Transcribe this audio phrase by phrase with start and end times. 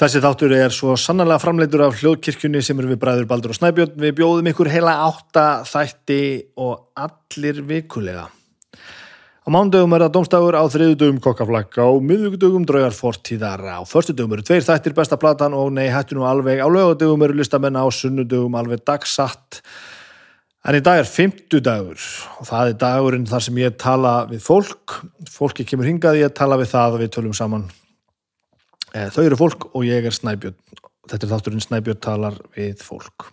[0.00, 3.98] Þessi þáttur er svo sannarlega framleitur af hljóðkirkjunni sem eru við bræður Baldur og Snæbjörn.
[4.00, 6.20] Við bjóðum ykkur heila átta þætti
[6.56, 8.22] og allir vikulega.
[9.44, 13.60] Á mándögum er það domstafur, á þriðudögum kokkaflakka og miðugdögum draugar fortíðar.
[13.76, 16.62] Á förstudögum eru tveir þættir besta platan og nei hættu nú alveg.
[16.64, 19.60] Á lögadögum eru listamenn á sunnudögum alveg dagsatt.
[20.64, 22.00] En í dag er fymtudagur
[22.40, 24.96] og það er dagurinn þar sem ég tala við fólk.
[25.28, 27.68] Fólki kemur hingað, ég tala við það og við tölum saman.
[28.94, 30.56] Eh, Þau eru fólk og ég er Snæbjörn.
[31.10, 33.30] Þetta er þátturinn Snæbjörn talar við fólk.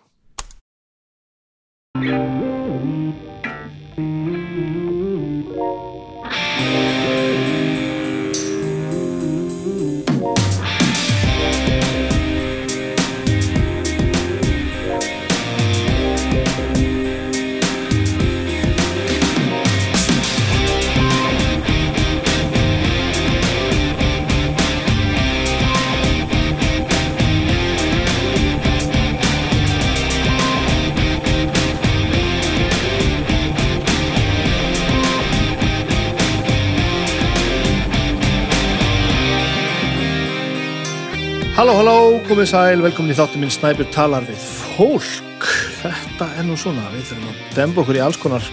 [41.57, 45.47] Halló, halló, komið sæl, velkomin í þáttum minn Snæbjörn talar við fólk.
[45.79, 48.45] Þetta er nú svona, við þurfum að demba okkur í alls konar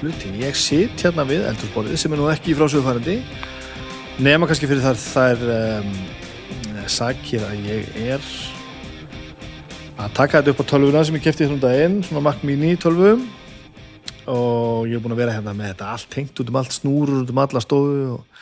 [0.00, 0.32] hluti.
[0.42, 3.14] Ég sit hérna við eldurborðið sem er nú ekki í frásögufærandi.
[4.18, 5.94] Nema kannski fyrir þar þær um,
[6.90, 8.26] sakir að ég er
[9.94, 13.14] að taka þetta upp á tölvuna sem ég kefti þessum daginn, svona Mac Mini tölvu
[14.26, 17.22] og ég er búin að vera hérna með þetta allt tengt út um allt snúrur,
[17.22, 18.35] út um alla stofu og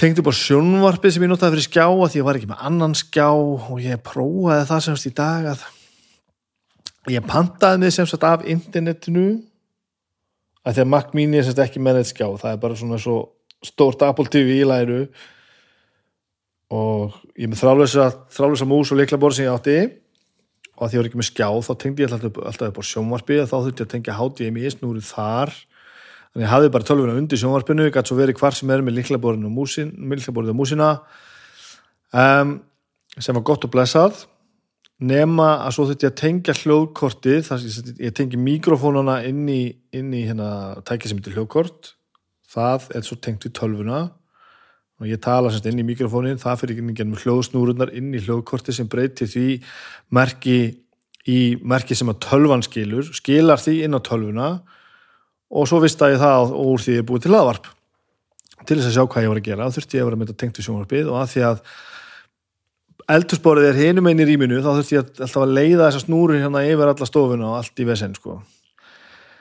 [0.00, 2.64] tengt upp á sjónvarpið sem ég notaði fyrir skjá að því ég var ekki með
[2.70, 5.64] annan skjá og ég prófaði það semst í dag að
[7.12, 9.26] ég pantaði mig semst af internetinu
[10.64, 13.00] að því að Mac Mini er semst ekki með neitt skjá það er bara svona
[13.02, 13.18] svo
[13.64, 15.02] stórt Apple TV í læru
[16.72, 19.78] og ég er með þrálega mús og leiklaborð sem ég átti
[20.76, 23.42] og að því ég var ekki með skjá þá tengdi ég alltaf upp, á sjónvarpið
[23.50, 25.52] þá þurfti ég að tengja HDMI snúrið þar
[26.30, 29.48] Þannig ég hafði bara tölvuna undir sjónvarpinu, gæti svo verið hvar sem er með liklaborðinu
[29.48, 30.90] og músin, liklaborðinu og músina.
[32.14, 32.52] Um,
[33.18, 34.24] sem var gott og blessað.
[35.00, 39.62] Nema að svo þurfti ég að tengja hljóðkortið, þar sem ég tengi mikrofónuna inn í,
[39.96, 40.50] inn í hérna
[40.86, 41.94] tækið sem heitir hljóðkort.
[42.50, 44.04] Það er svo tengt í tölvuna.
[45.00, 48.76] Og ég tala semst inn í mikrofónin það fyrir ekki með hljóðsnúrunar inn í hljóðkortið
[48.76, 49.46] sem breytir því
[50.12, 50.58] merki
[51.28, 54.50] í merki sem að tölvan skilur skilar því inn á tölvuna
[55.50, 57.70] og svo vist að ég það og úr því ég er búið til aðvarp
[58.66, 60.42] til þess að sjá hvað ég var að gera þurfti ég að vera með þetta
[60.42, 61.62] tengt við sjónvarpið og að því að
[63.10, 66.64] eldursporið er hinum einn í rýminu þá þurfti ég alltaf að leiða þessa snúru hérna
[66.68, 68.36] yfir alla stofuna og allt í vesen sko.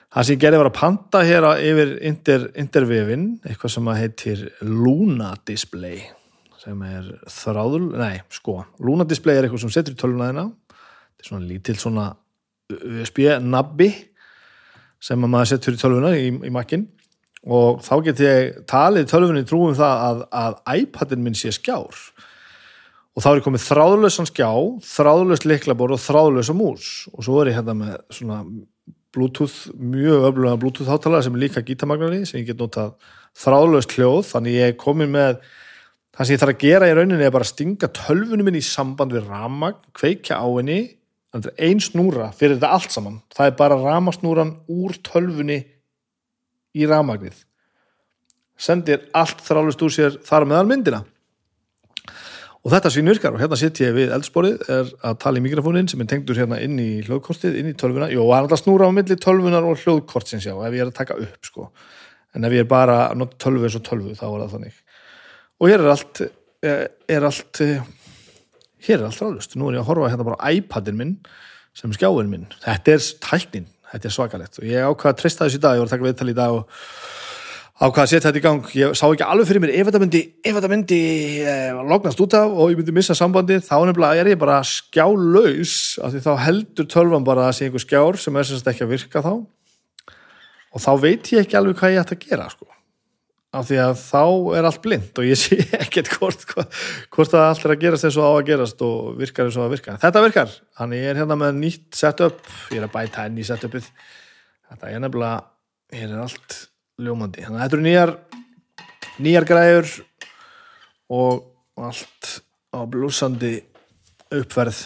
[0.10, 5.36] það sem ég gerði var að panta hér yfir inter, intervefin eitthvað sem heitir Luna
[5.46, 6.02] Display
[6.60, 11.30] sem er þráðul, nei sko Luna Display er eitthvað sem setur í tölvuna þetta er
[11.30, 12.10] svona lítill svona
[12.70, 13.92] USB nabbi
[15.04, 16.88] sem að maður setur í tölvuna í, í makkin
[17.48, 21.96] og þá get ég talið tölvunni trúum það að, að iPadin minn sé skjár.
[23.16, 24.50] Og þá er komið þráðlösan skjá
[24.86, 27.08] þráðlöst liklabor og þráðlösa mús.
[27.16, 28.42] Og svo er ég hérna með svona
[29.16, 32.94] bluetooth, mjög öfluga bluetooth hátalara sem er líka gítamagnari sem ég get notað
[33.40, 34.22] þráðlöst hljóð.
[34.34, 35.42] Þannig ég er komið með
[36.16, 38.66] það sem ég þarf að gera í rauninni er bara að stinga tölvunni minn í
[38.66, 40.82] samband við ramagn, kveikja á henni
[41.34, 43.20] þannig að einn snúra fyrir þetta allt saman.
[43.36, 45.62] Það er bara ramasnúran úr tölfunni
[46.78, 47.46] í ramagnið
[48.60, 51.00] sendir allt þrálega úr sér þar meðal myndina.
[52.60, 53.36] Og þetta svín virkar.
[53.36, 56.60] Og hérna sitt ég við eldsporið er að tala í mikrofónin sem er tengdur hérna
[56.64, 59.80] inn í hljóðkortið inn í tölvuna, jú, það er alltaf snúra á milli tölvunar og
[59.80, 61.70] hljóðkortins já, ef ég er að taka upp sko,
[62.36, 64.84] en ef ég er bara að nota tölvu eins og tölvu, þá er það þannig.
[65.60, 66.22] Og hér er allt
[66.60, 67.62] er allt
[68.86, 71.16] hér er allt ráðlust, nú er ég að horfa hérna bara iPadin minn
[71.78, 72.48] sem skjáin minn.
[72.64, 75.84] Þetta er tæknin, þetta er svakalett og ég ákvaði að trista þessu í dag, ég
[75.84, 76.80] voru að taka viðtal í dag og
[77.80, 78.72] ákvaði að setja þetta í gang.
[78.80, 81.02] Ég sá ekki alveg fyrir mér, ef þetta myndi ef þetta myndi
[81.44, 85.78] eh, lognast út af og ég myndi missa sambandi, þá nefnilega er ég bara skjálaus,
[86.04, 88.88] af því þá heldur tölvan bara að sé einhver skjár sem er sem sagt ekki
[88.88, 89.34] að virka þá.
[90.70, 92.68] Og þá veit ég ekki alveg hvað ég ætti að gera sko
[93.50, 94.24] af því að þá
[94.60, 96.44] er allt blind og ég sé ekkert hvort,
[97.10, 99.66] hvort það allt er að gerast eins og á að gerast og virkar eins og
[99.66, 99.96] að virka.
[100.02, 103.48] Þetta virkar, þannig ég er hérna með nýtt setup, ég er að bæta enn í
[103.48, 103.90] setupið,
[104.70, 105.42] þetta er nefnilega,
[105.98, 106.60] hér er allt
[107.00, 108.16] ljómandi, þannig að þetta eru nýjar,
[109.26, 109.92] nýjar græður
[111.20, 112.34] og allt
[112.70, 113.56] á blúsandi
[114.30, 114.86] uppferð.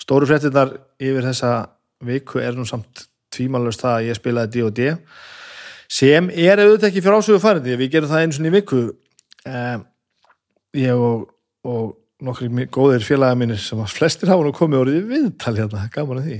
[0.00, 1.52] Stóru fréttinnar yfir þessa
[2.08, 4.94] viku er nú samt tvímalust það að ég spilaði D&D
[5.88, 8.82] sem er auðvitað ekki fyrir ásögu færandi við gerum það eins og í viku.
[9.48, 9.78] Eh,
[10.82, 11.26] ég og,
[11.64, 16.22] og nokkri góðir félaga mínir sem að flestir hafa nú komið orðið viðtal hérna, gaman
[16.22, 16.38] að því.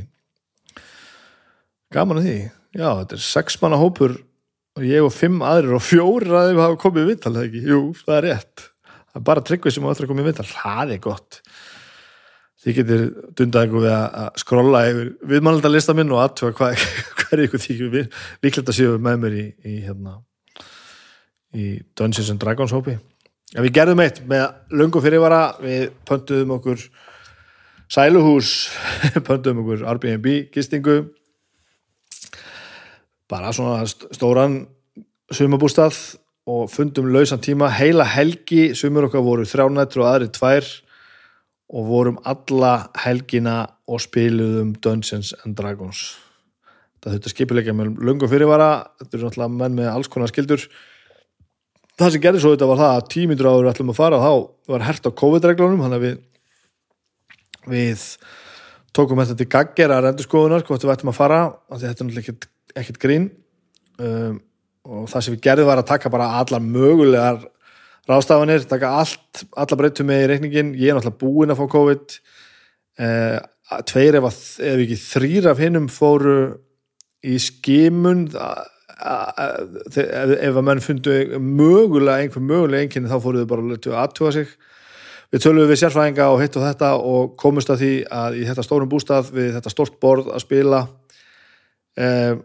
[1.95, 2.39] Gaman að því.
[2.77, 4.19] Já, þetta er sex manna hópur
[4.79, 7.63] og ég og fimm aðrir og fjórir að þeim hafa komið viðtal, það ekki?
[7.73, 8.67] Jú, það er rétt.
[9.09, 10.49] Það er bara tryggvið sem á eftir að koma í viðtal.
[10.53, 11.41] Það er gott
[12.65, 13.03] þið getur
[13.39, 16.87] dundað ykkur við að skrolla yfir viðmannaldalista minn og aðtöga hvað,
[17.21, 20.17] hvað er þykju við- líklegt að séu með mér í, í hérna
[21.57, 22.97] í Dungeons and Dragons hópi.
[23.57, 24.43] En við gerðum eitt með
[24.77, 25.39] löngu fyrirvara.
[25.63, 26.83] Við pöntuðum okkur
[27.89, 28.51] sæluhús
[29.29, 30.99] pöntuðum okkur Airbnb gistingu.
[33.29, 34.59] Bara svona st- stóran
[35.33, 35.97] sumabústað
[36.49, 37.69] og fundum lausan tíma.
[37.77, 40.69] Heila helgi, sumur okkar voru þrjánættur og aðri tvær
[41.69, 46.17] og vorum alla helgina og spiluðum Dungeons and Dragons.
[46.99, 48.71] Það þurfti að skipilegja með löngu fyrirvara.
[49.01, 50.65] Þetta eru náttúrulega menn með alls konar skildur
[51.99, 54.73] það sem gerði svo þetta var það að tímyndur áður ætlum að fara og þá
[54.73, 56.19] var hert á COVID-reglunum þannig að við
[57.69, 58.05] við
[58.97, 61.41] tókum þetta til gaggerar endurskoðunar hvort við ættum að fara
[61.73, 62.49] þetta er náttúrulega ekkert,
[62.79, 63.31] ekkert grín.
[63.99, 64.39] Um,
[64.89, 67.43] og það sem við gerðum var að taka bara allar mögulegar
[68.09, 72.19] ráðstafanir, taka allt alla breytum með í reikningin, ég er náttúrulega búinn að fá COVID.
[72.99, 73.39] Eh,
[73.89, 76.39] tveir ef, að, ef ekki þrýr af hinnum fóru
[77.27, 78.29] í skimun
[78.99, 84.35] ef, ef að menn fundu mögulega einhver mögulega einkenni þá fóruðu bara að letu aðtuga
[84.39, 84.53] sig.
[85.29, 88.65] Við töluðum við sérfræðinga og hitt og þetta og komust að því að í þetta
[88.65, 90.87] stórum bústað við þetta stórt borð að spila
[92.01, 92.39] eh,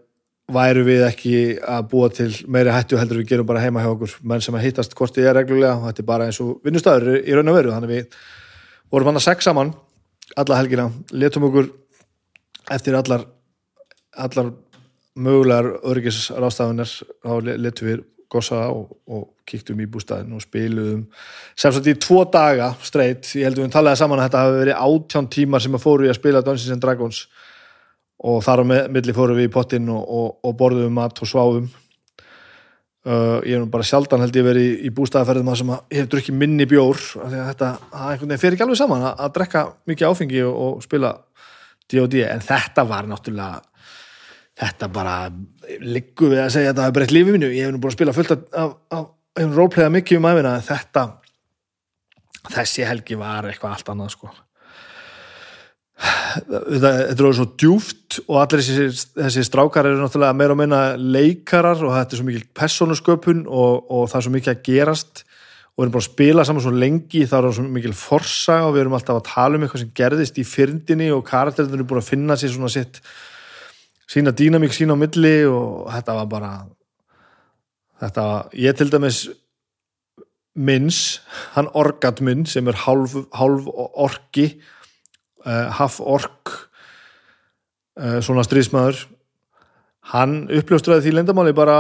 [0.52, 4.16] væru við ekki að búa til meiri hættu heldur við gerum bara heima hjá okkur.
[4.28, 7.22] Menn sem að hittast hvort þið er reglulega og þetta er bara eins og vinnustæður
[7.24, 7.72] í raun og veru.
[7.72, 8.18] Þannig við
[8.92, 9.74] vorum hann að sex saman
[10.40, 11.70] alla helgina, letum okkur
[12.74, 13.24] eftir allar
[14.18, 14.52] allar
[15.20, 16.90] mögulegar örgisrástafinir
[17.24, 18.04] þá le- letum við
[18.34, 21.04] gossa og, og kíktum í bústæðin og spiluðum.
[21.56, 24.80] Sem sagt í tvo daga streitt, ég heldur við talaði saman að þetta hafi verið
[24.88, 27.20] átján tímar sem að fóru í að spila Dungeons and Dragons
[28.24, 31.72] og þar á milli fórum við í pottinn og, og, og borðum mat og sváfum.
[33.04, 35.82] Uh, ég er nú bara sjaldan held ég verið í, í bústæðaferðum þar sem að
[35.92, 39.18] ég hef drukkið minni bjór að þetta, það einhvern veginn fer ekki alveg saman að,
[39.26, 41.12] að drekka mikið áfengi og, og spila
[41.92, 43.60] D&D, en þetta var náttúrulega
[44.64, 45.18] þetta bara
[45.84, 47.52] liggur við að segja að þetta hafi breytt lífið mínu.
[47.52, 50.66] Ég hef nú búin að spila fullt af, af, af roleplayað mikið um æfina en
[50.70, 51.06] þetta
[52.54, 54.32] þessi helgi var eitthvað allt annað sko
[56.02, 60.82] þetta, er orðið svo djúft og allir þessi, þessi strákar eru náttúrulega meira og meina
[60.98, 65.24] leikarar og þetta er svo mikil persónusköpun og, og það er svo mikið að gerast
[65.74, 68.76] og við erum bara að spila saman svo lengi það er svo mikil forsa og
[68.76, 72.02] við erum alltaf að tala um eitthvað sem gerðist í fyrndinni og karakterinn eru búin
[72.02, 73.00] að finna sér svona sitt
[74.10, 76.52] sína dýnamík sína á milli og þetta var bara
[78.04, 79.24] þetta var, ég til dæmis
[80.54, 81.24] minns,
[81.56, 84.52] hann orgat minn sem er hálf, hálf orki
[85.46, 86.54] uh, half ork
[88.00, 89.04] uh, svona stríðsmaður
[90.12, 91.78] hann uppljóstraði því lendamáli bara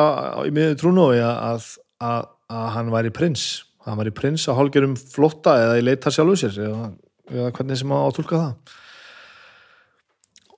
[0.47, 1.65] í miður trúnói að,
[2.03, 3.47] að, að hann væri prins.
[3.83, 6.85] Hann væri prins að hálgerum flotta eða í leita sjálfu sér eða,
[7.33, 8.77] eða hvernig sem að átúlka það.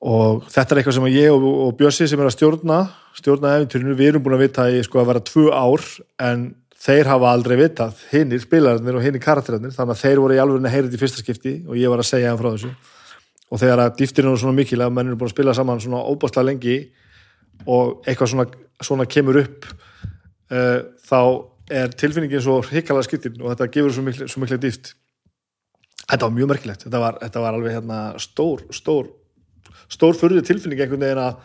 [0.05, 2.83] Og þetta er eitthvað sem ég og, og Bjössi sem er að stjórna
[3.15, 5.83] stjórna eventýrinu, við erum búin að vita í sko að vera tvö ár
[6.27, 6.49] en
[6.85, 10.67] þeir hafa aldrei vitað, hinnir spilararnir og hinnir karakterarnir, þannig að þeir voru í alveg
[10.67, 12.73] að heyra þetta í fyrsta skipti og ég var að segja hann frá þessu
[13.55, 16.03] og þegar að dýftirinn er svona mikil að menn eru búin að spila saman svona
[16.03, 16.77] óbáslega lengi
[17.71, 18.45] og eitthvað svona,
[18.83, 19.67] svona kemur upp
[20.51, 21.19] uh, þá
[21.71, 24.91] er tilfinningin svo hikkalega skiptin og þetta gefur svo miklu, svo miklu dýft.
[26.05, 26.83] Þetta var mjög merkilegt.
[26.85, 29.07] Þetta var, þetta var alveg hérna stór stór,
[29.89, 31.39] stór fyrir tilfinning einhvern veginn að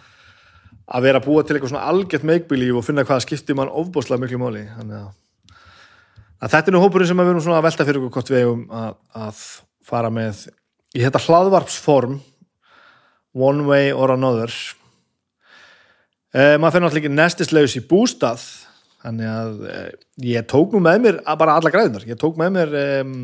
[0.90, 4.24] að vera að búa til eitthvað svona algjört meikbílíf og finna hvaða skipti mann ofbáslega
[4.24, 4.64] miklu máli.
[4.74, 5.58] Þannig að,
[6.42, 8.40] að þetta er nú hópurinn sem við erum svona að velta fyrir okkur hvort við
[8.42, 9.44] eigum að, að
[9.86, 10.48] fara með
[10.96, 12.18] í þetta hlaðvarpsform
[13.36, 14.50] one way or another
[16.34, 18.44] eh, maður fyrir náttúrulega ekki nestislegus í bústað
[19.04, 19.90] þannig að eh,
[20.34, 23.14] ég tók nú með mér bara alla græðunar, ég tók með mér um,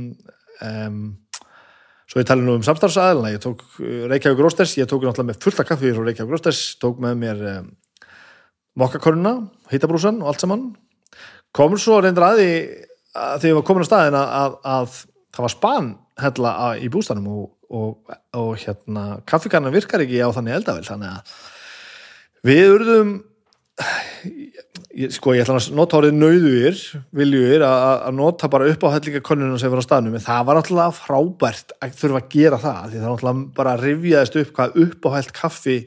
[0.64, 1.00] um,
[2.06, 5.42] svo ég tala nú um samstarfsaðilina, ég tók uh, Reykjavík Rósters, ég tók náttúrulega með
[5.42, 7.70] fullta kaffi frá Reykjavík Rósters, tók með mér um,
[8.78, 9.34] mokkakornuna,
[9.72, 10.66] hittabrúsan og allt saman.
[11.56, 12.50] Komur svo reyndar að því
[13.16, 14.96] að því ég var komin á staðin að, að, að
[15.36, 15.88] það var span
[16.20, 21.38] hella í bústanum og, og, og hérna kaffikarna virkar ekki á þannig eldavel þannig að
[22.46, 23.16] við urðum
[24.96, 26.82] ég, sko ég ætla að nota orðið nauðuðir
[27.16, 30.16] viljugir að, að nota bara upp á hellika konuna sem var á staðnum.
[30.16, 34.40] En það var náttúrulega frábært að þurfa að gera það því það náttúrulega bara rifjaðist
[34.42, 35.78] upp hvað uppáhælt kaffi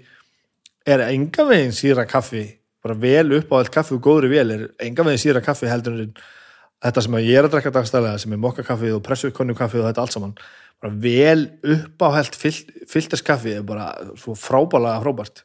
[0.89, 2.45] er enga veginn síra kaffi
[2.83, 6.13] bara vel uppáhælt kaffi og góðri vel er enga veginn síra kaffi heldur en
[6.79, 10.15] þetta sem ég er að drekka dagstælega sem er mokkakaffið og pressukonjukaffið og þetta allt
[10.15, 10.35] saman
[10.79, 15.43] bara vel uppáhelt filterskaffi er bara svo frábælega frábært.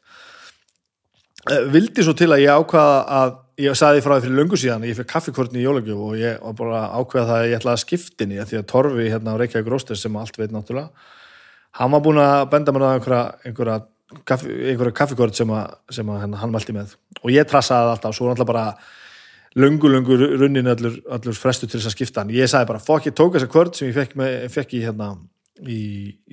[1.51, 4.87] Eh, vildi svo til að ég ákvaða að ég saði frá því fyrir löngu síðan
[4.87, 7.83] ég fyrir kaffikvörn í jólagjöf og ég var bara ákveða það að ég ætlaði að
[7.83, 10.89] skiptinni því að Torfi hérna á Reykjavík Róstes sem allt veit náttúrulega
[11.79, 13.79] hann var búin að benda mér á einhverja, einhverja,
[14.31, 16.95] einhverja kaffikvörn sem, að, sem að, hérna, hann mælti með.
[17.23, 18.65] Og ég trassaði alltaf, svo náttúrulega bara
[19.55, 22.33] löngu, löngu runnin allur, allur frestu til þess að skipta hann.
[22.35, 25.09] Ég sagði bara fokk, ég tók þessa kvörn sem ég fekk, með, fekk í, hérna,
[25.63, 25.81] í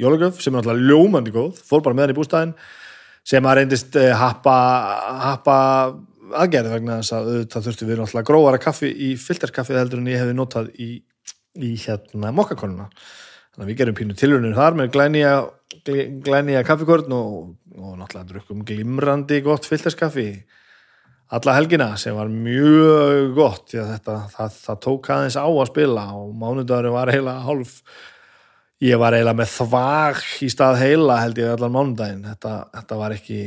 [0.02, 2.54] jólagjöf sem er náttúrulega ljómandi góð, fór bara með hann í bústæðin
[3.32, 4.56] sem að reyndist uh, happa,
[5.22, 5.56] happa
[6.42, 10.22] aðgerð vegna þess að það þurfti við náttúrulega gróðara kaffi í filterkaffi heldur en ég
[10.22, 10.92] hefði notað í,
[11.62, 12.88] í hérna mokkakonuna.
[13.52, 15.34] Þannig að við gerum pínu tilvunir þar með glænýja
[15.82, 20.26] glænýja kaffikorn og, og náttúrulega drukum glimrandi gott filterskaffi
[21.32, 25.68] alla helgina sem var mjög gott því að þetta, það, það tók aðeins á að
[25.70, 27.78] spila og mánudagur var heila hálf
[28.82, 32.24] ég var eiginlega með þvag í stað heila held ég allan mánudaginn.
[32.32, 33.38] Þetta, þetta var ekki,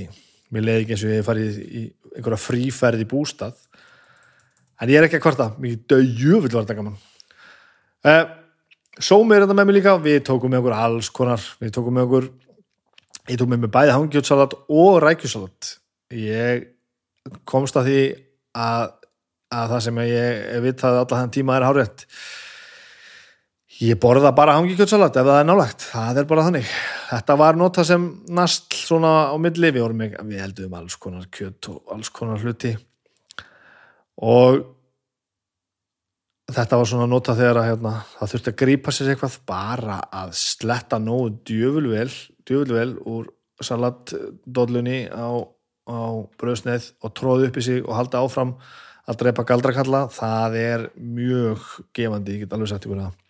[0.56, 1.84] mér leiði ekki eins og ég farið í
[2.16, 3.60] einhverja fríferð í bústað.
[4.80, 6.98] En ég er ekki að kvarta mér dögjufull var þetta gaman.
[8.06, 8.24] Uh,
[8.96, 12.06] Sómi er þetta með mér líka við tókum með okkur alls konar við tókum með
[12.08, 12.30] okkur
[13.28, 15.72] ég tók með mig bæði hangjöldsalat og rækjusalat.
[16.16, 16.70] Ég
[17.48, 18.02] komst að því
[18.62, 18.90] að,
[19.56, 22.08] að það sem ég vitaði alla þann tíma er hárétt
[23.84, 26.68] Ég borða bara hangikjöldsalat ef það er nálagt, það er bara þannig.
[27.10, 31.68] Þetta var nota sem nast svona á milli, við, vorum, við heldum alls konar kjött
[31.74, 32.72] og alls konar hluti.
[34.24, 34.62] Og
[36.56, 40.32] þetta var svona nota þegar að hérna, það þurfti að grípa sér eitthvað bara að
[40.40, 42.08] sletta nógu djöfulvel,
[42.48, 43.28] djöfulvel úr
[43.60, 45.36] salatdóllunni á,
[45.86, 48.56] á bröðsneið og tróði upp í sig og halda áfram
[49.06, 53.22] að drepa galdrakalla, það er mjög gefandi, ég get alveg sagt ykkur það.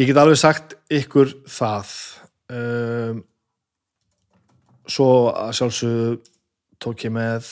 [0.00, 1.92] Ég get alveg sagt ykkur það.
[2.54, 3.20] Um,
[4.88, 6.30] svo að sjálfsög
[6.82, 7.50] tók ég með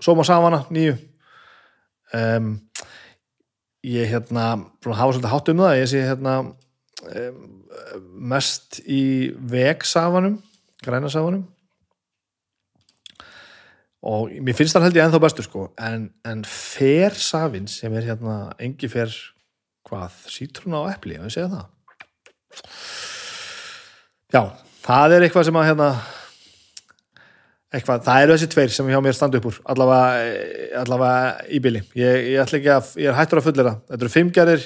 [0.00, 0.96] Soma Savana nýju.
[2.16, 2.54] Um,
[3.86, 4.46] ég hérna
[4.84, 7.36] hafa svolítið hátt um það ég sé hérna um,
[8.32, 10.40] mest í vegsafanum
[10.84, 11.46] grænasafanum
[14.00, 15.66] og mér finnst það held ég ennþá bestur sko.
[15.80, 19.12] En, en fersafin sem er hérna engi fer
[19.88, 21.66] hvað, sítruna og eppli, ég segja það?
[24.30, 24.42] Já,
[24.86, 25.90] það er eitthvað sem að hérna
[27.70, 30.44] eitthvað, það eru þessi tveir sem hjá mér standu upp úr allavega,
[30.80, 31.82] allavega í bili.
[31.98, 34.64] Ég, ég ætla ekki að, ég er hættur að fullera þetta eru fimmgerðir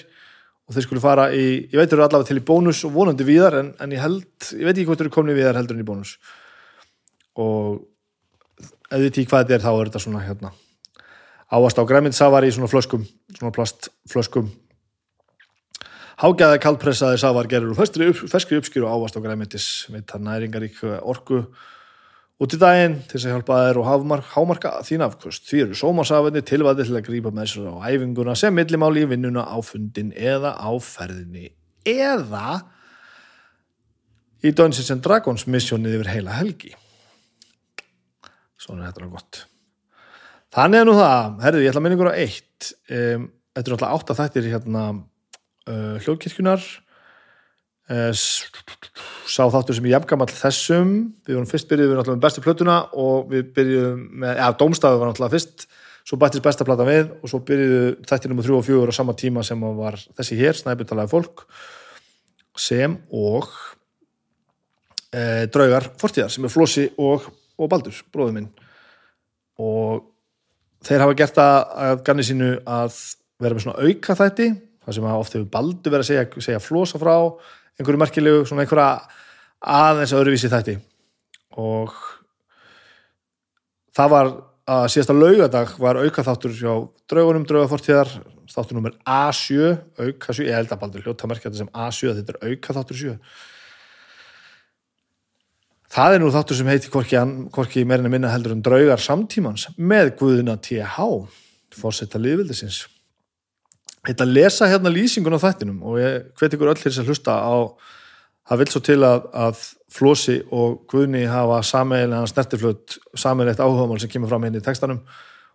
[0.64, 3.58] og þeir skulle fara í, ég veit eru allavega til í bónus og vonandi viðar,
[3.60, 6.14] en, en ég held, ég veit ekki hvort eru komni viðar heldur en í bónus.
[7.40, 7.82] Og
[8.90, 10.52] þið tí hvað þetta er þá er þetta svona hérna
[11.54, 14.52] áast á græminsafari í svona flöskum svona plastflöskum
[16.14, 21.40] Hágæða kaldpressaði safar gerur úr ferskri uppskýru ávast og græmitis veitar næringarík orku
[22.42, 25.48] út í daginn til þess að hjálpa þær og hafmark, hámarka þín afkvöst.
[25.48, 29.42] Því eru sómasafinni tilvæði til að grípa með sér á æfinguna sem millimáli í vinnuna
[29.42, 31.50] á fundin eða á ferðinni
[31.82, 32.60] eða
[34.44, 36.74] í Dungeons and Dragons missjónið yfir heila helgi.
[38.64, 39.42] Svona er þetta gott.
[40.54, 42.70] Þannig er nú það, herðu ég ætla að minna ykkur á eitt.
[42.88, 46.66] Um, þetta er alltaf átt að þættir hérna uh, hljóðkirkjunar
[47.92, 48.24] uh,
[49.24, 50.92] sá þáttur sem ég jafngamall þessum
[51.26, 55.00] við vorum fyrst byrjuðum við náttúrulega með bestu plötuna og við byrjuðum með, já, Dómstafur
[55.00, 55.66] var náttúrulega fyrst
[56.04, 59.14] svo bættist besta plata við og svo byrjuðu þættir nummið 3 og 4 á sama
[59.16, 61.46] tíma sem var þessi hér, Snæbjörntalega fólk
[62.60, 63.48] sem og
[65.10, 67.24] e, draugar fortíðar sem er Flossi og,
[67.58, 68.48] og Baldur, bróður minn.
[69.62, 70.04] Og
[70.84, 72.96] þeir hafa gert að, ganni sínu að
[73.42, 74.48] vera með svona auka þætti
[74.84, 77.14] það sem ofta hefur baldu verið að segja, segja flosa frá
[77.78, 78.88] einhverju merkilegu, svona einhverja
[79.74, 80.76] aðeins öðruvísi þætti.
[81.60, 81.94] Og
[83.96, 84.30] það var
[84.74, 86.72] að síðasta laugadag var auka þáttur hjá
[87.10, 88.12] draugunum draugafortíðar
[88.50, 92.34] þáttur nummer A7 auka 7, ég held að baldur hljóta merkja þetta sem A7 þetta
[92.34, 93.16] er auka þáttur 7
[95.92, 97.20] það er nú þáttur sem heiti hvorki,
[97.54, 101.08] hvorki meirinni minna heldur en draugar samtímans með Guðuna TH
[101.74, 102.84] fórsetta liðvildisins
[104.04, 107.56] Þetta lesa hérna lýsingun á þættinum og ég hveti ykkur öll þess að hlusta á
[108.44, 109.62] það vil svo til að, að
[109.94, 115.00] Flósi og Guðni hafa sameiginlega snertiflut, sameiginlegt áhugamál sem kemur fram inn í textanum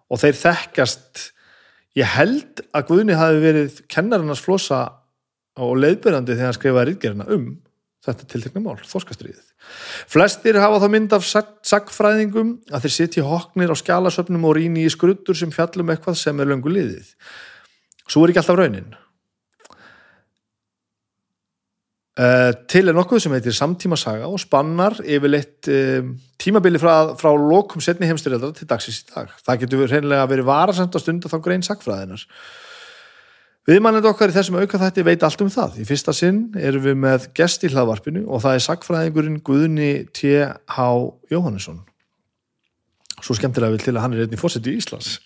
[0.10, 1.28] og þeir þekkast
[2.00, 4.82] ég held að Guðni hafi verið kennarinnars Flósa
[5.60, 7.52] og leiðbyrjandi þegar hann skrifaði rítgerina um
[8.06, 9.49] þetta tiltekna mál, þorskastriðið.
[10.10, 14.94] Flestir hafa þá mynd af sagfræðingum að þeir sitja hóknir á skjálasöfnum og rýni í
[14.94, 17.14] skruttur sem fjallum eitthvað sem er löngu liðið
[18.10, 18.90] svo er ekki alltaf raunin
[22.20, 26.10] Uh, til er nokkuð sem heitir samtíma saga og spannar yfirleitt um,
[26.42, 29.30] tímabili frá, frá lokum setni heimstyrjaldar til dagsins í dag.
[29.46, 32.26] Það getur reynilega verið varasamt að stunda þá grein sagfræðinar.
[33.70, 35.76] Viðmannandi okkar í þessum auka þætti veit allt um það.
[35.84, 40.88] Í fyrsta sinn erum við með gest í hlaðvarpinu og það er sagfræðingurinn Guðni T.H.
[41.30, 41.84] Jóhannesson.
[43.20, 45.20] Svo skemmtilega vil til að hann er einnig fórsett í Íslands.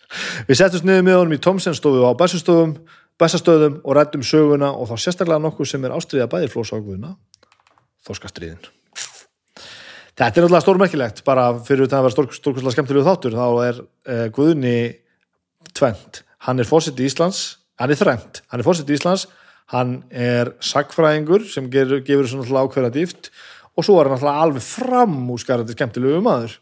[0.49, 2.75] Við setjumst niður með honum í Tomsen stofu á Bæsustofum
[3.21, 7.13] bestastöðum og rættum söguna og þá sérstaklega nokkuð sem er ástriða bæði flósa og guðuna
[8.07, 8.63] þóskastriðin
[10.13, 14.25] Þetta er náttúrulega stórmerkilegt bara fyrir það að vera stórkvæmslega skemmtilegu þáttur þá er eh,
[14.33, 14.75] guðni
[15.73, 17.43] tvent, hann er fósitt í Íslands
[17.81, 19.27] hann er þrengt, hann er fósitt í Íslands.
[19.71, 23.29] Hann er sagfræðingur sem gefur, gefur svona alltaf ákveðra dýft
[23.73, 26.57] og svo er hann alltaf alveg framúskarandi skemmtilegu maður.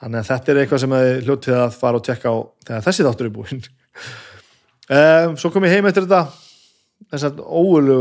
[0.00, 2.36] Þannig að þetta er eitthvað sem hefur hljótið að fara og tekka á
[2.68, 3.64] þegar þessi þáttur er búinn.
[4.90, 6.22] Um, svo kom ég heim eftir þetta.
[7.10, 7.98] Þess að óölu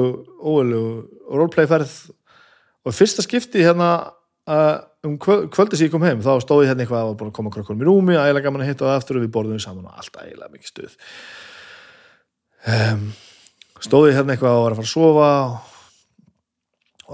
[1.32, 1.96] roleplayferð.
[2.86, 3.90] Og fyrsta skipti hérna
[4.50, 7.92] uh, um kvöldi sem ég kom heim þá stóði hérna eitthvað bara koma krokkur mér
[7.92, 10.52] úmi og ægilega gaman að hitta og eftir og við borðum saman og allt ægilega
[10.52, 10.98] mikið stuð
[12.68, 13.06] um,
[13.84, 15.66] stóði hérna eitthvað og var að fara að sofa og,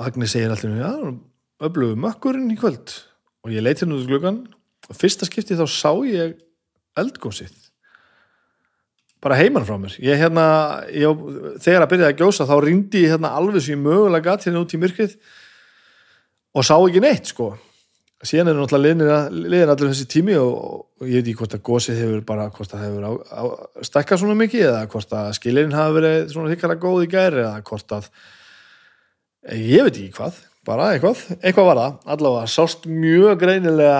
[0.06, 0.92] Agni segir alltaf já,
[1.64, 2.92] öflugu mökkurinn í kvöld.
[3.46, 4.42] Og ég leiti hérna út í glöggan
[4.90, 6.36] og fyrsta skipti þá sá ég
[7.00, 7.54] eldgósið
[9.26, 9.96] bara heimann frá mér.
[10.06, 10.46] Ég, hérna,
[10.94, 11.22] ég,
[11.64, 14.62] þegar að byrjaði að gjósa þá ringdi ég hérna alveg sem ég mögulega gatt hérna
[14.62, 15.16] út í myrkrið
[16.56, 17.56] og sá ekki neitt sko
[18.26, 20.56] síðan er náttúrulega liðin allir þessi tími og,
[21.02, 23.44] og ég veit ekki hvort að gósið hefur bara hvort það hefur á, á,
[23.86, 27.64] stekkað svona mikið eða hvort að skilirinn hafi verið svona þykkara góð í gæri eða
[27.70, 28.12] hvort að
[29.54, 31.98] ég veit ekki hvað bara eitthvað, eitthvað var það.
[32.16, 34.00] Allavega sást mjög greinilega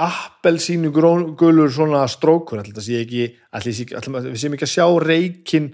[0.00, 5.68] appelsínu gulur svona strókur alltaf sé ekki alltaf, við séum ekki að sjá reikin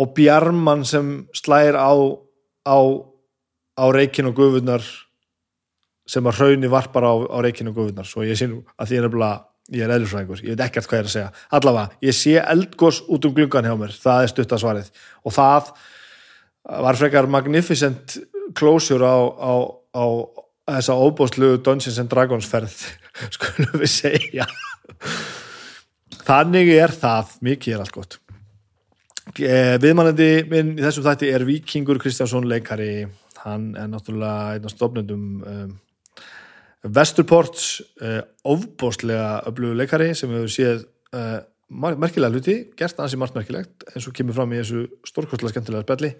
[0.00, 1.92] og bjarman sem slæðir á,
[2.66, 2.78] á,
[3.94, 4.84] reikin og guðvurnar
[6.10, 8.98] sem að hraunni varpar á, á reikin og guðvurnar svo ég sé nú að því
[8.98, 11.32] er nefnilega ég er eðlisfræðingur, ég veit ekkert hvað ég er að segja.
[11.54, 14.88] Allavega, ég sé eldgós út um glungan hjá mér það er stuttasvarið
[15.22, 15.70] og það
[16.86, 18.16] var frekar magnificent
[18.58, 19.54] closure á, á,
[19.94, 20.04] á
[20.70, 22.74] þessa óbóstlu Dungeons and Dragons ferð
[23.36, 24.48] skulum við segja.
[26.26, 28.18] Þannig er það mikið er allt gott.
[29.38, 33.06] Eh, viðmannandi minn í þessum þætti er Vikingur Kristjánsson leikari.
[33.44, 35.70] Hann er náttúrulega einn af stofnendum um,
[36.80, 40.84] Vesturports uh, ofbóstlega öflugu leikari sem hefur séð
[41.16, 41.40] uh,
[41.70, 45.86] merkilega hluti, gert aðeins í margt merkilegt eins og kemur fram í þessu stórkostlega skemmtilega
[45.86, 46.14] spelli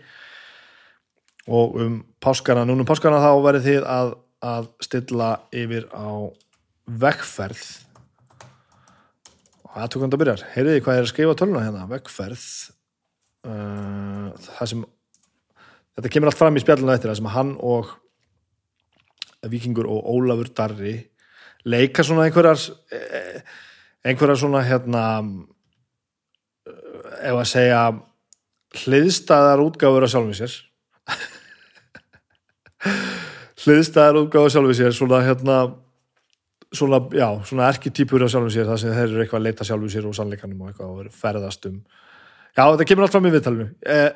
[1.51, 6.33] og um páskana, núnum páskana þá verið þið að að stilla yfir á
[7.01, 7.65] vekkferð
[9.61, 11.89] og það tók hann að byrja heyriði hvað er að skrifa töluna hérna?
[11.91, 12.45] Vekkferð
[13.47, 14.87] uh, það sem
[15.99, 17.93] þetta kemur allt fram í spjallinu eftir það sem hann og
[19.49, 20.99] Vikingur og Ólafur Darri
[21.65, 22.61] leika svona einhverjar
[22.93, 23.41] eh,
[24.05, 25.05] einhverjar svona hérna
[26.67, 27.83] eh, ef að segja
[28.81, 30.53] hliðstæðar útgáfur á sjálfum sér.
[33.65, 35.57] Hliðstæðar útgáðu sjálfur sér svona hérna
[36.73, 39.93] svona, já, svona erketýpur á sjálfur sér það sem þeir eru eitthvað að leita sjálfur
[39.93, 41.81] sér og sannleikanum og eitthvað og ferðast um.
[42.57, 43.69] Já, þetta kemur allt fram í viðtalinu.
[43.87, 44.11] Eh,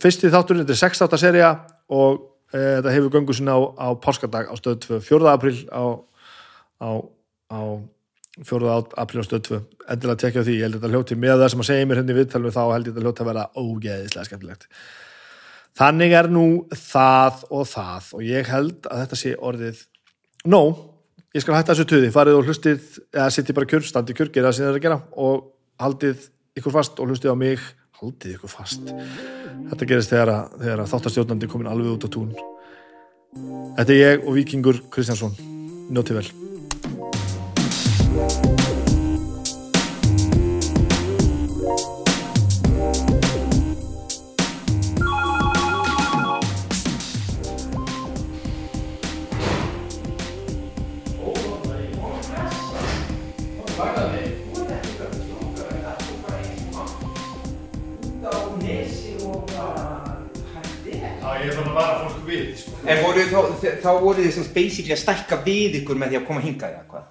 [0.00, 1.52] fyrsti þátturinn, þetta er 6 þáttar seria
[1.90, 5.30] og þetta hefur göngu sinna á, á páskadag á stöð 2, 4.
[5.30, 5.84] april á,
[6.82, 6.90] á,
[7.50, 7.60] á
[8.46, 8.72] 4.
[8.96, 9.60] april á stöð 2
[9.90, 12.12] endilega tekja því, ég held að þetta hljóti með það sem að segja mér henni
[12.14, 14.68] hérna viðtalinu þá held ég þetta hljóti að vera ógeðislega skemmtilegt
[15.78, 19.82] Þannig er nú það og það og ég held að þetta sé orðið
[20.50, 20.62] no,
[21.36, 24.50] ég skal hætta þessu tuði farið og hlustið, eða sittið bara kjör standið kjör, gera
[24.50, 25.44] það sem það er að gera og
[25.80, 26.26] haldið
[26.58, 27.68] ykkur fast og hlustið á mig
[28.00, 28.92] haldið ykkur fast.
[29.70, 32.32] Þetta gerist þegar að, þegar að þáttastjórnandi komin alveg út á tún
[33.30, 35.36] Þetta er ég og Vikingur Kristjánsson.
[35.94, 36.49] Njótið vel
[63.82, 66.84] þá voru þið svona basically að stækka við ykkur með því að koma hinga eða
[66.90, 67.08] hvað?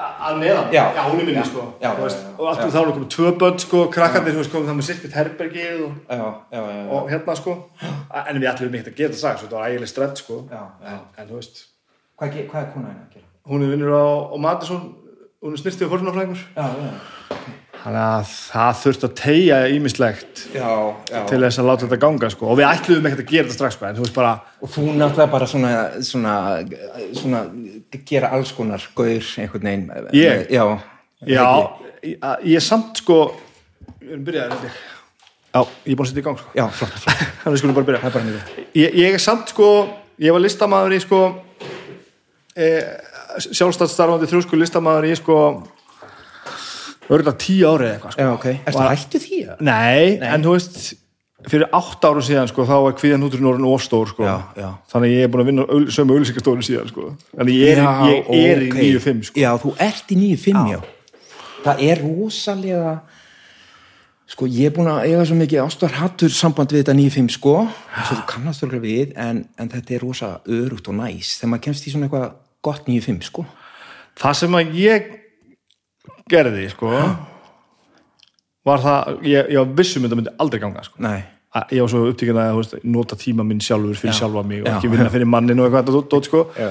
[0.00, 0.68] Að neðan?
[0.72, 1.64] Já, já hún er minni sko.
[1.82, 4.78] Já, veist, og allt um þá er komið tvö börn sko krakkarnir sem komið það
[4.78, 6.54] með sirkvitt herbergið og,
[6.94, 7.56] og hérna sko.
[8.22, 10.38] En við ætlum ekki að geta það sagt, þetta var ægileg stredd sko.
[10.54, 11.60] En, en þú veist.
[12.20, 13.28] Hvað, hvað er konaðin að gera?
[13.50, 14.88] Hún er vinnur á, á Madison
[15.40, 16.40] hún er snirtið og fornafræðingur
[17.80, 20.70] þannig að það þurft að tegja ímislegt já,
[21.08, 21.20] já.
[21.30, 22.48] til þess að láta þetta ganga sko.
[22.52, 23.86] og við ætluðum ekkert að gera þetta strax sko.
[23.88, 25.72] en þú veist bara, og þú náttúrulega bara svona,
[26.06, 26.34] svona,
[27.16, 27.42] svona
[28.10, 30.46] gera alls konar gaur einhvern veginn Ég?
[30.52, 30.64] já,
[31.24, 31.46] já,
[32.04, 33.20] ég, ég er samt sko
[33.96, 36.54] við erum byrjaðið já, ég er búin að setja í gang sko.
[36.60, 39.18] já, flott, flott þannig að við skulum bara byrja það er bara mjög ég, ég
[39.18, 39.70] er samt sko
[40.20, 41.24] ég var listamaður í sko
[42.60, 42.70] e,
[43.48, 45.38] sjálfstætt starfandi þrjúsku listamaður í sko
[47.10, 48.22] örgulega tíu ári eða eitthvað sko.
[48.22, 49.38] já, ok, ertu Var- hættu því?
[49.44, 49.56] eða?
[49.60, 50.80] Nei, en þú veist
[51.50, 54.68] fyrir átt ára síðan sko þá er kvíðan húturinn orðin ofstór sko Já, já.
[54.92, 57.70] þannig að ég er búin að vinna öl, sömu auðlýsingastórin síðan sko þannig að ég
[57.70, 57.92] er, Já,
[58.36, 58.76] ég er ok.
[58.76, 60.80] í 9-5 sko já, þú ert í 9-5, já.
[61.64, 62.92] það er rosalega
[64.30, 67.54] sko, ég er búin að eiga svo mikið ástar hattur samband við þetta 9-5 sko
[68.04, 71.64] svo þú kannast þurfa við, en, en þetta er rosa örugt og næs, þegar maður
[71.70, 72.28] kemst í svona eitthvað
[72.68, 73.46] gott 9-5 sko
[74.20, 75.10] það sem að ég
[76.30, 76.94] gerði sko
[78.66, 81.22] var það, ég, ég var vissum þetta myndi aldrei ganga sko nei,
[81.56, 84.18] að ég var svo upptíkin að veist, nota tíma minn sjálfur fyrir Já.
[84.20, 86.42] sjálfa mig og Já, ekki vinna fyrir mannin og eitthvað dót, dót, sko.
[86.60, 86.68] Já,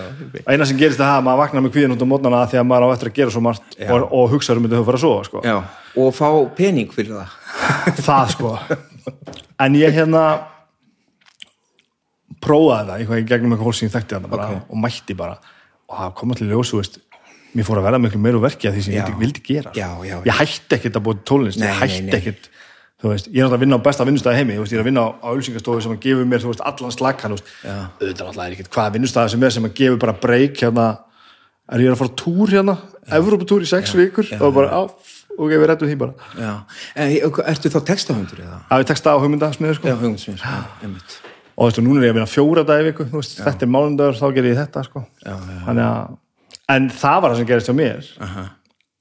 [0.54, 2.68] eina sem gerist það er að maður vaknar með kvíðin út á mótnana því að
[2.70, 3.90] maður á eftir að gera svo margt Já.
[3.96, 5.42] og, og hugsa um þetta þú fara að sofa sko.
[5.50, 5.58] já,
[6.06, 6.30] og fá
[6.62, 7.28] pening fyrir það
[8.08, 8.54] það sko
[9.66, 10.24] en ég hérna
[12.40, 14.70] prófaði það eitthvað í gegnum eitthvað fólk sem ég þekkti þarna bara, Ok.
[14.70, 15.36] og mætti bara
[15.90, 17.00] og það kom allir ljós, þú veist
[17.56, 19.06] mér fór að verða miklu meira úr verki að því sem ég Já.
[19.10, 19.72] vildi, vildi gera.
[19.74, 20.24] Já, já, já.
[20.30, 22.50] ég hætti ekkert að tónlist Nei, ég hætti ekkert
[23.00, 25.04] þú veist, ég er að vinna á besta vinnustæði heimi veist, ég er að vinna
[25.08, 27.76] á, á ölsingastofu sem að gefa mér þú veist, allan slakkan, Já.
[27.96, 30.88] auðvitað náttúrulega er ekkert hvaða vinnustæði sem er sem að gefa bara breyk hérna,
[31.72, 32.76] er ég að fara túr hérna?
[33.20, 34.82] Evróputúr í sex vikur og bara, á,
[35.40, 36.30] ok, við rettum því bara.
[36.36, 36.54] Já,
[37.48, 38.62] ertu þá textahundur eða?
[38.68, 39.88] að við teksta á hugmyndasmiður sko.
[39.88, 41.20] já, já, einmitt.
[41.56, 43.66] Og þú veist, núna er ég að vinna fjóra dagi í viku þú veist, þetta
[43.66, 45.06] er mánundagur, þá ger ég þetta sko.
[45.24, 46.20] já, já, Þannig að,
[46.70, 48.12] en það var það sem gerist hjá mér.
[48.26, 48.46] Aha,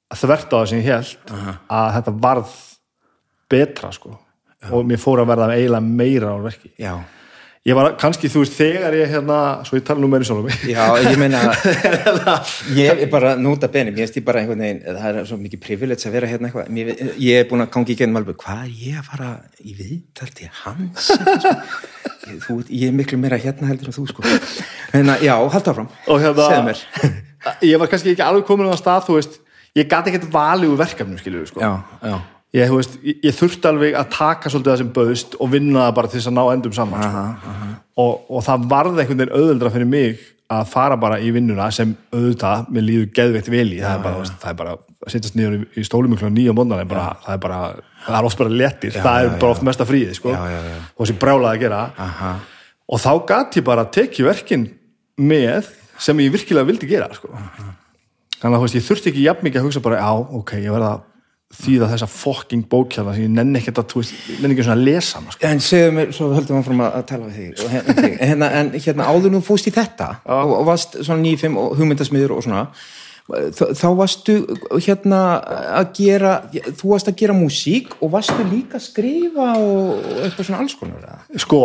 [0.09, 1.37] að þvert á það sem ég held
[1.69, 2.57] að þetta varð
[3.53, 4.17] betra sko.
[4.75, 6.73] og mér fór að verða eiginlega meira á verki.
[6.81, 6.97] Já.
[7.69, 10.95] Ég var kannski, þú veist, þegar ég hérna svo ég tala nú meira sjálf Já,
[11.05, 11.41] ég meina
[12.79, 15.63] ég er bara nota benni, mér finnst ég bara einhvern veginn það er svo mikið
[15.67, 16.73] privilege að vera hérna eitthvað.
[16.73, 19.77] Mér, ég er búin að gangi í gennum alveg hvað er ég að fara í
[19.77, 21.13] viðtal til hans?
[21.13, 21.55] Sko?
[22.31, 24.25] ég, þú, ég er miklu meira hérna heldur en þú sko.
[24.97, 25.97] En að, já, halda áfram.
[26.09, 27.27] Hérna, segðu mér
[27.67, 29.39] ég var kannski ekki alveg komin á það stað, þú veist
[29.79, 31.61] ég gati ekkert valið úr verkefnum, skilur sko.
[31.63, 31.73] já,
[32.03, 32.17] já,
[32.57, 35.95] ég, þú veist, ég, þurfti alveg að taka svolítið það sem bauðst og vinna það
[36.01, 37.13] bara til þess að ná endum saman sko.
[37.13, 37.71] aha, aha.
[38.05, 41.91] og, og það varði einhvern veginn auðveldra fyrir mig að fara bara í vinnuna sem
[42.09, 45.59] auðvitað, mér líður geðveitt vel í það er bara, það er bara að sittast niður
[45.59, 47.59] í, í stólum ykkur nýja móndan, það er bara
[48.07, 50.79] það er oft bara letir, það er bara oft mesta fríði sko, Já, já, já.
[50.97, 52.31] og þessi brjálaði að gera aha.
[52.89, 54.65] og þá gat ég bara að tekið verkin
[55.21, 55.69] með
[55.99, 57.31] sem ég virkilega vildi gera sko.
[58.39, 60.75] þannig að þú veist, ég þurfti ekki jafn mikið að hugsa bara, já, ok, ég
[60.75, 61.07] verða að
[61.59, 65.19] þýða þessa fokking bókjala sem ég nenni ekkert að, veist, nenni ekki svona að lesa
[65.19, 65.49] hana, sko.
[65.49, 68.73] En segðu mér, svo höldum við áfram að, að tala við þig hérna, hérna, en
[68.77, 72.67] hérna áður nú fóst í þetta og, og varst svona 9-5 og hugmyndasmiður og svona
[73.29, 74.37] þá, þá varstu
[74.77, 75.23] hérna
[75.79, 80.51] að gera þú varst að gera músík og varstu líka að skrifa og, og eitthvað
[80.51, 81.09] svona alls konar?
[81.37, 81.63] Sko,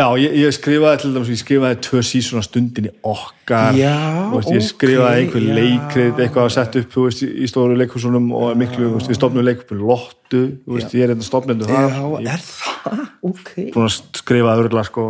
[0.00, 3.92] já, ég, ég skrifaði til dæmis, ég skrifaði tvö sísona stundin í okkar Já,
[4.32, 5.52] veist, ég skrifaði einhver já.
[5.58, 9.84] leikrið eitthvað að setja upp, veist, í stóru leikursunum og miklu, veist, við stofnum leikursunum
[9.90, 10.42] Lottu,
[10.78, 13.04] ég er eitthvað stofnendu þar Já, er það?
[13.30, 15.06] Ok er búin að skrifa örgulega, sko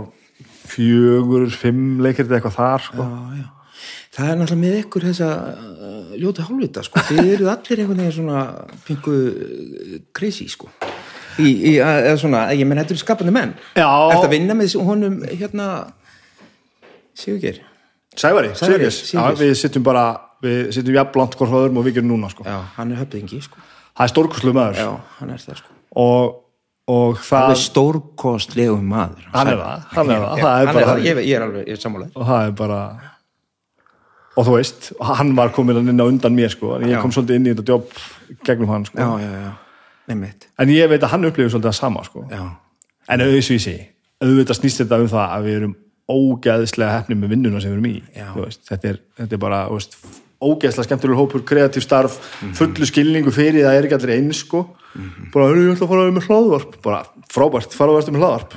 [0.70, 3.48] fjögur, fimm leikrið eitthvað þar, sko Já, já.
[4.10, 7.02] Það er náttúrulega með ykkur þessa uh, ljóta hálfvita, sko.
[7.06, 8.40] Þið eru allir einhvern veginn svona
[8.84, 10.66] pingu uh, crazy, sko.
[11.40, 13.54] Í, í, eða svona, ég menn, þetta eru skapandi menn.
[13.78, 13.86] Já.
[13.86, 15.68] Ertu að vinna með honum, hérna,
[17.20, 17.60] Sigurgeir?
[18.16, 19.40] Sævari, Sævari, Sigurgeirs, já, Sigurgeirs.
[19.40, 20.04] við sittum bara
[20.42, 23.60] við sittum jafnblant hvort öðrum og við gerum núna, sko Já, hann er höfðingi, sko.
[23.96, 24.88] það er stórkurslu maður Já,
[25.20, 25.76] hann er það, sko.
[26.00, 26.34] og,
[26.90, 29.28] og Það það er stórkostlegu maður.
[29.34, 31.82] Hann er það, hann er það, það er bara ég, ég er alveg, ég er
[31.84, 32.12] sammálaður.
[32.16, 32.80] og það er bara
[34.40, 37.00] og þú veist, hann var komin inn á undan mér sko, en ég Já.
[37.02, 37.90] kom svolítið inn í þetta jobb
[38.46, 39.50] gegnum hann sko, Já, já, já,
[40.10, 40.48] nefnitt.
[40.58, 42.24] en ég veit að hann upplifir svolítið það sama sko,
[43.10, 43.76] en auðvísi
[44.20, 45.76] auðvitað snýst þetta um það að við erum
[46.10, 48.02] ógeðslega hefni með vinnuna sem við erum í
[48.66, 49.96] þetta, er, þetta er bara veist,
[50.40, 52.54] ógeðslega skemmtilegur hópur, kreatív starf Mhm.
[52.58, 54.64] fullu skilningu fyrir það er ekki allir eins sko,
[55.32, 58.56] bara, "Heyrðu, ég ætla að fara með hlaðvarp bara, frábært, fara að verða með hlaðvarp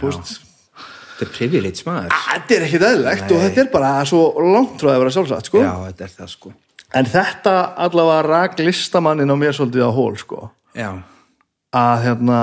[1.14, 2.10] þetta er privilege maður.
[2.10, 4.22] þetta er ekkit eðlilegt og þetta er bara svo
[4.54, 5.62] langt frá að vera sjálfsagt sko.
[5.62, 6.54] Já, þetta er það, sko.
[6.94, 10.52] en þetta allavega rak listamannin á mér svolítið á hól sko.
[10.76, 11.04] Já,
[11.74, 12.40] að hérna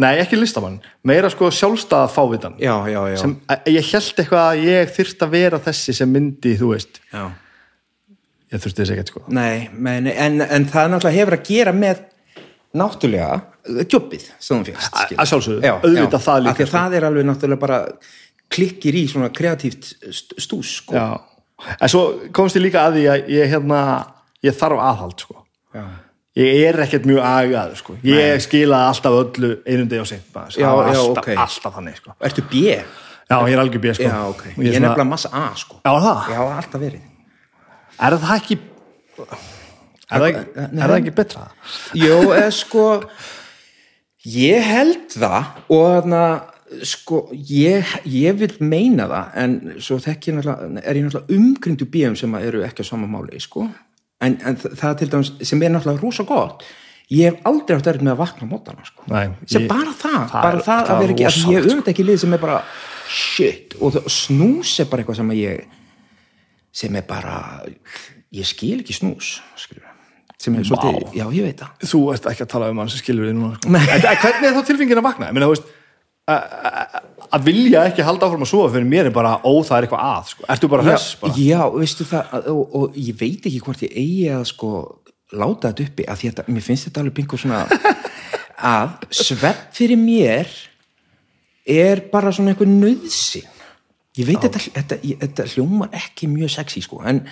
[0.00, 3.16] nei ekki listamann, meira sko sjálfstæða fávitan já, já, já.
[3.20, 3.34] sem
[3.70, 8.80] ég held eitthvað að ég þyrft að vera þessi sem myndi, þú veist ég þurfti
[8.82, 12.02] þess ekkert sko Nei, men, en, en það náttúrulega hefur að gera með
[12.74, 15.72] náttúrulega eh, jobbið sem þú fyrst Að- sjálfsögðu.
[15.78, 16.72] Auðvitað það líka, sko.
[16.74, 17.78] það er alveg náttúrulega bara
[18.54, 20.98] klikkir í svona kreatíft st- stús sko.
[21.78, 22.02] En svo
[22.34, 23.78] komst ég líka að því að ég hérna,
[24.44, 25.38] ég þarf aðhald sko
[25.74, 25.84] Já.
[26.34, 31.22] Ég er ekkert mjög agaður sko ég skilaði alltaf öllu einum deg og já, alltaf,
[31.22, 31.28] ok.
[31.46, 32.62] alltaf þannig sko Ertu B?
[33.24, 34.42] Já, ég er algjör bíð sko Já, ok.
[34.50, 35.76] Og Ég er svona- nefnilega massa A sko.
[35.84, 36.30] Já, það?
[36.30, 37.00] Já, alltaf verið
[38.00, 38.58] Er það ekki
[40.10, 41.46] Er það ekki, er það ekki betra?
[41.94, 42.84] Jó, eða sko
[44.24, 46.24] ég held það og þarna
[46.82, 51.88] sko, ég, ég vil meina það en svo þekki ég náttúrulega er ég náttúrulega umkringdu
[51.92, 53.68] bíum sem eru ekki á sama máli sko,
[54.24, 56.64] en, en það til dæmis sem er náttúrulega rosa gott
[57.12, 59.06] ég hef aldrei átt erfitt með að vakna á mótana sko.
[59.50, 61.92] Sem bara það, það bara það, það að er vera ekki, að ég rosalegt, auðvitað
[61.94, 62.60] ekki lið sem er bara
[63.14, 65.80] shit, og snús er bara eitthvað sem að ég
[66.74, 67.34] sem er bara
[68.34, 69.90] ég skil ekki snús skilur
[70.40, 73.00] sem er svolítið, já ég veit það Þú ert ekki að tala um hann sem
[73.00, 73.70] skilur við núna sko.
[73.70, 75.28] En, hvernig er þá tilfengin að vakna?
[75.30, 75.68] Ég meina, þú veist
[77.34, 80.04] að- vilja ekki halda áfram að sofa fyrir mér er bara, ó það er eitthvað
[80.10, 80.44] að sko.
[80.54, 81.34] Ertu bara já, Bara?
[81.36, 84.70] já, veistu það að- og, og ég veit ekki hvort ég eigi að sko
[85.34, 87.64] láta þetta uppi að því að mér finnst þetta alveg pingu svona
[88.74, 90.46] að svepp fyrir mér
[91.66, 93.46] er bara svona einhver nöðsin
[94.18, 97.22] ég veit þetta, þetta, þetta hljómar ekki mjög sexy sko en,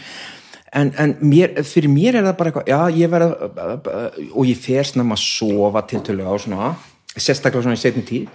[0.74, 4.58] en, en mér, fyrir mér er það bara eitthvað já ég verð að- og ég
[4.58, 6.72] fer snemma að sofa til tölu á svona
[7.14, 8.26] sérstaklega svona í setjum tíð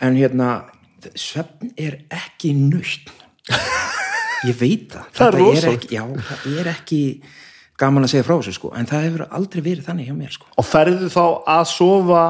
[0.00, 0.48] en hérna
[1.18, 3.10] svefn er ekki nöytt
[4.48, 5.84] ég veit það Það er rosalegt.
[5.84, 7.00] ekki, já, það er ekki
[7.80, 10.46] gaman að segja frá þessu sko en það hefur aldrei verið þannig hjá mér sko
[10.60, 11.24] Og ferðu þá
[11.56, 12.22] að sofa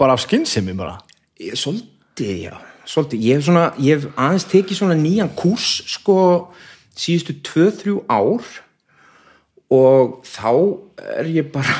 [0.00, 0.96] bara af skynsemi bara?
[1.40, 2.54] Svolítið, já,
[2.88, 3.22] svolítið.
[3.28, 6.16] Ég hef, svona, ég hef aðeins tekið svona nýjan kúrs sko
[7.00, 8.44] síðustu 2-3 ár
[9.70, 10.50] og þá
[11.20, 11.76] er ég bara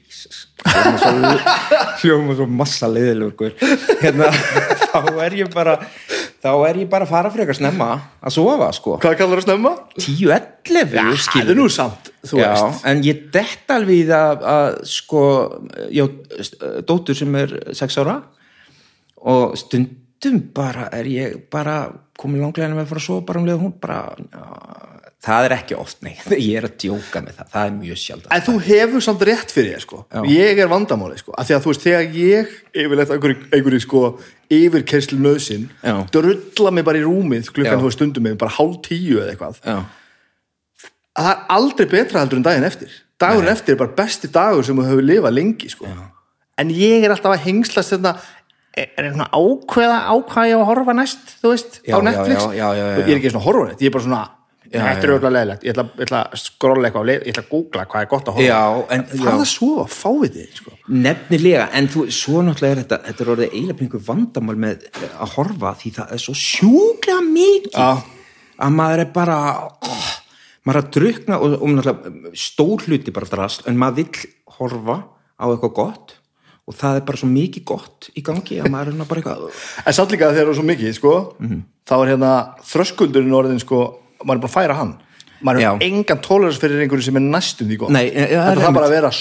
[0.00, 0.46] Jesus.
[2.02, 3.54] Hljóma svo, massa leiðilegur
[4.02, 4.28] hérna,
[4.92, 5.76] þá er ég bara
[6.42, 7.88] þá er ég bara að fara frekar snemma
[8.22, 8.96] að sofa sko.
[9.02, 9.72] Hvað kallar það snemma?
[9.98, 12.52] 10-11 Já, það er nú samt, Já,
[12.90, 15.24] en ég dett alveg í það að sko,
[15.94, 16.04] já,
[16.88, 18.20] dóttur sem er sex ára
[19.22, 21.84] og stundum bara er ég bara
[22.18, 24.91] komið langlega með að fara að sofa bara um leið og hún bara, já,
[25.22, 26.12] það er ekki oft nei,
[26.48, 29.54] ég er að djóka með það, það er mjög sjaldan En þú hefur samt rétt
[29.54, 30.00] fyrir þér sko.
[30.10, 30.20] Já.
[30.32, 31.34] Ég er vandamáli sko.
[31.38, 34.02] Af því að þú veist, þegar ég yfirleitt einhverju, sko
[34.52, 35.94] yfirkerslu nöðsin Já.
[36.12, 37.82] drulla mig bara í rúmið klukkan Já.
[37.84, 39.62] þú stundum mig, bara hálf tíu eða eitthvað.
[39.62, 39.78] Já,
[41.12, 43.00] að það er aldrei betra heldur en daginn eftir.
[43.22, 45.88] Dagurinn eftir er bara besti dagur sem þú hefur lifað lengi sko.
[46.58, 48.12] en ég er alltaf að hengslast þetta
[48.76, 49.96] er er svona ákveða
[50.48, 52.42] ég á að horfa næst þú veist, Já, á já, Netflix?
[52.42, 52.98] já, já, já, já.
[52.98, 54.41] ég er ekki svona að horfa á þetta, ég er bara svona Já,
[54.72, 57.84] þetta er auðvitað leðilegt, ég ætla, ég ætla að skrolla eitthvað ég ætla að googla
[57.92, 58.72] hvað er gott að horfa Já, á.
[58.96, 60.70] en- það er það svo að fáið þið sko.
[60.88, 65.36] nefnilega, en þú, svo náttúrulega er þetta þetta er orðið eiginlega pingu vandamál með að
[65.36, 68.02] horfa því það er svo sjúklega mikið Já.
[68.62, 70.08] að maður er bara oh,
[70.64, 74.26] maður er að drukna og, og náttúrulega stór hluti bara drast en maður vill
[74.58, 74.98] horfa
[75.40, 76.18] á eitthvað gott
[76.70, 79.96] og það er bara svo mikið gott í gangi að maður er bara eitthvað en
[79.96, 81.62] samt líka þegar það er svo mikið sko, Mhm.
[81.88, 82.32] þá er hérna
[82.62, 83.80] þröskuldurinn orðin sko,
[84.22, 84.92] maður er bara að færa hann.
[85.42, 87.90] Maður er engan tólerans fyrir einhverju sem er næstum því gott.
[87.94, 89.18] Nei, ja, ja, þetta það er þarf bara að vera það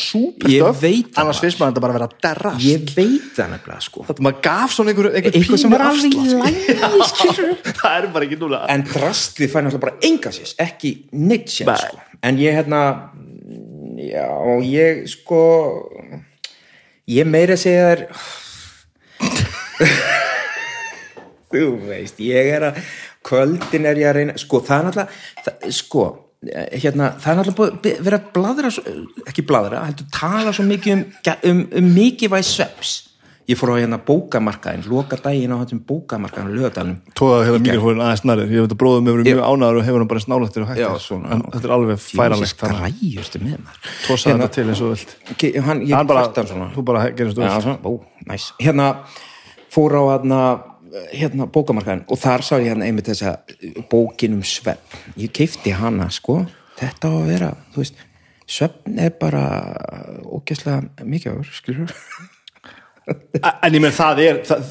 [1.24, 2.62] annars finnst maður þetta bara að vera derrast.
[2.68, 4.00] Ég veit það nefnilega sko.
[4.10, 6.38] Þetta maður gaf svona einhver, einhver eitthvað sem var alveg skilur
[7.10, 7.26] sko.
[7.82, 8.60] það er bara ekki núna.
[8.70, 11.98] En drastlið fær náttúrulega bara enga sés ekki neitt sér sko.
[12.22, 12.82] en ég hérna
[13.98, 14.30] já,
[14.62, 15.42] ég sko
[17.10, 18.02] ég meira segja þér
[21.52, 22.80] þú veist ég er að
[23.28, 26.06] kvöldin er ég að reyna sko það er náttúrulega það, sko
[26.82, 28.98] hérna, það er náttúrulega búið að bladra svo-
[29.30, 31.06] ekki bladra, heldur tala svo mikið um,
[31.52, 32.94] um, um mikið væg sveps
[33.50, 38.24] ég fór á hérna bókamarkaðin loka daginn á hættum bókamarkaðin lögadalum tóða hefur mikrofónin aðeins
[38.30, 40.82] nærið ég veit að bróðum hefur mjög ánæður og hefur hann bara snálættir og hægt
[40.82, 41.32] Já, svona.
[41.36, 43.92] en þetta er alveg færanlegt þannig að græjurstu með maður?
[44.08, 45.16] Tósa Hérna, þetta til eins og þú vilt.
[45.34, 46.26] Ok, hann, hann bara,
[46.78, 47.06] þú bara
[47.82, 47.92] ó,
[48.30, 48.88] næs hérna
[49.74, 50.42] fór á hérna,
[51.14, 53.38] hérna bókamarkaðin og þar sá ég hérna einmitt þessa
[53.92, 56.42] bókin um svefn ég keifti hana sko
[56.82, 57.96] þetta á að vera, þú veist
[58.52, 59.44] svefn er bara
[60.26, 61.94] ógæslega mikið áður, skilur
[63.64, 64.66] en ég menn það er það,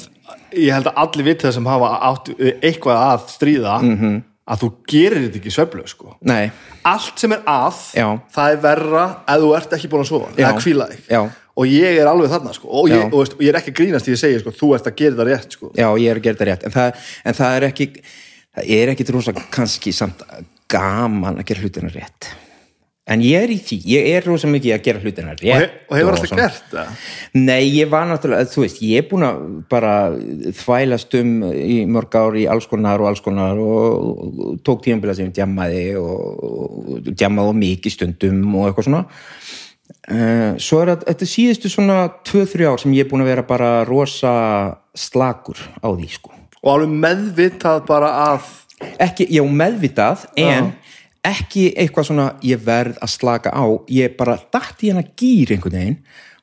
[0.54, 2.30] ég held að allir viti það sem hafa átt
[2.60, 4.18] eitthvað að stríða Mhm.
[4.50, 6.16] að þú gerir þetta ekki sveflu sko.
[6.26, 6.50] nei,
[6.84, 8.06] allt sem er að Já.
[8.34, 10.46] það er verra ef þú ert ekki búin að sofa Já.
[10.48, 11.20] eða kvíla þig Já.
[11.60, 12.70] Og ég er alveg þarna sko.
[12.72, 14.98] og, ég, og, og ég er ekki grínast því að segja sko, þú ert að
[15.00, 15.72] gera þetta rétt sko.
[15.76, 16.68] já, ég er að gera þetta rétt.
[16.68, 17.88] En það, en það er ekki
[18.50, 20.22] það er ekki rosa kannski samt
[20.70, 22.30] gaman að gera hlutina rétt.
[23.10, 25.68] En ég er í því, ég er rosa mikið að gera hlutina rétt og, he
[25.88, 27.06] og hefur alltaf gert það?
[27.40, 29.40] Nei, ég var náttúrulega, þú veist, ég er búin að
[29.72, 29.94] bara
[30.60, 35.16] þvælast um í mörg ár í alls konar og alls konar og, og tók tímabila
[35.18, 39.02] sem ég djammaði og, og djammaði á mikið stundum og eitthvað svona
[40.60, 43.70] Svo er að þetta síðustu svona 2-3 ár sem ég er búin að vera bara
[43.88, 44.32] rosa
[44.96, 46.32] slakur á því, sko.
[46.60, 48.48] Og alveg meðvitað bara að
[49.00, 50.72] ekki, já meðvitað en
[51.26, 53.64] ekki eitthvað svona ég verð að slaka á.
[53.92, 55.98] Ég bara dætt í hana gýr einhvern veginn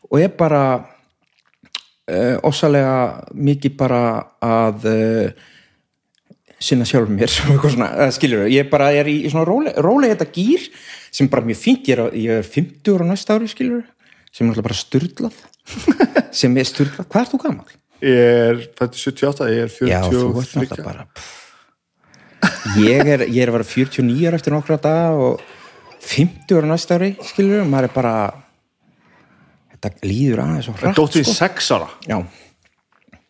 [0.08, 2.98] og ég bara uh, ósalega
[3.34, 4.02] mikið bara
[4.44, 5.48] að uh,
[6.60, 10.32] sinna sjálf mér svona, uh, skilur ég bara er í, í svona róle, rólega þetta
[10.34, 10.67] gýr
[11.13, 13.84] sem bara mjög fínt, ég er, ég er 50 ára næsta ári skilur
[14.32, 15.43] sem er alltaf bara styrlað
[16.39, 17.76] sem er styrlað, hvað er þú gammal?
[18.02, 22.82] ég er fættur 78, ég er 40 Já, þú ert náttúrulega bara pff.
[22.84, 25.46] ég er, ég er að vera 49 ára eftir nokkra daga og
[26.08, 28.15] 50 ára næsta ári skilur, maður er bara
[29.78, 31.38] þetta líður aðeins og hratt dóttir í sko.
[31.38, 32.17] 6 ára Já,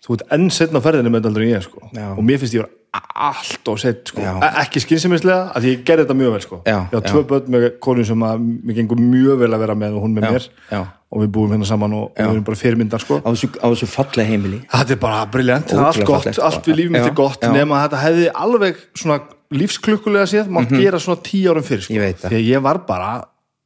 [0.08, 1.88] þú ert enn setna á ferðinu með þetta en ég sko.
[1.92, 2.08] Já.
[2.14, 4.22] og mér finnst ég vera allt og sett sko.
[4.22, 6.60] E- ekki skynseminslega, að ég gerði þetta mjög vel sko.
[6.66, 9.76] Já, ég á tvö börn með konu sem að mér gengur mjög vel að vera
[9.78, 10.82] með og hún með Já, mér já.
[11.12, 13.20] og við búum hérna saman og, og við erum bara fyrirmyndar sko.
[13.22, 16.70] á þessu, á þessu fallega heimili þetta er bara briljant, er allt gott fallegt, allt
[16.70, 17.52] við lífum mitt er gott já.
[17.54, 19.20] nema að þetta hefði alveg svona
[19.58, 21.94] lífsklukkulega séð mátt gera svona tíu árum fyrir sko.
[21.96, 22.32] Ég veit það.
[22.32, 23.12] því að ég var bara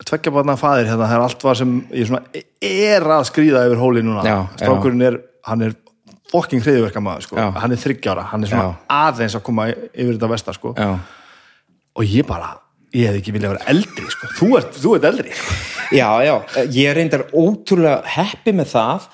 [0.05, 3.81] tveggja barna faðir hérna, það er allt var sem ég svona er að skrýða yfir
[3.81, 5.75] hóli núna strákurinn er, hann er
[6.31, 7.39] fokking hriðverka maður sko.
[7.39, 7.47] Já.
[7.61, 10.75] hann er þryggjára, hann er svona aðeins að koma yfir þetta vestar sko.
[10.77, 10.91] Já,
[11.97, 12.53] og ég bara,
[12.95, 14.29] ég hefði ekki viljað vera eldri sko.
[14.37, 15.33] þú, ert, þú ert eldri
[15.95, 19.07] já, já ég er reyndar ótrúlega heppi með það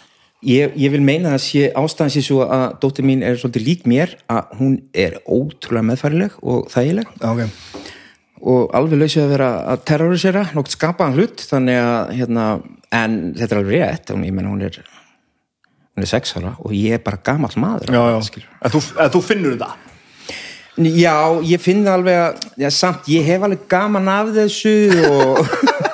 [0.46, 3.88] ég, ég vil meina að sé ástæðan sé svo að dóttir mín er svolítið lík
[3.90, 7.50] mér að hún er ótrúlega meðfærileg og þægileg okay.
[8.42, 12.48] og alveg lausið að vera að terrorisera nokt skapaðan hlut þannig að hérna,
[13.02, 14.82] en þetta er alveg rétt ég menn hún er
[15.98, 17.90] hún er sex ára og ég er bara gamall maður.
[17.90, 18.46] Já, já.
[18.62, 19.74] En, þú, en þú finnur þetta?
[20.78, 21.16] Já,
[21.50, 24.76] ég finn alveg að já, samt, ég hef alveg gaman af þessu
[25.10, 25.40] og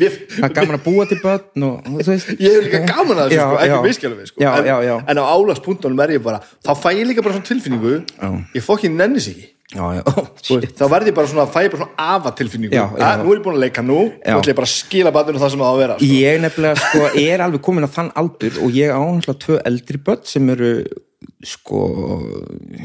[0.00, 2.32] það er gaman að búa til börn og veist.
[2.40, 3.80] Ég hef líka gaman að þessu sko, ekki já.
[3.84, 4.46] miskjálum við sko.
[4.48, 7.98] En, en á álagspunktunum er ég bara þá fæ ég líka bara svona tilfinningu
[8.56, 10.02] ég fokkin nenni sig ekki já, já,
[10.76, 13.06] þá verð ég bara svona, fæ ég bara svona afa tilfinningu Já, já.
[13.08, 14.34] að nú er ég búin að leika nú Já.
[14.36, 16.10] og ætla ég bara að skila badinu það sem það á að vera sko.
[16.20, 20.00] ég nefnilega sko er alveg komin að þann aldur og ég á náttúrulega tvö eldri
[20.06, 20.70] börn sem eru
[21.48, 21.80] sko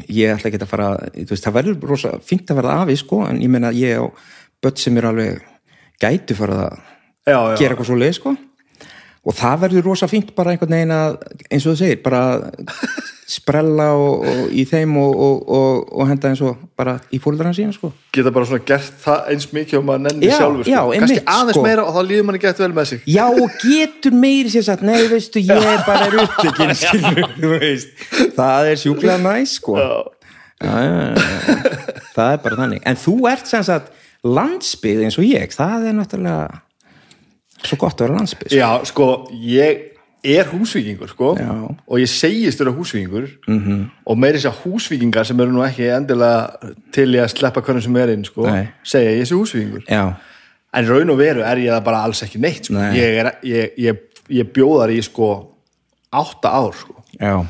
[0.08, 3.42] ég ætla ekki að fara veist, það verður rosa fínt að verða afi sko en
[3.44, 4.04] ég meina ég á
[4.64, 5.44] börn sem eru alveg
[6.00, 6.62] gætu fara
[7.28, 8.34] að gera eitthvað svo leið sko
[9.20, 11.18] og það verður rosa fínt bara einhvern veginn að
[11.50, 12.22] eins og þú segir, bara
[13.30, 17.54] sprella og, og í þeim og, og, og, og henda eins og bara í fóldrarna
[17.54, 20.72] sína sko geta bara svona gert það eins mikið og maður nenni Já, sjálfur sko.
[20.72, 21.64] já, kannski einmitt, aðeins sko.
[21.68, 24.82] meira og þá líður manni gett vel með sig Já, og getur meiri sér sagt,
[24.86, 26.16] nei, veistu, ég er bara er
[27.60, 27.92] veist.
[28.36, 29.76] Það er sjúklega næs, sko.
[29.78, 29.90] Já,
[30.60, 31.94] já, já, já.
[32.14, 32.82] Það er bara þannig.
[32.90, 33.92] En þú ert sem sagt
[34.26, 36.60] landsbyð eins og ég, það er náttúrulega
[37.64, 38.54] svo gott að vera landsbyð.
[38.56, 39.08] já, sko,
[39.44, 39.86] ég
[40.24, 41.76] er húsvíkingur sko, Já.
[41.86, 43.84] Og ég segist vera húsvíkingur -hmm.
[44.06, 46.50] og meiri sér húsvíkingar sem eru nú ekki endilega
[46.92, 48.68] til ég að sleppa hvernig sem er inn sko, Nei.
[48.84, 50.14] segja ég sé húsvíkingur Já,
[50.74, 52.74] en raun og veru er ég það bara alls ekki neitt sko.
[52.74, 52.96] Nei.
[52.96, 53.96] ég, er, ég, ég,
[54.28, 55.56] ég bjóðar í sko
[56.12, 56.94] átta ár sko.
[57.20, 57.46] já,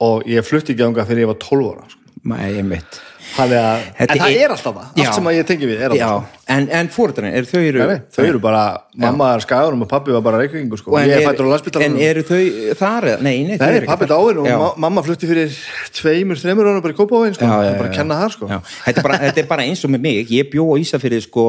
[0.00, 2.00] og ég flutti ekki ánga fyrir ég var 12 ára sko.
[2.22, 3.00] maður ég mitt.
[3.36, 4.86] Þannig að, en það er- er alltaf það.
[5.04, 6.36] Allt sem að ég tengi við er alltaf það.
[6.54, 7.82] En, en fóröldarinn, er þau eru...
[7.90, 8.62] Nei, þau eru bara,
[9.04, 10.94] mamma er skæðurum og pappi var bara reykvingur sko.
[10.94, 12.40] Og en ég er fættur á En landsbytalanum eru þau
[12.80, 13.20] þar eða?
[13.26, 14.56] Nei, nei, þau eru pappi dáin og Já.
[14.62, 15.52] ma mamma flutti fyrir
[16.00, 17.44] tveimur, þreimur ára bara í Kópavóin sko.
[17.44, 18.48] Já, já, bara kenna það sko.
[18.56, 20.32] Þetta, er bara, þetta er bara eins og með mig.
[20.34, 21.46] Ég bjó á Ísafirði sko.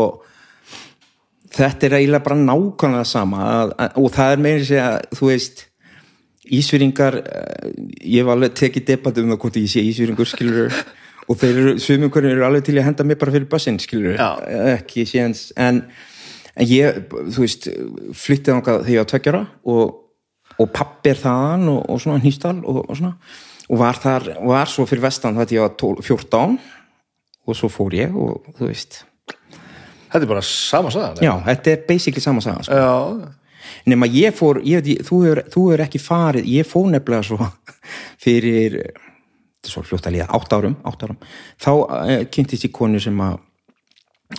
[1.55, 3.41] Þetta er eiginlega bara nákvæmlega sama.
[3.55, 5.65] Að, að, og það er meira sér að þú veist
[6.49, 7.73] Ísfyrringar eh,
[8.09, 10.73] ég hef alveg tekið debatt um það hvort ég sé Ísfyrringur skilur
[11.29, 14.17] og þeir eru, sumum hvernig eru alveg til að henda mig bara fyrir bussinn skilur
[14.17, 15.49] ekki séns.
[15.59, 15.83] En,
[16.55, 17.69] en ég, þú veist
[18.17, 19.43] flyttið þangað þegar ég var tveggjara
[19.75, 19.99] og,
[20.57, 23.13] og pappi er þaðan og, og svona nýstal og, og svona.
[23.69, 26.57] Og var þar, var svo fyrir vestan þetta ég var 12, 14
[27.49, 29.03] og svo fór ég og þú veist.
[30.09, 33.29] Þetta er bara sama sagan já, þetta er basically sama saga sko.
[33.85, 37.51] nema ég fór, ég veit, þú hefur ekki farið, ég fór nefnilega svo
[38.23, 38.79] fyrir
[39.59, 41.19] þetta er svo fljótt að líða, átt árum, átt árum
[41.59, 43.39] þá uh, kynntist ég konu sem að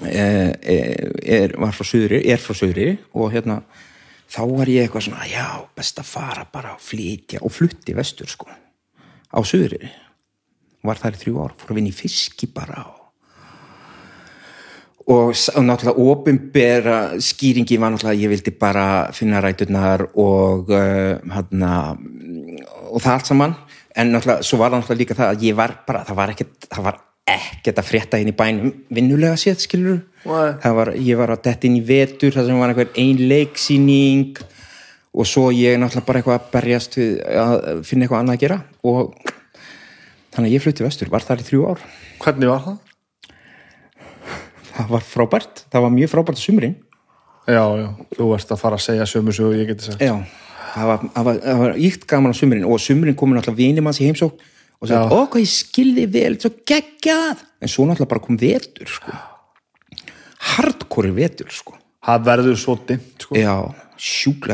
[0.01, 3.61] uh, er, var frá söðri, er frá söðri og hérna
[4.31, 8.31] þá var ég eitthvað svona, já, best að fara bara að flytja og flutti vestur
[8.31, 9.93] sko á söðri
[10.87, 12.97] var þar í þrjú ár, fór að vinna í fiski bara og
[15.11, 21.19] og, og náttúrulega ofinbera skýringi var náttúrulega að ég vildi bara finna ræturnar og uh,
[21.35, 21.73] hana,
[22.91, 23.57] og það allt saman
[24.01, 26.69] en náttúrulega, svo var það náttúrulega líka það að ég var bara, það var ekkert,
[26.69, 30.57] það var ekkert að frétta inn í bænum vinnulega séð, skilur Nei.
[30.63, 34.41] það var, ég var að detta inn í vetur það sem var einhver ein leiksýning
[35.11, 38.61] og svo ég náttúrulega bara eitthvað að berjast við að finna eitthvað annað að gera
[38.87, 39.33] og
[40.35, 41.91] þannig að ég flutti vestur, var þar í þrjú ár.
[42.21, 42.79] Hvernig var það?
[44.81, 46.77] það var frábært, það var mjög frábært á sumrin.
[47.51, 50.05] Já, já, þú ert að fara að segja sömu sögu ég geti sagt.
[50.05, 50.15] Já,
[50.75, 54.41] það var, íkt gaman á sumrin og á sumrin komin náttúrulega vinið manns í heimsók
[54.81, 58.91] og sagði, ó hvað ég skilði vel svo geggjað, en svo náttúrulega bara kom vetur
[58.91, 59.15] sko.
[60.51, 61.77] Hardcore vetur sko.
[62.07, 63.37] Það verður svo dimmt sko.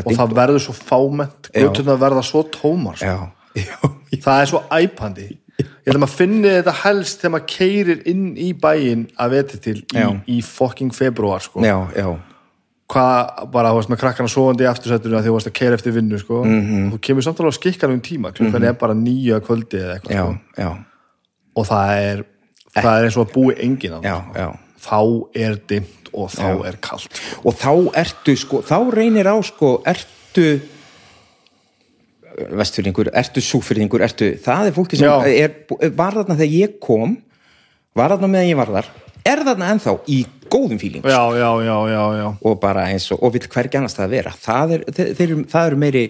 [0.02, 1.50] og það verður svo fámennt.
[1.54, 3.12] Götturnar verða svo tómar sko.
[3.54, 3.76] já, já,
[4.26, 5.28] það er svo æpandi.
[5.56, 9.78] Ég held að finni þetta helst þegar maður keirir inn í bæinn að veti til
[9.86, 11.62] í, í fucking februar sko.
[11.64, 12.10] já, já
[12.86, 15.96] hvað bara, þú veist, með krakkana svoandi í aftursættunum að þú varst að keira eftir
[15.96, 16.44] vinnu sko.
[16.44, 16.84] Mhm.
[16.86, 20.14] og þú kemur samtalið á skikkan um tíma klukkan er bara nýja kvöldi eða eitthvað
[20.14, 20.62] já, sko.
[20.62, 20.70] já,
[21.56, 22.24] og það er
[22.76, 24.48] það er eins og að búi enginn á já, já
[24.86, 25.00] þá
[25.34, 27.42] er dimmt og þá er kalt sko.
[27.48, 27.72] og þá
[28.04, 30.46] ertu sko, þá reynir á sko, ertu
[32.36, 35.24] vestfyrningur, ertu súfyrningur ertu, það er fólki sem Já.
[35.24, 35.54] er,
[35.96, 37.16] var þarna þegar ég kom
[37.96, 38.90] var þarna meðan ég var þar
[39.26, 40.20] er þarna ennþá í
[40.52, 41.50] góðum fíling já, já,
[41.90, 44.32] já, og bara eins og, og vill hvergi annars það vera.
[44.46, 44.84] Það, er,
[45.26, 46.04] eru- það eru meiri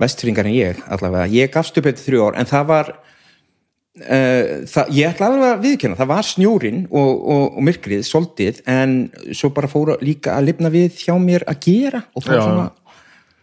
[0.00, 4.92] vestfyrningar en ég allavega, ég gafst upp eftir þrjú ár en það var uh, það,
[4.96, 8.96] ég ætla alveg að viðkjöna það var snjúrin og, og, og myrkrið soldið en
[9.36, 12.68] svo bara fóra líka að lifna við hjá mér að gera og þá Já, svona.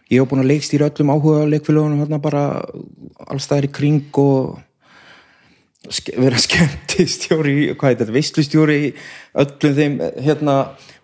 [0.08, 2.42] Ég hef búin að leikstýra öllum áhuga leikfélagunum hérna bara
[3.28, 4.54] allstaðar í kring og
[6.16, 8.90] vera skemmtistjóri hvað heitir þetta, veislustjóri í
[9.44, 10.56] öllum þeim hérna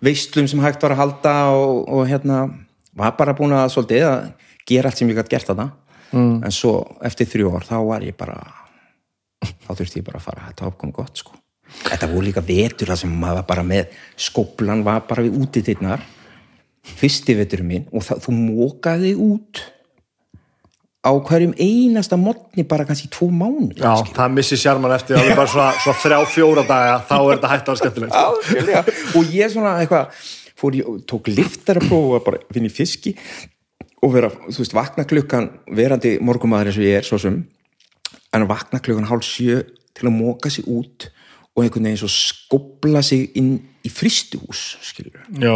[0.04, 2.46] veislum sem hægt var að halda og, og hérna
[2.94, 4.28] var bara búin að svolítið að
[4.68, 5.72] gera allt sem ég gætt gert þarna.
[6.14, 6.44] Mm.
[6.46, 8.36] en svo eftir þrjú ár þá var ég bara
[9.42, 11.32] þá þurfti ég bara að fara þetta ákom gott sko.
[11.88, 16.04] Þetta voru líka vetur það sem maður var bara með skóplan var bara við útidyrnar
[16.84, 19.62] fyrsti veturum minn og það, þú mókaði út
[21.04, 25.50] á hverjum einasta modni bara kannski tvo mánu Já, það missi sjarman eftir alveg bara
[25.52, 28.84] svona, svona þrjá, fjóra daga þá er þetta hægt að vera skemmtilegt Algjörlega.
[29.20, 30.22] og ég svona eitthvað
[30.60, 33.14] fór ég tók liftar að prófa að bara finna í fiski
[34.04, 37.40] og vera, þú veist, vakna klukkan verandi morgumæður eins og ég er svo sem
[38.34, 39.62] en að vakna klukkan hálf sjö
[39.94, 41.08] til að móka sig út
[41.54, 45.54] og einhvern veginn svo skobla sig inn í fristuhús skilur Já.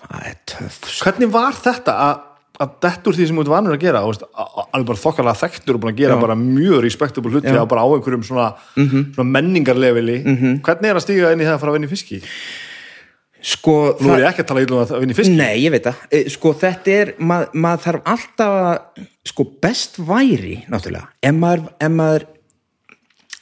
[0.00, 1.04] það er töff sko.
[1.06, 2.24] Hvernig var þetta að,
[2.58, 5.82] að dettur því sem þú ert vanur að gera veist, alveg bara þokkarlega þekktur og
[5.84, 6.20] búin að gera Já.
[6.26, 10.16] bara mjög respektabul hluti á bara á einhverjum svona, svona menningarleveli
[10.66, 12.22] hvernig er að stíga inn í það að fara að vinna í fiski?
[13.48, 15.84] sko, Nú er ég ekki að tala ítlum að vinna í fiski Nei, ég veit
[15.86, 16.00] það.
[16.10, 21.62] Eh, Sko, þetta er, mað, maður þarf alltaf að, sko, best væri, náttúrulega, ef maður,
[21.86, 22.26] ef maður,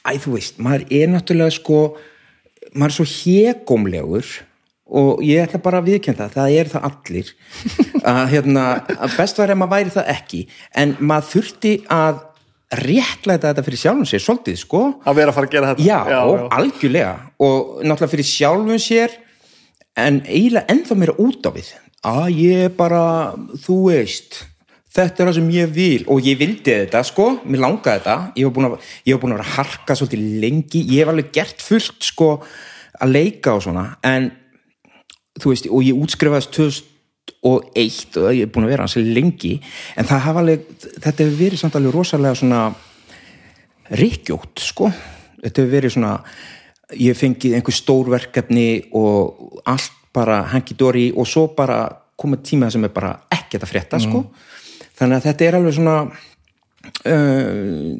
[0.05, 1.79] æ, þú veist, maður er náttúrulega, sko,
[2.77, 4.29] maður er svo hégómlegur
[4.87, 7.33] og ég ætla bara að viðkjönda það, er það allir,
[8.13, 8.65] að, hérna,
[8.95, 10.41] að best væri ef maður væri það ekki,
[10.83, 12.23] en maður þurfti að
[12.83, 15.87] réttlæta þetta fyrir sjálfum sér, svolítið, sko, að vera að fara að gera þetta.
[15.87, 15.99] Já,
[16.57, 17.13] algjörlega.
[17.39, 19.15] Og náttúrulega fyrir sjálfum sér
[19.97, 21.71] en eiginlega ennþá mér út á við.
[22.07, 23.01] Að ég bara,
[23.63, 24.41] þú veist
[24.97, 26.01] þetta er það sem ég vil.
[26.11, 28.17] Og ég vildi þetta sko, mér langaði þetta.
[28.37, 28.75] Ég hef búin að,
[29.21, 32.29] búin að vera að harka svolítið lengi, ég hef alveg gert fullt sko
[32.97, 33.87] að leika og svona.
[34.07, 34.31] En
[35.41, 39.57] þú veist, og ég útskrifaðist 2001 og ég hef búin að vera hans lengi
[39.95, 40.67] en það hafa alveg,
[40.97, 42.61] þetta hefur verið samt alveg rosalega svona
[43.97, 44.91] rikkjótt sko.
[45.43, 46.13] Þetta hefur verið svona
[46.97, 51.85] ég fengið einhver stór verkefni og allt bara hangi-dori og svo bara
[52.17, 54.23] komið tíma sem er bara ekkert að frétta sko.
[54.97, 55.97] Þannig að þetta er alveg svona
[57.07, 57.97] uh,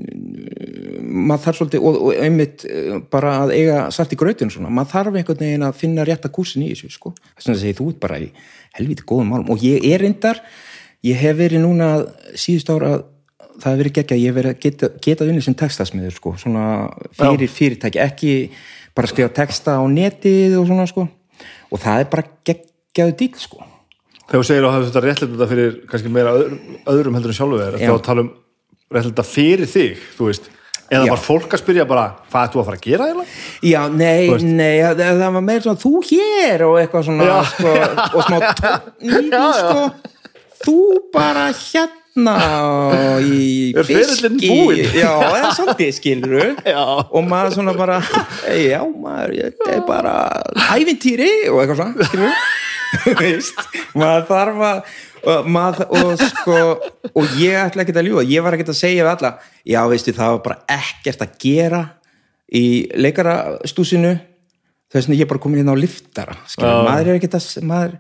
[1.08, 2.66] maður þarf svolítið og, og einmitt
[3.12, 6.66] bara að eiga sart í grautun svona, maður þarf einhvern veginn að finna rétta kursin
[6.68, 8.32] í þessu sko, þess að segja þú ert bara í
[8.78, 9.54] helviti góðum málum.
[9.54, 10.42] Og ég er reyndar
[11.06, 11.92] ég hef verið núna
[12.38, 12.98] síðust ára
[13.58, 16.66] það hefur verið geggja, ég hef verið að geta, geta unnið sem textasmiður sko, svona
[17.18, 18.34] fyrir fyrirtæki, ekki
[18.98, 21.08] bara skrifa texta á netið og svona sko.
[21.74, 23.62] Og það er bara geggjaðu dýl sko.
[24.28, 27.60] Þegar þú segir að hafa þetta réttlega þetta fyrir kannski meira öðrum, heldur en sjálfu
[27.62, 27.90] þér Já.
[27.90, 28.28] þá tala
[28.94, 30.50] réttlega fyrir þig þú veist,
[30.88, 31.12] eða Já.
[31.12, 33.38] var fólk að spyrja bara hvað ert þú að fara að gera eiginlega?
[33.68, 37.38] Já, nei, nei, það, það var meira svona þú hér og eitthvað svona Já.
[37.52, 37.74] sko,
[38.08, 38.38] og smá
[39.12, 39.48] Já, já.
[39.60, 39.82] sko
[40.64, 40.78] þú
[41.14, 44.94] bara hérna hérna í Er ferillinn búinn?
[44.98, 46.82] já, eða svolítið skiluru Já.
[47.12, 48.00] og maður svona bara
[48.46, 50.14] "Hey, já, maður, þetta er bara
[50.74, 52.34] ævintýri og eitthvað svona skiluru
[53.22, 53.60] veist,
[53.96, 54.82] maður þarf að
[55.28, 56.58] og, maður, og sko
[57.14, 59.32] og ég ætla ekki að ljúga, ég var ekki að segja við alla,
[59.68, 61.82] já veistu, það var bara ekkert að gera
[62.48, 64.14] í leikarastúsinu.
[64.88, 67.98] Þess vegna ég er bara komin inn á liftara skilur, maður er ekki að maður,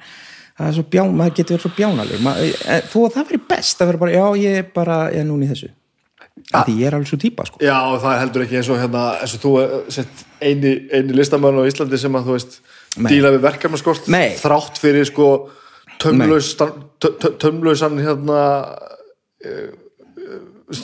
[0.58, 3.42] það er svo bján, maður getur verið svo bjánaleg maður, eh, þó að það veri
[3.52, 6.64] best að vera bara, já ég er bara, ég er núna í þessu ja.
[6.64, 7.62] því ég er alveg svo típa sko.
[7.62, 10.74] Já, og það er heldur ekki eins og hérna eins og þú eh, sett eini,
[10.94, 12.60] eini listamann á Íslandi sem að þú veist
[12.98, 13.12] Nei.
[13.14, 14.30] díla við verkefnaskort Nei.
[14.40, 15.30] þrátt fyrir sko
[16.02, 18.42] tömlaus, tö- tö- tömlausan hérna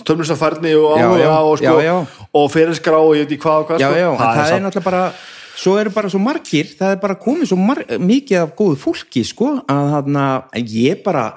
[0.07, 1.95] tömlausan færni og áhuga og sko já, já.
[2.33, 3.93] og fyrirskrá og ég veit ekki hvað og hvað sko.
[3.99, 5.03] já, en það, er samt- náttúrulega bara
[5.55, 9.25] svo eru bara svo margir, það er bara komið svo mar mikið af góðu fólki
[9.27, 10.27] sko, að þarna,
[10.59, 11.27] ég bara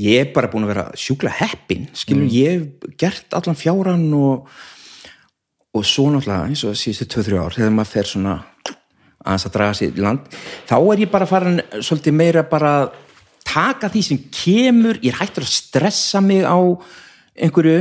[0.00, 4.48] ég er bara búin að vera sjúkla heppin skilur, ég hef gert allan fjáran og
[5.72, 8.34] og svo náttúrulega eins og síðustu 2-3 ár þegar maður fer svona
[9.22, 10.34] aðeins að draga sér í land
[10.68, 12.90] þá er ég bara farin svolítið meira bara að
[13.48, 16.60] taka því sem kemur ég er hættur að stressa mig á
[17.36, 17.78] einhverju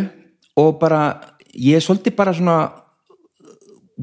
[0.62, 1.02] og bara
[1.52, 2.58] ég er svolítið bara svona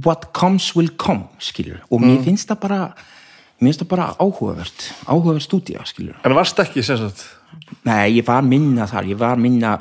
[0.05, 2.81] what comes will come skilur og mér finnst það bara
[3.59, 7.25] mér finnst það bara áhugavert áhugavert stúdíu skilur En varst ekki sem sagt?
[7.89, 9.79] Nei, ég var minna þar, ég var minna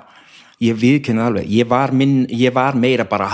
[0.63, 3.27] ég viðkynna alveg, ég var, minn, ég var meira bara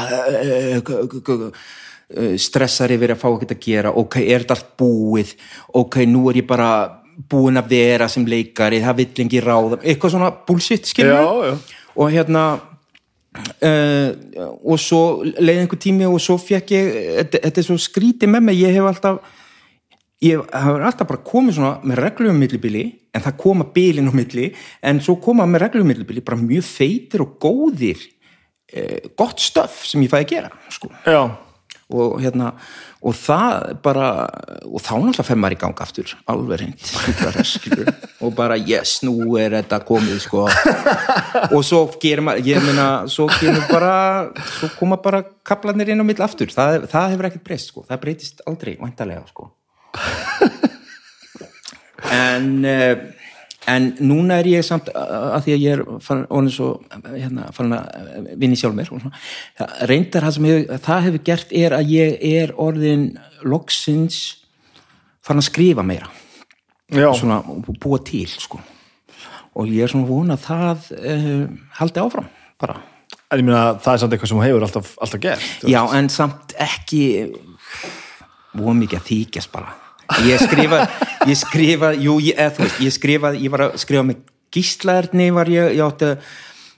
[2.38, 3.93] stressar yfir að fá ekkert að gera.
[3.97, 5.31] Ok, er þetta allt búið?
[5.79, 6.67] Ok, nú er ég bara
[7.29, 9.79] búin að vera sem leikari, það vill engi ráða.
[9.81, 11.79] Eitthvað svona bullshit, skilur Já, já.
[11.95, 12.43] og hérna
[13.34, 14.09] uh,
[14.63, 16.91] og svo leiði einhver tími og svo fekk ég
[17.34, 19.39] þetta, er svo skrítið með mig, ég hef alltaf
[20.23, 24.49] ég hafa alltaf bara komið svona með reglum millibili, en það koma bilin á milli,
[24.81, 27.99] en svo koma með reglum millibili bara mjög feitir og góðir
[28.71, 30.91] eh, gott stöf sem ég fæði að gera sko.
[31.03, 31.21] Já,
[31.93, 32.53] og hérna
[33.03, 34.07] og það bara,
[34.63, 36.83] og þá náttúrulega fer maður í gang aftur, alveg reynd
[38.23, 40.45] og bara yes, nú er þetta komið sko.
[41.51, 43.95] Og svo gerir maður, ég meina svo kemur bara,
[44.55, 48.03] svo koma bara kaplanir inn á mill aftur, það, það hefur ekkert breyst sko, það
[48.05, 49.51] breytist aldrei, væntalega sko.
[52.13, 52.99] En uh,
[53.70, 56.70] en núna er ég samt að því að ég er farin, orðin svo
[57.05, 58.91] hérna, farin að vinni sjálf mér
[59.89, 63.07] reyndar það sem hef, það hefur gert er að ég er orðin
[63.47, 64.22] loksins
[65.24, 66.09] farin að skrifa meira.
[66.93, 68.59] Svona búa til sko.
[69.53, 71.45] Og ég er svona vona að það uh,
[71.80, 72.28] haldi áfram
[72.61, 72.80] bara.
[73.34, 76.09] En ég meina það er samt eitthvað sem þú hefur alltaf, alltaf gert Já, en
[76.14, 77.03] samt ekki
[78.53, 79.74] voru mikið að þykjast bara
[80.28, 80.86] ég skrifa,
[81.30, 84.24] ég skrifa jú, ég, þú veist, ég skrifa ég var að skrifa með
[84.54, 86.34] gíslaðurni var ég, ég átti að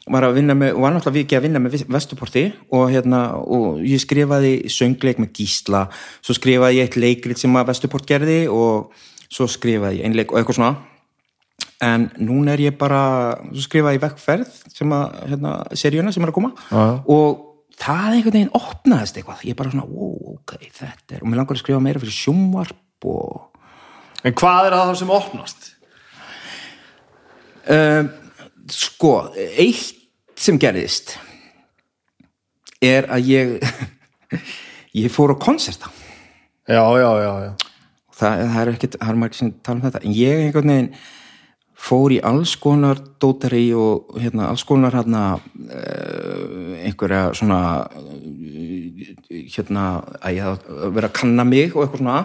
[0.06, 2.44] var að vinna með, var náttúrulega vikið að vinna með Vesturporti
[2.78, 5.88] og hérna, og ég skrifaði söngleik með gísla
[6.20, 8.94] svo skrifaði ég eitt leikrit sem að Vesturport gerði og
[9.26, 10.76] svo skrifaði ég einleik og eitthvað svona
[11.86, 13.02] en núna er ég bara
[13.50, 16.86] svo skrifaði ég vekkferð sem að, hérna, seríuna sem er að koma Já.
[17.10, 17.42] og
[17.82, 21.58] það einhvern veginn opnaðist eitthvað ég bara svona, wow, ok, þetta er og mér langar
[21.58, 23.52] að skrifa meira fyrir sjónvarp og
[24.26, 25.68] En hvað er það sem opnast?
[27.70, 28.06] uh,
[28.72, 30.02] sko, eitt
[30.40, 31.16] sem gerðist
[32.84, 33.54] er að ég
[35.04, 35.92] ég fór á konserta
[36.66, 37.52] Já, já, já, já.
[38.18, 40.90] það, það er ekkert, það er margir sem tala um þetta en ég einhvern veginn
[41.86, 49.06] fór í alls konar dótari og hérna, alls konar hérna uh, einhverja svona uh,
[49.54, 49.86] hérna
[50.22, 52.20] að ég hafði verið að kanna mig og eitthvað svona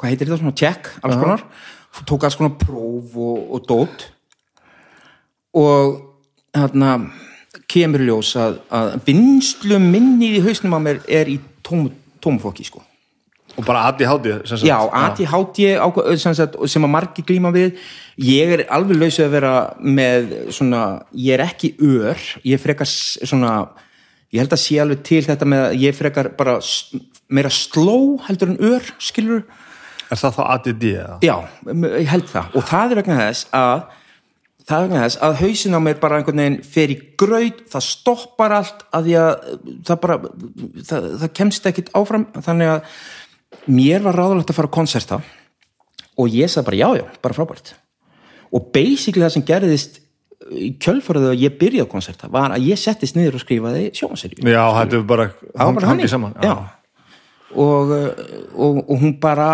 [0.00, 1.44] hvað heitir þetta svona, check, alls konar.
[2.08, 4.06] Tók alls konar próf og, og dót.
[5.60, 5.98] Og
[6.56, 6.94] hérna
[7.70, 11.36] kemur ljós að, að vinslu minni í hausnum á mér er í
[11.66, 11.92] tómu,
[12.22, 12.82] tómufokki sko.
[13.58, 14.30] Og bara ADHD.
[14.62, 16.16] Já, ADHD ákvað-
[16.70, 17.76] sem, að margir glíma við.
[18.16, 20.82] Ég er alveg lausið að vera með svona,
[21.12, 22.18] ég er ekki ör.
[22.46, 23.68] Ég frekar svona
[24.30, 26.58] ég held að sé alveg til þetta með að ég frekar bara
[27.30, 29.42] meira sló heldur en ör, skilur
[30.10, 31.16] Er það þá ADD eða?
[31.22, 31.34] já,
[32.02, 33.82] ég held það og það er vegna þess að
[34.70, 37.86] það er vegna þess að hausin á mér bara einhvern veginn fer í graut, það
[37.86, 39.30] stoppar allt að því að
[39.88, 40.18] það bara
[40.90, 43.00] það, það kemst ekkit áfram þannig að
[43.70, 45.20] mér var ráðulegt að fara á konserta
[46.20, 47.72] og ég sagði bara já, já, bara frábært
[48.50, 50.00] og basically það sem gerðist
[50.50, 54.42] í kjölfarið að ég byrjaði á konserta var að ég settist niður og skrifaði sjómaserju
[54.42, 55.26] Já, þetta er bara,
[55.60, 56.34] hangið saman.
[56.42, 56.54] já.
[57.50, 59.50] Og, uh, og, og hún bara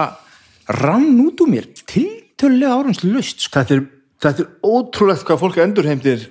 [0.68, 3.60] rann út úr mér tiltölulega árumst löst sko.
[3.60, 3.84] Þetta, er,
[4.24, 6.26] þetta er ótrúlegt hvað fólk endurheimtir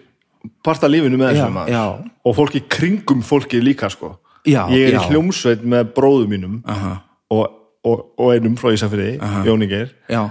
[0.66, 1.84] part af lífinu með Já, þessu maður já.
[2.26, 4.16] og fólki kringum fólki líka sko
[4.46, 5.04] Já, ég er já.
[5.10, 6.92] hljómsveit með bróðum mínum Aha.
[7.34, 7.46] og,
[7.86, 9.16] og, og einum frá Ísafriði,
[9.48, 10.22] Jónigeir já,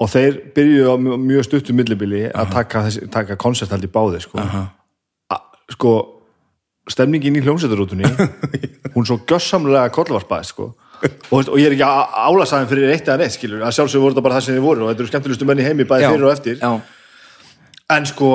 [0.00, 4.40] og þeir byrjuðu á mjög- stuttum millibili að taka, taka koncert held í báði sko.
[4.40, 5.36] A,
[5.72, 5.92] sko
[6.88, 8.08] stemningin í hljómsveitarútunni
[8.96, 10.70] hún svo gjössamlega kollvarpaði sko.
[11.30, 11.88] Og, og ég er ekki
[12.26, 14.84] álasaðin fyrir eitt eða neitt skilur, að sjálfsögur voru þetta bara það sem þið voru
[14.86, 16.56] og þetta eru skemmtilegustu menn í heimi bæði já, fyrir og eftir.
[16.62, 16.70] já,
[17.96, 18.30] en sko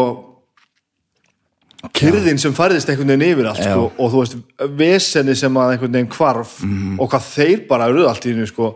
[1.98, 4.36] kyrðin sem færðist einhvern veginn yfir allt sko, og þú veist,
[4.78, 7.00] vesenni sem að einhvern veginn hvarf Mhm.
[7.02, 8.68] og hvað þeir bara eruð allt í hennu sko,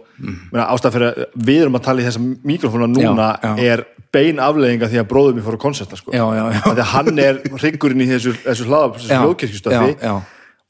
[0.51, 4.39] meina, ástæð fyrir að við erum að tala í þessa mikrofóna núna Já, er bein
[4.41, 6.11] afleðinga því að bróðum mér fór að koncerta sko.
[6.15, 6.57] Já, já, já.
[6.65, 10.21] Af því að hann er hryggurinn í þessu, þessu hlaða,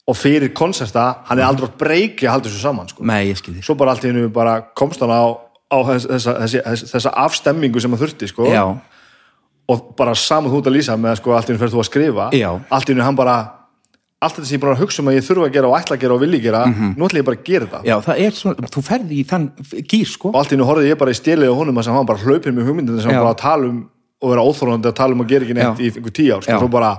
[0.06, 3.06] og fyrir koncerta, hann er aldrei að breyki að halda þessu saman sko.
[3.06, 6.06] nei, ég skil þér svo bara allt í hennu bara komst hann á, á þess,
[6.12, 8.46] þessa, þessa, þessa afstemmingu sem hann þurfti sko.
[8.46, 8.64] Já,
[9.66, 11.88] og bara saman þú ert að lýsa með sko, allt í hennu fyrir þú að
[11.90, 12.28] skrifa.
[12.38, 12.50] Já.
[12.70, 13.36] allt í hennu hann bara
[14.22, 16.04] allt þetta sem ég bara hugsa um að ég þurfa að gera og ætla að
[16.04, 17.82] gera og vilja gera, nú ætla ég bara að gera það.
[17.90, 19.44] Já, það er svona, þú ferði í þann
[19.90, 20.30] gýr, sko.
[20.30, 22.56] Og allt í hennu horfði ég bara í stélið á honum að hann bara hlaupið
[22.56, 23.20] með hugmyndin sem Já.
[23.20, 23.82] bara að tala um
[24.22, 25.84] og vera óþórandi að tala um að gera ekki neitt Já.
[25.84, 26.90] í einhver tíu ár, sko, svo bara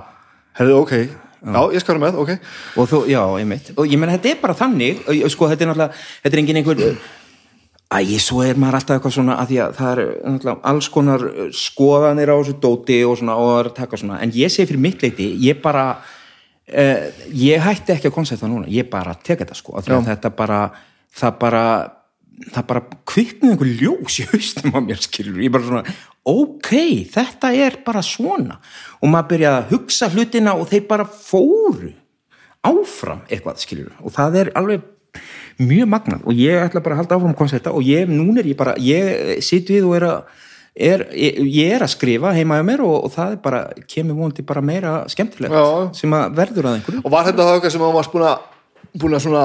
[0.60, 0.94] herðu, ok,
[1.42, 2.50] já, ég skal vera með, ok.
[2.78, 3.72] Og þú, já, einmitt.
[3.76, 6.84] Og ég meina þetta er bara þannig sko, þetta er náttúrulega, þetta er engin einhver
[7.88, 11.22] Æ, svo er maður alltaf eitthvað svona að því að það er náttúrulega alls konar
[11.56, 14.68] skoðanir á þessu dóti og svona og það er að taka svona, en ég segi
[14.68, 19.40] fyrir mitt leiti ég bara uh, ég hætti ekki að koncepta núna, ég bara tek
[19.40, 20.60] þetta sko, þetta bara
[21.16, 21.64] það bara
[22.52, 25.96] það bara kviknuð einhver ljós í haustum á mér skilur, ég bara svona
[26.28, 26.70] ok,
[27.12, 28.58] þetta er bara svona.
[29.00, 31.94] Og maður byrjaði að hugsa hlutina og þeir bara fóru
[32.68, 34.84] áfram eitthvað skilur og það er alveg
[35.58, 36.26] mjög magnað.
[36.28, 39.40] Og ég ætla bara að halda áfram koncepta og ég, núna er ég bara, ég
[39.44, 40.44] sitt við og er að
[40.78, 43.60] Er, ég, ég er að skrifa heima á mér og, og það er bara,
[43.90, 45.64] kemur vonandi bara meira skemmtilegt Já.
[45.98, 47.00] sem að verður að einhverju.
[47.02, 48.44] Og var þetta það eitthvað sem hann var búin að
[49.02, 49.42] búin að svona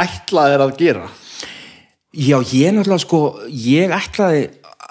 [0.00, 1.10] ætla þér að gera
[2.14, 4.44] Já, ég náttúrulega sko, ég ætlaði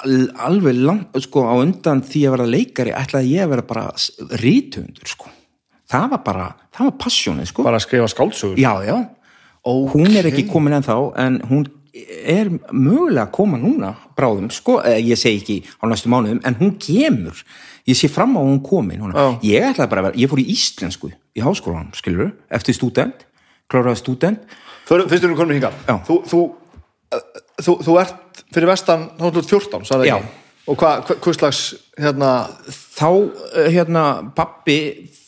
[0.03, 3.86] al- alveg langt, sko, á undan því að vera leikari, ætlaði ég að vera bara
[4.41, 5.30] rítundur, sko.
[5.89, 7.63] Það var bara, það var passjónið, sko.
[7.63, 9.09] bara að skrifa skáldsögur Já, já.
[9.66, 11.66] Hún er ekki komin ennþá, en hún
[12.26, 16.55] er mögulega að koma núna bráðum, sko, eh, ég segi ekki á næstu mánuðum, en
[16.55, 17.41] hún kemur.
[17.88, 18.99] Ég sé fram á hún komin.
[18.99, 19.13] Hún.
[19.13, 19.39] Já.
[19.41, 23.26] Ég ætlaði bara að vera, ég fór í íslensku í háskólan, skilur, eftir stúdent,
[23.70, 24.39] kláraði stúdent,
[24.86, 25.97] För- fyrst erum við komin hingað Já.
[26.05, 26.51] þú, þú,
[27.61, 31.61] þú, þú ert fyrir vestan 2014, sagði ekki og hvað, hva, slags
[31.99, 32.32] hérna,
[32.97, 33.09] þá
[33.53, 34.03] eh, hérna
[34.38, 34.80] pappi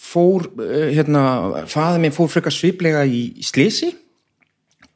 [0.07, 1.23] fór eh, hérna,
[1.69, 3.91] faði minn fór frekar sviplega í slisi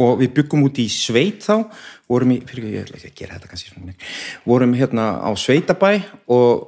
[0.01, 1.67] og við byggum út í sveit þá.
[2.09, 3.95] Vorum í, fyrir ég ætla ekki að gera þetta kannski
[4.49, 5.91] vorum hérna á sveitabæ
[6.33, 6.63] og,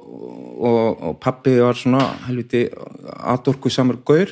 [0.54, 0.78] og,
[1.10, 4.30] og pappi var svona helviti aðdorku samur gaur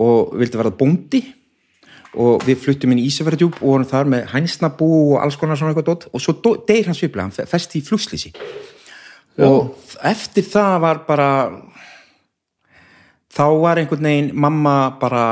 [0.00, 1.22] og vildi verða bóndi
[2.18, 5.70] og við fluttum inn í Ísafjörðdjúb og vorum þar með hænsnabú og alls konar svona
[5.74, 8.32] eitthvað dótt og svo dó- deyr hann sviplega, hann fe- festi í flugslýsi
[9.40, 9.76] og
[10.10, 11.28] eftir það var bara
[13.30, 15.24] þá var einhvern veginn mamma bara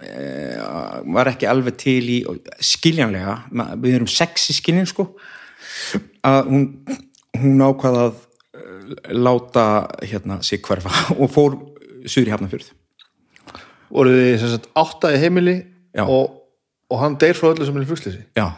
[0.00, 0.56] e,
[1.12, 2.18] var ekki alveg til í
[2.64, 3.36] skiljanlega,
[3.82, 5.10] við erum sexi skilin sko
[6.24, 6.64] að hún,
[7.36, 8.14] hún ákvaða að
[8.56, 9.66] eh, láta
[10.08, 11.58] hérna sig hverfa og fór
[12.06, 12.72] suður í Hafnarfjörð.
[13.92, 15.54] Voruð þið áttaði heimili.
[16.00, 16.38] Og,
[16.90, 18.48] og hann deyr frá öllu sem er í flugslýsi Já.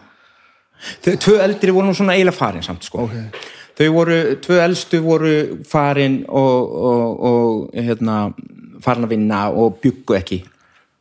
[1.05, 3.07] Þau tvö eldri voru nú svona eiginlega farin samt sko.
[3.07, 3.45] Ok.
[3.79, 5.35] Þau voru, tvö eldstu voru
[5.69, 8.19] farin og, og, og hérna,
[8.85, 10.41] farin að vinna og byggu ekki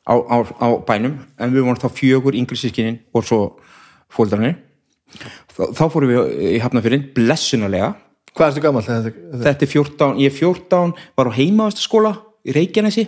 [0.08, 3.42] á, á, á bænum en við vorum þá fjögur yngri sískinin og svo
[4.14, 4.56] fóldrarnir.
[5.54, 7.94] Þá, þá fórum við í Hafnafjörðin blessunarlega.
[8.34, 8.86] hvað gammal?
[8.86, 13.06] Þetta, þetta, Þetta er 14, ég er 14, var á heimaðastaskóla í Reykjanesi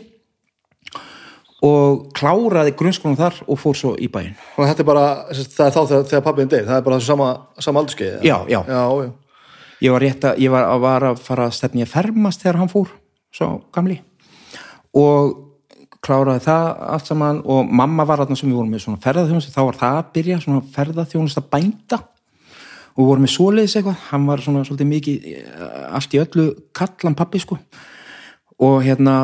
[1.65, 4.35] og kláraði grunnskólan þar og fór svo í bæinn.
[4.57, 7.11] og þetta er bara, það er þá þegar, þegar pappiðin deyr það er bara þessu
[7.13, 7.29] sama,
[7.67, 8.59] sama aldurskeið Já, já.
[8.67, 9.11] já, já.
[9.87, 12.71] ég var að, ég var að, var að fara að stefni að fermast þegar hann
[12.71, 12.93] fór
[13.35, 14.01] svo gamli
[14.95, 15.41] og
[16.05, 19.61] kláraði það allt saman og mamma var þarna sem við vorum með svona ferðaþjónust þá
[19.63, 21.99] var það að byrja svona ferðaþjónust að bænda
[22.95, 26.45] og við vorum með svoleiðis eitthvað hann var svona svolítið mikið eh, allt í öllu
[26.77, 27.57] kallan pappi sko
[28.65, 29.15] og hérna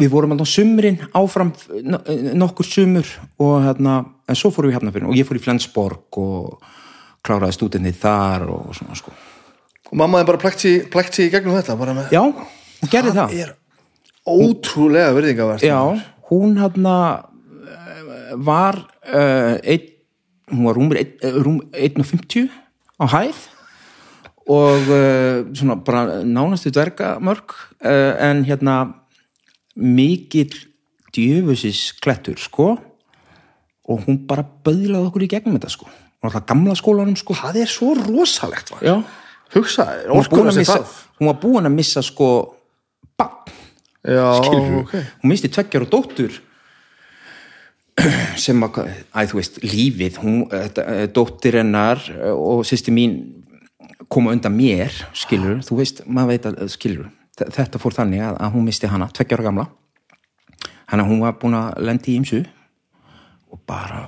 [0.00, 1.52] við vorum alltaf sumrin áfram
[1.82, 2.02] no-
[2.42, 3.08] nokkur sumur
[3.38, 3.98] og hérna,
[4.28, 6.62] en svo fórum við hérna fyrir og ég fór í Flensborg og
[7.22, 9.14] kláraði stúdendið þar og svona sko
[9.92, 10.86] og mamma er bara sig
[11.28, 13.34] í gegnum þetta bara með, Já, hún gerði það.
[13.42, 13.54] er
[14.26, 15.78] ótrúlega virðingavert Já,
[16.30, 16.96] hún hérna
[18.36, 18.78] var
[19.12, 19.88] uh, ein,
[20.50, 22.48] hún var rúmur eh, rúm 1.50
[23.02, 23.42] á hæð
[24.52, 27.54] og uh, svona bara nánastu dvergamörk
[27.84, 29.01] uh, en hérna
[29.76, 30.54] mikill
[31.12, 32.74] djöfusis klettur sko
[33.82, 35.90] og hún bara böðlaði okkur í gegnum þetta sko.
[36.22, 38.72] Og alltaf gamla skólanum sko það er svo rosalegt
[39.52, 40.78] hugsaði, hún var missa
[41.18, 42.28] hún var búin að missa sko
[43.18, 43.52] bann
[44.02, 44.96] já, skilur ok.
[45.22, 46.38] Hún misti tveggjar og dóttur
[48.40, 48.80] sem að,
[49.12, 53.18] að veist, lífið hún, þetta, eh, dóttir hennar eh, og sýsti mín
[54.12, 58.56] koma undan mér, skilur, þú veist maður veit að, skilur, þetta fór þannig að, að
[58.56, 59.68] hún misti hana, tveggjar gamla.
[60.92, 62.42] Hann að hún var búin að lendi í ymsu
[63.52, 64.04] og bara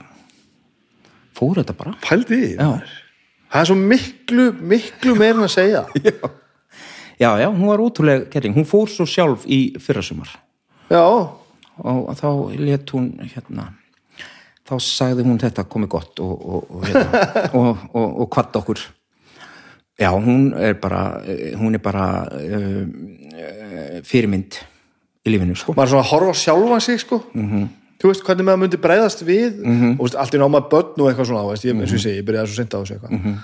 [1.34, 1.94] fór þetta bara.
[2.04, 2.70] Pældi því Já.
[3.52, 5.86] það er svo miklu, miklu meira en að segja.
[7.14, 10.32] Já, já, hún var ótrúlega ketting, hún fór svo sjálf í fyrrasumar.
[10.90, 12.26] Já, og þá
[12.58, 13.68] let hún hérna
[14.64, 17.22] þá sagði hún þetta komið gott og, og, og, hérna,
[17.60, 18.82] og, og, og kvatt okkur
[19.98, 21.22] já, hún er bara
[21.60, 24.58] hún er bara uh, fyrirmynd
[25.24, 25.72] í lífinu sko.
[25.76, 27.68] maður er svona að horfa á sjálfan sig sko Mhm.
[28.00, 29.60] þú veist hvernig maður myndi breyðast við
[29.98, 32.18] og veist, allt í náma börn og eitthvað svona veist, ég, eins og ég segi,
[32.20, 33.38] ég byrjaði svo senda á þessu eitthvað Mhm.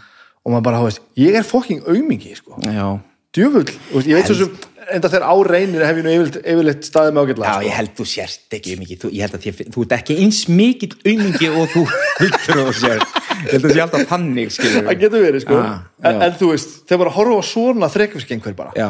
[0.44, 3.01] og maður bara, veist, ég er fokking aumingi sko, já,
[3.36, 4.51] veist, ég veit svo sem,
[4.92, 7.64] enda þegar á reynir hef ég nú yfirleitt, staðið með ágætlega já, sko.
[7.68, 10.94] ég held þú sérst ekki þú, ég held að þér, þú ert ekki eins mikill
[11.07, 11.82] aumingi og þú
[12.18, 15.61] heldur þú sérst ég held að það sé alltaf skilur það getur verið sko.
[15.61, 18.88] Ah, en, en þú veist, þegar bara horfa svona þrekfisk einhver bara, já,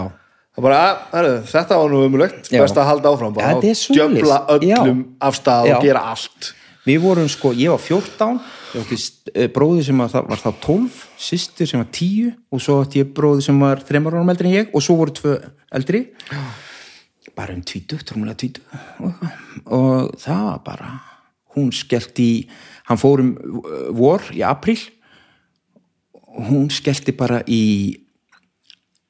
[0.57, 3.99] það bara, að, herru, þetta var nú umulögt, best að halda áfram bara, er og
[3.99, 5.13] djöfla öllum Já.
[5.29, 5.77] af stað Já.
[5.77, 6.55] og gera allt.
[6.89, 8.41] Við vorum sko, ég var 14
[8.71, 8.99] ég átti
[9.35, 13.13] eh, bróði sem var, var þá 12 systir sem var 10 og svo átti ég
[13.17, 15.37] bróði sem var 3 árum eldri en ég og svo voru tvö
[15.77, 16.07] eldri.
[17.37, 18.65] Bara um 20, trúmulega 20
[19.05, 19.23] og,
[19.77, 20.91] og það var bara
[21.57, 22.37] hún skellti í
[22.91, 24.79] hann fór um eh, vor í april
[26.51, 27.63] hún skellti bara í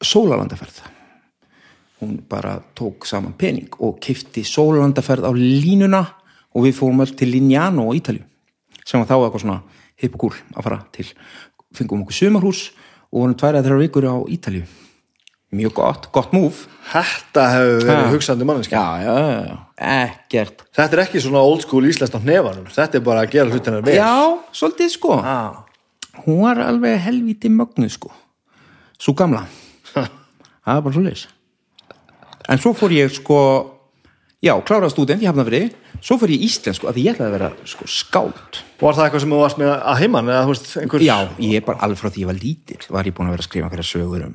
[0.01, 0.81] sólalandaferð
[2.01, 6.03] hún bara tók saman pening og kifti sólalandaferð á línuna
[6.55, 8.25] og við fórum öll til Lignano á Ítalju
[8.85, 9.63] sem var þá eitthvað svona
[10.01, 11.09] hipp og cool að fara til
[11.77, 12.63] fengum okkur sumarhús
[13.11, 14.65] og vorum tværað þeirra vikur á Ítalju
[15.55, 18.11] mjög gott, gott múf þetta hefur verið Ha.
[18.15, 18.83] hugsandi manneskja.
[19.03, 19.57] Já, já, já,
[19.91, 20.65] ekkert.
[20.77, 22.67] Þetta er ekki svona old school íslenskt á hnefanum.
[22.71, 23.95] Þetta er bara að gera hlutina vel.
[23.95, 24.15] Já,
[24.53, 25.19] svolítið sko.
[25.23, 25.65] Ah.
[26.27, 28.11] hún var alveg helviti mögnuð sko.
[29.01, 29.45] Svo gamla.
[29.95, 31.27] Það er bara svo leis
[32.51, 33.37] en svo fór ég sko
[34.43, 35.71] já, kláraði stúdent í Hafnafriði
[36.03, 38.61] svo fór ég í íslensku að því ég ætlaði að vera sko skáld.
[38.81, 41.61] Var það eitthvað sem þú varst með að heiman eða þú veist, einhver já, ég
[41.61, 43.69] er bara alveg frá því ég var lítill var ég búin að vera að skrifa
[43.69, 44.35] einhverja sögur um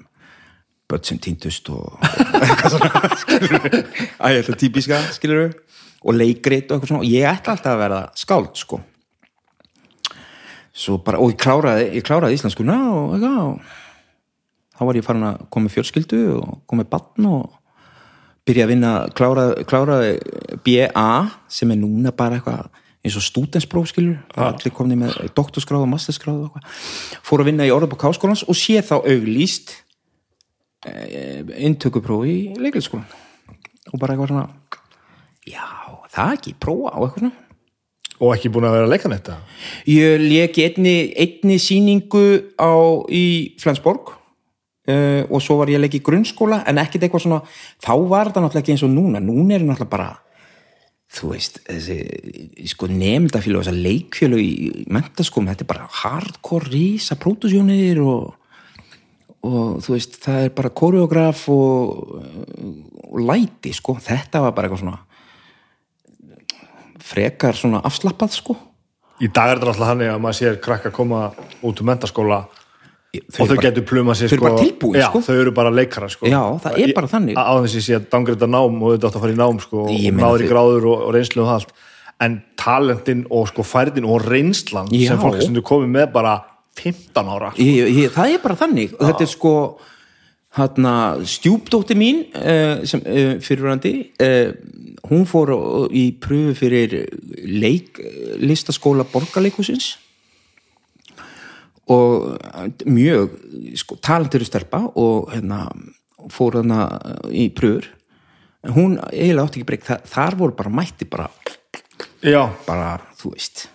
[0.89, 5.55] börn sem týndust og eitthvað svona skilur að ég ætla típiska, skilur
[6.05, 7.01] og leikrit og eitthvað svona.
[7.01, 8.81] Og ég ætla alltaf að vera skáld sko.
[10.75, 13.75] Svo bara, og ég kláraði ég kláraði íslenskuna og eitthvað og
[14.75, 17.61] þá var ég farin að koma með fjölskyldu og koma með batn og
[18.45, 20.09] byrja að vinna, kláraði, kláraði
[20.65, 21.11] BA
[21.49, 22.67] sem er núna bara eitthvað
[23.05, 26.85] eins og stúdenspróf skilur allir komni með doktorskráð og masterskráð og eitthvað.
[27.25, 29.73] Fór að vinna í orðabók háskólans og sé þá auglýst
[31.69, 33.07] intökupróf í leikilskólan
[33.91, 34.45] og bara eitthvað svona
[35.45, 35.65] já,
[36.13, 37.41] það ekki, prófa á eitthvað svona.
[38.15, 39.33] Og ekki búin að vera að leika netta
[39.91, 42.71] Ég leki einni, einni sýningu á,
[43.11, 43.25] í
[43.59, 47.41] Flensborg uh, og svo var ég að leki í grunnskóla en ekkert eitthvað svona,
[47.83, 50.13] þá var þetta náttúrulega ekki eins og núna, núna er náttúrulega bara
[51.15, 54.55] þú veist, þessi sko nefndafílu og þessar leikfjölu í
[54.91, 58.33] mentaskólum, þetta er bara hardcore rísa pródusjónir og
[59.45, 62.15] og þú veist, það er bara koreograf og,
[63.11, 64.99] og læti sko, þetta var bara eitthvað svona
[67.05, 68.55] frekar svona afslappað sko
[69.23, 71.19] Í dag er þetta alltaf þannig að maður sér krakka koma
[71.63, 72.41] út úr mentaskóla
[73.15, 75.19] Þau og þau bara- getur pluma sér þau eru bara tilbúin, Já, sko.
[75.23, 77.37] þau eru bara leikara sko Já, það er bara þannig.
[77.39, 79.61] Á þess að ég sé að dangreita nám og þetta átt að fara í nám
[79.63, 81.71] sko og náður í þau- gráður og, og reynslu og allt
[82.25, 85.07] en talentin og sko færðin og reynslan Já.
[85.13, 86.33] sem fólk sem þú komið með bara
[86.75, 88.95] 15 ára ég, ég, það er bara þannig.
[88.97, 89.53] Og þetta er sko
[90.55, 90.95] hérna,
[91.27, 94.55] stjúpdótti mín uh, sem uh, fyrirvændi uh,
[95.09, 95.51] hún fór
[95.93, 96.95] í pröfu fyrir
[97.45, 99.93] leiklistaskóla borgarleikusins
[101.93, 102.39] og
[102.89, 103.35] mjög
[103.77, 105.67] sko, talentur stelpa og hérna,
[106.33, 106.87] fór hérna
[107.29, 107.91] í pröfur
[108.73, 111.29] hún eiginlega átti ekki breyk Þa, þar voru bara mætti bara
[112.65, 113.67] bara, þú veist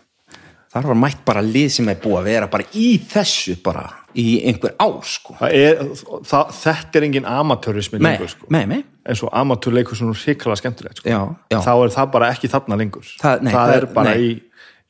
[0.71, 3.87] þar var mætt bara lið sem er búið að vera bara í þessu bara
[4.19, 5.37] í einhver ár sko.
[5.47, 5.81] Er,
[6.27, 8.47] það, þetta er engin amatörrismi lengur sko.
[8.51, 11.11] nei, nei, eins og amatörleikur svona hrikalega skemmtilegt sko.
[11.11, 11.21] já,
[11.55, 11.59] já.
[11.63, 13.11] Þá er það bara ekki þarna lengur.
[13.23, 14.29] Það- nei, það er er- bara nei.
[14.29, 14.31] í,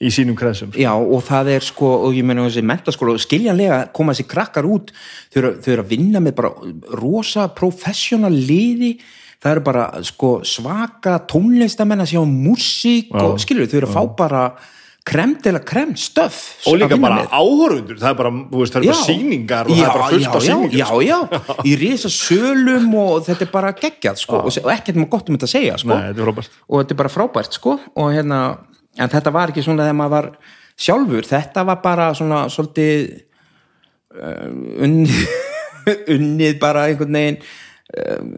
[0.00, 0.80] í sínum krensum sko.
[0.80, 4.92] Já, og það er sko, og ég meina þessi mentaskóla, skiljanlega koma þessi krakkar út.
[5.32, 6.52] Þau eru, þau eru að vinna með bara
[7.00, 8.98] rosa professional liði.
[9.40, 14.16] Það eru bara sko svaka tónlistamenn að sjá músík og skilur þau eru að fá
[14.16, 14.42] bara
[15.10, 16.38] kremt eða kremt stöf
[16.70, 17.32] og líka bara með.
[17.34, 20.46] áhorundur það er bara, veist, það er bara sýningar og það er bara fullt af
[20.46, 24.72] sýningar já, já, já, í risa sölum og þetta er bara geggjað sko, og, og
[24.74, 25.92] ekkert maður gott um þetta að segja sko.
[25.92, 27.76] Nei, þetta og þetta er bara frábært sko.
[28.00, 28.40] Og hérna,
[28.98, 30.30] en þetta var ekki svona þegar maður var
[30.80, 33.10] sjálfur, þetta var bara svona svolítið
[34.16, 35.22] um, unnið,
[36.16, 38.34] unnið bara einhvern veginn um,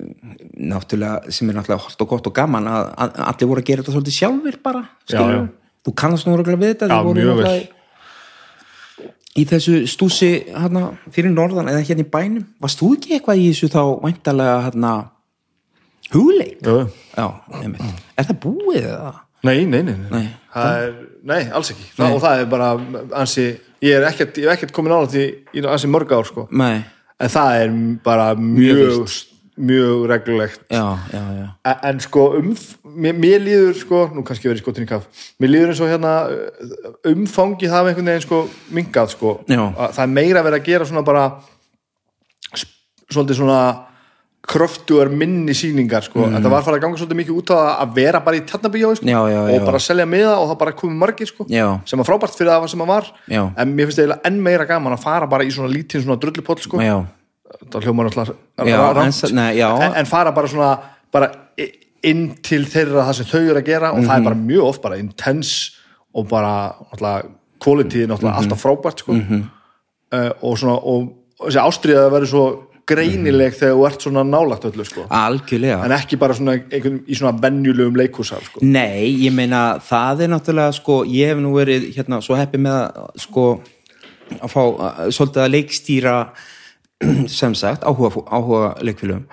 [0.73, 3.85] náttúrulega, sem er náttúrulega hort og gott og gaman að, að allir voru að gera
[3.85, 5.51] þetta svolítið sjálfur bara, skilur já.
[5.87, 7.57] Þú kannast nú örugglega við þetta Já, mjög vel.
[9.39, 13.49] í þessu stúsi hana, fyrir norðan eða hérna í bænum varst þú ekki eitthvað í
[13.51, 14.95] þessu þá væntalega hana,
[16.13, 16.59] hugleik?
[16.63, 16.87] Já.
[17.17, 17.27] Já,
[17.63, 18.03] einmitt.
[18.17, 19.13] Er það búið eða?
[19.43, 20.25] Nei, nei, nei, nei.
[20.55, 20.93] Er,
[21.27, 22.69] nei, alls ekki það, og það er bara
[23.19, 23.47] ansi
[23.83, 25.25] ég er ekkert, ekkert komin á því
[25.59, 26.47] í ansi mörg ár sko.
[26.55, 26.85] Nei,
[27.19, 27.75] en það er
[28.05, 29.17] bara mjög mjög
[30.11, 30.65] reglulegt.
[30.71, 31.47] Já, já, já.
[31.71, 32.51] En, en sko um,
[32.97, 36.17] mér, mér líður sko, nú kannski verið skotin í kaff mér líður eins og hérna
[36.27, 38.43] uh, umfangi það einhvern veginn sko
[38.75, 39.39] mingað sko.
[39.47, 41.25] Það er meira verið að gera svona bara
[43.13, 43.63] svolítið svona
[44.43, 46.35] kröftugar minni sýningar sko, mm.
[46.37, 48.97] þetta var farið að ganga svolítið mikið út á það að vera bara í tjarnabíjói
[48.99, 49.65] sko, Já, já, og já.
[49.69, 51.67] bara selja miða og það bara komið margir sko, Já.
[51.87, 53.11] sem var frábært fyrir það sem það var.
[53.31, 53.43] Já.
[53.55, 56.59] en mér finnst eiginlega enn meira gaman að fara bara í svona lítinn svona drullupoll
[56.65, 56.83] sko.
[56.83, 56.97] Já,
[57.71, 60.79] það hljómar rangt, en fara bara svona
[61.13, 61.31] bara
[62.03, 64.19] inn til þeirra það sem þau eru að gera og það Mhm.
[64.21, 65.71] er bara mjög oft bara intense
[66.15, 67.27] og bara náttúrulega
[67.63, 68.43] quality er náttúrulega Mhm.
[68.43, 69.13] alltaf frábært sko.
[69.13, 74.65] uh, og svona og, þessi ástriða að vera svo greinileg þegar þú ert svona nálagt
[74.65, 75.07] öllu sko.
[75.09, 78.59] algjörlega en ekki bara svona í svona venjulegum leikúsal sko.
[78.63, 82.93] Nei, ég meina það er náttúrulega sko, ég hef nú verið hérna svo heppi með
[82.93, 83.61] að sko
[84.33, 84.63] að fá
[85.13, 86.29] svolítið að leikstýra
[87.41, 89.25] sem sagt áhuga, áhuga leikfélögum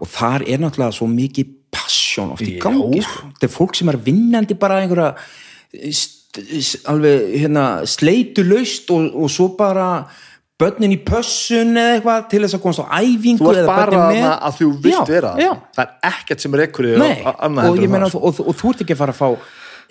[0.00, 3.32] og þar er náttúrulega svo mikið passion oft í gangi sko.
[3.34, 5.12] þetta er fólk sem er vinnandi bara einhverja
[5.92, 6.16] st
[6.88, 10.06] alveg hérna sleitu laust og, og svo bara
[10.58, 14.32] börnin í pössun eða eitthvað til þess að komast á æfingu þú ert bara þarna
[14.48, 15.50] að þú vilt Já, vera já.
[15.76, 19.20] það er ekkert sem er ekkur og, og, og þú ert ekki að fara að
[19.20, 19.28] fá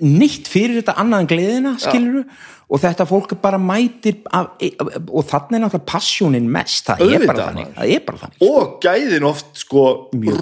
[0.03, 2.25] nýtt fyrir þetta annað en gleðina skilur
[2.67, 7.29] og þetta fólk bara mætir af, og þannig er náttúrulega passjónin mest, það er Auðvitað,
[7.29, 9.85] bara þannig er bara þannig og gæðin oft sko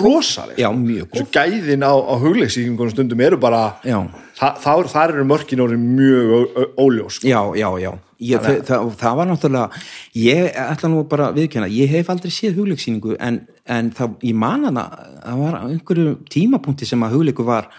[0.01, 0.58] rosaleg.
[0.62, 3.99] Já, mjög Þessu gæðin á, á hugleiksíkingunum stundum eru bara Já.
[4.41, 7.30] það, það, eru mörkin orðin mjög óljós sko.
[7.30, 7.91] Já, já, já,
[8.26, 9.84] ég, það, það, það var náttúrulega
[10.26, 14.39] ég ætla nú bara að viðkjöna ég hef aldrei séð hugleiksýningu en, en það, ég
[14.47, 14.89] man hana
[15.22, 17.70] það var einhverju tímapunkti sem að hugleiku var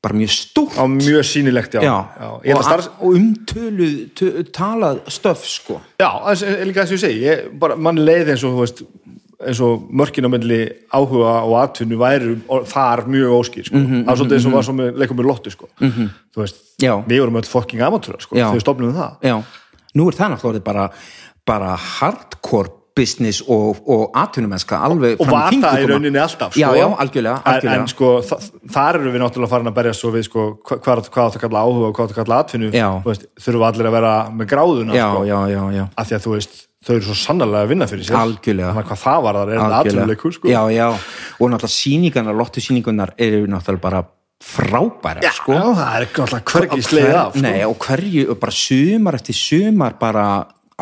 [0.00, 0.76] bara mjög stórt.
[0.80, 1.96] Á mjög sýnilegt já, Já,
[2.44, 5.80] held og, starf, og umtöluð tö, talað stöf sko.
[6.00, 6.08] Já
[6.64, 8.82] líka þess að ég segi ég, bara, mann leið eins og veist
[9.40, 10.60] eins og mörkin á milli
[10.92, 13.76] áhuga og atvinnu væru og þar mjög óskýr sko.
[13.76, 15.68] Mhm, það er svolítið eins og var svo með leikum með lottu sko.
[15.80, 16.94] þú veist, Já.
[17.08, 18.44] við vorum öll fucking amatúra sko, Já.
[18.48, 19.16] þegar við stofnum það.
[19.24, 19.36] Já,
[19.94, 20.90] nú er það náttúrulega bara,
[21.46, 26.60] bara hardcore business og, og atvinnumennska alveg og var það í rauninni alltaf sko.
[26.60, 27.80] Já, já, algjörlega, En- algjörlega.
[27.80, 28.38] en sko, þa
[28.74, 31.86] þar eru við náttúrulega farin að berja svo við sko, hva- hvað að kalla áhuga
[31.90, 32.70] og hvað að kalla atvinnu.
[32.72, 36.34] Þú veist, þurfum allir að vera með gráðuna já, sko, já, af því að þú
[36.36, 38.70] veist, þau eru svo sannarlega að vinna fyrir sér Algjörlega.
[38.72, 40.48] þannig að hvað það var þar er þetta atvinnuleikur sko.
[40.48, 40.86] Já, já,
[41.40, 44.04] og náttúrulega sýningarnar, lottu sýningarnar eru náttúrulega bara
[44.40, 45.52] frábæra já, sko.
[45.52, 47.42] já, það er náttúrulega hvergi sleið af sko.
[47.44, 50.24] Nei, og hverju, bara sumar eftir sumar bara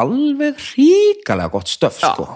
[0.04, 2.28] alveg ríkalega gott stöf sko.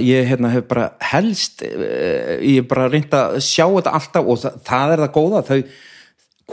[0.00, 4.38] Ég hérna, hef bara helst eh, ég hef bara reynd að sjá þetta alltaf og
[4.40, 5.58] það, það er það góða þau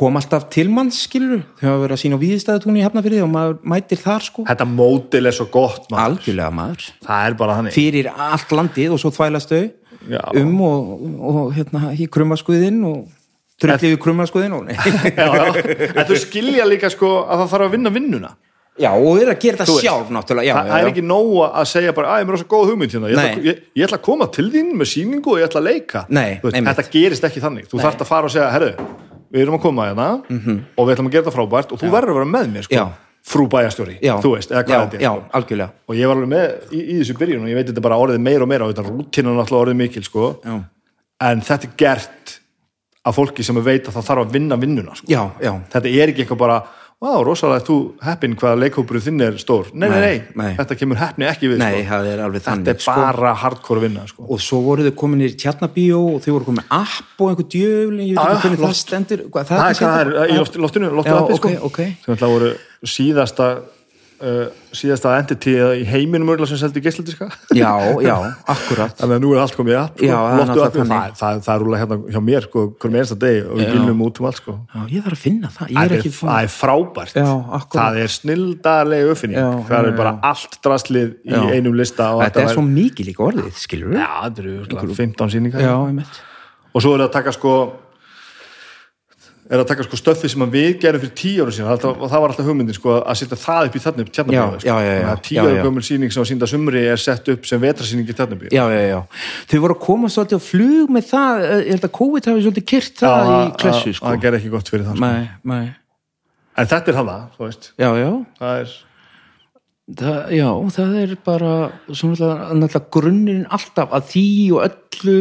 [0.02, 3.32] kom alltaf til manns skilur þau hafa verið að sína á víðistæðutúni í hefnafyrði og
[3.32, 4.46] maður mætir þar sko.
[4.48, 6.04] Þetta mótil er svo gott maður.
[6.08, 6.90] algjörlega maður.
[7.06, 7.76] Það er bara þannig.
[7.78, 9.64] Fyrir allt landið og svo þvælast þau
[10.42, 10.94] um og,
[11.32, 13.02] og hérna í krummaskuðin og
[13.62, 14.72] drullið við krummaskuðin og
[16.10, 18.32] þau skilja líka sko að það þarf að vinna vinnuna
[18.80, 20.92] já og er að gera þetta sjálf náttúrulega já, Þa, já, það er já.
[20.92, 23.12] ekki nóg að segja bara, að ég er rosa góð hugmynd hérna.
[23.12, 25.68] Ég ætla, ég, ég ætla að koma til þín með síningu og ég ætla að
[25.68, 26.04] leika.
[26.10, 28.72] Nei, veist, þetta gerist ekki þannig, þú þarft að fara og segja herru,
[29.32, 32.14] við erum að koma hérna og við ætlum að gera þetta frábært og þú verður
[32.16, 32.90] að vera með mér sko,
[33.32, 35.24] frú bæjastjóri, þú veist, eða hvað þetta er sko.
[35.38, 35.74] algjörlega.
[35.88, 38.24] Og ég var alveg með í, í þessu byrjun og ég veit þetta bara orðið
[38.26, 40.32] meira og þetta mikil sko.
[41.22, 42.38] en þetta er gert
[43.06, 45.10] af fólki sem veit að það þarf að vinna vinnuna sko.
[45.10, 46.58] já, já, þetta er ekki eitthvað bara
[47.02, 47.76] Vá, rosalega, þú
[48.06, 49.72] heppin hvað leikhópurinn þinn er stór.
[49.74, 51.88] Nei, nei, Nei, nei, þetta kemur heppni ekki við, nei, sko.
[51.90, 52.92] það er alveg Þetta þannig sko.
[52.94, 54.26] er bara hardcore vinna, sko.
[54.30, 57.98] og svo voru þau komin í tjarnabíó og þau voru komin app og einhver djöfl
[58.06, 61.10] ég veit ekki já, hvernig það stendur Það er þetta- er í loft, loftinu, loftu
[61.10, 61.66] Já, appi, ok, sko.
[61.72, 61.80] ok.
[62.06, 62.52] Sem alltaf voru
[62.86, 63.48] síðasta,
[64.22, 64.46] uh,
[64.76, 67.28] síðasta entity í heiminum örgulega sem seldi geisladiska.
[67.58, 67.72] já,
[68.06, 68.16] já,
[68.54, 70.08] akkurat Þannig að nú er allt komið app, sko.
[70.08, 70.94] Já, appi, þannig.
[70.96, 73.72] það, það, það er rúlega hérna hjá mér, sko, hverjum einsta deg og við Já.
[73.76, 74.56] bílnum út um allt, sko.
[74.72, 77.20] já, ég þarf að finna það, Það er er, er frábært.
[77.20, 77.32] Já,
[77.76, 79.62] það er snildarlega uppfinning.
[79.70, 83.96] Það er bara allt draslið í einum lista þetta er svo mikið líka orðið, skilur
[83.96, 86.20] Já, þetta eru örugglega 15 síningar.
[86.72, 87.56] og svo er það að taka sko
[89.52, 91.72] er að taka sko stöffi sem að við gerum fyrir tíu ára síðan.
[91.74, 93.82] Alltaf, og það var alltaf hugmyndin sko að setja það upp í
[94.32, 95.16] Já, já, já, já.
[95.26, 95.64] tíu Já, ára já.
[95.66, 98.82] gömul síning sem var sínda sumri er sett upp sem vetrasýning í tjarnabíu já, já,
[98.88, 99.00] já,
[99.52, 102.46] þau voru að koma svolítið á flug með það, eh, ég held að COVID hafi
[102.46, 104.06] svolítið kyrt það í klessu, sko.
[104.08, 105.10] það ger ekki gott fyrir það sko.
[105.12, 105.74] nei, nei,
[106.56, 107.70] en þetta er hana, þú veist.
[107.80, 108.10] Já, já.
[108.40, 108.74] Það er,
[110.02, 111.54] það, já, það er bara
[111.92, 114.26] svona náttúrulega grunnirinn alltaf að því
[114.56, 115.20] og öllu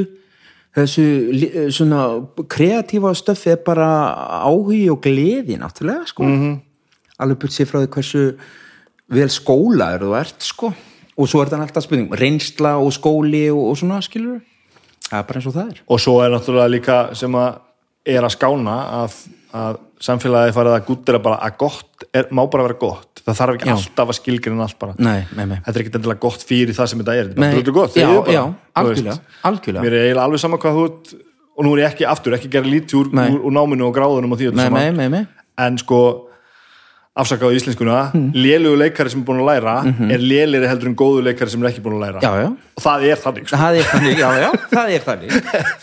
[0.77, 2.03] þessu svona
[2.51, 3.89] kreatífa stöfi er bara
[4.47, 6.25] áhugi og gleði náttúrulega sko.
[6.25, 6.61] -hmm.
[7.19, 8.37] alveg burt sér frá því hversu
[9.11, 10.73] vel skóla er þú ert sko.
[11.17, 14.41] Og svo er þetta alltaf spurning reynsla og skóli og, og svona skilur
[15.11, 15.83] það er bara eins og það er.
[15.91, 17.51] Og svo er náttúrulega líka sem að
[18.11, 19.17] er að skána að,
[19.53, 23.59] að samfélagi farið að gúttira bara að gott er, má bara vera gott það þarf
[23.59, 23.75] ekki Já.
[23.77, 24.97] alltaf að skilgreina allt bara.
[24.99, 27.33] Nei, nei, nei, þetta er ekki endilega gott fyrir það sem þetta er.
[27.35, 27.99] Þetta er bara gott.
[27.99, 28.43] Já, bara, já,
[28.83, 29.19] algjörlega,
[29.51, 29.85] algjörlega.
[29.87, 31.13] mér er eiginlega alveg sama hvað þú ert
[31.61, 34.37] og nú er ég ekki aftur, ekki gera lítið úr, úr, úr náminu og gráðunum
[34.37, 35.27] og því
[35.61, 36.01] en sko
[37.21, 38.29] afsakaðu íslenskuna, mm.
[38.39, 39.75] lélugu leikari sem er búin að læra
[40.15, 42.23] er lélegri heldur en góðu leikari sem er ekki búin að læra.
[42.23, 42.51] Já, já.
[42.79, 43.59] Og það er þannig sko.
[43.61, 45.35] það er þannig, já, já, það er þannig.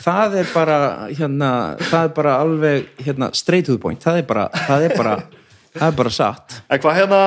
[0.06, 0.78] Það er bara,
[1.20, 1.52] hérna
[1.84, 4.02] það er bara alveg, hérna, straight to the point.
[4.04, 5.18] Það er bara, það er bara
[5.80, 6.60] það er bara satt.
[6.68, 7.22] En hvað hérna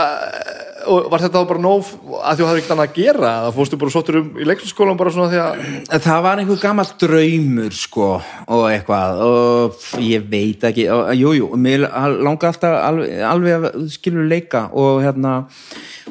[0.00, 1.90] uh, var þetta þá bara nóg
[2.20, 3.32] að þú hafði ekkert annað að gera?
[3.42, 5.40] Eða fórstu bara sóttur um í leikskólan bara svona því
[5.96, 8.08] að það var einhver gammal draumur sko,
[8.56, 11.86] og eitthvað og ég veit ekki, og, jú, mér
[12.20, 15.40] langar alltaf alveg, alveg að skilur leika og hérna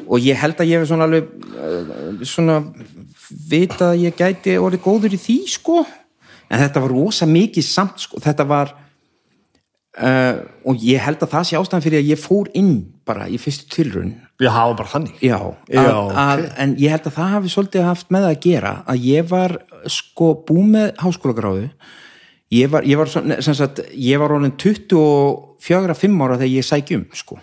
[0.06, 2.60] og ég held að ég hef svona alveg uh, svona
[3.50, 5.82] vita að ég gæti orðið góður í því sko.
[6.50, 8.72] En þetta var rosa mikið samt sko, þetta var
[10.00, 10.40] uh,
[10.70, 12.74] og ég held að það sé ástæðan fyrir að ég fór inn
[13.10, 15.38] bara í fyrstu tilraun ég hafa bara þannig Já,
[15.68, 16.20] Já, að, ok.
[16.24, 19.30] að, en ég held að það hafi svolítið haft með það að gera að ég
[19.34, 19.58] var
[20.00, 21.66] sko búið með háskólagráðu
[22.60, 27.40] ég var, ég var, sem sagt, ég var orðin 24-5 ára þegar ég sækjum sko.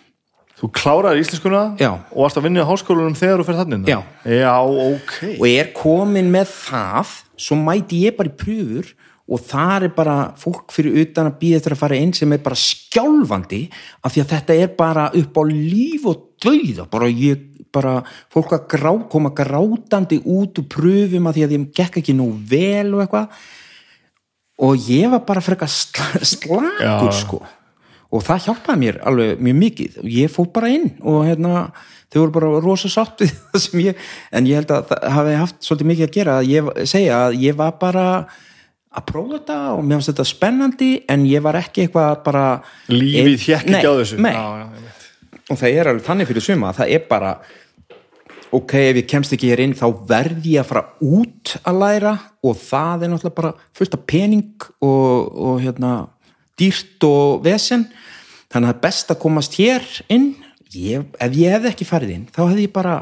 [0.57, 1.91] þú kláraði íslenskuna Já.
[2.11, 3.99] og varst að vinna á háskólanum þegar þú fer þannig Já.
[4.25, 8.95] já, ok og er komin með það svo mæti ég bara í pröfur
[9.27, 12.43] og þar er bara fólk fyrir utan að býða eftir að fara inn sem er
[12.45, 13.65] bara skjálfandi
[14.07, 17.43] af því að þetta er bara upp á líf og döiða bara ég
[17.77, 17.99] bara
[18.33, 22.31] fólk að grá, koma grátandi út úr pröfum að því að þeim gekk ekki nú
[22.49, 23.45] vel og eitthvað.
[24.67, 27.13] Og ég var bara frekar sl slagur Já.
[27.13, 27.43] sko.
[28.15, 30.01] Og það hjálpaði mér alveg mjög mikið.
[30.01, 31.67] Og ég fór bara inn og hérna
[32.07, 34.03] þau voru bara rosa sátt við það sem ég
[34.33, 37.41] en ég held að það hafi haft svolítið mikið að gera að ég segja að
[37.43, 38.07] ég var bara
[38.97, 42.47] að prófa þetta og mér finnst þetta spennandi en ég var ekki eitthvað bara
[42.93, 44.33] lífið hjekk ekki á þessu nei.
[44.33, 44.97] já, já, ég
[45.47, 47.33] og það er alveg þannig fyrir suma það er bara
[48.57, 52.15] ok, ef ég kemst ekki hér inn þá verð ég að fara út að læra
[52.47, 55.93] og það er náttúrulega bara fullt af pening og, og hérna
[56.59, 57.87] dýrt og vesen
[58.53, 60.31] þannig að það er best að komast hér inn
[60.73, 62.97] ég, ef ég hefði ekki farið inn þá hefði ég bara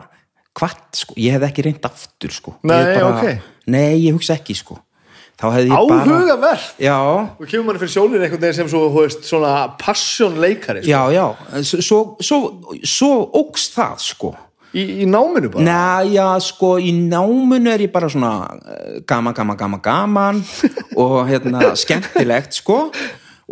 [0.54, 2.52] kvart, sko, ég hefði ekki reynd aftur sko.
[2.62, 3.46] Ég Nei, bara, ok.
[3.74, 4.76] nei, ég hugsa ekki sko
[5.40, 8.86] þá hefði ég bara áhugavert já, og kemur manni fyrir sjónir einhvern veginn sem svo,
[8.94, 10.90] veist, svona passion leikari sko.
[10.90, 11.26] já, já.
[11.74, 12.40] Svo, svo,
[12.86, 13.12] svo
[13.42, 14.34] óks það sko.
[14.74, 15.64] Í, í náminu bara?
[15.66, 20.40] Næ, já, sko, í námunu er ég bara svona eh, gaman, gaman, gaman, gaman
[21.02, 22.88] og hérna, skemmtilegt, sko.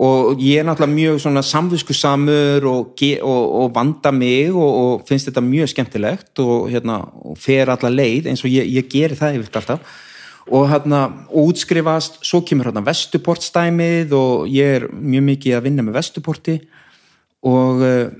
[0.02, 5.28] Og ég er náttúrulega mjög svona samviskusamur og, og, og vanda mig og, og finnst
[5.28, 9.36] þetta mjög skemmtilegt og hérna, og fer alla leið eins og ég, ég geri það
[9.36, 10.00] yfir alltaf
[10.50, 15.98] og hérna, útskrifast svo kemur hérna vestuportstæmið og ég er mjög mikið að vinna með
[16.00, 16.56] vestuporti.
[17.46, 18.10] Og uh,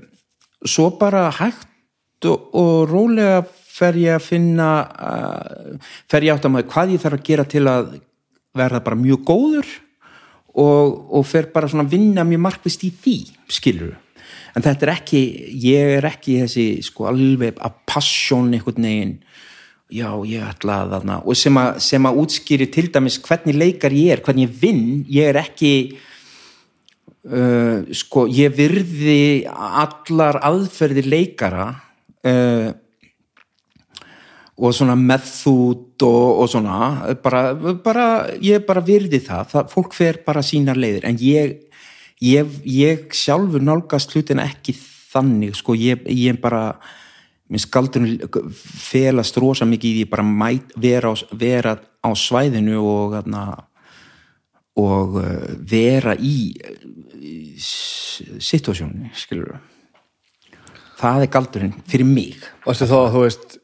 [0.63, 3.43] svo bara hægt og, og rólega
[3.73, 7.47] fer ég að finna uh, fer ég átt að maður hvað ég þarf að gera
[7.49, 7.97] til að
[8.53, 9.73] verða bara mjög góður
[10.53, 13.17] og, og fer bara svona að vinna mjög markvist í því,
[13.49, 13.95] skilur
[14.53, 15.21] en þetta er ekki,
[15.63, 19.15] ég er ekki þessi sko alveg að passion einhvern veginn
[19.93, 23.95] já, ég ætla að þarna og sem að, sem að útskýri til dæmis hvernig leikar
[23.95, 25.73] ég er, hvernig ég vinn ég er ekki
[27.29, 29.19] uh, sko ég virði
[29.49, 31.67] allar aðferðir leikara
[32.25, 32.71] uh,
[34.53, 37.43] og svona meðþút og, og svona bara,
[37.83, 38.07] bara,
[38.41, 39.47] ég bara virði það.
[39.53, 41.55] það fólk fer bara sínar leiðir en ég,
[42.21, 44.75] ég, ég sjálfur nálgast hlutin ekki
[45.13, 46.75] þannig sko ég, ég bara
[47.51, 53.17] minn skaldunum felast rosa mikið í því bara mæt, vera, á, vera á svæðinu og
[53.17, 53.43] þarna
[54.79, 56.55] og uh, vera í,
[57.19, 59.59] í situasjónu skilur
[61.03, 62.39] það er galdurinn fyrir mig.
[62.65, 63.57] Varstu þá, þú veist,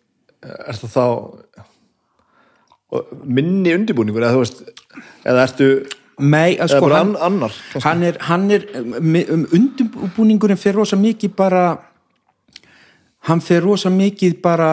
[0.43, 1.05] er það þá
[3.29, 4.61] minni undirbúningur eða þú veist,
[5.27, 5.69] eða ertu
[6.19, 7.53] Nei, að eða sko, bara hann, an, annar
[7.85, 11.63] hann er, hann er um, undirbúningurinn fyrir rosa mikið bara
[13.29, 14.71] hann fer rosa mikið bara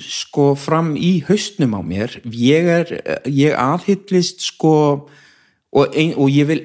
[0.00, 2.16] sko fram í haustnum á mér.
[2.24, 2.94] Ég er,
[3.28, 4.74] ég aðhyllist sko
[5.74, 6.62] og, ein, og ég vil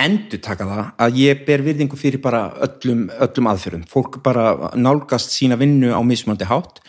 [0.00, 3.84] endur taka það að ég ber virðingu fyrir bara öllum, öllum aðferðum.
[3.90, 6.80] Fólk bara nálgast sína vinnu á mismandi hátt.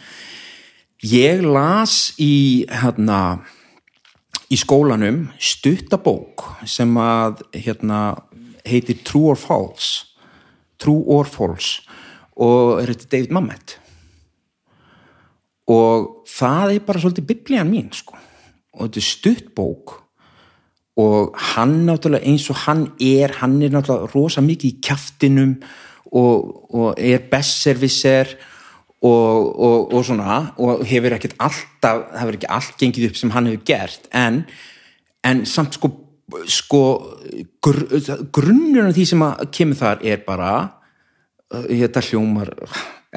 [1.03, 3.43] Ég las í hérna
[4.51, 8.01] í skólanum stuttabók sem að hérna
[8.67, 10.07] heitir True or False.
[10.79, 11.86] True or False
[12.43, 13.77] og er þetta David Mamet?
[15.67, 18.15] Og það er bara svolítið biblían mín sko.
[18.77, 19.95] Og þetta er stuttbók
[20.97, 25.51] og hann náttúrulega eins og hann er hann er náttúrulega rosa mikið í kjaftinum
[26.09, 28.31] og, og er bestservicer
[29.05, 33.51] og, og, og svona og hefur ekkert alltaf hefur ekki allt gengið upp sem hann
[33.51, 34.09] hefur gert.
[34.15, 34.41] En,
[35.27, 35.93] en samt sko
[36.49, 36.81] sko
[37.63, 37.77] gr,
[38.35, 39.21] grunnurinn af því sem
[39.53, 40.53] kemur þar er bara
[41.51, 42.51] þetta hljómar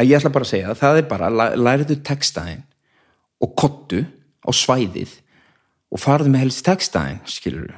[0.01, 2.63] ég ætla bara að segja það er bara læriðu textaðin
[3.43, 4.05] og kottu
[4.47, 5.17] á svæðið
[5.91, 7.73] og farðu með helst textaðin skilur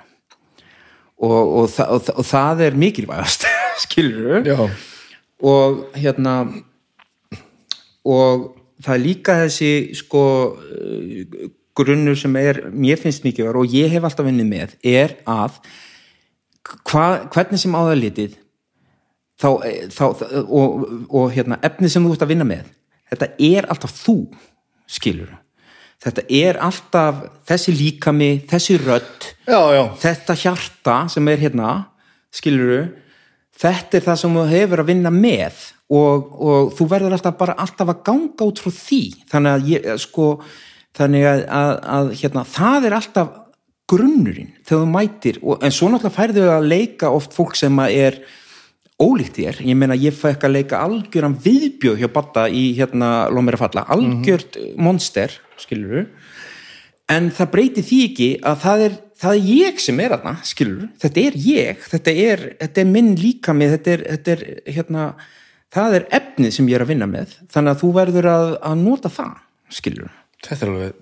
[1.23, 3.47] og, og, og, og það er mikilvægast
[3.87, 4.59] skilur Já,
[5.43, 6.37] og hérna
[8.03, 8.51] og
[8.83, 10.25] það er líka þessi sko
[11.79, 15.57] grunnur sem er, mér finnst mikilvægur og ég hef alltaf vinnið með, er að
[16.85, 18.39] hva, hvernig sem á það litið
[19.41, 19.49] þá,
[19.93, 20.05] þá
[20.43, 22.67] og, og hérna, efnið sem þú ert að vinna með
[23.13, 24.17] þetta er alltaf þú
[24.91, 25.33] skilur
[26.03, 31.77] þetta er alltaf þessi líkami, þessi rödd já, já, þetta hjarta sem er hérna
[32.33, 32.83] skiluru
[33.63, 35.61] þetta er það sem þú hefur að vinna með
[35.93, 39.03] og, og þú verður alltaf bara alltaf að ganga út frá því.
[39.31, 40.29] Þannig að ég sko
[40.97, 43.33] þannig að, að, að hérna, það er alltaf
[43.93, 48.21] grunnurinn þegar þú mætir og, en svo náttúrulega færðu að leika oft fólk sem er
[49.01, 53.57] ólíkt þér, ég meina ég fæk að leika algjöran viðbjöð hjá Batta í hérna Lómir
[53.57, 56.09] að falla, algjört monster, skilur
[57.13, 60.89] en það breyti því ekki að það er, það er ég sem er aðna, skilur
[61.03, 65.07] þetta er ég, þetta er, þetta er minn líka með, þetta er, þetta er hérna,
[65.73, 67.39] það er efnið sem ég er að vinna með.
[67.53, 69.39] Þannig að þú verður að, að nota það,
[69.73, 70.13] skilur
[70.43, 71.01] þetta er alveg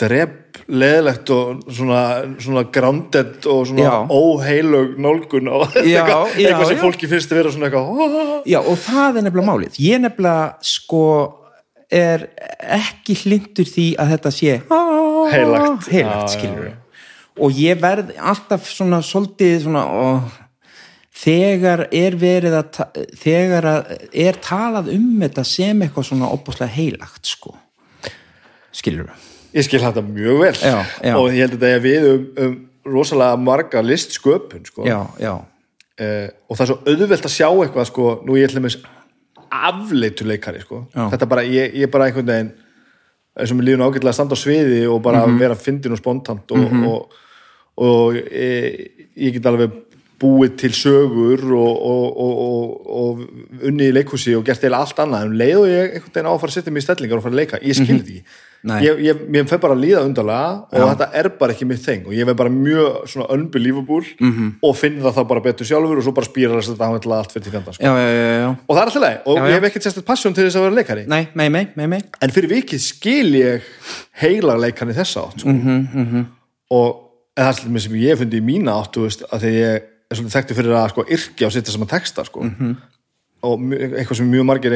[0.00, 0.38] drep
[0.72, 2.00] leðilegt og svona,
[2.40, 3.94] svona grounded og svona Já.
[4.08, 6.82] óheilug nálgun á eitthvað, eitthvað sem já.
[6.82, 9.78] fólki finnst að vera svona eitthvað Já, og það er nefnilega málið.
[9.82, 11.04] Ég nefnilega sko
[11.92, 12.24] er
[12.72, 14.54] ekki hlindur því að þetta sé
[15.32, 15.88] Heilagt.
[15.92, 16.76] heilagt skilur já,
[17.42, 20.06] og ég verð alltaf svona svolítið svona ó,
[21.22, 22.80] þegar er verið að
[23.20, 23.92] þegar að
[24.24, 27.54] er talað um þetta sem eitthvað svona opaslega heilagt sko
[28.72, 29.12] skilur
[29.54, 31.14] ég skil þetta mjög vel Já, já.
[31.18, 32.54] og ég held að þetta er við um, um
[32.94, 34.84] rosalega marga listsköpun sko.
[34.86, 35.34] já,
[35.98, 38.82] eh, og það er svo auðvelt að sjá eitthvað sko, nú ég ætlum þess
[39.52, 40.86] afleitur leikari sko.
[40.96, 42.52] Þetta bara, ég, ég bara einhvern veginn
[43.36, 45.38] eins og mér líður nú ágætlega að standa á sviði og bara Mhm.
[45.40, 47.12] vera fyndin og spontant og, og,
[47.78, 49.70] og e, ég get alveg
[50.22, 55.00] búið til sögur og, og, og, og, og unni í leikhúsi og gert eða allt
[55.02, 57.16] annað en leið og ég einhvern veginn á að fara að setja mig í stellingar
[57.18, 58.24] og fara að leika, ég skil þetta ekki Mhm.
[58.24, 58.50] Nei.
[58.62, 62.06] Ég, ég, ég fer bara að líða undarlega og þetta er bara ekki mitt þeng
[62.06, 64.30] og ég verð bara mjög svona unbelievable Mhm.
[64.30, 64.50] -hmm.
[64.62, 67.12] og finn það þá bara betur sjálfur og svo bara spýra þess að þetta hann
[67.18, 67.82] allt fyrir til fjanda sko.
[68.68, 69.48] og það er alltaf leið og Já, já.
[69.48, 72.00] ég hef ekkert sérstætt passion til þess að vera leikari Nei, mei, mei, mei, mei.
[72.22, 73.60] en fyrir vikið skil ég
[74.22, 75.48] heila leikarni þessa átt sko.
[75.48, 76.24] Mm -hmm.
[76.70, 76.88] og
[77.36, 79.82] eða það er svolítið sem ég hef fundið í mína átt veist, að því ég
[80.10, 82.40] er svolítið þekktu fyrir að sko, yrkja og setja saman texta sko.
[82.40, 82.76] -hmm.
[83.42, 84.72] og eitthvað sem mjög margir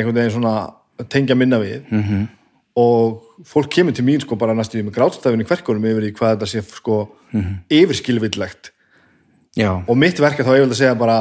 [1.09, 2.27] tengja minna við -hmm.
[2.77, 6.35] Og fólk kemur til mín sko bara næstu með grátstafinu í kverkunum yfir í hvað
[6.37, 6.99] þetta sé sko
[7.73, 8.73] yfirskilvillegt.
[9.57, 11.17] Já, og mitt verka þá ég vil að segja bara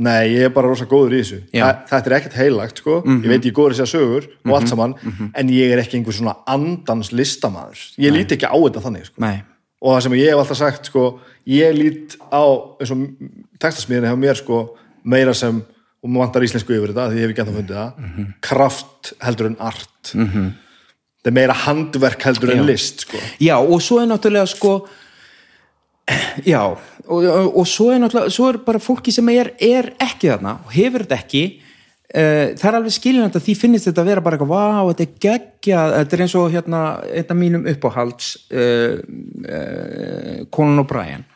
[0.00, 1.38] nei, ég er bara rosa góður í þessu.
[1.52, 2.98] Þa, þetta er ekkert heilagt sko.
[3.04, 4.94] Ég veit ég er góður í þessi sögur og allt saman
[5.34, 7.80] en ég er ekki einhver svona andans listamaður.
[8.00, 9.16] Ég líti ekki á þetta þannig sko.
[9.24, 9.42] nei,
[9.80, 11.04] og það sem ég hef alltaf sagt sko,
[11.48, 12.44] ég lít á
[13.60, 14.58] textasmiðinu hjá mér sko,
[15.04, 15.62] meira sem
[16.00, 18.26] og maður vantar íslensku yfir þetta því ég hef ekki ennþá fundið það Mhm.
[18.40, 20.12] kraft heldur en art.
[20.14, 20.52] -hmm.
[21.20, 22.66] Það er meira handverk heldur en Já.
[22.70, 23.22] list sko.
[23.40, 24.74] Já, og svo er náttúrulega sko
[26.46, 26.62] já,
[27.06, 30.56] og, og, og svo er náttúrulega svo er bara fólki sem er, er ekki þarna
[30.64, 34.24] og hefur þetta ekki uh, það er alveg skilinandi að því finnist þetta að vera
[34.26, 35.96] bara eitthvað, vá, þetta er geggjað.
[35.96, 36.84] Þetta er eins og hérna,
[37.22, 39.00] af mínum uppáhalds uh,
[39.46, 41.26] uh, Conan O'Brien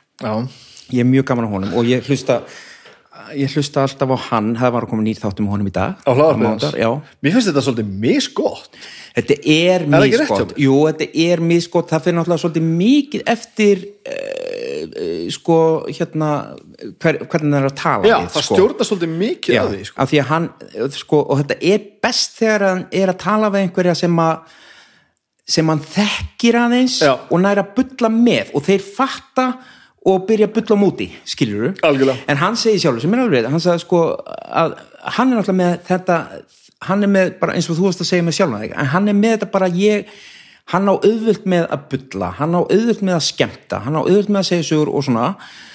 [0.93, 2.43] ég er mjög gaman á honum og ég hlusta
[3.35, 6.03] ég hlusta alltaf á hann, það var að koma nýr þáttum á honum í dag.
[6.05, 6.13] Á
[6.77, 6.91] já.
[7.23, 8.79] Mér finnst þetta svolítið misgott
[9.15, 10.05] Þetta er mér?
[10.59, 16.31] jú, þetta er misgott, það fyrir náttúrulega svolítið mikið eftir uh, sko, hérna
[16.99, 18.59] hver, hvernig það er að tala já, við, það sko.
[18.59, 20.01] stjórnar svolítið mikið Já, af því sko.
[20.03, 20.49] af því að hann,
[20.97, 24.59] sko, og þetta er best þegar hann er að tala við einhverja sem að
[25.55, 27.13] sem hann þekkir aðeins Já.
[27.15, 29.47] og næra að bulla með og þeir fatta
[30.05, 31.07] og byrja að bulla á múti,
[31.85, 32.19] Algjörlega.
[32.29, 34.75] en hann segir sjálfur, sem er alveg hann sagði sko að
[35.15, 36.19] hann er náttúrulega með þetta
[36.89, 39.19] hann er með, bara eins og þú varst að segja sjálfan þig, en hann er
[39.19, 40.17] með þetta bara ég
[40.73, 44.33] hann á auðvöld með að bulla hann á auðvöld með að skemmta hann á auðvöld
[44.33, 45.31] með að segja sögur og svona.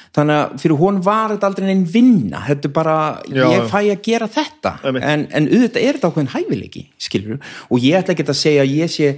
[0.09, 2.95] Þannig að fyrir hún var þetta aldrei neinn vinna þetta er bara,
[3.29, 4.71] Já, ég fæ að gera þetta.
[4.89, 7.37] En, en auðvitað er þetta ákveðin hæfileiki skilur
[7.69, 9.11] og ég ætla ekki að segja að ég sé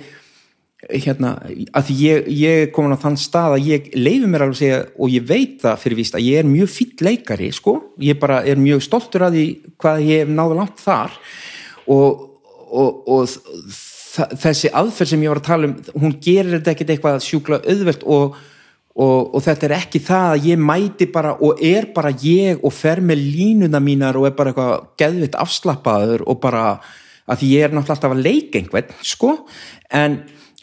[0.89, 1.35] hérna,
[1.77, 4.79] að því ég, ég komin á þann stað að ég leifi mér alveg að segja
[4.97, 8.41] og ég veit það fyrir víst að ég er mjög fýtt leikari sko, ég bara
[8.49, 9.45] er mjög stoltur að því
[9.81, 11.19] hvað ég hef náða langt þar
[11.87, 12.23] og,
[12.69, 13.27] og, og
[14.41, 18.03] þessi aðferð sem ég var að tala um hún gerir þetta ekkit eitthvað sjúkla auðvelt
[18.03, 18.35] og,
[18.99, 23.01] og, þetta er ekki það að ég mæti bara og er bara ég og fer
[23.03, 26.65] með línuna mínar og er bara eitthvað geðvitt afslappaður og bara
[27.31, 29.35] að ég er náttúrulega alltaf að leika einhvern sko,
[29.95, 30.21] en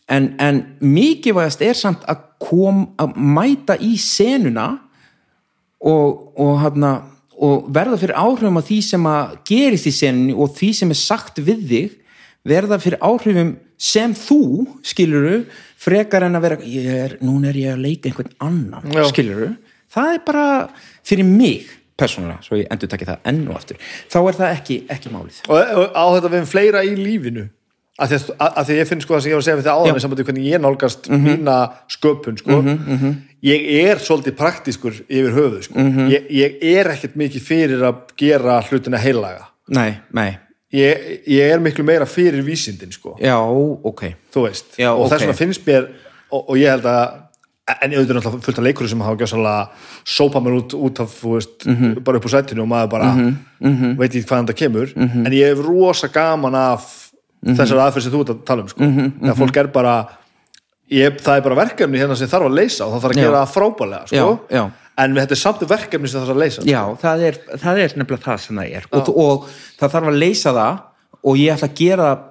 [0.08, 4.68] en, en mikilvægast er samt að kom að mæta í senuna
[5.78, 6.92] og, og, hana,
[7.44, 11.00] og verða fyrir áhrifum af því sem að gerist í senunni og því sem er
[11.00, 11.96] sagt við þig
[12.48, 14.42] verða fyrir áhrifum sem þú
[14.86, 15.42] skiluru
[15.78, 19.04] frekar en að vera ég er, núna er ég að leika einhvern annan Já.
[19.12, 19.52] skiluru,
[19.92, 20.46] það er bara
[21.06, 23.78] fyrir mig persónulega, svo ég endur takki það enn og aftur,
[24.10, 25.38] þá er það ekki, ekki málið.
[25.50, 27.48] Og, og á þetta við fleira í lífinu
[27.98, 29.66] að því að, að, því ég finn sko það sem ég var að segja við
[29.68, 31.56] það áðan sambandi við hvernig ég nálgast mína
[31.90, 32.58] sköpun sko.
[33.48, 35.86] Ég er svolítið praktískur yfir höfuð sko.
[36.10, 39.48] Ég, ég er ekkert mikið fyrir að gera hlutina heilaga.
[39.74, 40.30] Nei, nei,
[40.74, 43.36] ég, ég er miklu meira fyrir vísindin sko, já,
[43.84, 44.04] ok.
[44.34, 44.70] Þú veist.
[44.80, 45.10] Já, og ok.
[45.12, 45.90] þess vegna finnst mér
[46.32, 47.24] og, og ég held að
[47.68, 49.66] en auðvitað náttúrulega fullt af leikur sem hafa gjössalega
[50.08, 51.98] sópa mér út, út af þú veist, Mhm.
[52.06, 53.10] bara upp á sætinu og maður bara
[53.98, 54.92] veit ekki hvaðan það kemur.
[54.96, 55.26] Mhm.
[55.26, 57.07] en ég hef rosa gaman af
[57.46, 58.82] þessar aðferð sem þú ert að tala um sko.
[58.84, 59.94] Mhm, þegar fólk er bara
[60.90, 63.24] ég, það er bara verkefni hérna sem þarf að leysa og það þarf að Já.
[63.24, 64.16] gera það frábælega sko.
[64.16, 64.64] Já, já.
[65.04, 68.24] en þetta er samt verkefni sem þarf að leysa Já, það er, það er nefnilega
[68.24, 70.80] það sem það er og, og það þarf að leysa það
[71.18, 72.26] og ég ætla að gera það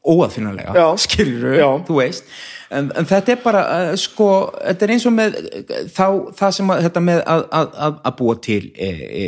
[0.00, 0.86] óaðfinnanlega, Já.
[0.96, 2.30] skilur þú veist
[2.72, 6.06] en, en þetta er bara, uh, sko þetta er eins og með uh, þá,
[6.38, 9.24] það sem að, þetta með að, að, að, að búa til e, e,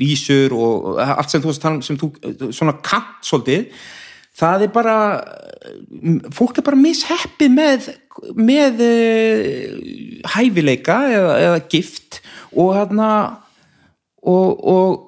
[0.00, 2.10] vísur og allt sem þú um sem þú,
[2.56, 3.68] svona kant svolítið
[4.38, 4.96] það er bara
[6.34, 7.90] fólk er bara misheppið með
[8.38, 12.22] með uh, hæfileika eða, eða gift
[12.54, 13.10] og hérna
[14.26, 15.04] og, og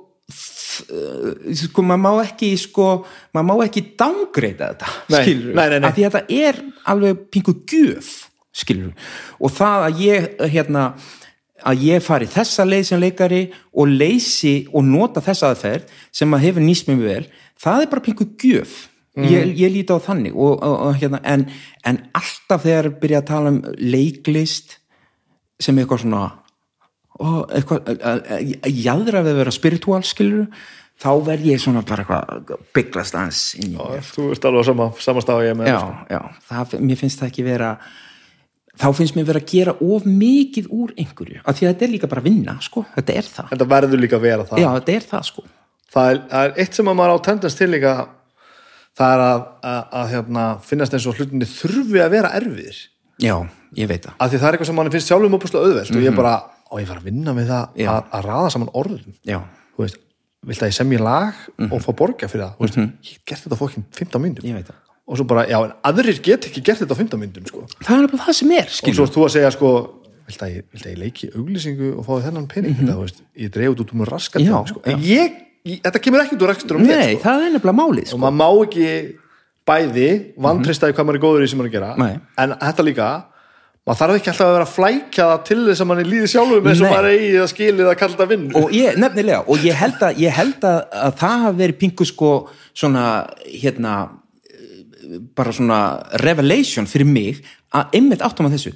[1.58, 2.88] sko maður má ekki sko,
[3.34, 6.60] maður má ekki dangreita þetta Nei, skilur, nei, nei, af því að þetta er
[6.92, 8.12] alveg pingu gjöf
[8.60, 8.92] skilur,
[9.38, 10.84] og það að ég hérna,
[11.66, 13.42] að ég fari þessa leið sem leikari
[13.72, 17.26] og leysi og nota þessa aðferð sem að hefur nýst mér vel,
[17.60, 18.78] það er bara pingu gjöf
[19.18, 21.46] ég, ég líti á þannig og, og, og, hérna, en,
[21.86, 24.78] en alltaf þegar byrja að tala um leiklist
[25.60, 26.28] sem eitthvað svona
[28.70, 30.46] jáðra við að vera spiritual skilur
[31.00, 34.04] þá verð ég svona bara eitthvað bygglast aðeins inn í mér.
[34.04, 35.92] þú ert alveg á sama, sama stað og ég með já, sko.
[36.14, 37.70] já, það, mér finnst það ekki vera
[38.80, 41.92] þá finnst mér vera að gera of mikið úr einhverju, af því að þetta er
[41.94, 44.62] líka bara vinna sko, þetta er það, þetta verður líka að vera það.
[44.62, 45.46] Já, þetta er það sko.
[45.90, 47.94] Það er, það er eitt sem að maður á tendens til líka
[48.98, 52.82] það er að, að, að hérna, finnast eins og hlutinni þurfi að vera erfiðir.
[53.20, 53.34] Já,
[53.78, 54.14] ég veit það.
[54.16, 56.36] Af því það er eitthvað sem manni finnst sjálfum opuslega auðvelt og ég bara,
[56.70, 59.18] og ég var að vinna með það að, að raða saman orðum.
[59.76, 60.00] Þú veist,
[60.48, 63.58] vilt að ég semja lag og fá borga fyrir það, veist, ég hef gert þetta
[63.60, 64.70] fokkin 15 myndum ég
[65.10, 67.64] og svo bara, já, en aðrir get ekki gert þetta á 15 myndum sko.
[67.82, 68.96] það er bara það sem er, og skilur.
[68.96, 69.70] svo ert þú að segja sko
[70.30, 72.76] vilt að ég, vilt að ég leiki auglýsingu og fái þennan pening?
[72.78, 74.44] Mm þú veist, ég dreif út út um raskat
[75.60, 77.24] Þetta kemur ekki út úr um mér nei, sko.
[77.26, 78.20] það er nefnilega málið og sko.
[78.22, 78.92] maður má ekki
[79.68, 80.08] bæði
[80.40, 82.14] vantristaði hvað maður er góður í sem maður er að gera Nei.
[82.42, 83.08] en þetta líka
[83.86, 86.70] maður þarf ekki alltaf að vera að flækja það til þess að manni líði sjálfum
[86.70, 89.78] eins og maður eigi að skilið að kalla það vinn og ég, nefnilega, og ég
[89.80, 92.32] held að, ég held að, að það hafi verið pingu sko
[92.72, 93.04] svona,
[93.46, 93.94] hérna
[95.36, 95.80] bara svona
[96.22, 97.40] revelation fyrir mig
[97.74, 98.74] að einmitt áttum að þessu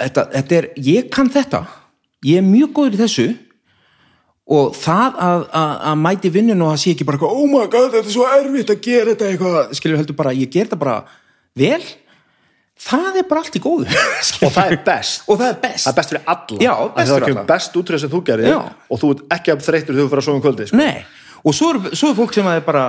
[0.00, 1.64] þetta, þetta er, ég kann þetta
[2.24, 3.28] ég er mjög góður í þessu
[4.44, 7.66] og það að, að, að mæti vinnun og það sé ekki bara eitthvað, oh my
[7.72, 10.80] god, þetta er svo erfitt að gera þetta eitthvað, skilur heldur bara, ég ger þetta
[10.82, 10.96] bara
[11.56, 11.80] vel.
[12.84, 13.86] Það er bara allt í góðu.
[14.44, 15.22] Og það er best.
[15.30, 15.84] Og það er best.
[15.86, 16.58] Það er best fyrir alla.
[16.58, 17.44] Já, það kemur alla.
[17.48, 18.58] best út úr þess að þú gerir Já.
[18.90, 20.80] og þú ert ekki að þreytur þegar þú fyrir að sofa um kvöldi sko.
[20.80, 22.84] Nei, og svo er, svo er fólk sem er bara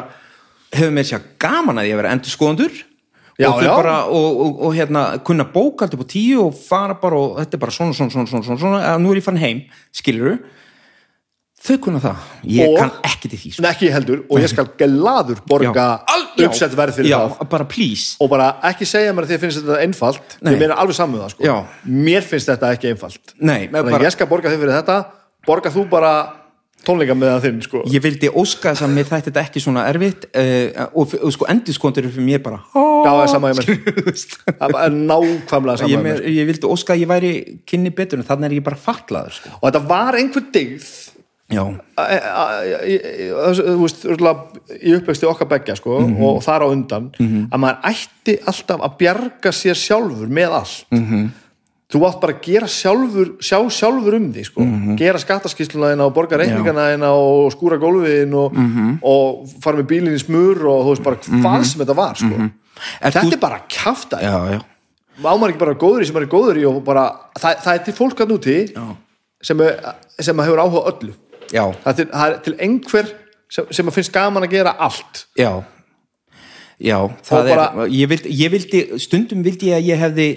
[0.75, 2.81] hefur með sér gaman að að vera endur skoðandur
[3.35, 7.19] Já, og, bara, og, og, og hérna kunna bókald upp á tíu og fara bara
[7.19, 9.63] og þetta er bara svona, svona, svona, svona, svona, svona nú er ég farin heim,
[9.95, 10.37] skilur
[11.65, 12.23] þau kunna það,
[12.55, 13.63] ég Og- kann ekki til því sko.
[13.65, 15.87] Nei, ekki heldur og ég skal gelaður borga
[16.45, 19.61] uppsett verð fyrir já, það bara please og bara ekki segja mér að að finnst
[19.63, 20.53] þetta einfalt Nei.
[20.53, 21.45] ég meina alveg saman með það sko.
[21.49, 21.55] Já.
[22.05, 24.97] mér finnst þetta ekki einfalt Nei, Þannig bara, ég skal borga þig fyrir þetta
[25.45, 26.15] borga þú bara
[26.85, 27.81] tónleika með það þinn sko.
[27.89, 31.47] ég vildi óska þess að mér þætti þetta ekki svona erfitt uh, og, og sko
[32.03, 33.65] er fyrir mér bara Já, það er sama ég með
[34.85, 37.33] er nákvæmlega sama ég, með ég vildi óska að ég væri
[37.69, 39.53] kynni betur en þannig er ég bara fatlaður sko.
[39.57, 40.89] og þetta var einhver digð
[43.55, 44.05] þú veist,
[44.81, 47.09] í uppvexti okkar beggja sko, og þar á undan
[47.51, 50.85] að maður ætti alltaf að bjarga sér sjálfur með allt.
[50.89, 51.29] -hmm.
[51.93, 54.61] þú átt bara að gera sjálfur sjá sjálfur um því sko.
[54.97, 58.51] gera skattaskýsluna þína og borga reikningana þína og skúra gólfiðin og,
[59.03, 62.35] og fara með bílinn í smur og þú veist bara hvað sem þetta var sko.
[63.01, 63.61] Er þetta þú- er bara
[64.49, 64.61] já
[65.21, 67.05] má maður ekki bara góður í sem maður er góður í og bara,
[67.39, 68.55] það, það er til fólk að núti
[69.41, 69.61] sem,
[70.19, 71.13] sem hefur áhuga öllu
[71.53, 73.13] það er til, það er til einhver
[73.49, 75.51] sem, sem finnst gaman að gera allt Já,
[76.79, 80.29] já, það bara- er, ég vildi, ég vildi, stundum vildi ég að ég hefði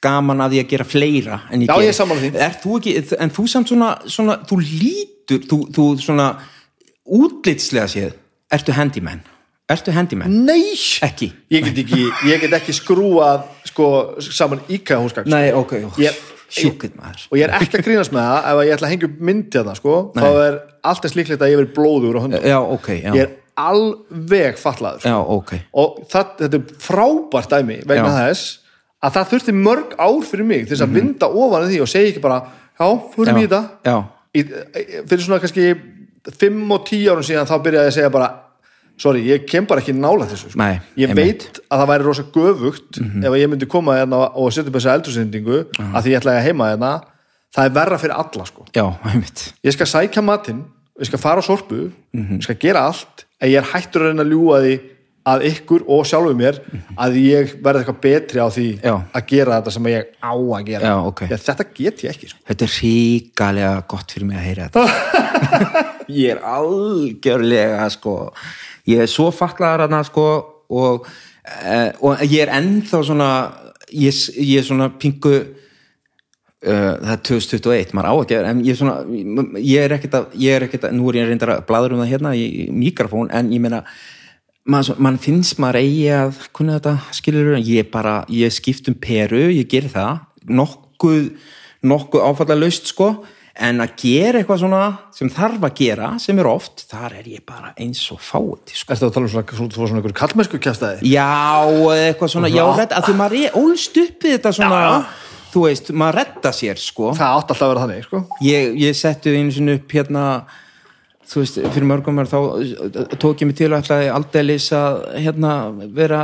[0.00, 1.98] gaman að því að gera fleira en ég ég er.
[2.40, 6.30] Er ekki, en þú samt svona, svona þú lítur, þú, þú svona
[7.06, 8.14] útlitslega séð,
[8.52, 9.20] ertu handyman?
[9.70, 10.32] Ertu handyman?
[10.46, 10.72] Nei!
[11.06, 11.28] Ekki?
[11.52, 13.86] Ég get ekki, ég get ekki skrúað sko,
[14.20, 15.34] saman íkæða húsgagn sko.
[15.36, 16.18] Nei, ok, Ég-
[16.50, 17.26] sjúkið maður.
[17.30, 19.20] og ég er ekki að grínast með það ef að ég ætla að hengja upp
[19.28, 20.56] mynd hérna sko, þá er
[20.90, 24.58] allt eins líklegt að ég verið blóður á höndum Já, ok, já, ég er alveg
[24.60, 25.10] fatlaður sko.
[25.12, 25.52] já, ok.
[25.82, 28.18] Og það, þetta er frábært dæmi vegna Já.
[28.30, 28.58] þess
[29.00, 32.10] að það þurfti mörg ár fyrir mig þess að vinda ofan í því og segja
[32.12, 32.38] ekki bara
[32.80, 33.62] já, fyrir mig í þetta.
[33.88, 33.96] Já,
[34.36, 34.44] í,
[35.08, 35.66] fyrir svona kannski
[36.40, 38.30] 5 og 10 árum síðan þá byrjaði ég að segja bara
[39.00, 40.60] sorry, ég kem bara ekki nála þessu sko.
[40.60, 44.68] Nei, ég veit að það væri rosa göfugt ef ég myndi koma hérna og setja
[44.68, 46.92] upp þessa eldursendingu að því ég ætlaði að heima hérna.
[47.50, 48.68] Það er verra fyrir alla sko.
[48.76, 48.84] Já,
[49.66, 50.62] ég skal sækja matinn,
[51.00, 54.26] ég skal fara á sorpu ég skal gera allt en ég er hættur að reyna
[54.26, 54.74] að ljúga því
[55.30, 56.58] að ykkur og sjálfur mér
[56.98, 58.94] að ég verði eitthvað betri á því Já.
[59.12, 60.88] að gera þetta sem ég á að gera.
[60.88, 61.22] Já, ok.
[61.26, 62.40] Því að þetta get ég ekki sko.
[62.48, 64.84] Þetta er ríkalega gott fyrir mig að heyra þetta.
[66.20, 68.14] Ég er algjörlega sko
[68.88, 70.26] ég er svo fatlaðar hana sko
[70.70, 71.08] og,
[71.64, 73.30] eh, og ég er ennþá svona
[73.90, 75.34] ég, ég er svona pingu
[76.66, 78.96] uh, það er 2021, maður á gera en ég er svona,
[79.58, 82.68] ég er ekkert að að, nú er ég reyndar að bladur um það hérna í,
[82.74, 83.82] mikrofón, en ég meina
[84.70, 89.48] mann man finnst maður eigi að kunna þetta, skilur ég bara, ég skipt um peru,
[89.50, 90.20] ég ger það
[90.50, 91.30] nokkuð
[91.80, 93.14] nokkuð áfalla laust sko
[93.60, 97.42] en að gera eitthvað svona sem þarf að gera, sem er oft þar er ég
[97.46, 98.94] bara eins og fáið sko.
[98.94, 101.10] Ertu að tala um svona, svona, svona, svona einhver kallmennsku kjæftaði?
[101.10, 101.26] Já,
[101.96, 104.80] eitthvað svona, já, redd, að því maður er ólst upp við þetta svona,
[105.52, 107.12] þú veist, maður redda sér, sko.
[107.20, 108.24] Það átt alltaf að vera þannig, sko.
[108.48, 110.26] Ég, ég setti einu sinni upp hérna,
[111.30, 112.38] þú veist, fyrir mörgum er þá
[113.20, 115.56] tók ég mig til og ætlaði aldeilis að, hérna,
[116.00, 116.22] vera,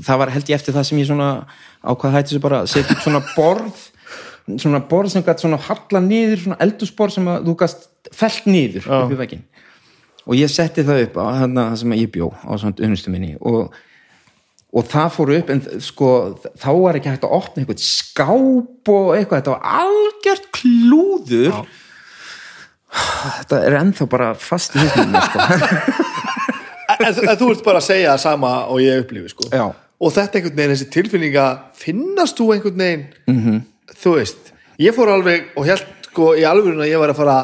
[0.00, 1.32] það var held ég eftir það sem ég svona
[1.84, 3.90] ákvað hætti þessu bara að setja upp svona borð,
[4.60, 8.88] svona borð sem gætt svona halla niður, svona eldusborð sem að þú gæst felt niður
[8.90, 9.44] upp í veginn
[10.24, 13.72] og ég setti það upp á þarna sem ég bjó á svona unnustu minni og,
[14.72, 16.10] og það fór upp en sko
[16.60, 21.64] þá var ekki hægt að opna eitthvað skáp og eitthvað, þetta var algjört klúður
[22.94, 25.48] þetta er ennþá bara fast í húsnum sko.
[26.94, 29.48] En, en, þú ert bara að segja það sama og ég upplifi, sko.
[29.50, 29.64] Já.
[30.04, 33.40] Og þetta einhvern veginn, þessi tilfinning að finnast þú einhvern veginn, Mhm.
[33.46, 33.62] -hmm.
[34.04, 34.52] Þú veist,
[34.84, 37.38] ég fór alveg og held, sko, í alvörun að ég var að fara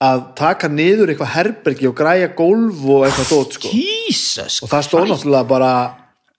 [0.00, 3.72] að taka niður eitthvað herbergi og græja gólf og eitthvað dót, sko.
[3.76, 5.72] Jesus Og það stóð náttúrulega bara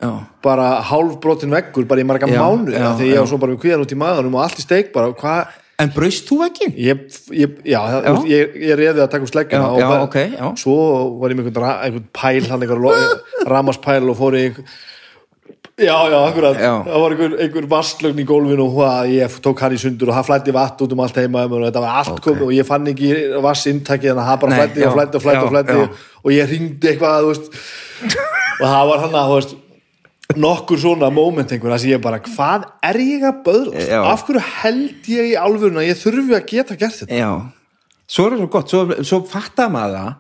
[0.02, 0.10] Já.
[0.42, 3.60] bara hálfbrotin veggur bara í marga Já, mánuði já, þegar ég var svo bara við
[3.62, 6.70] kvíðan út í maðurum og allt í steik bara, hvað en braust þú ekki?
[6.74, 7.04] ég,
[7.38, 7.82] ég, já,
[8.30, 10.48] ég, ég reyði að taka um sleggjuna Já, og bara- ok, já.
[10.58, 10.76] svo
[11.22, 13.22] var ég með einhvern, einhvern pæl hann einhvern
[13.54, 14.74] ramaspæl og fór í einhver,
[15.82, 16.74] Já, já, akkurat, Já.
[16.86, 20.18] það var einhver, einhver vastlögn í gólfinu og hvað, ég tók hann í sundur og
[20.18, 22.92] það flætti vatn út um allt heima og þetta var allt komið og ég fann
[22.92, 23.10] ekki
[23.42, 26.92] vassinntæki þannig að það bara flætti og flætti og flætti og flætti og ég ringdi
[26.92, 27.50] eitthvað, veist
[28.62, 29.56] og það var hann að,
[30.38, 33.90] nokkur svona moment einhver að ég bara, hvað er ég að böðlast?
[33.90, 34.00] Já.
[34.12, 37.18] Af hverju held ég í alvöruna ég þurfi að geta gert þetta?
[37.18, 37.32] Já,
[38.06, 40.12] svo er það svo gott svo, svo fattar maður það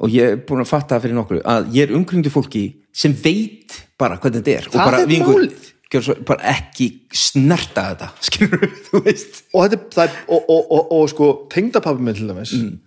[0.00, 2.64] og ég er búin að fatta það fyrir nokkru að ég er umkringdu fólki
[2.96, 4.68] sem veit bara hvernig þetta er.
[4.70, 5.70] Og Það bara, er vingur, málið.
[6.06, 6.86] svo, bara ekki
[7.22, 9.42] snerta þetta skilur þú veist.
[9.52, 12.54] Og þetta það og, og, og, og, sko, tengdapappi minn til dæmis.
[12.56, 12.78] Mm.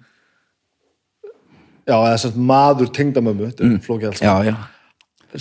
[1.88, 4.56] já, eða sem maður tengdamömmu þetta er flókið alls já, já,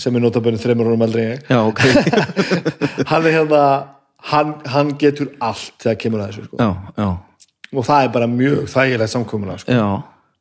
[0.02, 1.82] sem er notabönni þreymur árum eldri já, ok.
[3.10, 3.60] Hann er hérna
[4.30, 7.10] hann, hann getur allt þegar kemur að þessu sko.
[7.72, 9.74] og það er bara mjög þægilegt samkomuna sko.
[9.74, 9.86] já,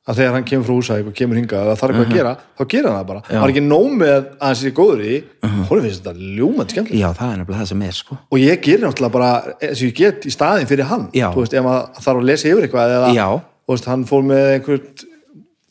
[0.01, 2.31] að þegar hann kemur frá húsæk og kemur hingað að það þarf eitthvað að gera,
[2.57, 3.21] þá gera hann það bara.
[3.27, 7.01] Hann er ekki nóg með að hann sé góður í hún finnst þetta ljúmandi skemmtilegt.
[7.03, 8.17] Já, það er nefnilega það sem er sko.
[8.31, 9.29] Og ég gerir náttúrulega bara
[9.61, 11.05] eins og ég get í staðin fyrir hann.
[11.13, 11.27] Já.
[11.35, 13.27] þú veist, ef maður þarf að lesa yfir eitthvað eða, Já.
[13.61, 14.85] þú veist, hann fór með einhvern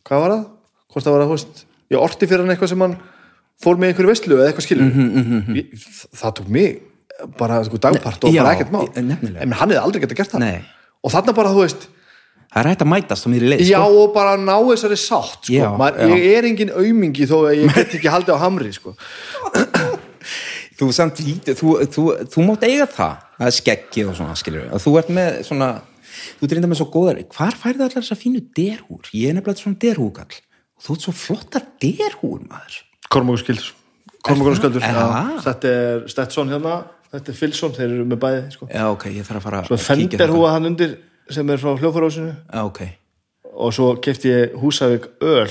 [0.06, 0.44] hvað var það?
[0.90, 2.96] hvort það var að, þú veist, ég orti fyrir hann eitthvað sem hann
[3.60, 4.86] fór með einhverju veistlu eða eitthvað skilur.
[4.90, 5.64] Mhm, ég,
[6.22, 6.48] það tók
[12.50, 14.00] það er hægt að mætast á mér í leið já sko.
[14.04, 15.54] og bara ná þessari sátt sko.
[15.54, 16.16] Já, Maður, já.
[16.18, 18.94] ég er engin aumingi þó að ég get ekki haldið á hamri sko.
[20.80, 24.68] þú samt lítið, þú, þú, þú mátt eiga það það er skeggið og svona skilur
[24.72, 25.68] að þú ert með svona
[26.40, 29.60] þú ert reynda með svo góðar, hvar færðu allar þessar fínu derhúr, ég er nefnilega
[29.60, 33.70] svona derhúkall og þú ert svo flottar derhúr maður Kormákur skildur
[34.24, 35.36] Kormákur skildur Er það?
[35.46, 36.74] þetta er Stetsson hérna
[37.10, 38.68] þetta er Filsson, þeir eru með bæði sko.
[38.72, 39.62] já ok, ég þarf að fara
[41.34, 42.80] sem er frá hljóðfórásinu já ok,
[43.52, 45.50] og svo kefti ég Húsavík öl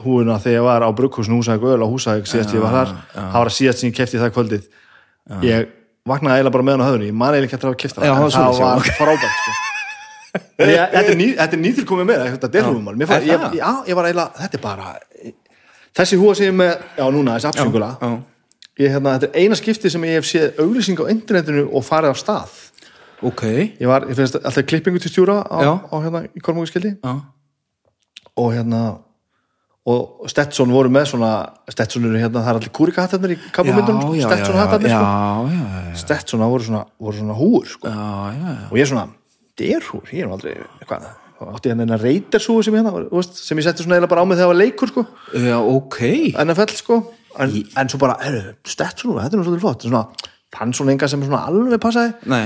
[0.00, 2.94] húuna þegar ég var á brugghúsinu Húsavík öl á Húsavík síðast ég var þar.
[3.14, 4.64] það var að síðast sem ég kefti það kvöldið.
[5.46, 5.68] Ég
[6.08, 8.06] vaknaði eiginlega bara með hann á höfðunni ég man eiginlega ekki að hafa keft það.
[8.06, 9.60] En það var var frábært sko.
[10.62, 14.92] þetta er, ný, þetta nýþur komið með þetta Er var eiginlega, þetta er bara
[15.92, 18.10] þessi húa sem ég með, já núna þessi apsingula já.
[18.80, 22.14] ég, hérna, þetta er eina skipti sem ég hef séð auglýsing á internetinu og farið
[22.14, 22.54] á stað
[23.28, 23.44] ok.
[23.80, 27.14] Ég var, ég finnst alltaf klippingu til stjúra á, á hérna í Kormákuskildi já,
[28.36, 28.82] og hérna
[29.82, 31.30] og Stetson voru með svona
[31.72, 35.96] Stetson eru hérna, það er allir kúrika hattarnir í já, Stetson hattarnir sko.
[36.04, 37.90] Stetson, það voru svona, voru svona húur sko.
[37.90, 38.68] já, já, já.
[38.70, 39.08] og ég er svona,
[39.58, 40.54] derhúr, ég er aldrei
[40.86, 41.08] hvað,
[41.50, 44.38] átti hérna eina reytersúu sem ég hérna, sem ég setti svona eiginlega bara á mig
[44.38, 46.00] þegar það var leikur sko, já, ok.
[46.46, 47.02] NFL sko.
[47.40, 47.48] En,
[47.80, 48.18] en svo bara,
[48.68, 49.86] Stetson, þetta er svolítið flott.
[49.88, 50.02] Svona,
[50.52, 52.12] fann svona enga sem svona alveg passaði.
[52.28, 52.44] Nei,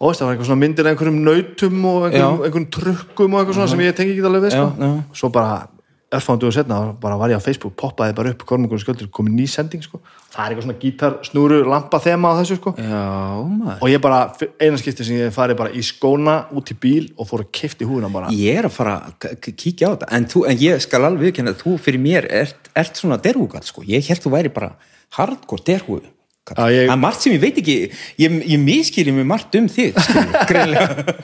[0.00, 3.70] og það var eitthvað svona myndir einhverjum nautum og einhverjum, einhverjum trukkum og eitthvað svona
[3.74, 4.90] sem ég tengi ekki alveg við sko.
[5.14, 5.68] Svo bara
[6.14, 9.46] örfándu og setna bara var ég á Facebook, poppaði bara upp Kormungur sköldur, komið ný
[9.50, 9.98] sending sko.
[10.30, 12.74] það er eitthvað svona gítar, snúru, lampa þema á þessu sko.
[12.78, 14.20] já, og ég bara,
[14.62, 17.86] eina skipti sem ég farið bara í skóna út í bíl og fór að kifti
[17.88, 18.30] húðina bara.
[18.30, 20.10] Ég er að fara að kíkja á þetta.
[20.14, 23.82] En, þú, en ég skal alveg að þú fyrir mér ert, ert svona derhúkall sko.
[23.82, 24.74] Ég held þú væri bara
[25.18, 26.13] hardcore ég-
[26.50, 27.76] það er margt sem ég veit ekki.
[28.20, 29.96] Ég, ég miskýri mig margt um þig
[30.50, 31.14] greinlega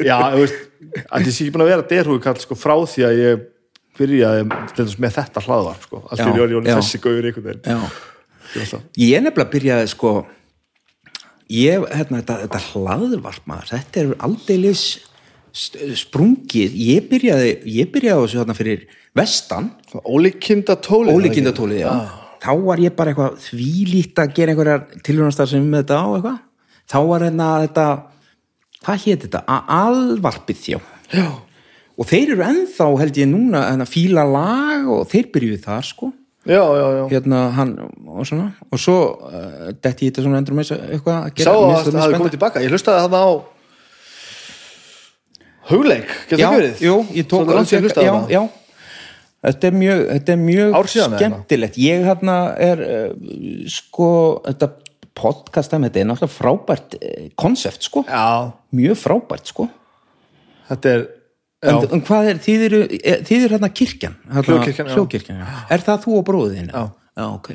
[0.00, 0.62] já, þú veist,
[1.04, 3.42] að ég sé ekki búin að vera derhúi kall sko, frá því að ég
[3.98, 4.46] byrjaði
[5.02, 6.00] með þetta hlaðvarp sko.
[6.08, 6.76] allt orðið já.
[6.78, 7.90] þessi gauður einhvern veginn.
[9.02, 10.14] Ég er nefnilega byrjaði sko
[11.52, 14.86] ég, hérna, þetta, þetta hlaðvarp maður, þetta er aldeilis
[16.00, 16.72] sprungið.
[16.80, 19.70] Ég byrjaði, ég byrjaði á þessu þarna fyrir vestan.
[20.00, 25.62] Ólíkinda tólið ólíkindatólið, já þá var ég bara eitthvað þvílíkt að gera einhverjar tilhjónastar sem
[25.66, 26.40] með þetta á eitthvað.
[26.92, 27.86] Þá var hérna þetta
[28.82, 29.42] hvað hétt þetta?
[29.78, 30.78] Alvarpið þjá
[31.12, 31.28] já,
[31.98, 36.10] og þeir eru ennþá held ég núna hérna, fíla lag og þeir byrjuðu þar sko.
[36.42, 37.02] Já, já, já.
[37.12, 38.48] hérna hann og svona.
[38.66, 38.96] Og svo
[39.28, 41.92] uh, detti ég þetta svona endur með þessu eitthvað að Sá gera að Mér finnst
[41.92, 42.62] það hafi komið tilbaka.
[42.64, 43.30] Ég hlustaði þarna á
[45.62, 46.80] Hugleik, getur já, það verið?
[46.82, 48.32] jú, ég tók já, á það.
[48.34, 48.40] já
[49.42, 51.78] Þetta er mjög, þetta er mjög skemmtilegt.
[51.82, 54.10] Ég hérna er uh, sko,
[54.46, 54.68] þetta
[55.18, 56.94] podcast þetta er náttúrulega frábært
[57.36, 59.68] konsept sko, Já, mjög frábært sko.
[60.70, 61.10] þetta er
[61.62, 64.94] En, já, en hvað er, þið eru, eh, þið eru hérna kirkjan, hérna, Hljóðkirkjan, já.
[64.96, 65.50] hljóðkirkjan, já.
[65.70, 66.70] Er það þú og bróðið þín?
[66.72, 66.82] Já.
[67.12, 67.50] Já, ok.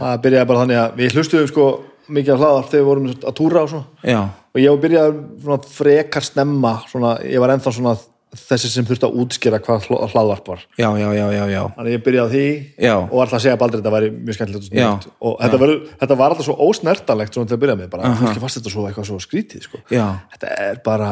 [0.00, 1.66] það byrjaði bara þannig að við hlustuðum sko
[2.10, 5.58] mikið af hlaðar þegar við vorum að túra og svona Já, og ég byrjaði svona
[5.76, 7.94] frekar snemma svona, ég var ennþá svona
[8.30, 11.62] þessi sem þurfti að útskýra hvað hlaðvarp var já, já, já, já, já.
[11.74, 12.44] þannig að ég byrjaði á því
[12.86, 12.94] Já.
[13.00, 15.08] og alltaf að segja að Baldur þetta væri mjög skemmtilegt og, sniðugt.
[15.18, 18.42] og þetta, var, þetta var alltaf svo ósnertanlegt svona til að byrja með bara, fólki
[18.44, 19.82] fannst þetta svo eitthvað svo skrítið sko.
[19.90, 21.10] Þetta er bara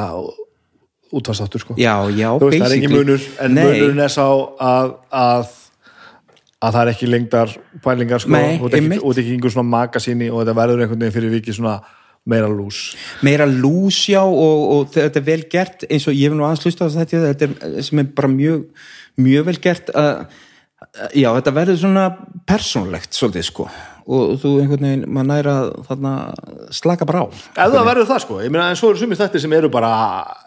[1.19, 1.74] útvarsáttur sko.
[1.81, 2.95] Já, já, veist, það er basically.
[2.95, 3.65] munur en Nei.
[3.65, 5.55] munurinn er sá að, að
[6.59, 7.53] að það er ekki lengdar
[7.85, 8.74] pælingar sko, Nei, einmitt.
[8.74, 11.55] ekki, og þetta er ekki einhver svona magasíni og þetta verður einhvern veginn fyrir viki
[11.55, 11.77] svona
[12.28, 12.92] meira lús.
[13.24, 16.88] Meira lúsjá og, og þetta er vel gert eins og ég vil nú aðeins hlusta
[16.88, 18.66] á þetta þetta er sem er bara mjög
[19.18, 20.24] mjög vel gert að,
[21.16, 22.09] já, þetta verður svona
[22.48, 23.68] persónlegt svolítið sko.
[24.09, 26.12] Og þú einhvern veginn, maður næra þarna
[26.72, 27.26] slaka bara á.
[27.28, 29.90] Ef það verður það sko, ég meina en svo eru sumir þættir sem eru bara,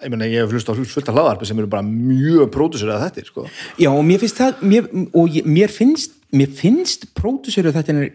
[0.02, 3.06] ég meina ég hef hlust á fullt af hlaðarpi sem eru bara mjög pródusur að
[3.06, 3.46] þættir sko.
[3.78, 8.10] Já, og mér finnst það mér, og ég, mér finnst, mér finnst pródúsöru þetta er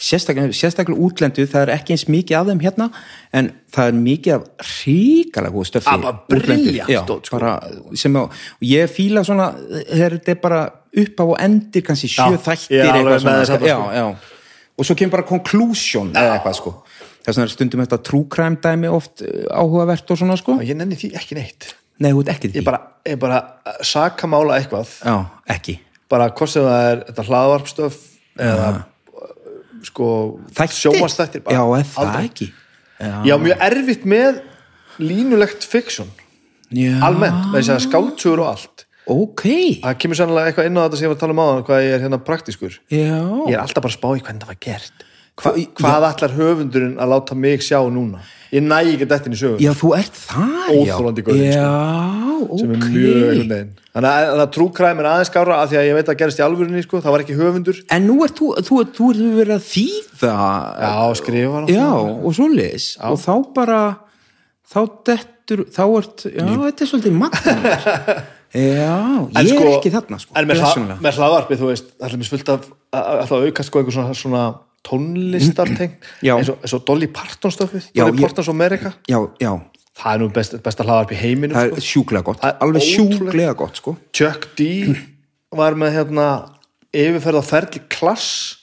[0.00, 2.88] sérstaklega, sérstaklega útlendu, það er ekki eins mikið af þeim hérna,
[3.32, 5.94] en það er mikið af ríkalega góð stöfi
[6.90, 7.18] Já, sko.
[7.30, 7.52] bara
[7.98, 8.32] sem og
[8.64, 10.62] ég fíla svona þegar þetta er bara
[11.04, 13.90] upp á og endir kannski sjö Já, þættir eitthvað svona, að já, sko.
[13.94, 14.06] já,
[14.74, 16.74] og svo kemur bara conclusion eða eitthvað sko.
[17.24, 20.58] Þess vegna er stundum þetta true crime dæmi oft eh, áhugavert og svona sko.
[20.60, 21.70] Ég nenni því ekki neitt.
[22.02, 22.58] Nei, þú ert ekki því.
[22.60, 23.38] Ég bara, ég bara
[23.86, 24.90] sakamála eitthvað.
[25.06, 25.14] Já,
[25.54, 25.78] ekki.
[26.12, 28.02] Bara hvort sem það er þetta hlaðvarpstöf
[28.44, 28.66] eða
[29.88, 30.08] sko
[30.54, 30.80] Þættir?
[30.80, 32.50] sjómanstættir Já, er það ekki?
[33.00, 34.42] Já, Já, mjög erfitt með
[35.02, 36.12] línulegt fiksjón
[37.04, 38.84] almennt, með þess að skátsugur og allt.
[39.10, 39.42] Ok,
[39.84, 41.82] það kemur sannlega eitthvað inn á þetta sem ég var að tala um áðan hvað
[41.84, 42.78] ég er hérna praktískur.
[42.88, 43.18] Já.
[43.50, 45.04] Ég er alltaf bara að spá í hvernig það var gert
[45.34, 45.50] Hva,
[45.80, 48.20] hvað ætlar höfundurinn að láta mig sjá núna?
[48.54, 51.58] Ég næ ekki þetta inn í sögur Já, þú ert það, Óþolandi gaurinn, sko.
[51.58, 51.70] Já,
[52.44, 53.72] ok sem er mjög einhvern veginn.
[53.96, 56.44] Þannig að, að crime er aðeins skára af því að ég veit að gerist í
[56.44, 57.80] alvörinni sko, það var ekki höfundur.
[57.96, 60.36] En nú ert þú, þú, þú ert verið að þýða.
[60.84, 62.86] Já, skrifar og Já, og svoleiðis.
[63.10, 63.80] Og þá bara
[64.70, 64.80] þá
[65.10, 67.58] dettur, þá ert Já, þetta er svolítið magnar
[68.54, 68.94] Já,
[69.34, 71.90] ég er sko- ekki þarna sko, en með, hla, með hlaðvarpi, þú veist
[74.84, 75.94] að sko tónlistarteng
[76.38, 79.52] eins, eins og Dolly Parton stöfið Dolly ég- Partons America Já, já,
[79.96, 81.76] það er nú best, besta hlaðvarpi í heiminum það sko.
[81.76, 83.96] er sjúklega gott er Alveg sjúklega gott, sko.
[84.12, 84.68] Chuck D
[85.54, 86.28] var með hérna
[86.94, 88.56] yfirferð á ferli klass.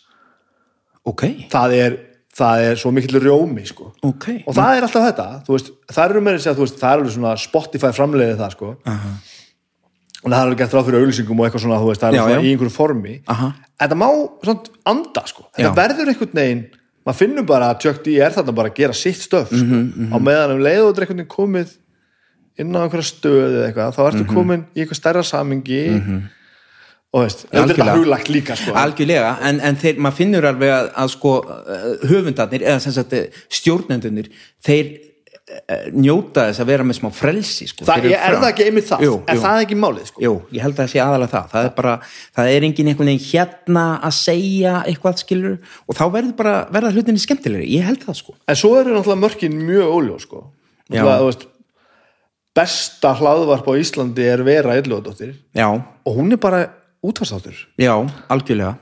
[1.08, 1.96] Ok, það er,
[2.38, 3.94] það er svo mikill rjómi sko.
[4.04, 4.28] ok.
[4.46, 5.26] Og það er alltaf þetta
[5.56, 8.70] veist, það eru að segja, þú veist, það er alveg svona Spotify framleiðið það sko.
[10.24, 12.22] Og það er gert ráð fyrir auðlýsingum og eitthvað svona, þú veist, það er Já,
[12.26, 12.42] svona já.
[12.46, 13.48] í einhverju formi Aha.
[13.82, 14.08] en það má
[14.44, 15.44] svona anda sko.
[15.58, 15.76] þetta Já.
[15.82, 16.64] verður einhvern veginn
[17.06, 19.66] maður finnur bara að Chuck D er þarna bara að gera sitt stöf sko.
[19.66, 21.74] Mhm, á meðan um leið og þetta er einhvern veginn komið
[22.62, 24.34] inn á einhverja stöð eða eitthvað, þá ertu Mhm.
[24.36, 25.82] komin í eitthvað stærra samingi
[27.14, 28.72] og veist, þetta er huglagt líka sko.
[28.78, 34.30] algjörlega, en, en þeir, maður finnur alveg að, að sko eh, höfundarnir eða eh, stjórnendunir
[34.64, 34.92] þeir
[35.96, 39.04] njóta þess að vera með smá frelsi sko, það, ég, er það ekki einmitt það?
[39.06, 39.44] Jú, er jú.
[39.44, 40.24] það ekki málið sko?
[40.24, 41.48] Jú, ég held að það sé aðalega það.
[41.52, 41.94] Það er bara,
[42.40, 46.94] það er engin einhvern veginn hérna að segja eitthvað skilur og þá verður bara, verða
[46.96, 47.70] hlutinni skemmtilegri.
[47.76, 48.36] Ég held það sko.
[48.48, 50.44] En svo eru náttúrulega mörkin mjög óljó sko.
[50.92, 51.48] Veist,
[52.56, 56.66] besta hlaðvarp á Íslandi er Vera Illóðdóttir og hún er bara
[57.02, 57.94] útvarstáttur já,
[58.30, 58.76] algjörlega.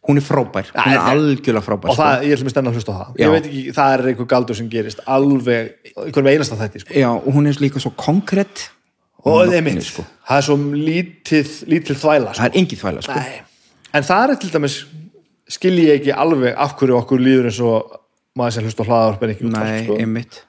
[0.00, 2.94] Hún er frábær, hún er algjörlega frábær og það, ég ætlum að stenna að hlusta
[2.94, 3.10] á það.
[3.10, 3.24] Já.
[3.24, 6.96] ég veit ekki, það er einhver galdur sem gerist alveg, einhverjum einasta þætti sko.
[7.02, 8.64] Já, og hún er líka svo konkrétt
[9.20, 10.06] og það er mitt, sko.
[10.28, 10.58] það er svo
[10.88, 12.40] lítið lítið þvæla sko.
[12.40, 13.24] það er engin þvæla sko.
[13.90, 14.78] En það er til dæmis
[15.50, 17.98] skilji ég ekki alveg af hverju okkur líður eins og
[18.38, 19.98] maður sem hlusta á hlaðvarp en ekki sko.
[20.00, 20.44] einmitt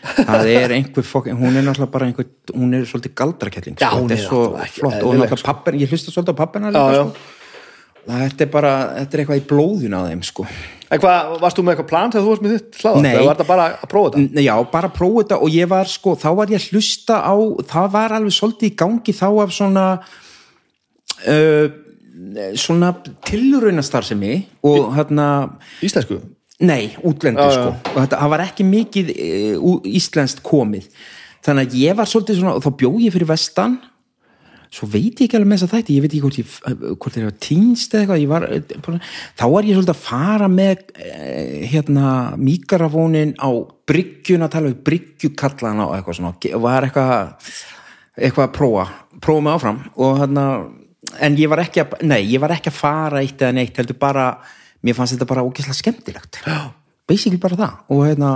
[0.00, 3.90] það er einhver fokk, hún er náttúrulega bara einhver, hún er svolítið galdrakettling sko.
[4.00, 7.38] Þetta er svo ekki flott og náttúrulega pappin, ég hlusta svolítið á pappina líka sko.
[8.10, 10.46] þetta er bara, þetta er eitthvað í blóðun á þeim sko
[10.90, 13.10] en hvað, varst þú með eitthvað plan þegar þú varst með þitt Nei.
[13.12, 14.42] eða var þetta bara að prófa þetta?
[14.42, 17.34] Já, bara prófa þetta og ég var sko, þá var ég að hlusta á,
[17.70, 19.86] það var alveg svolítið í gangi þá af svona
[21.30, 21.66] uh,
[22.58, 22.90] svona
[23.28, 24.34] tilraunastarfsemi
[24.66, 25.26] og hérna
[25.86, 26.18] Íslensku?
[26.60, 27.70] Nei, útlendu Já, sko.
[27.94, 29.30] Og þetta, það var ekki mikið e,
[29.96, 30.90] íslenskt komið.
[31.46, 33.78] Þannig að ég var svolítið svona og þá bjó ég fyrir vestan.
[34.70, 35.96] Svo veit ég ekki alveg með þess að þætti.
[35.96, 38.22] Ég veit ekki hvort, ég, hvort þeir hafa týnst eða eitthvað.
[38.22, 43.50] Ég var, eh, þá var ég svolítið að fara með eh, hérna mikrofónin á
[43.90, 46.36] bryggjun að tala um bryggjukallana og eitthvað svona.
[46.54, 47.54] Og var eitthvað
[48.20, 48.86] eitthvað að prófa,
[49.22, 49.82] prófa mig áfram.
[49.96, 50.46] Og hérna,
[51.24, 53.98] en ég var ekki að nei, ég var ekki að fara eitt eða neitt heldur
[54.00, 54.26] bara,
[54.86, 56.40] mér fannst þetta bara ógeðslega skemmtilegt.
[57.10, 57.74] Basically bara það.
[57.90, 58.30] Og hérna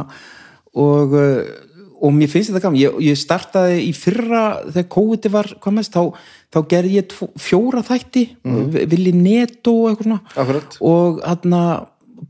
[0.75, 1.71] og, uh,
[2.05, 2.81] og mér finnst þetta gaman.
[2.81, 6.11] Ég, ég startaði í fyrra þegar COVID var mest, þá,
[6.53, 8.27] þá gerði ég tvo, fjóra þætti.
[8.45, 8.69] Mm.
[8.93, 10.21] villi netto og eitthvað svona.
[10.37, 10.79] Akkurat.
[10.85, 11.63] og hérna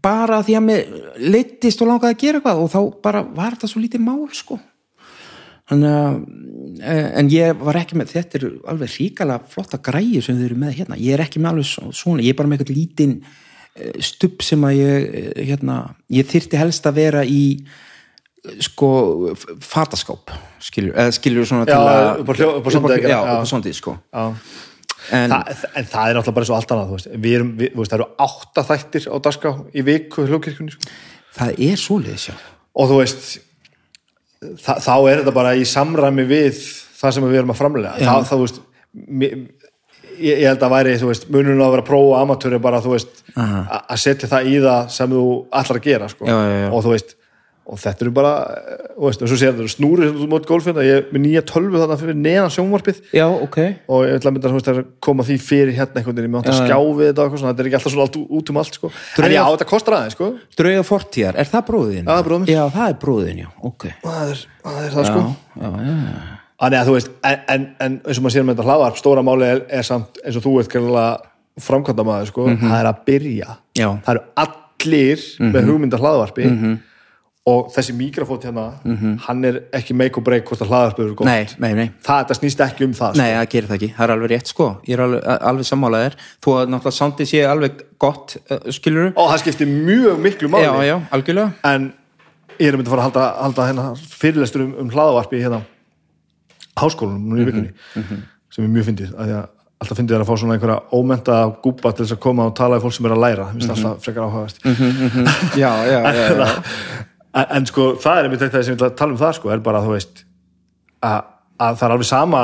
[0.04, 0.80] bara því að mér
[1.22, 4.58] leittist og langaði að gera eitthvað og þá bara var þetta svo lítið mál sko.
[5.70, 6.16] Þannig að
[6.84, 10.58] eh, en ég var ekki með, þetta eru alveg ríkala flotta græjur sem þau eru
[10.60, 10.98] með hérna.
[11.00, 13.14] Ég er ekki með alveg svo- svona, ég er bara með eitthvað lítinn
[14.04, 15.78] stubb sem að ég eh, hérna,
[16.14, 17.40] ég þyrfti helst að vera í
[18.62, 18.88] sko
[19.64, 23.42] fataskáp skilur, eða skilur svona Já, til að upp á upp á gera, já, upp
[23.42, 23.96] á sondið sko.
[25.12, 25.38] En- Þa,
[25.76, 27.08] en það er náttúrulega bara svo allt annað.
[27.20, 30.92] Við erum, við, veist, það eru átta þættir á dagskrá í viku hljókirkjunni sko.
[31.36, 32.36] það er svoleiðis, já
[32.74, 33.26] og þú veist
[34.58, 36.58] þá er þetta bara í samræmi við
[36.98, 38.60] það sem við erum að framlega þá, þá veist
[38.94, 39.36] mér,
[40.18, 42.94] ég, ég held að væri, þú veist, munurinn á að vera prófa amatúri bara, þú
[42.96, 45.26] veist, að setja það í það sem þú
[45.60, 46.26] ætlar að gera sko.
[46.30, 47.14] Já, já, og þú veist
[47.64, 48.30] og þetta eru bara,
[48.60, 51.22] eh, þú veist, og svo sér þetta snúrið sem þú mót golfið, ég er með
[51.24, 53.56] nýja tölvu þarna fyrir neðan sjónvarpið já, ok
[53.88, 56.52] og ég ætla að mynda að koma því fyrir hérna einhvern veginn, ég mátt að
[56.52, 56.66] Já, já.
[56.68, 58.92] skjá við þetta og þetta er ekki alltaf svona allt, út um allt sko.
[59.24, 60.30] en já, þetta kostar aðeins sko.
[60.60, 62.04] drauga fortíðar, er það bróðin?
[62.04, 62.52] Já, það er bróðir minn.
[62.52, 65.24] já, það er bróðin, já, ok það er það, er það sko.
[65.56, 68.64] já, já, já, Þannig að þú veist, en, en, eins og maður sér með þetta
[68.70, 72.76] hlaðvarp, stóra máli er, er samt eins og þú ert greinlega framkvæmda maður, sko, það
[72.78, 73.56] er að byrja.
[73.76, 73.86] Já.
[74.06, 76.48] Það eru allir með hugmynda hlaðvarpi
[77.44, 78.62] og þessi mikrofót hérna,
[79.26, 81.28] hann er ekki make or break hvort að hlaðvarpið eru gott.
[81.28, 81.90] nei, nei, nei.
[82.06, 83.20] Það þetta snýst ekki um það, sko.
[83.20, 84.68] Nei, það gerir það ekki, það er alveg rétt sko.
[84.88, 89.28] Ég er alveg, alveg sammálaðir þú að náttúrulega sándið sé alveg gott uh, skilur Og
[89.34, 90.64] það skiptir mjög miklu máli.
[90.64, 91.52] Já, já, algjörlega.
[91.68, 91.92] En
[92.56, 93.86] ég er myndið að fara að halda, halda hérna,
[94.24, 95.60] fyrirlestur um, um hlaðvarpi hérna
[96.80, 97.72] háskólanum núna í vikunni,
[98.54, 99.48] sem er mjög fyndið, að því að
[99.84, 102.78] alltaf fyndið er að fá svona einhverja ómenta gúpa til þess að koma og tala
[102.78, 104.56] í fólk sem er að læra, það finnst alltaf frekar áhugavert.
[105.60, 106.46] Já, já, já, já.
[107.40, 109.64] en, en sko það er einmitt þetta sem ég vil tala um það sko er
[109.64, 110.22] bara þú veist
[111.04, 111.26] að,
[111.60, 112.42] að það er alveg sama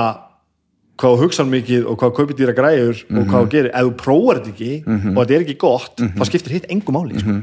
[1.01, 3.93] hvað þú hugsan mikið og hvað kaupir dýra græjur og hvað þú gerir, ef þú
[4.03, 4.73] prófar þetta ekki
[5.15, 7.37] og þetta er ekki gott, þá skiptir hitt engu máli sko.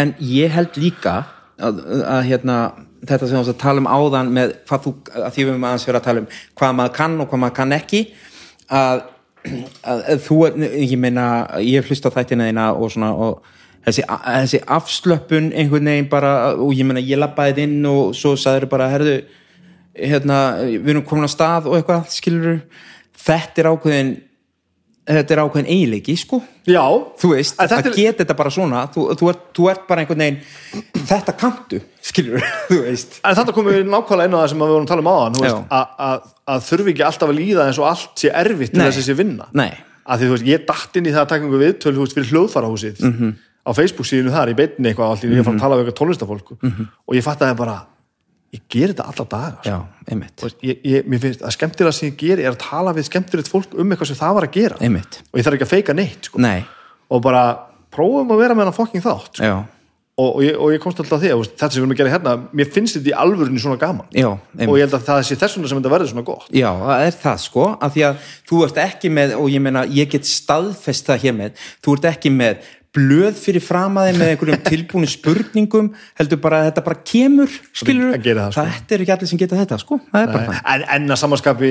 [0.00, 1.16] En ég held líka
[1.60, 2.56] að, að hérna
[3.00, 5.64] þetta sem þú varst að tala um áðan með hvað þú, að því við erum
[5.68, 6.28] aðeins verið að tala um
[6.60, 8.02] hvað maður kann og hvað maður kann ekki
[8.80, 9.02] að,
[9.46, 11.24] að, að þú, ég meina
[11.64, 13.50] ég hef hlust á þættina þína og svona og
[13.86, 18.34] þessi, þessi afslöppun einhvern veginn bara, og ég meina ég labbaði þetta inn og svo
[18.38, 19.20] sagður bara, herðu
[19.96, 22.60] hérna, við erum komin á stað og eitthvað, skilur
[23.20, 24.12] þetta er ákveðin
[25.18, 26.38] þetta er ákveðin eiginleiki, sko.
[26.70, 26.82] Já,
[27.20, 30.22] þú veist, að er- geta þetta bara svona þú, þú, ert, þú ert bara einhvern
[30.24, 30.40] veginn
[31.10, 33.20] þetta kantu, skilur þú veist.
[33.24, 35.38] En þetta komum við nákvæmlega inn á það sem við vorum að tala um áðan
[35.44, 38.82] veist, að, að, að þurfi ekki alltaf að líða eins og allt sé erfitt til
[38.86, 39.46] þess að sé vinna.
[39.52, 39.70] Nei.
[40.10, 42.14] að því þú veist, ég datt inn í það að taka einhver viðtöl þú veist,
[42.18, 43.32] fyrir hljóðfarahúsið Mhm.
[43.60, 45.98] á Facebook síðinu þar, í beinni eitthvað allt í ég fann að tala við eitthvað
[46.00, 46.48] tónlistafólk.
[47.06, 47.74] Og ég fatt að bara,
[48.54, 49.72] ég ger þetta alla daga sko.
[49.72, 53.10] Já, veist, ég, ég, mér finnst að skemmtilega sem ég ger er að tala við
[53.10, 54.78] skemmtilegt fólk um eitthvað sem það var að gera.
[54.82, 55.20] Einmitt.
[55.30, 56.42] Og ég þarf ekki að feika neitt sko.
[56.42, 56.64] nei,
[57.10, 57.44] og bara
[57.94, 59.46] prófum að vera með hana fokking þátt sko.
[59.46, 59.54] já,
[60.20, 62.00] og, og, ég, og ég komst alltaf að því að þetta sem við erum að
[62.00, 64.10] gera hérna, mér finnst þetta í alvörunni svona gaman.
[64.12, 66.50] Já, og ég held að það sé þess vegna sem þetta verður svona gott.
[66.52, 69.86] Já, það er það sko, af því að þú ert ekki með, og ég meina,
[70.00, 74.62] ég get staðfest það hér með, þú ert ekki með blöð fyrir framaði með einhverjum
[74.70, 78.64] tilbúinu spurningum, heldur bara að þetta bara kemur, skilur það, sko.
[78.66, 81.20] þetta er ekki allir sem geta þetta, sko, það er bara það en, en að
[81.22, 81.70] samanskapi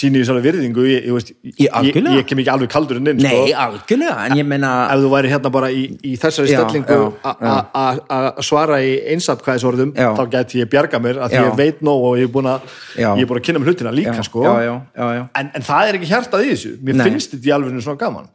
[0.00, 3.60] síni í svona virðingu ég, ég, ég, ég kem ekki alveg kaldur inn, Nei, sko.
[3.66, 8.80] algjörlega, en ég meina ef þú væri hérna bara í, í þessari stellingu að svara
[8.82, 10.10] í einsatkvæðisorðum Já.
[10.18, 12.66] þá gæti ég bjarga mér að ég veit nóg og ég er búin að,
[12.98, 14.42] ég er búin að kynna mér hlutina líka já, sko.
[14.42, 16.70] já, já, já, En, en það er ekki hjartað í þessu.
[16.82, 17.04] Mér Nei.
[17.08, 18.28] finnst þetta í alveg svona gaman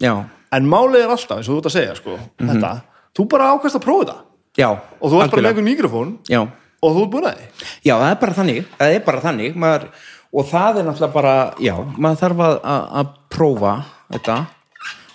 [0.58, 2.72] en málið er alltaf eins og þú ert að segja sko, þetta,
[3.18, 4.18] þú bara ákvæmst að prófa þetta.
[4.62, 7.48] Já og þú ert bara með einhvern mikrofón Já, og þú ert búin að því.
[7.88, 9.86] Já, það er bara þannig það er bara þannig maður,
[10.34, 13.74] og það er náttúrulega bara, já, maður þarf að, að, að prófa
[14.14, 14.38] þetta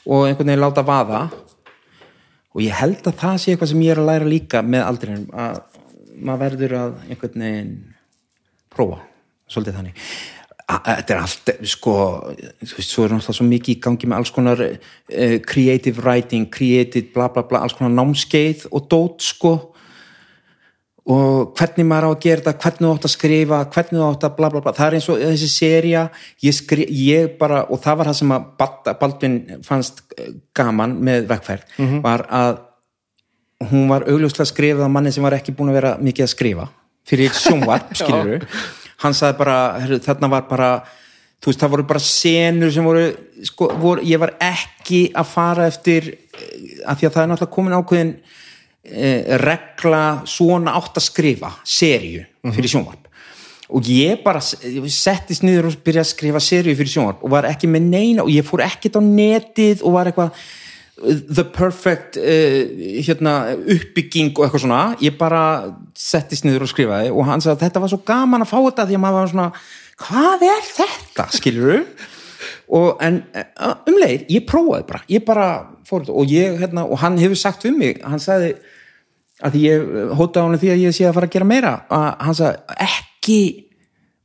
[0.09, 1.21] og einhvern veginn láta vaða.
[2.57, 5.27] Og ég held að það sé eitthvað sem ég er að læra líka með aldrinum
[5.39, 5.61] að
[6.19, 7.73] maður verður að einhvern veginn
[8.75, 8.99] prófa,
[9.53, 10.09] svolítið þannig
[10.69, 11.93] þetta er allt, sko
[12.61, 16.45] þú veist, svo er náttúrulega svo mikið í gangi með alls konar uh, creative writing
[16.53, 19.53] creative bla bla bla, alls konar námskeið og dót, sko.
[21.09, 24.25] Og hvernig maður á að gera þetta hvernig þú átt að skrifa, hvernig þú átt
[24.29, 24.73] að bla bla bla.
[24.77, 26.03] Það er eins og þessi seria
[26.45, 30.99] ég, skri, ég bara, og það var það sem að Bald- Baldvin fannst eh, gaman
[31.09, 31.65] með vekkferð,
[32.05, 32.59] var að
[33.73, 36.69] hún var augljóslega skrifið af manni sem var ekki búin að vera mikið að skrifa
[37.09, 38.45] fyrir sjónvarp, skilur
[39.03, 40.71] hann sagði bara, herru, þarna var bara
[41.39, 43.05] þú veist, það voru bara senur sem voru,
[43.47, 47.55] sko, voru, ég var ekki að fara eftir eh, af því að það er náttúrulega
[47.55, 48.15] komin ákveðin
[48.85, 53.05] eh, regla svona átt að skrifa seríu fyrir sjónvarp.
[53.69, 57.69] Og ég bara settist niður og byrjaði að skrifa seríu fyrir sjónvarp og var ekki
[57.71, 60.49] með neina og ég fór ekkert á netið og var eitthvað
[60.99, 62.61] the perfect uh,
[63.07, 64.83] hérna, uppbygging og eitthvað svona.
[65.05, 65.43] Ég bara
[65.99, 68.89] settist niður og skrifaði og hann sagði að þetta var svo gaman að fá þetta
[68.89, 69.51] því að maður var svona
[69.99, 71.85] hvað er þetta, skilur
[72.79, 75.05] og en uh, um leið, ég prófaði bara.
[75.11, 75.49] Ég bara
[75.89, 78.55] fór þetta og ég, hérna, og hann hefur sagt um mig, hann sagði
[79.45, 82.09] að ég hóta á hann því að ég sé að fara að gera meira að
[82.27, 83.41] hann sagði ekki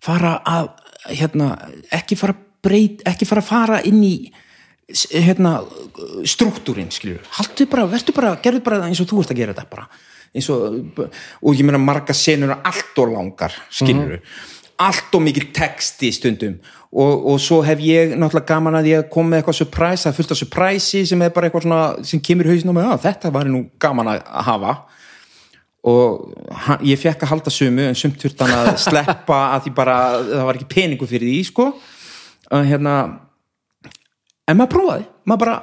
[0.04, 0.72] fara að
[1.14, 1.50] hérna,
[1.94, 4.16] ekki fara að breyt, ekki fara að fara inn í
[4.90, 5.60] hérna,
[6.28, 6.90] struktúrin
[7.38, 9.88] haldu bara, verður bara gerðu bara eins og þú ert að gera þetta bara.
[10.34, 11.00] Og,
[11.46, 14.20] og ég meina marga senur allt og langar, skilur
[14.82, 16.58] allt og mikil texti stundum.
[16.94, 20.18] Og, og svo hef ég náttúrulega gaman að ég kom með eitthvað surprise, það er
[20.18, 23.06] fullt af surprise sem er bara eitthvað svona, sem kemur í hausinu á mig, að
[23.08, 24.76] þetta var nú gaman að hafa.
[25.90, 26.34] Og
[26.68, 29.98] hann, ég fekk að halda sumu en sumt þurft hann að sleppa að því bara,
[30.30, 31.68] það var ekki peningu fyrir því sko.
[32.54, 32.98] Hérna
[34.48, 35.56] en maður prófaði, maður bara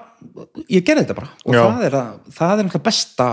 [0.71, 1.61] ég gerði þetta bara og Já.
[1.65, 3.29] það er, að, það er náttúrulega besta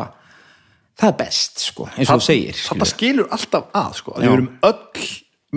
[0.97, 3.27] það er best sko, eins og þú segir þetta skilur.
[3.31, 4.15] alltaf að sko.
[4.17, 4.21] Já.
[4.25, 5.07] við erum öll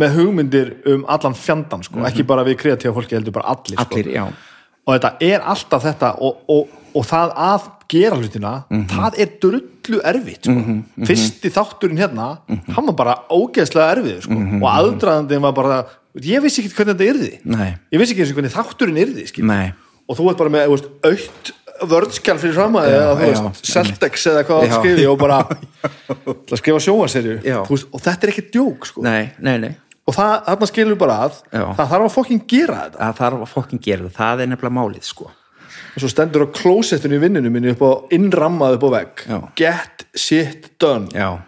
[0.01, 2.05] með hugmyndir um allan fjandan sko.
[2.07, 3.87] ekki bara við kreatífa fólki heldur bara allir, Mhm.
[3.87, 4.15] allir, sko.
[4.15, 4.27] já,
[4.87, 8.87] og þetta er alltaf þetta og, og, og það að gera hlutina Mhm.
[8.93, 10.83] það er drullu erfitt sko.
[11.11, 14.35] fyrsti þátturinn hérna hann var bara ógeðslega erfið sko.
[14.39, 14.62] Mhm.
[14.62, 15.79] og aðdraðandinn var bara
[16.21, 17.71] ég vissi ekki hvernig þetta yrði Nei.
[17.93, 19.27] ég vissi ekki eins og hvernig þátturinn yrði
[20.09, 21.53] og þú ert bara með veist, aukt
[21.91, 22.89] vördskjál fyrir fram að
[23.21, 25.39] veist, Celtex eða hvað það skrifi og bara
[26.61, 26.81] skrifa
[27.45, 27.61] Já.
[27.65, 29.03] Þú veist, og þetta er ekki djók sko.
[29.07, 29.71] nei, nei, nei,
[30.07, 31.65] og það, þarna skilur bara að Já.
[31.79, 34.77] það þarf að fokkin gera þetta það þarf að fokkin gera það það er nefnilega
[34.81, 35.31] málið sko
[35.91, 39.25] og svo stendur á klósettinu í vinninu minni upp á innrammað upp á vegg.
[39.27, 39.39] Já.
[39.59, 41.11] get shit done.
[41.15, 41.41] Já,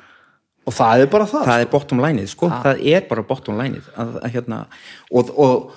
[0.62, 3.88] og það er bara það, það er bottom lineið sko, það er bara bottom lineið.
[4.30, 4.64] Hérna,
[5.10, 5.72] og, og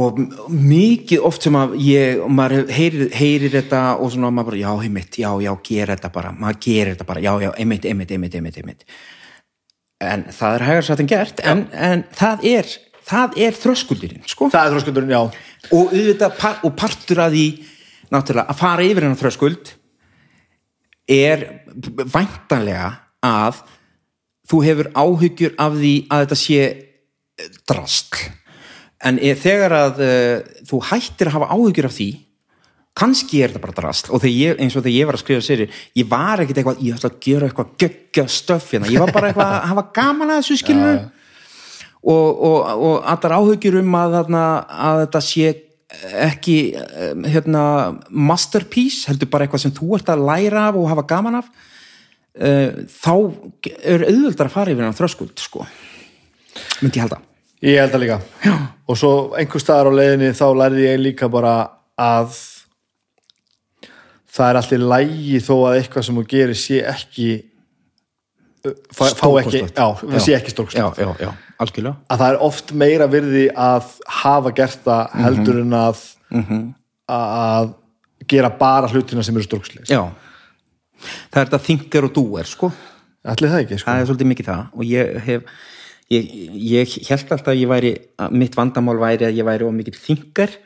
[0.00, 4.70] og mikið oft sem að ég, maður heyrir, heyrir þetta og svona maður bara, já,
[4.86, 6.30] einmitt, já, já, gera þetta bara.
[6.32, 8.86] Maður gerir þetta bara, já, já, einmitt, einmitt, einmitt, einmitt, einmitt.
[10.02, 12.72] En það er hægar satt en gert en, en það er,
[13.08, 14.48] það er þröskuldurinn, sko.
[14.52, 15.22] Það er þróskundurinn, já.
[15.72, 17.46] Og auðvitað, og partur að því
[18.12, 19.72] náttúrulega, að fara yfir hennar þröskuld
[21.12, 21.46] er
[22.12, 22.90] væntanlega
[23.24, 23.62] að
[24.50, 28.26] þú hefur áhyggjur af því að þetta sé eh, drastl
[29.02, 32.10] en e- þegar að uh, þú hættir að hafa áhyggjur af því
[32.98, 35.66] kannski er þetta bara drastl og ég, eins og þegar ég var að skrifa séri
[35.98, 39.30] ég var ekkit eitthvað, ég ætla að gera eitthvað göggja stöff hérna, ég var bara
[39.30, 41.00] eitthvað að hafa gaman að þessu skilur
[42.02, 44.44] og, og, og allar áhyggjur um að, þarna,
[44.88, 45.52] að þetta sé
[46.26, 47.64] ekki um, hérna,
[48.08, 52.80] masterpiece, heldur bara eitthvað sem þú ert að læra af og hafa gaman af uh,
[52.88, 53.12] þá
[53.84, 55.66] er auðvöldar að fara yfir hann þröskuld sko.
[56.80, 57.20] myndi ég halda.
[57.62, 58.18] Ég held það líka.
[58.42, 58.56] Já.
[58.88, 61.54] og svo einhver staðar á leiðinni þá lærði ég líka bara
[62.00, 62.34] að
[64.32, 67.30] það er allir lægi þó að eitthvað sem þú gerir sé ekki
[68.62, 71.30] fá, fá ekki, já, það sé ekki stórkst já, já, já,
[71.64, 71.94] algjörlega.
[72.08, 76.06] Að það er oft meira virði að hafa gert það heldur en að
[77.12, 77.72] að
[78.30, 80.00] gera bara hlutina sem eru stórkslega já,
[81.28, 82.70] það er þetta thinker og doer sko.
[83.22, 83.90] Allir það ekki, sko.
[83.90, 84.62] Það er svolítið mikið það.
[84.74, 85.50] Og ég hef
[86.12, 89.76] ég, ég held alltaf að ég væri að mitt vandamál væri að ég væri of
[89.76, 90.56] mikill þingar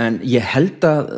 [0.00, 1.10] en ég held að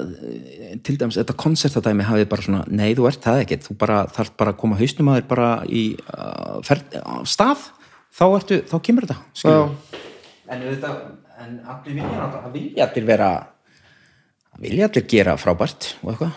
[0.87, 4.35] til dæmis þetta koncertadæmi hafið bara svona nei þú ert það ekkert, þú bara þarf
[4.41, 7.69] bara að koma hausnum að þér bara í uh, fer, uh, stað,
[8.19, 9.17] þá ertu þá kemur þetta,
[10.53, 10.93] en, þetta,
[11.43, 13.31] en allir vilja það vilja allir vera
[14.63, 16.33] vilja allir gera frábært og eitthvað.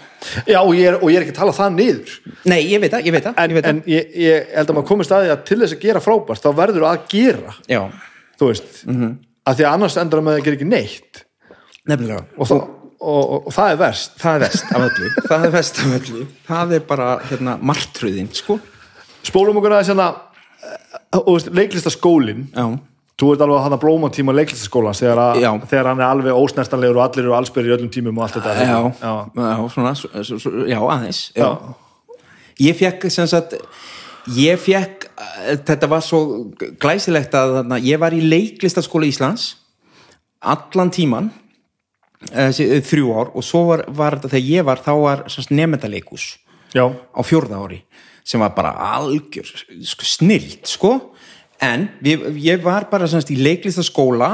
[0.48, 2.14] Já, og ég, er, og ég er ekki að tala það niður.
[2.48, 3.74] Nei, ég veit það, ég veit það, en, ég veit það.
[3.76, 6.50] en ég, ég held að maður komið staði að til þess að gera frábært þá
[6.62, 7.82] verður að gera, já,
[8.40, 9.12] þú veist Mhm.
[9.46, 11.22] að því að annars endur að maður að gera ekki neitt.
[11.86, 12.24] Nefnilega.
[12.40, 12.62] Og, það,
[13.06, 14.16] og, og, og það er verst.
[14.24, 16.24] Það er vest af öllu það er vest af öllu.
[16.48, 18.58] Það er bara hérna, martröðin sko.
[19.26, 20.08] Spólum okkur aðeins hérna
[21.16, 22.66] og veist, leiklistaskólin já,
[23.20, 25.52] þú ert alveg að hana blómatíma leiklistaskólan þegar, að- Já.
[25.72, 28.56] þegar hann er alveg ósnertanlegur og allir eru allsbyrri í öllum tímum og allt þetta
[28.60, 29.14] já, já.
[29.36, 31.50] já, svona svo, svo, svo, já, aðeins já.
[32.60, 33.56] Ég fekk sem sagt
[34.36, 35.10] ég fekk,
[35.46, 36.20] eh, þetta var svo
[36.80, 39.56] glæsilegt að þarna, ég var í leiklistaskóla Íslands
[40.42, 41.32] allan tíman
[42.32, 46.38] eh, eh, þrjú ár og svo var, var þetta þegar ég var þá var nefndaleikús
[46.76, 47.82] já, á fjórða ári
[48.26, 49.48] sem var bara algjör
[49.86, 50.94] sko, snilt sko
[51.64, 54.32] en við, ég var bara semst í leiklistaskóla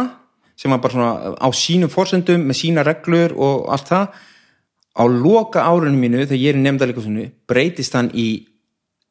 [0.56, 4.22] sem var bara svona á sínum forsendum með sína reglur og allt það
[4.92, 8.30] á loka árunum mínu þegar ég er nefndaleikusunni breytist hann í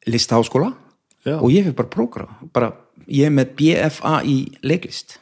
[0.09, 0.73] listaháskóla
[1.25, 1.37] Já.
[1.37, 2.71] og ég fyrir bara prógra bara
[3.07, 5.17] ég er með BFA í leiklist.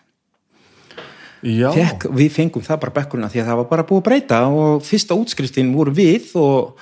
[1.39, 4.81] Fekk, við fengum það bara bekkurina því að það var bara búið að breyta og
[4.83, 6.81] fyrsta útskriftin voru við og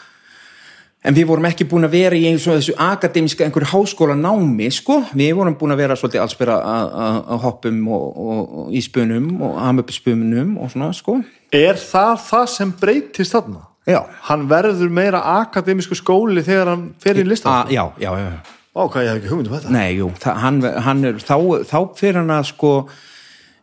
[1.08, 4.68] en við vorum ekki búin að vera í eins og þessu akademiska einhverju háskóla námi
[4.76, 9.30] sko, við vorum búin að vera svolítið allsbyrra að hoppum og, og, og í spunum
[9.48, 11.22] og amöpspunum og svona sko.
[11.56, 13.64] Er það það sem breytist þarna?
[13.88, 18.32] Já, hann verður meira akademísku skóli þegar hann fer í listan já, já, já,
[18.76, 19.76] hvað ég hef ekki hugmynd um þetta.
[19.78, 20.58] Nei, jú, það, hann,
[20.90, 21.38] hann er, þá,
[21.70, 22.74] þá fyrir hann að sko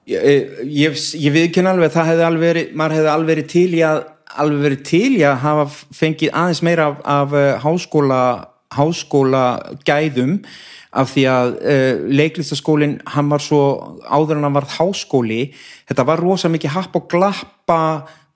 [0.09, 4.01] ég, ég, ég viðkynna alveg að það hefði alveg maður hefði alveg til í að
[4.41, 8.23] alveg verið til í að hafa fengið aðeins meira af, af eh, háskóla
[8.75, 9.45] háskóla
[9.87, 10.39] gæðum
[10.95, 13.63] af því að uh, leiklistaskólinn hann var svo
[14.07, 15.49] áður en hann var háskóli,
[15.91, 17.79] þetta var rosa mikið happ og glappa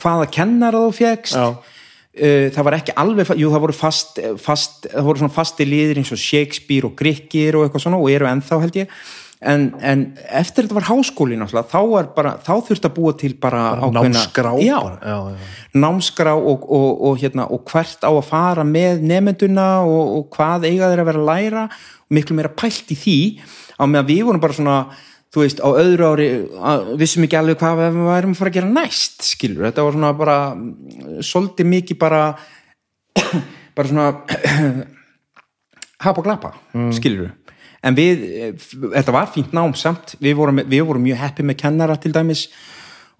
[0.02, 1.38] hvaða kennara þú fegst.
[1.38, 6.02] Uh, það var ekki alveg, jú það voru fast, fast það voru svona fasti liðir
[6.02, 8.98] eins og Shakespeare og Grikkir og eitthvað svona og eru ennþá held ég
[9.40, 10.04] en, en
[10.34, 14.54] eftir þetta var háskóli náttúrulega, þá, bara, þá þurfti að búa til bara, ákveðna- námskrá
[14.62, 14.98] já, bara.
[14.98, 15.50] Já, já.
[15.84, 20.66] námskrá og, og, og, hérna, og hvert á að fara með nefnduna og, og hvað
[20.70, 23.18] eiga þeir að vera að læra og miklu meira pælt í því
[23.78, 24.78] á meðan við vorum bara svona
[25.28, 28.58] þú veist, á öðru ári að, vissum ekki alveg hvað við værum að fara að
[28.58, 30.38] gera næst skilur, þetta var svona bara
[31.22, 32.22] svolítið mikið bara
[33.76, 34.08] bara svona
[36.08, 36.90] hapa glapa, mm.
[36.96, 37.30] skilur
[37.82, 41.60] en við, eh, þetta var fínt nám samt, við vorum, við vorum mjög happy með
[41.62, 42.48] kennara til dæmis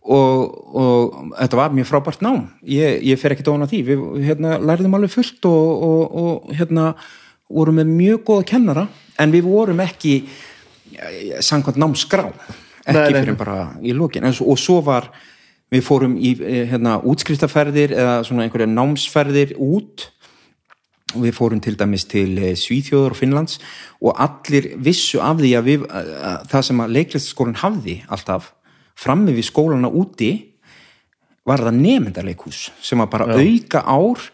[0.03, 2.47] og, og þetta var mjög frábært nám.
[2.65, 3.83] Ég, ég fer ekki dóna því.
[3.87, 6.93] Við hérna, lærðum alveg fullt og, og, og hérna
[7.49, 8.87] vorum með mjög góða kennara
[9.21, 12.29] en við vorum ekki eh, samkvæmt námskrá.
[12.89, 15.11] Ekki fyrir bara í svo- og svo var
[15.73, 20.09] við fórum í eh, hérna, útskriftaferðir eða svona einhverja námsferðir út
[21.15, 23.59] við fórum til dæmis til eh, Svíþjóður og Finnlands
[24.03, 28.53] og allir vissu af því að, við, að, að það sem að leiklistaskólinn hafði alltaf
[28.99, 30.33] frammi við skólana úti
[31.49, 34.29] var það nefndarleikhús sem var bara auka ár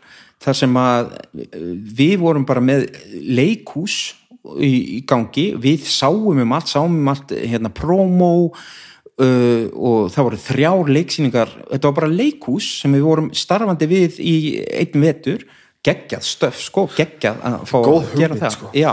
[0.44, 1.14] þar sem að
[1.44, 1.68] eh,
[2.01, 4.14] við vorum bara með leikhús
[4.60, 10.28] í, í gangi, við sáum um allt, sáum um allt hérna promo uh, og það
[10.28, 14.36] voru þrjár leiksýningar, þetta var bara leikhús sem við vorum starfandi við í
[14.82, 15.46] einn vetur,
[15.85, 18.70] geggjað stöf sko, geggjað að fá Góð að gera hugmynd, það sko.
[18.78, 18.93] já,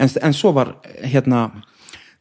[0.00, 0.74] en, en svo var
[1.04, 1.42] hérna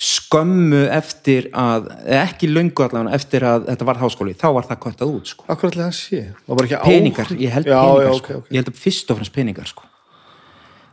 [0.04, 1.86] skömmu eftir að
[2.18, 5.46] ekki löngu allavega eftir að þetta var háskóli, þá var það kvættað út sko.
[5.54, 8.34] Akkur ætli það sé Það var ekki peningar, áhrif- ég held já, peningar já, sko.
[8.34, 8.50] ok, ok.
[8.52, 9.84] ég held fyrst og fremst peningar sko.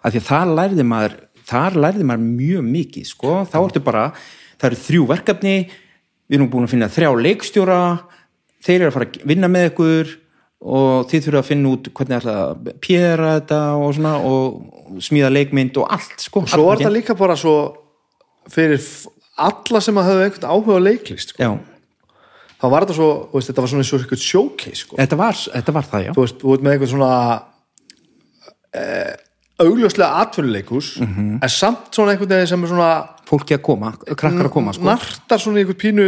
[0.02, 1.16] af því að það lærði maður
[1.50, 3.34] þar lærði maður mjög mikið sko.
[3.50, 4.04] þá ertu bara,
[4.60, 5.56] það eru þrjú verkefni
[6.30, 7.80] við erum búin að finna þrjá leikstjóra
[8.62, 10.14] þeir eru að fara að vinna með ykkur
[10.60, 15.30] og þið þurfa að finna út hvernig ætla að pjera þetta og svona og smíða
[15.32, 16.42] leikmynd og allt sko.
[16.46, 17.54] Svo var það líka bara svo
[18.50, 18.80] fyrir
[19.40, 21.58] alla sem að hafa einhvern áhuga á leiklist sko.
[22.60, 24.96] þá var þetta svo, veist, þetta var svona eins og eitthvað showcase sko.
[25.00, 27.42] þetta var, þetta var það já þú veist, þú veist með einhvern svona
[28.74, 29.14] eh,
[29.60, 31.38] augljóslega atvinnuleikus Mhm.
[31.42, 34.84] en samt svona veginn sem er svona fólki að koma, krakkar að koma sko.
[34.84, 36.06] nartar svona einhvern pínu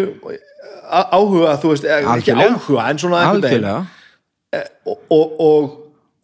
[0.92, 3.86] á- áhuga, þú veist, eh, ekki áhuga en svona algjörlega
[4.52, 5.70] og, og, og,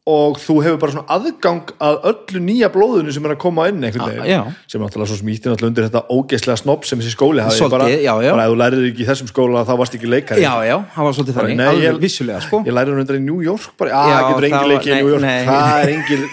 [0.08, 3.82] og þú hefur bara svona aðgang að öllu nýja blóðinu sem er að koma inn
[3.84, 4.40] einhvern veginn, já.
[4.72, 7.88] sem náttúrulega svo smíti náttúrulega undir þetta ógeðslega snopp sem þessi skóli hafi Svolítið, bara,
[7.92, 8.30] já, já.
[8.32, 11.08] bara ef þú lærir ekki í þessum skóla þá varst ekki leikari já, já, það
[11.08, 12.62] var svolítið þannig, Nei, alveg vissulega sko.
[12.68, 14.98] ég læri hann undir í New York bara, já, getur það engin var- leikið í
[15.02, 15.38] New York nei.
[15.48, 16.26] það er engin,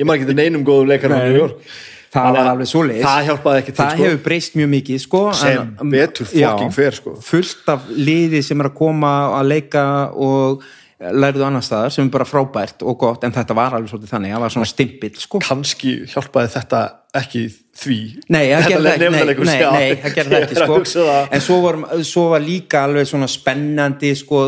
[0.00, 1.28] ég maður getur neinum góðum leikar á Nei.
[1.28, 1.70] New York
[2.08, 4.04] það var að alveg svoleiðis það hjálpaði ekki til það sko.
[4.08, 7.12] hefur breyst mjög mikið sko, Sem en- betur Já, fucking fer, sko.
[7.20, 9.84] fullt af liði sem er að koma að leika
[10.16, 10.62] og
[10.98, 14.32] læriðu annar staðar sem er bara frábært og gott en þetta var alveg svolítið þannig,
[14.34, 15.40] það var svona stimpill sko.
[15.44, 16.80] kannski hjálpaði þetta
[17.20, 17.42] ekki
[17.78, 17.98] því
[18.34, 21.06] Nei, það gerði ekki, nei, nefndarleikur, nei, nei, það gerði ekki sko.
[21.36, 21.78] en svo var,
[22.10, 24.42] svo var líka alveg svona spennandi sko,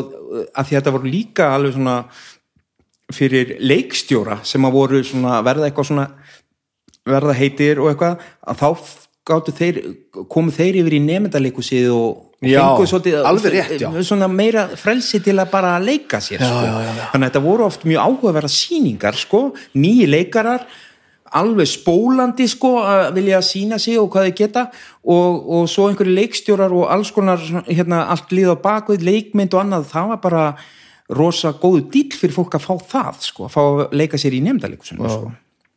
[0.50, 1.96] að þetta voru líka alveg svona
[3.14, 6.08] fyrir leikstjóra sem að voru svona verða eitthvað svona
[7.06, 8.68] verða heitir og eitthvað að þá
[9.30, 9.80] gáttu þeir,
[10.32, 13.88] komu þeir yfir í nefndaleikussið og Já, svolítið, alveg rétt, já.
[14.00, 16.60] svona meira frelsi til að bara leika sér sko.
[16.64, 17.08] já, já, já.
[17.12, 19.40] þannig að þetta voru oft mjög áhugaverða sýningar sko,
[19.76, 20.64] nýji leikarar
[21.36, 24.62] alveg spólandi sko að vilja sína sig og hvað þau geta
[25.04, 29.60] og, og svo einhverju leikstjórar og alls konar hérna allt lið á bakvið leikmynd og
[29.60, 30.46] annað, það var bara
[31.20, 34.40] rosa góðu dýl fyrir fólk að fá það sko, að fá að leika sér í
[34.48, 35.30] nefndaleikusunum sko.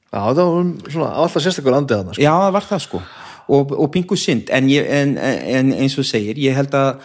[0.08, 2.24] já, það var svona alltaf sérstakur andið þarna sko.
[2.24, 3.04] Já, það var það sko
[3.48, 4.52] og, og pingu synd.
[4.54, 7.04] En, ég, en, en eins og segir, ég held að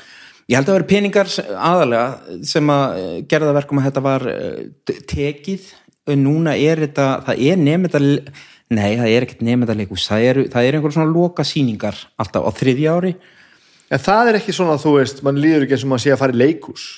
[0.49, 4.29] ég held að vera peningar aðalega sem að eh, gerða það verkum að þetta var
[4.33, 5.73] eh, tekið.
[6.19, 8.01] Núna er þetta, það er nefnda
[8.73, 12.49] nei, það er ekkert nefnda leikus það er, það er einhver svona loka sýningar alltaf
[12.49, 13.13] á þriðja ári.
[13.89, 16.21] En það er ekki svona, þú veist, mann líður ekki eins og maður sé að
[16.23, 16.89] fara í leikus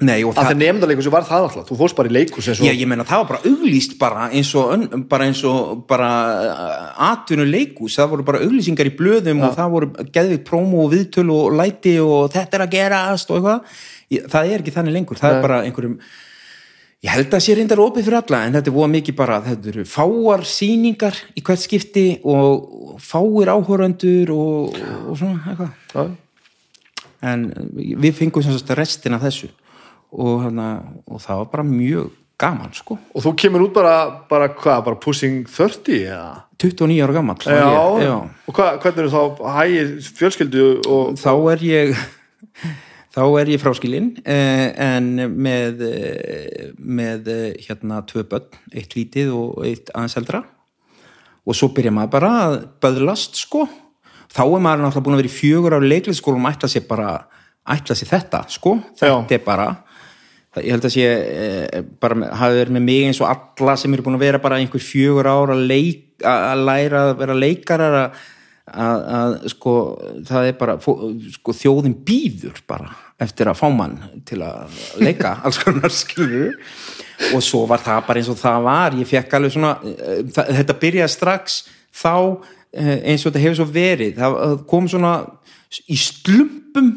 [0.00, 2.72] nei, að það, það nefndarleikus var það alltaf, þú fórst bara í leikus og Já,
[2.72, 6.08] ég meina það var bara auglýst bara eins og, bara eins og bara
[7.10, 11.28] atvinnu leikus, það voru bara auglýsingar í blöðum og það voru geðvið prómó og viðtöl
[11.34, 13.78] og læti og þetta er að gerast og eitthvað,
[14.10, 15.98] Ég- það er ekki þannig lengur, það er bara einhverjum
[17.00, 19.70] ég held að sé reyndar opið fyrir alla en þetta er voða mikið bara, þetta
[19.70, 24.74] eru fáar sýningar í hvert skipti og fáir áhöröndur og,
[25.08, 25.70] og svona eitthvað.
[25.94, 26.10] Já.
[27.30, 27.46] en
[28.02, 29.48] við fengum sem sagt restin af þessu
[30.12, 30.70] og, hana,
[31.06, 32.10] og það var bara mjög
[32.40, 32.96] gaman sko.
[33.14, 33.96] Og þú kemur út bara,
[34.30, 36.30] bara hvað, bara pushing 30 eða?
[36.60, 41.92] 29 ára gammal Já, og hvað, hvernig eru þá hægir fjölskyldu og þá er ég
[43.14, 49.32] þá er ég fráskilinn eh, en með eh, með eh, hérna tvö börn, eitt lítið
[49.34, 50.44] og eitt aðeins eldra.
[51.48, 53.64] Og svo byrja maður bara að böðlast sko.
[54.30, 57.14] Þá er maður náttúrulega búin að vera í fjögur á leiklisskólum og ætla sér bara
[57.70, 59.38] ætla sér þetta sko, þetta Já.
[59.38, 59.70] er bara
[60.58, 64.06] ég held að sé eh, bara hafi verið með mig eins og alla sem eru
[64.06, 68.24] búin að vera bara einhver fjögur ár að, leik, að læra að vera leikarar að,
[68.70, 69.74] að, að sko
[70.26, 72.90] það er bara, sko þjóðin býður bara
[73.22, 76.56] eftir að fá mann til að leika alls konar skilur
[77.34, 78.96] og svo var það bara eins og það var.
[78.96, 81.60] Ég fekk alveg svona eh, það, þetta byrjaði strax
[82.00, 84.18] þá eh, eins og þetta hefur svo verið.
[84.18, 85.14] Það kom svona
[85.86, 86.90] í slumpum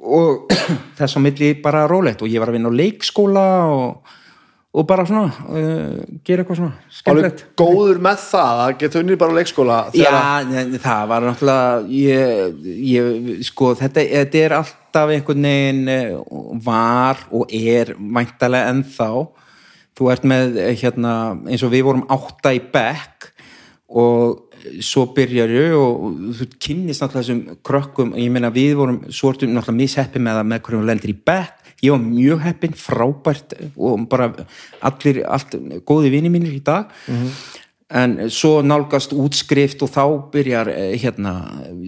[0.00, 0.48] og
[0.98, 2.22] þess á milli bara rólegt.
[2.24, 4.16] Og ég var að vinna á leikskóla og,
[4.70, 7.42] og bara svona uh, gera eitthvað svona skemmtilegt.
[7.58, 10.12] góður með það að geta unnið bara á leikskóla að- Já,
[10.48, 12.62] ne- það var náttúrulega ég,
[12.94, 16.14] ég, sko, þetta, þetta er alltaf einhvern veginn eh,
[16.64, 19.10] var og er væntalega ennþá.
[19.98, 21.16] Þú ert með eh, hérna,
[21.50, 23.32] eins og við vorum átta í bekk
[23.90, 24.46] og
[24.84, 28.12] svo byrjaru og þú kynnist náttúrulega þessum krökkum.
[28.18, 31.56] Ég meina við vorum sortum náttúrulega misheppi með það með hverjum lendir í bekk.
[31.80, 34.28] Ég var mjög heppin, frábært og bara
[34.84, 35.56] allir, allt
[35.88, 36.90] góði vini mínir í dag.
[37.90, 41.32] En svo nálgast útskrift og þá byrjar eh, hérna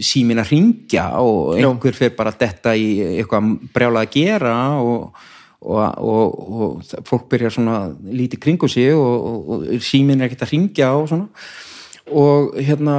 [0.03, 5.21] símin að ringja og einhver fyrir bara detta í eitthvað brjálað að gera og,
[5.63, 10.49] og, og, og fólk byrjar svona lítið kringu sig og, og, og símin er ekkert
[10.49, 11.45] að ringja og svona
[12.11, 12.97] og hérna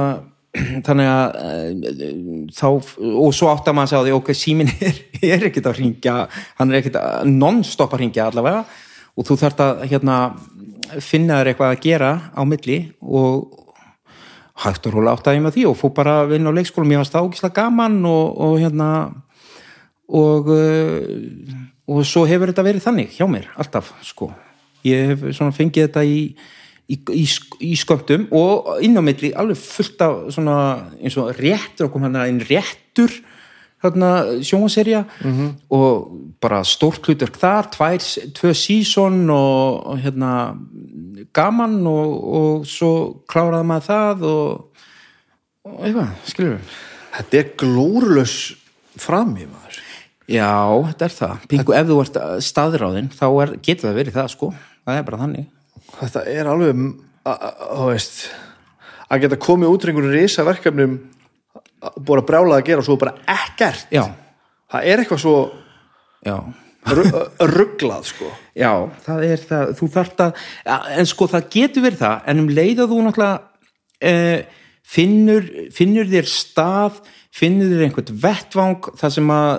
[0.86, 2.14] þannig að eh,
[2.54, 5.00] þá, og svo átt að maður segja því ok, símin er,
[5.34, 6.16] er ekkert að ringja
[6.60, 8.64] hann er ekkert að non-stop að ringja allavega.
[9.14, 10.16] Og þú þarft að hérna
[11.02, 13.60] finna þér eitthvað að gera á milli og
[14.64, 16.94] hægt og róla átt að ég með því og fór bara að vinna á leikskólum.
[16.94, 18.88] Ég var stákislega gaman og, og hérna
[20.14, 24.30] og uh, og svo hefur þetta verið þannig hjá mér alltaf sko.
[24.86, 26.18] Ég hef svona fengið þetta í
[26.90, 27.24] í, í,
[27.64, 30.56] í skömmtum og inn á milli alveg fullt af svona
[31.00, 33.14] eins og réttur okkur hann einn réttur
[33.84, 35.50] þarna sjónvaserja -hmm.
[35.68, 38.00] og bara stórt hlutverk þar tvær,
[38.32, 40.56] tvö sísón og, og hérna
[41.32, 44.66] gaman og, og svo kláraði maður það og,
[45.64, 46.76] og eitthvað, skilur við
[47.14, 48.36] þetta er glórulaus
[48.96, 49.84] fram í maður
[50.24, 51.40] Já, þetta er það.
[51.50, 52.14] Pingu, ef þú ert
[52.46, 54.46] staðráðinn, þá er, getur það verið það, sko.
[54.84, 55.48] Það er bara þannig.
[56.00, 56.84] Þetta er alveg
[57.24, 58.24] þú veist
[59.08, 60.98] að geta komið út úr einhverjum risa verkefnum
[62.00, 63.88] búin að brjála að gera og svo bara ekkert.
[63.92, 64.04] Já,
[64.72, 65.36] það er eitthvað svo
[67.54, 68.30] rugglað sko.
[68.56, 68.70] Já,
[69.06, 69.72] það er það.
[69.78, 70.44] Þú þarft að,
[70.98, 73.36] en sko, það getur verið það, en um leið að þú náttúrulega
[74.10, 74.62] eh,
[74.94, 77.00] finnur, finnur þér stað,
[77.34, 79.50] finnur þér einhvern vettvang, það sem að,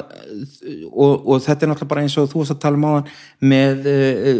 [0.91, 3.09] og, og þetta er náttúrulega bara eins og þú varst að tala um áðan
[3.51, 4.39] með, eh,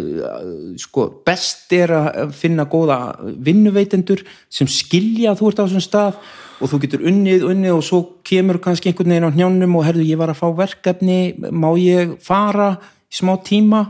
[0.80, 3.00] sko, best er að finna góða
[3.44, 6.24] vinnuveitendur sem skilja að þú ert á þessum stað
[6.56, 10.08] og þú getur unnið, unnið og svo kemur kannski einhvern veginn á hnjánum og herðu
[10.08, 11.20] ég var að fá verkefni,
[11.52, 12.78] má ég fara
[13.12, 13.86] í smá tíma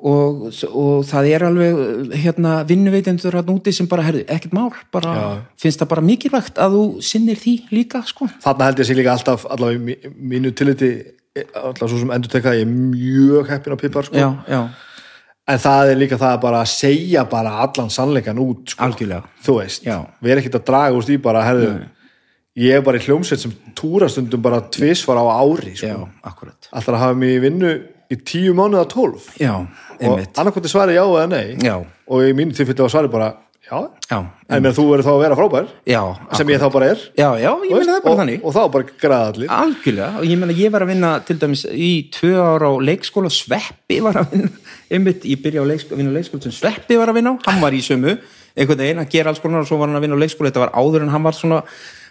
[0.00, 5.14] og, og það er alveg hérna vinnuveitendur hann úti sem bara herðu, ekkert mál, bara
[5.60, 8.28] finnst það bara mikilvægt að þú sinnir því líka sko.
[8.44, 10.92] þarna held ég sér líka alltaf allavega mínu tilliti
[11.54, 14.16] alltaf svo sem endur tekka ég er mjög heppin á pipar sko.
[14.16, 14.62] já, já,
[15.50, 18.84] en það er líka það að bara segja bara allan sannleikan út sko.
[18.86, 19.96] algjörlega þú veist, Já.
[20.20, 21.70] við erum ekkert að draga úr því bara, herðu,
[22.60, 26.08] ég er bara í hljómsveit sem túrastundum bara tvisvar á ári sko.
[26.24, 27.72] alltaf að hafa mig í vinnu
[28.10, 29.54] í tíu mánuða tólf já,
[30.00, 30.34] og einmitt.
[30.38, 31.46] annarkvæmdi svari já eða nei.
[31.62, 31.76] Já,
[32.08, 33.28] og í mínu tilfelli var svari bara
[33.70, 33.78] já,
[34.10, 34.18] já,
[34.56, 36.00] en þú verður þá að vera frábær já,
[36.34, 37.04] sem ég þá bara er.
[37.20, 38.40] Já, já, ég meina það bara og, þannig.
[38.42, 39.52] og þá bara græða allir.
[39.60, 43.30] Algjörlega, og ég meina ég var að vinna til dæmis í tvö ára á leikskóla
[43.30, 44.50] Sveppi var að vinna
[44.96, 47.62] einmitt, ég byrja á leikskóla, vinna á leikskóla sem Sveppi var að vinna á, hann
[47.62, 48.16] var í sömu
[48.58, 50.64] einhvern veginn að gera alls konar og svo var hann að vinna á leikskóla þetta
[50.64, 51.60] var áður en hann var svona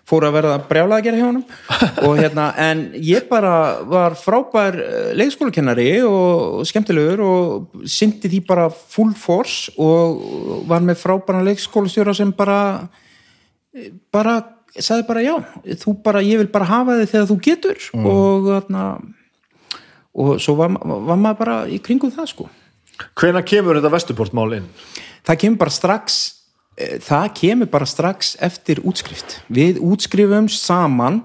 [0.10, 1.44] fór að verða brjálað að gera hjá honum.
[2.08, 3.54] Og hérna, en ég bara
[3.90, 11.02] var frábær eh, leikskólakennari og skemmtilegur og syndi því bara full force og var með
[11.04, 12.60] frábæran leikskólastjóra sem bara
[14.12, 14.40] bara,
[14.74, 15.36] sagði bara já
[15.84, 17.84] þú bara, ég vil bara hafa þig þegar þú getur.
[18.02, 18.88] Og þarna
[20.20, 22.50] og svo var, var maður bara í kringum það sko.
[23.16, 24.66] Hvenær kemur þetta vesturportmál inn?
[25.30, 26.20] það kemur bara strax
[27.04, 29.40] það kemur bara strax eftir útskrift.
[29.52, 31.24] Við útskrifum saman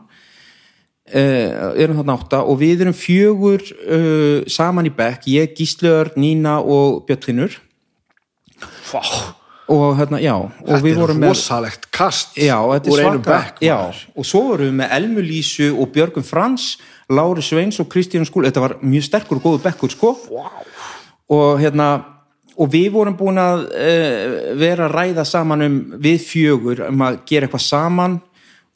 [1.12, 6.60] uh, erum þarna átta og við erum fjögur uh, saman í bekk, ég, Gísleur, Nína
[6.60, 7.58] og Bjöllinur
[8.88, 9.02] Vá,
[9.68, 13.78] og hérna, já og þetta er rosalegt kast Já, úr svaka bekk já,
[14.14, 16.74] og svo vorum við með Elmu Lísu og Björgum Frans,
[17.12, 20.16] Lári Sveins og Kristínu Skúl, þetta var mjög sterkur og góður bekkur sko.
[20.32, 20.64] Wow.
[21.34, 22.13] og hérna
[22.54, 27.20] og við vorum búin að uh, vera að ræða saman um við fjögur um að
[27.28, 28.20] gera eitthvað saman.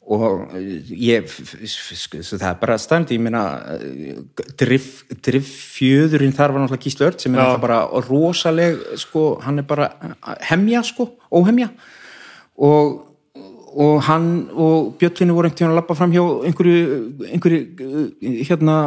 [0.09, 1.27] Og eh, ég
[1.69, 3.43] sko, það er bara standi, ég meina
[3.75, 4.15] eh,
[4.57, 9.67] driff, drifffjöðurinn þar var náttúrulega Gísli Ört sem er náttúrulega bara rosaleg sko, hann er
[9.69, 9.91] bara
[10.49, 11.69] hemja sko, óhemja.
[12.57, 13.05] Og
[13.69, 16.79] og hann og Bjöllinu voru einhvern tíðan að lappa fram hjá einhverju,
[17.29, 17.59] einhverju
[18.49, 18.77] hérna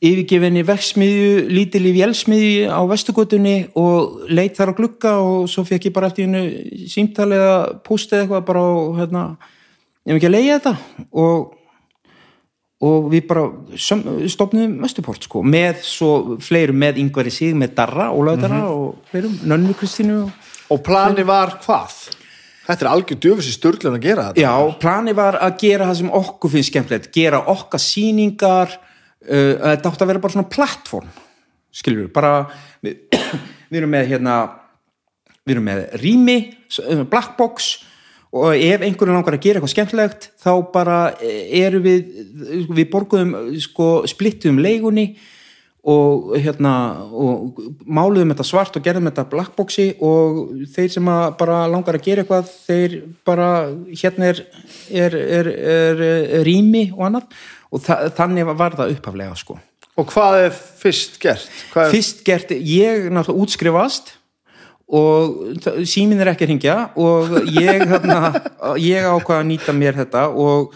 [0.00, 5.90] yfirgefinni verksmiðju, lítil í vélsmiðju á vestugotunni og leit þar á glugga og svo fekk
[5.90, 9.24] ég bara eftir hennu símtali eða postið eitthvað bara og hérna,
[10.08, 11.56] ég hef ekki að leiða þetta og
[12.80, 13.42] og við bara
[13.76, 19.34] stofnum Vesturport sko, með svo fleirum með yngvari sig, með Darra, Ólaug Darra og fleirum,
[19.44, 20.30] Nönnu Kristínu og
[20.70, 21.96] og plani var hvað?
[22.66, 25.98] Þetta er algjör djöfis í störlun að gera þetta Já, plani var að gera það
[26.00, 28.89] sem okkur finnst skemmtilegt, gera okkar sýningar uh,
[29.26, 31.10] þetta átti að vera bara svona plattform,
[31.76, 32.32] skilur við bara,
[32.84, 32.98] við,
[33.70, 34.36] við erum með hérna,
[35.44, 36.38] við erum með rými,
[36.70, 37.70] s- uh, black box
[38.30, 42.04] og ef einhverjum langar að gera eitthvað skemmtilegt þá bara eh, erum við
[42.70, 45.08] við borguðum, sko, splittuðum leigunni
[45.90, 46.72] og hérna
[47.10, 50.40] og máluðum þetta svart og gerðum þetta blackboxi og
[50.74, 53.48] þeir sem að bara langar að gera eitthvað þeir bara
[53.88, 54.42] hérna er,
[54.92, 55.52] er, er,
[56.04, 57.40] er rými og annað
[57.70, 59.58] og þa þannig var það upphaflega sko.
[59.96, 61.50] og hvað er fyrst gert?
[61.74, 61.90] Er...
[61.92, 64.14] fyrst gert, ég náttúrulega útskrifast
[64.90, 68.32] og símin er ekki að ringja og ég, hérna,
[68.90, 70.74] ég ákvað að nýta mér þetta og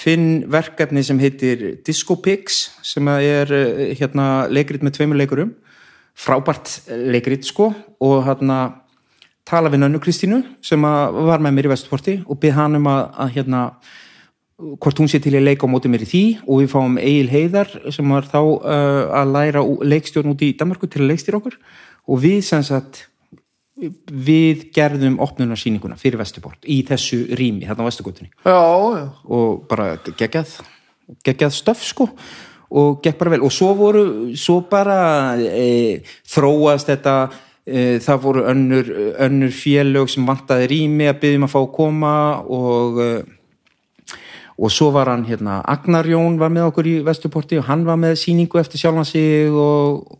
[0.00, 5.54] finn verkefni sem heitir Disco Pigs sem er eh, hérna, leikrit með tveimur leikurum
[6.18, 7.70] frábært leikrit sko
[8.02, 8.60] og hérna
[9.48, 13.02] tala við Nönnu Kristínu sem var með mér í Vestporti og byrð hann um að,
[13.22, 13.62] að hérna
[14.80, 17.30] hvort hún sé til að leika á móti mér í því og við fáum Egil
[17.32, 19.62] Heiðar sem var þá uh, að læra
[19.92, 21.56] leikstjórn út í Danmarku til að leikstýra okkur.
[22.10, 23.06] Og við sem sagt
[23.80, 27.88] við gerðum opnunarsýninguna fyrir Vesturport í þessu rými, þarna á
[29.00, 30.58] já og bara geggjað
[31.24, 32.08] geggjað stöf sko.
[32.70, 33.42] Og gekk bara vel.
[33.42, 34.04] Og svo voru
[34.38, 37.14] svo bara e, þróast þetta
[37.66, 42.14] e, það voru önnur, önnur félög sem vantaði rými að byggjum að fá að koma
[42.46, 43.10] og e,
[44.60, 47.96] og svo var hann hérna Agnar Jón var með okkur í Vesturporti og hann var
[48.00, 50.18] með sýningu eftir sjálfan sig og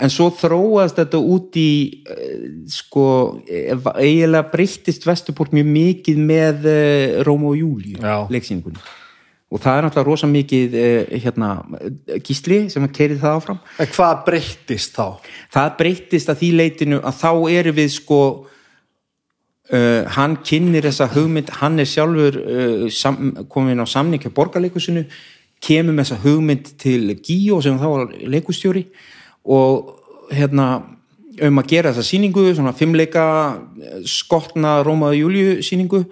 [0.00, 1.70] en svo þróast þetta út í
[2.08, 3.04] eh, sko
[3.44, 8.16] eh, eiginlega breyttist Vesturport mjög mikið með eh, Rómo og Já.
[8.30, 8.80] leiksýningunni
[9.50, 10.74] og það er náttúrulega rosa mikið
[11.24, 11.48] hérna,
[12.22, 15.26] gísli sem að keiri það áfram En hvað breyttist þá?
[15.50, 18.20] það breyttist að því leitinu að þá erum við sko
[19.72, 25.06] uh, hann kynir þessa hugmynd hann er sjálfur uh, sam, komin á samning hjá borgarleikusinu
[25.60, 28.86] kemur með þessa hugmynd til Gíó sem þá var leikustjóri
[29.44, 29.96] og
[30.32, 30.70] hérna
[31.40, 33.24] um að gera þessa sýningu, svona fimmleika
[33.80, 36.02] eh, skotna Rómaðu Júliu sýningu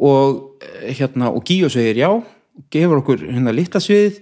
[0.00, 2.10] og hérna og Gíó segir já
[2.70, 4.20] gefur okkur hérna litla sviðið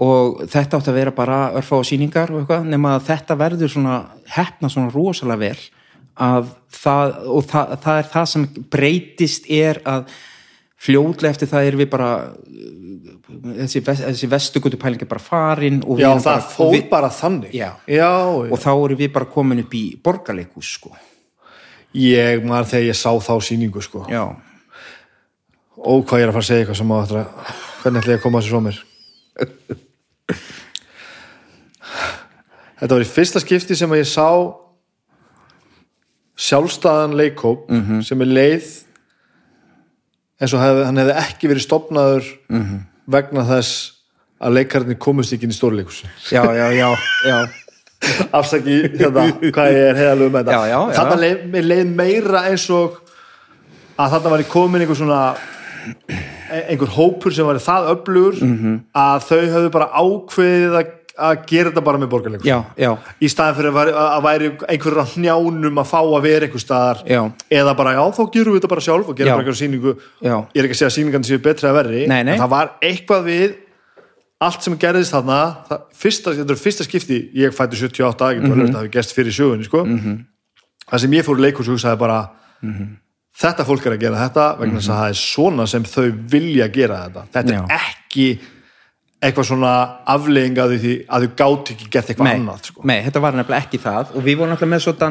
[0.00, 3.96] og þetta átti að vera bara örfá sýningar og eitthvað, nema að þetta verður svona
[4.30, 5.64] hefna svona rosalega vel
[6.20, 10.12] það, og það, það er það sem breytist er að
[10.80, 12.10] fljótlega eftir það er við bara
[13.60, 17.10] þessi, þessi vestugutu pæling er bara farin og Já, það bara, fór og við, bara
[17.14, 17.54] þannig.
[17.56, 17.70] Já.
[17.88, 20.94] já, og þá erum við bara komin upp í borgarleikus sko.
[21.96, 24.04] Ég maður þegar ég sá þá sýningu sko.
[24.10, 24.24] Já,
[25.80, 27.20] Ó, hvað ég er að fara að segja eitthvað sem á þetta
[27.80, 28.78] Hvernig ætla ég að koma þessu frá mér?
[32.80, 34.28] Þetta var í fyrsta skipti sem að ég sá
[36.40, 38.00] sjálfstæðan leikhóp Mhm.
[38.06, 38.68] sem er leið
[40.40, 42.78] eins og hef, hann hefði ekki verið stopnaður Mhm.
[43.10, 43.92] vegna þess
[44.40, 46.02] að leikarnir komust ekki inn í stórleikus
[46.32, 46.88] já, já, já,
[47.28, 47.38] já.
[48.32, 52.96] afsaki hérna, hvað ég er heiðalög með þetta þarna leið, leið meira eins og
[54.00, 55.36] að þarna var í komin einhver svona
[56.50, 58.80] e- einhver hópur sem var það öflugur Mhm.
[58.96, 60.86] að þau höfðu bara ákveðið að,
[61.20, 62.44] að gera þetta bara með
[62.80, 62.90] já,
[63.20, 66.64] í staðin fyrir að, væri- að væri einhverjum á hnjánum að fá að vera einhver
[66.64, 67.22] staðar Já.
[67.50, 69.34] eða bara já þá gerum við þetta bara sjálf og gerum Já.
[69.36, 69.92] bara einhverjum sýningu
[70.22, 70.36] Já.
[70.54, 72.34] ég er ekki að segja að sýningan séu betri að verri Nei, nei.
[72.34, 73.54] en það var eitthvað við
[74.40, 78.46] allt sem gerðist þarna það, fyrsta, þetta er fyrsta skipti ég fætti 78, ég Mhm.
[78.46, 78.68] getur mm -hmm.
[78.68, 79.84] að það hafi gerst fyrir sögunni sko.
[80.90, 82.30] það sem ég fór í leikhús og hugsaði bara
[83.40, 86.68] þetta fólk er að gera þetta vegna þess að það er svona sem þau vilja
[86.72, 88.38] gera þetta þetta er
[89.20, 89.70] eitthvað svona
[90.08, 92.84] aflegging að því að þau gátt ekki gert eitthvað annað sko.
[92.88, 94.12] nei, þetta var nefnilega ekki það.
[94.16, 95.10] Og við vorum náttúrulega með svona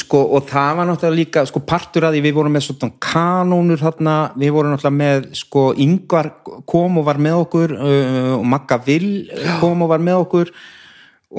[0.00, 3.82] sko, og það var náttúrulega líka sko, partur að því við vorum með svona kanónur
[3.82, 6.30] þarna, við vorum náttúrulega með sko, yngvar
[6.70, 9.12] kom og var með okkur uh, og Magga Vill
[9.60, 10.54] kom og var með okkur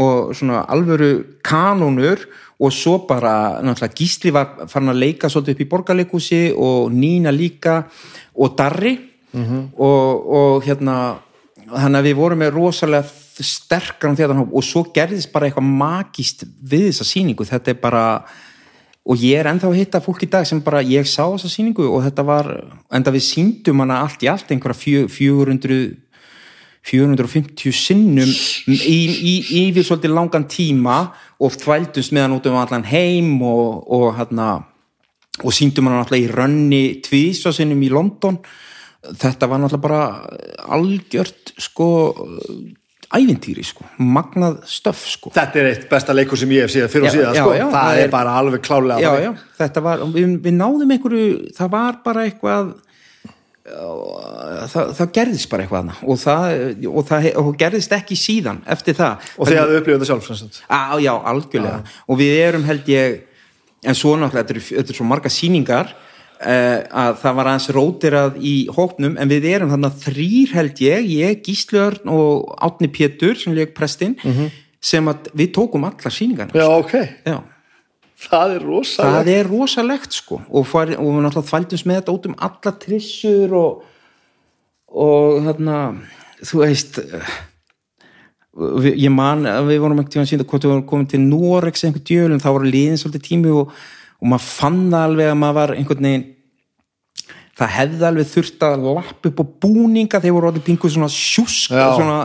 [0.06, 1.12] og svona alvöru
[1.46, 2.28] kanónur.
[2.56, 7.34] Og svo bara náttúrulega Gísli var farin að leika svolítið upp í borgarleikúsi og Nína
[7.36, 7.82] líka
[8.38, 8.94] og Darri.
[9.36, 11.18] Og, og hérna
[11.70, 16.90] þannig að við vorum með rosalega sterkan þjóðanhóp og svo gerðist bara eitthvað magist við
[16.90, 17.48] þessa sýningu.
[17.48, 18.06] Þetta er bara
[19.06, 21.86] og ég er ennþá að hitta fólk í dag sem bara ég sá þessa sýningu
[21.90, 22.50] og þetta var
[22.94, 25.78] enda við síndum hana allt í allt einhverja fjö- 400
[26.86, 28.30] 450 sinnum
[28.70, 29.00] í,
[29.66, 31.00] yfir svolítið langan tíma
[31.42, 34.50] og þvældust með hann út um allan heim og, og hérna
[35.42, 38.38] og síndum hann náttúrulega í rönni tvísa sinnum í London
[39.22, 40.02] þetta var náttúrulega bara
[40.76, 41.90] algjört sko
[43.16, 45.32] ævintýri sko, magnað stöf sko.
[45.36, 47.54] Þetta er eitt besta leikur sem ég hef síðan fyrir og Já, síðan já, sko.
[47.54, 50.96] já, það, það er er- bara alveg klálega já, já, þetta var, við, við náðum
[50.96, 51.28] einhverju,
[51.60, 52.74] það var bara eitthvað
[53.66, 56.58] það, það gerðist bara eitthvað og það,
[56.92, 59.30] og það og gerðist ekki síðan eftir það.
[59.40, 61.80] Og þið hafðu upplifað þetta sjálf á, já, algjörlega.
[62.10, 63.22] Og við erum held ég
[63.86, 65.94] en svo náttúrulega, þetta eru, eru svo marga sýningar.
[65.94, 66.05] uh,
[66.36, 71.10] að það var aðeins rótirað í hópnum en við erum þannig að þrýr held ég
[71.16, 74.18] ég, Gísli Örn og Átni Pétur sem leik prestinn
[74.84, 76.96] sem að við tókum allar sýningarna já, ok,
[77.26, 77.40] já.
[78.26, 80.40] Það er rosa það er rosalegt sko.
[80.48, 83.84] Og, far, og við náttúrulega þvældumst með þetta út um alla trissur og
[84.96, 85.80] og þarna
[86.46, 87.36] þú veist eh,
[88.56, 91.86] við, ég man að við vorum ekkert tíma síðan hvort við vorum komin til Norex
[91.86, 93.74] einhver djölum þá voru liðin svolítið tími og,
[94.22, 96.26] og maður fann alveg að maður var einhvern veginn
[97.56, 101.76] það hefði alveg þurft að lappa upp á búninga þeir voru orðið pingu svona sjúsk
[101.76, 101.86] Já.
[101.96, 102.20] svona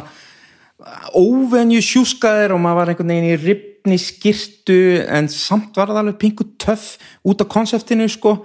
[1.14, 6.18] óvenju sjúskaðir og maður var einhvern veginn í ripni skirtu en samt var það alveg
[6.22, 6.96] pingu töff
[7.26, 8.38] út af konseptinu sko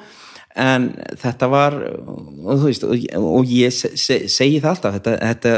[0.55, 5.55] en þetta var og, veist, og, og ég se, se, segi það alltaf þetta, þetta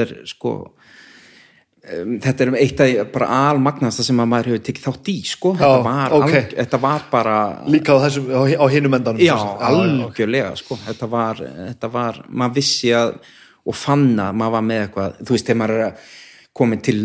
[0.00, 0.54] er sko
[1.96, 5.52] um, þetta er eitt af bara almagnasta sem að maður hefur tekið þátt í sko
[5.58, 6.24] þetta, Já, var, ok.
[6.28, 7.36] alg, þetta var bara
[7.66, 9.36] líka á, þessum, á, á hinum endanum já,
[9.70, 13.14] algjörlega sko þetta var, þetta var, maður vissi að
[13.60, 16.08] og fann að maður var með eitthvað þú veist, þegar maður er að
[16.60, 16.96] komin til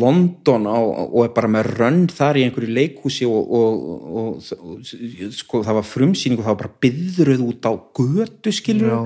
[0.00, 3.84] London á, og er bara með rönn þar í einhverju leikhúsi og, og,
[4.20, 8.90] og, og sko það var frumsýning og það var bara byðruð út á götu skilur
[8.90, 8.98] Já.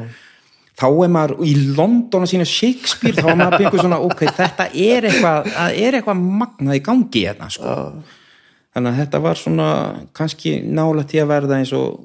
[0.79, 4.25] Þá er maður í London að sína Shakespeare þá er maður að byggja svona ok,
[4.39, 5.53] þetta er eitthvað,
[5.85, 7.77] er eitthvað magnað í gangi hérna sko.
[8.73, 9.69] Þannig að þetta var svona
[10.17, 12.01] kannski nála til að verða eins og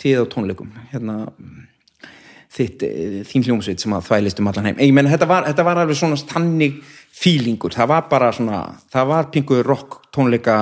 [0.00, 1.16] þið á tónleikum hérna
[2.50, 4.80] þitt, eh, þín hljómsveit sem að þvælist um allan heim.
[4.82, 6.82] Ég menn þetta var, þetta var alveg svona tannig
[7.16, 8.60] fílingur, það var bara svona
[8.92, 10.56] það var pingu rock tónleika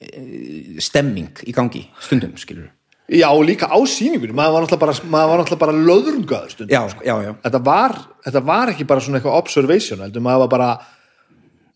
[0.00, 2.70] eh, stemming í gangi stundum, skilur
[3.08, 4.32] já, líka á sýningunni.
[4.36, 7.94] Maður var náttúrulega bara, maður náttúrulega bara löðrungaður stundum já, já, já, þetta var,
[8.24, 10.70] þetta var ekki bara svona eitthvað observation heldur, maður var bara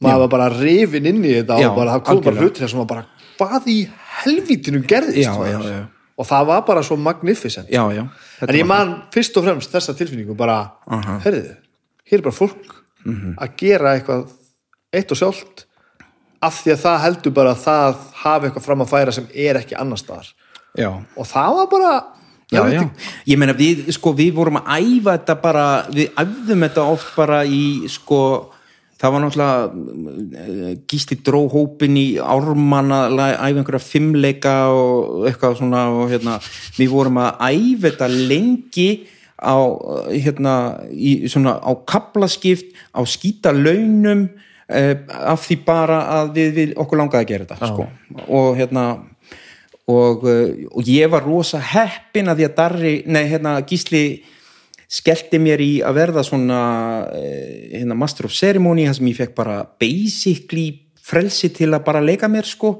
[0.00, 2.78] maður var bara rifin inn í þetta Já, og bara, það kom bara hlutir sem
[2.78, 3.04] var bara
[3.38, 3.78] hvað í
[4.24, 5.24] helvítinu gerðist?
[5.26, 5.68] Já, maður?
[5.68, 5.84] já, já.
[6.18, 7.68] og það var bara svo magnificent.
[7.70, 8.04] Já, já.
[8.42, 10.56] En ég man fyrst og fremst þessa tilfinningu bara,
[11.22, 11.54] herriðu,
[12.10, 12.74] hér er bara fólk
[13.06, 13.36] Mhm.
[13.38, 14.24] að gera eitthvað
[14.92, 15.64] eitt og sjálft
[16.42, 17.94] af því að það heldur bara að það
[18.24, 20.32] hafi eitthvað fram að færa sem er ekki annar staðar
[20.76, 21.94] já, og það var bara
[22.52, 22.82] já, já.
[23.28, 27.42] ég meina við, sko, við vorum að æfa þetta bara, við æfðum þetta oft bara
[27.44, 28.20] í, sko
[28.98, 35.28] það var náttúrulega eh, gísli dró hópin í ármann að la- æfa einhverja fimmleika og
[35.30, 36.38] eitthvað svona og hérna,
[36.78, 38.88] við vorum að æfa þetta lengi
[39.38, 39.54] á,
[40.10, 40.54] eh, hérna,
[40.90, 44.26] í svona á kaplaskipt, á skýta launum
[44.68, 47.86] eh, af því bara að við, við okkur langaði að gera þetta sko.
[48.26, 48.88] og hérna
[49.88, 54.04] og, uh, og ég var rosa heppin að því að Darri, nei hérna Gísli
[54.88, 56.60] skellti mér í að verða svona
[57.08, 60.68] uh, hérna Master of Ceremony þar sem ég fekk bara basically
[61.08, 62.76] frelsi til að bara leika mér sko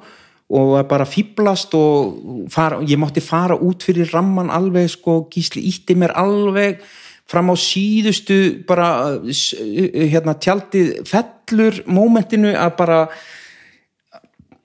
[0.48, 5.97] og bara fýblast og fara, ég mátti fara út fyrir ramman alveg sko, Gísli ítti
[5.97, 6.80] mér alveg
[7.28, 13.02] fram á síðustu bara uh, hérna tjaldið fellur mómentinu að bara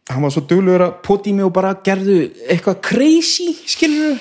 [0.09, 2.17] hann var svo duglegur að poti mig og bara gerðu
[2.51, 4.17] eitthvað crazy skilur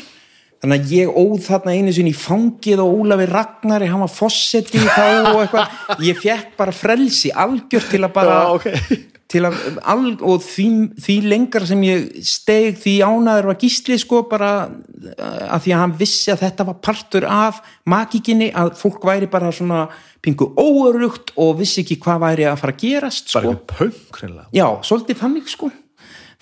[0.62, 4.78] þannig að ég óð þarna einu sinni í fangið og Ólafi Ragnari, hann var fossetti
[4.82, 8.68] þá og eitthvað ég fekk bara frelsi algjört til að bara Já, ok.
[9.32, 9.58] til að,
[9.88, 10.66] al, og því,
[11.02, 15.94] því lengra sem ég steg því ánaður var gísli sko bara að því að hann
[15.98, 19.86] vissi að þetta var partur af magíkinni að fólk væri bara svona
[20.22, 23.54] pingu óörugt og vissi ekki hvað væri að fara að gerast Bara sko.
[23.72, 24.46] punk, hreinlega.
[24.54, 25.72] Já, svolítið þannig sko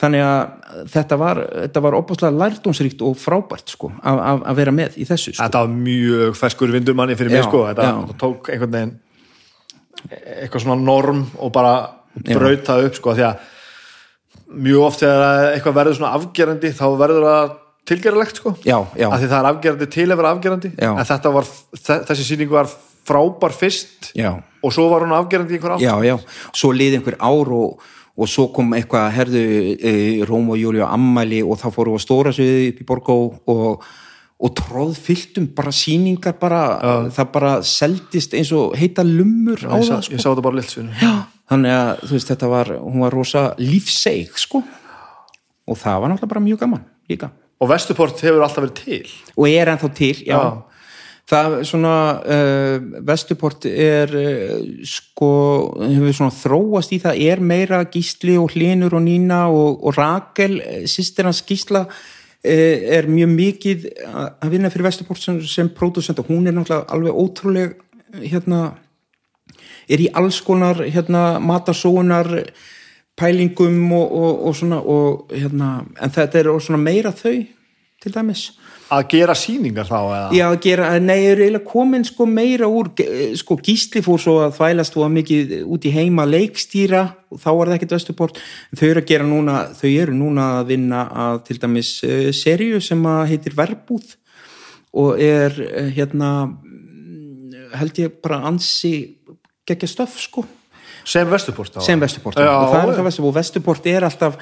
[0.01, 4.75] þannig að þetta var þetta var opaslega lærdómsríkt og frábært sko að, að, að vera
[4.77, 5.43] með í þessu sko.
[5.45, 8.19] Þetta var mjög feskur vindur manni fyrir mig Já, sko, þetta já.
[8.23, 8.95] tók einhvern veginn
[10.41, 11.73] eitthvað svona norm og bara
[12.25, 13.49] braut það upp sko, því að
[14.67, 17.51] mjög oft þegar eitthvað verður svona afgerandi þá verður það
[17.91, 18.53] tilgerðilegt sko.
[18.67, 20.71] Já, já, að því það er afgerandi til að vera afgerandi.
[20.85, 21.49] En þetta var,
[21.81, 22.69] þe- þessi sýning var
[23.11, 24.31] frábær fyrst já.
[24.63, 26.17] og svo var hún afgerandi í einhver átt Já, já,
[26.55, 27.87] svo liði einhver ár og,
[28.21, 29.43] og svo kom eitthvað, herðu
[29.81, 29.93] e,
[30.29, 33.17] Róm og Júli og Ammæli og þá fóru á stóra sviði upp í Borgó
[33.49, 33.87] og,
[34.41, 36.63] og tróðfylltum bara sýningar bara,
[37.17, 40.17] það bara seldist eins og heita lummur á ég, það sko.
[40.17, 41.13] ég sá þetta bara lilt svinu Já,
[41.53, 44.63] þannig að þú veist þetta var, hún var rosa lífseig sko.
[45.71, 47.31] Og það var náttúrulega bara mjög gaman líka.
[47.61, 49.15] Og Vestuport hefur alltaf verið til.
[49.37, 50.70] Og er ennþá til, já, Já.
[51.31, 54.55] Það svona uh, Vestuport er uh,
[54.87, 55.33] sko,
[55.81, 60.59] hefur svona þróast í það, er meira Gísli og Hlinur og Nína og, og Rakel,
[60.91, 61.95] sýstir hans Gísla uh,
[62.51, 67.23] er mjög mikið að vinna fyrir Vestuport sem, sem pródusent og hún er náttúrulega alveg
[67.25, 67.79] ótrúleg
[68.21, 68.65] hérna
[69.91, 72.31] er í alls konar hérna matarsóunar
[73.19, 75.71] pælingum og, og, og svona og hérna,
[76.01, 77.37] en þetta er svona meira þau
[78.01, 78.49] til dæmis
[78.91, 80.29] að gera sýningar þá eða?
[80.35, 84.35] Já, að gera, nei, eru eiginlega komin sko meira úr, ge- sko gísli fór svo
[84.45, 88.41] að þvælast og mikið út í heima leikstýra og þá var það ekkert vestuport
[88.75, 92.81] þau eru að gera núna, þau eru núna að vinna að til dæmis uh, seríu
[92.83, 94.17] sem að heitir Verbúð
[94.99, 98.95] og er uh, hérna mm, held ég bara ansi
[99.69, 100.43] geggja stöf sko.
[101.07, 104.35] Sem Vestuport þá sem Vestuport Já, og það er alltaf Vestuport og Vestuport er alltaf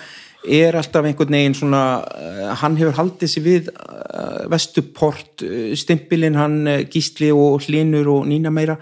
[0.47, 6.39] er alltaf einhvern veginn svona uh, hann hefur haldið sér við uh, Vestuport uh, stimpilinn
[6.39, 6.59] hann
[6.93, 8.79] Gísli og Hlinur og Nína meira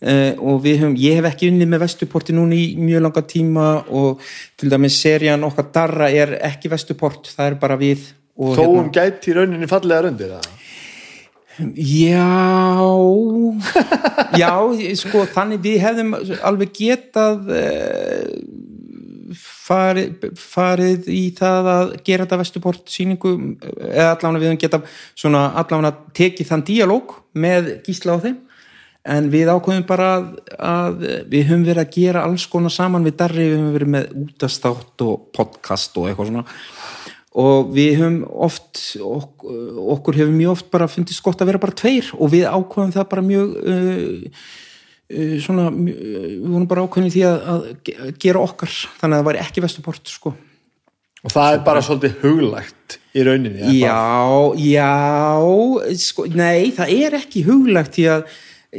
[0.00, 4.22] og við höfum, ég hef ekki unnið með Vestuporti núna í mjög langa tíma og
[4.56, 9.28] til dæmis serían okkar Darra er ekki Vestuport, það er bara við þó um gæti
[9.28, 10.56] í rauninni fallega rundir eða?
[11.76, 12.32] Já,
[14.40, 14.54] já,
[15.02, 16.16] sko, þannig við hefðum
[16.48, 17.44] alveg getað
[19.70, 25.42] farið, farið í það að gera þetta vestuport sýningu eða allavega við hefðum getað svona
[25.60, 28.38] allavega tekið þann díalóg með gísla á þeim.
[29.10, 30.24] En við ákveðum bara að,
[30.60, 34.10] að við höfum verið að gera alls konar saman við Darri, við höfum verið með
[34.26, 36.42] útastátt og podcast og eitthvað svona.
[37.40, 38.18] Og við höfum
[38.48, 39.46] oft ok,
[39.94, 43.08] okkur hefur mjög oft bara fundist gott að vera bara tveir og við ákveðum það
[43.14, 44.44] bara mjög uh,
[45.44, 49.14] svona mjög, uh, við vorum bara ákveðin í því að, að ge- gera okkar þannig
[49.16, 50.34] að það væri ekki vestuport sko
[51.20, 54.62] og það er bara svolítið huglægt í rauninni eða hvað?
[54.64, 58.22] Já, já sko, nei, það er ekki huglægt því að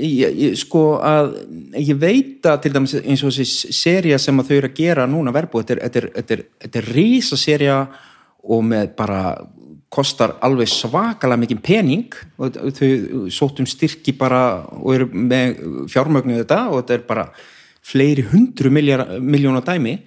[0.01, 1.33] ég, ég, sko að
[1.77, 5.05] ég veit að til dæmis eins og þessi seria sem að þau eru að gera
[5.11, 7.81] núna verbu, þetta er, er, er, er rísa seria
[8.41, 9.21] og með bara
[9.91, 15.57] kostar alveg svakalega mikið pening og þau sóttum styrki bara og eru með
[15.91, 17.25] fjármögnu þetta og þetta er bara
[17.91, 19.97] fleiri hundru miljóna dæmi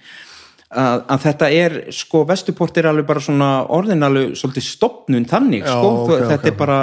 [0.73, 5.75] að, að þetta er sko vestuport er alveg bara svona orðinalegu svolítið stopnun þannig Já,
[5.75, 6.47] sko, ok, þetta ok.
[6.49, 6.79] er bara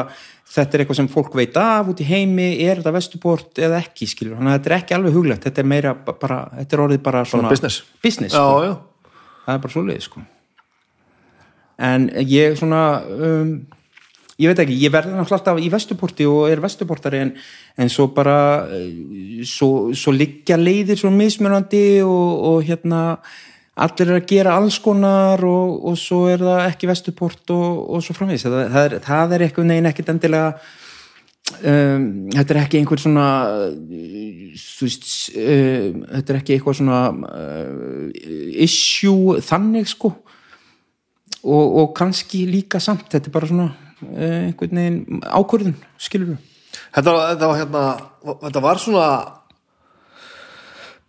[0.53, 4.09] þetta er eitthvað sem fólk veit af út í heimi er þetta vestuport eða ekki
[4.11, 6.85] skilur þannig að þetta er ekki alveg huglegt, þetta er meira ba- bara, þetta er
[6.87, 7.83] orðið bara svona, business.
[8.05, 8.79] business já, sko.
[9.47, 10.25] það er bara svoleiði sko
[11.83, 13.55] en ég svona um,
[14.41, 17.33] ég veit ekki, ég verði náttúrulega alltaf í vestuporti og er vestuportari en,
[17.79, 18.37] en svo bara
[18.73, 23.03] eh, svo, svo liggja leiðir svo mismunandi og, og hérna
[23.83, 28.05] allir er að gera alls konar og, og svo er það ekki vestuport og, og
[28.05, 30.51] svo framvegis, það, það, er, það er eitthvað neginn ekkit endilega
[31.61, 33.29] um, þetta er ekki einhver svona
[34.65, 35.89] þú veist uh,
[36.19, 38.11] þetta er ekki eitthvað svona uh,
[38.67, 40.15] issue þannig sko
[41.45, 46.49] og, og kannski líka samt þetta er bara svona uh, einhvern veginn ákvörðun, skilur við
[46.93, 47.83] Þetta, þetta var hérna
[48.47, 49.07] þetta var svona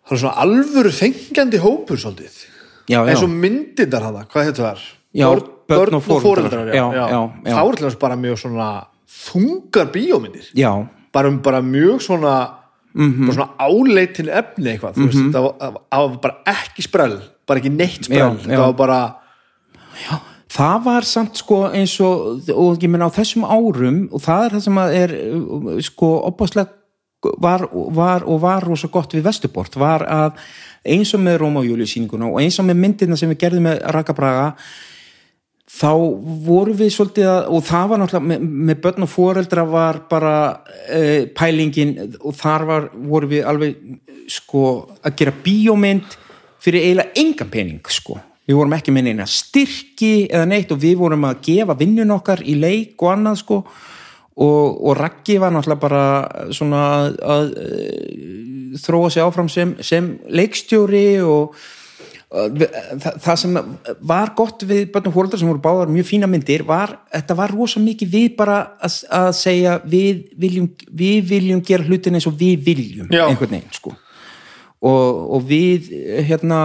[0.03, 2.41] það var svona alvöru fengjandi hópur svolítið.
[2.91, 4.81] Já, já, eins og myndindar hana, hvað þetta var?
[5.15, 5.27] Já,
[5.71, 6.09] börn og
[6.75, 6.83] já.
[6.83, 7.21] já, já.
[7.47, 8.67] þá er þess bara mjög svona
[9.23, 10.49] þungar bíómyndir.
[11.13, 12.35] Bara, um, bara mjög svona
[12.93, 13.25] Mhm.
[13.25, 17.15] bara svona áleitin efni eitthvað mm veist, það, var, var bara ekki sprell
[17.47, 18.37] bara ekki neitt sprell.
[18.45, 18.99] það var bara
[20.53, 24.55] það var samt sko eins og og ég meina á þessum árum og það er
[24.55, 25.17] það sem að er
[25.87, 26.79] sko opaslega
[27.39, 30.41] var, var og var rosa gott við Vesturbort var að
[30.83, 33.69] eins og með Róma og Júliu síninguna og eins og með myndina sem við gerðum
[33.69, 34.49] með Raka Braga
[35.73, 35.91] þá
[36.45, 40.35] voru við svolítið að, og það var náttúrulega með, með börn og foreldra var bara
[40.53, 43.79] uh, pælingin og þar var, voru við alveg
[44.29, 44.67] sko
[45.01, 46.19] að gera bíómynd
[46.63, 50.97] fyrir eiginlega engan pening sko við vorum ekki með neina styrki eða neitt og við
[50.99, 55.83] vorum að gefa vinnun okkar í leik og annað sko og, og Raggi var náttúrulega
[55.83, 56.03] bara
[56.55, 57.53] svona að, að
[58.83, 61.55] þróa sig áfram sem, sem leikstjóri og
[62.33, 63.59] það, það sem
[64.09, 67.81] var gott við börnum fólkdrar sem voru báðar mjög fína myndir var, þetta var rosa
[67.83, 72.65] mikið við bara að, að segja við viljum, við viljum gera hlutin eins og við
[72.65, 73.27] viljum Já.
[73.27, 73.93] einhvern veginn sko
[74.83, 75.93] og, og við
[76.25, 76.63] hérna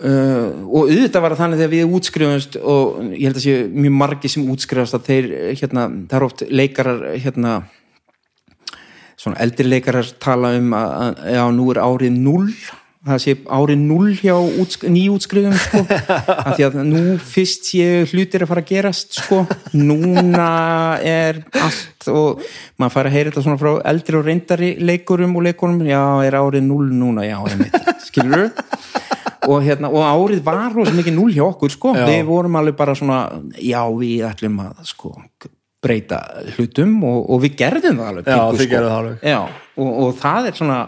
[0.00, 3.96] Uh, og auðvitað var það þannig þegar við útskrifumst og ég held að sé mjög
[4.00, 5.26] margi sem útskrifast að þeir
[5.60, 7.56] hérna, það er oft leikarar hérna
[9.20, 12.46] svona eldri leikarar tala um að, að já, nú er árið 0
[13.10, 14.32] það sé árið 0 hjá
[14.62, 15.84] útsk, nýjútskrifum sko,
[16.46, 17.04] af því að nú
[17.34, 19.42] fyrst sé hlutir að fara að gerast sko,
[19.76, 20.48] núna
[21.04, 22.42] er allt og
[22.80, 26.40] maður fara að heyra þetta svona frá eldri og reyndari leikurum og leikurum, já, er
[26.40, 28.48] árið 0 núna, já, ég veit, skilur
[29.48, 32.96] og, hérna, og árið var rosa mikið 0 hjá okkur sko, við vorum alveg bara
[32.98, 33.22] svona,
[33.56, 35.14] já, við ætlum að sko
[35.80, 36.20] breyta
[36.56, 39.22] hlutum og, og við gerðum það alveg Já, þið gerðuð það alveg.
[39.30, 39.38] Já,
[39.80, 40.80] og, og það er svona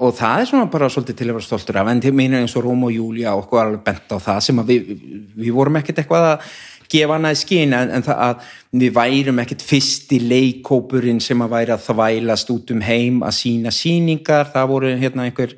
[0.00, 1.88] og það er svona bara svolítið til að vera stoltur af.
[1.92, 4.62] En til mínu eins og Róm og Júlia og okkur alveg bent á það sem
[4.62, 4.92] að við,
[5.36, 6.46] við vorum ekkert eitthvað að
[6.90, 8.46] gefa hana í skinn en, en það að
[8.80, 13.74] við værum ekkert fyrsti leikópurinn sem að væri að þvælast út um heim að sína
[13.74, 15.54] síningar, það voru hérna einhver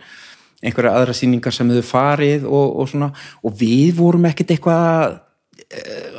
[0.62, 3.10] einhverja aðra síningar sem þau farið og, og svona.
[3.43, 5.18] Og við vorum ekkert eitthvað að,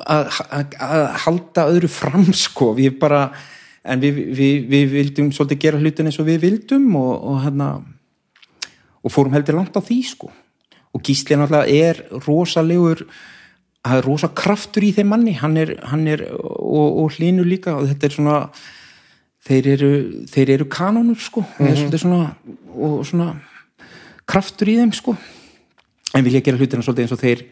[0.04, 3.26] að, að, að halda öðru fram sko, við bara
[3.84, 7.70] en við, við, við vildum svolítið gera hlutin eins og við vildum og, og hérna
[9.04, 10.32] og fórum heldur langt á því sko.
[10.94, 13.08] Og Gísli náttúrulega er rosalegur
[13.84, 15.34] það er rosa kraftur í þeim manni.
[15.36, 17.76] Hann er, hann er og, og hlinu líka.
[17.76, 18.38] Og þetta er svona
[19.44, 19.92] þeir eru,
[20.32, 21.44] þeir eru kanónur sko.
[21.58, 21.98] Mm -hmm.
[21.98, 22.36] svona
[22.74, 23.34] og svona
[24.30, 25.16] kraftur í þeim sko.
[26.14, 27.44] En vilja gera hlutina svolítið eins og þeir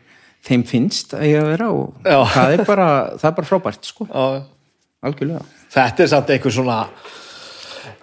[0.46, 2.88] þeim finnst að ég að vera og það er bara,
[3.18, 4.08] það er bara frábært sko.
[4.10, 4.44] Já.
[5.02, 5.44] algjörlega.
[5.74, 6.78] Þetta er samt einhver svona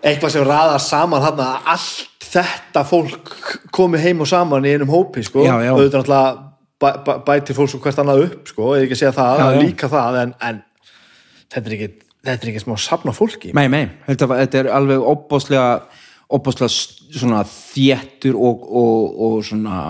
[0.03, 1.49] eitthvað sem raðar saman þarna.
[1.59, 3.33] Að allt þetta fólk
[3.75, 5.45] komi heim og saman í einum hópi sko.
[5.47, 5.73] Já, já.
[5.75, 8.99] og þetta er náttúrulega bæ, bæ, bætir fólk svo hvert annað upp sko, eða ekki
[8.99, 10.61] að segja það, Já, líka það en, en
[11.49, 11.89] þetta er ekki
[12.29, 13.53] þetta er ekki smá safna fólki.
[13.57, 15.67] Nei, nei, þetta, þetta er alveg opbáslega
[16.29, 19.81] opbáslega svona þéttur og, og, og svona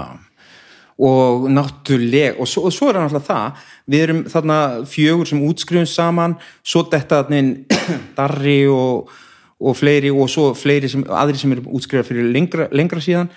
[0.98, 3.66] og náttúruleg og svo, og svo er það náttúrulega það.
[3.86, 4.58] Við erum þarna
[4.90, 6.34] fjögur sem útskrifum saman
[6.66, 7.42] svo þarna
[8.18, 9.12] Darri og,
[9.58, 13.30] og fleiri og svo fleiri sem, aðri sem eru útskrifað fyrir lengra, lengra síðan.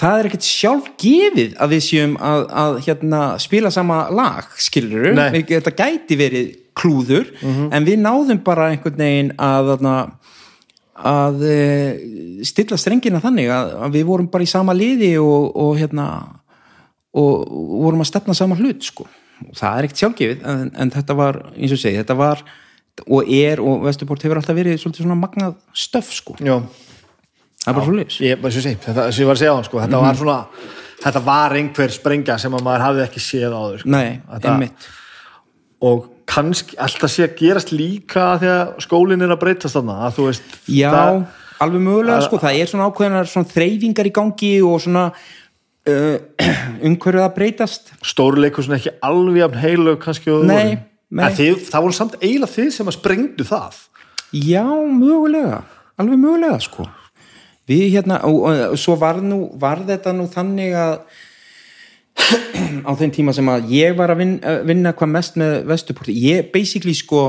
[0.00, 5.10] Það er ekkert sjálf gefið að við séum að, að hérna, spila sama lag skilur
[5.10, 7.32] við, þetta gæti verið klúður
[7.74, 9.96] en við náðum bara einhvern veginn að þarna
[11.06, 11.56] að e,
[12.46, 16.06] stilla strengina þannig að, að við vorum bara í sama liði og, og hérna
[17.16, 17.46] og
[17.84, 19.06] vorum að stefna sama hlut sko.
[19.48, 22.44] Og það er ekkert sjálfgefið en, en þetta var, eins og segi, þetta var
[23.06, 26.36] og er og Vesturport hefur alltaf verið svona magnað stöf sko.
[26.44, 26.58] Já,
[27.64, 28.14] það er bara svolítið
[28.84, 30.38] þetta á sko, þetta var svona
[31.00, 33.92] þetta var einhver sprengja sem að maður hafði ekki séð áður sko.
[33.94, 34.88] Nei, Þetta- einmitt.
[35.80, 40.26] Og kannski alltaf sé að gerast líka þegar skólinn er að breytast þarna að þú
[40.28, 41.24] veist Já, það-
[41.60, 46.16] alveg mögulega sko, það er svona ákveðnar svona þreyfingar í gangi og svona uh,
[46.88, 50.78] umhverfið að breytast stórleikur svona ekki alveg jafn heilög kannski Nei,
[51.10, 51.26] nei.
[51.36, 53.82] Þið, það voru samt eiginlega þið sem að sprengdu það
[54.30, 55.64] Já, mögulega,
[55.98, 56.84] alveg mögulega sko.
[57.66, 60.92] Við hérna, og, og, og svo var, nú, var þetta nú þannig að
[62.88, 66.50] á þeim tíma sem að ég var að vinna, vinna hvað mest með Vesturporti, ég
[66.54, 67.24] basically sko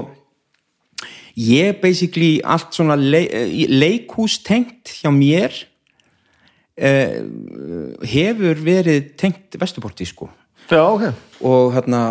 [1.38, 3.24] ég basically allt svona le,
[3.72, 5.56] leikhús tengt hjá mér
[6.76, 7.22] eh,
[8.12, 10.30] hefur verið tengt Vesturporti sko.
[10.72, 11.10] Já, ok.
[11.44, 12.04] Og hérna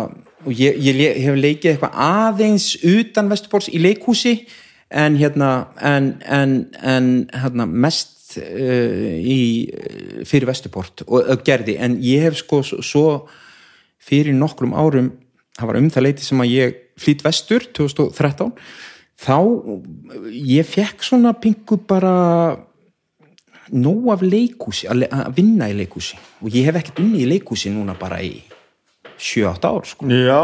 [0.45, 4.35] og ég, ég hef leikið eitthvað aðeins utan Vesturborgs í leikhúsi
[4.91, 7.11] en hérna en, en, en
[7.43, 13.05] hérna mest uh, í, uh, fyrir Vesturport og, og gerði, en ég hef sko svo,
[14.01, 15.11] fyrir nokkrum árum
[15.57, 18.53] það var um það leiti sem að ég flýtt vestur 2013
[19.21, 19.37] þá
[20.31, 22.15] ég fekk svona pingu bara
[23.71, 26.17] nóg af leikhúsi að, að vinna í leikhúsi.
[26.43, 28.33] Og ég hef ekkert unni í leikhúsi núna bara í
[29.21, 30.09] 7-8 ár sko.
[30.09, 30.41] Já,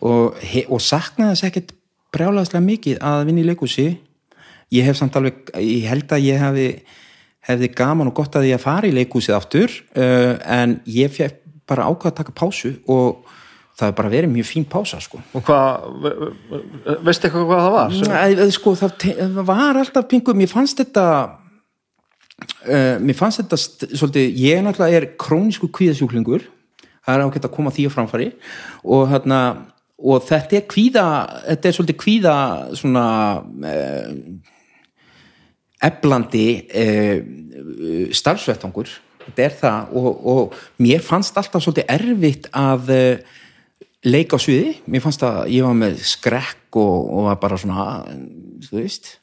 [0.00, 1.74] og, og saknaði þess ekkert
[2.14, 3.86] brjálaðslega mikið að vinna í leikúsi
[4.74, 6.68] ég hef samt alveg ég held að ég hefði
[7.50, 11.38] hefði gaman og gott að ég að fara í leikúsið aftur uh, en ég fekk
[11.70, 13.22] bara ákvað að taka pásu og
[13.80, 15.20] það hefur bara verið mjög fín pása sko.
[15.32, 16.16] og hvað, ve-
[16.50, 17.94] ve- veistu eitthvað hvað það var?
[18.44, 21.04] Æ, sko, það, það var alltaf pingu, mér fannst þetta
[22.68, 26.44] uh, mér fannst þetta st- svolítið, ég náttúrulega er krónísku kvíðasjúklingur
[27.00, 28.28] það er ágætt að koma því á framfæri
[28.84, 29.40] og hérna
[30.00, 31.06] og þetta er kvíða,
[31.48, 32.34] þetta er svolítið kvíða
[32.78, 33.06] svona
[33.40, 34.12] uh,
[35.88, 38.90] eflandi uh, starfsvettangur
[39.26, 43.38] þetta er það og, og mér fannst alltaf svolítið erfitt að uh,
[44.06, 47.88] leika á sviði, mér fannst að ég var með skrekk og, og var bara svona
[48.64, 49.16] þú veist.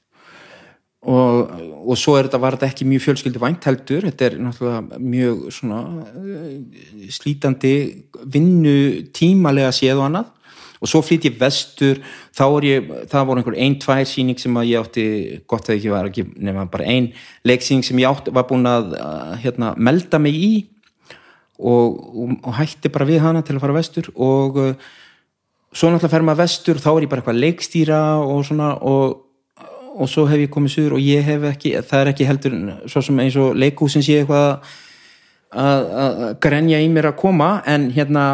[1.08, 1.52] Og,
[1.88, 5.82] og svo þetta, var þetta ekki mjög fjölskyldi vænt heldur, þetta er náttúrulega mjög svona
[6.20, 7.74] eh, slítandi
[8.34, 8.74] vinnu
[9.16, 10.34] tímalega séð og annað
[10.82, 12.02] og svo flytt ég vestur.
[12.36, 15.06] Þá er ég, það voru einhver ein, tvær síning sem að ég átti,
[15.50, 17.12] gott að ekki var ekki nema bara ein
[17.48, 18.98] leiksíning sem ég átti var búin að
[19.44, 20.54] hérna, melda mig í.
[21.58, 24.90] Og, og, og hætti bara við hana til að fara vestur og uh,
[25.74, 29.24] svo náttúrulega fer maður vestur þá er ég bara eitthvað leikstýra og svona og,
[29.98, 33.02] og svo hef ég komið suður og ég hef ekki, það er ekki heldur svo
[33.08, 34.70] sem eins og leikhúsin sé eitthvað
[35.52, 37.50] að, grenja í mér að koma.
[37.66, 38.28] En hérna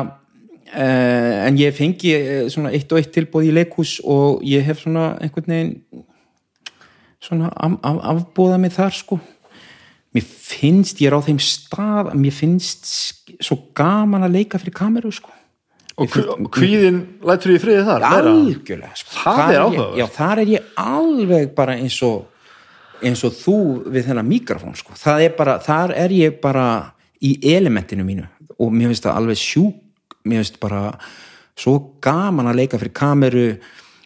[0.74, 5.14] en ég fengi eh, svona eitt og eitt tilbúð í leikhús og ég hef svona
[5.22, 5.76] einhvern veginn
[7.24, 9.20] svona af, af, afbúða mig þar sko
[10.14, 12.90] mér finnst, ég er á þeim stað að mér finnst
[13.42, 15.32] svo gaman að leika fyrir kameru sko
[15.98, 18.04] og hví- kvíðin lætur því friðið þar?
[18.18, 19.12] algjörlega sko.
[19.14, 19.98] Það er ég- áhugavert.
[20.02, 22.26] já, þar er ég alveg bara eins og
[23.04, 23.58] eins og þú
[23.94, 24.94] við þennan mikrofón sko.
[24.98, 28.26] það er bara, þar er ég bara í elementinu mínu
[28.58, 29.76] og mér finnst það alveg sjúk
[30.24, 30.84] mér finnst bara
[31.60, 33.48] svo gaman að leika fyrir kameru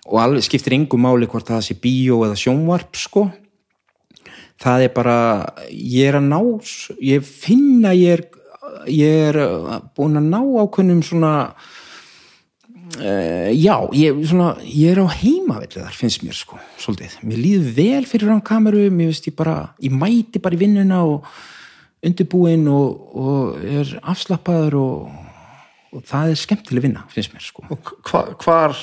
[0.07, 3.27] og alveg skiptir engu máli hvort það sé bíó eða sjónvarp sko.
[4.57, 5.19] Það er bara
[5.69, 6.39] ég er að ná
[7.03, 8.27] ég finna ég er
[8.87, 11.33] ég er uh, búin að ná ákveðnum svona
[12.99, 17.19] uh, já, ég, svona, ég er á heimavelli þar finnst mér sko, svolítið.
[17.27, 21.03] Mér líður vel fyrir án kameru mér veist ég bara, ég mæti bara í vinnuna
[21.07, 21.31] og
[22.05, 25.23] undirbúin og, og er afslappaður og,
[25.93, 27.65] og það er skemmtileg vinna finnst mér sko.
[27.73, 28.75] Og hva, hvar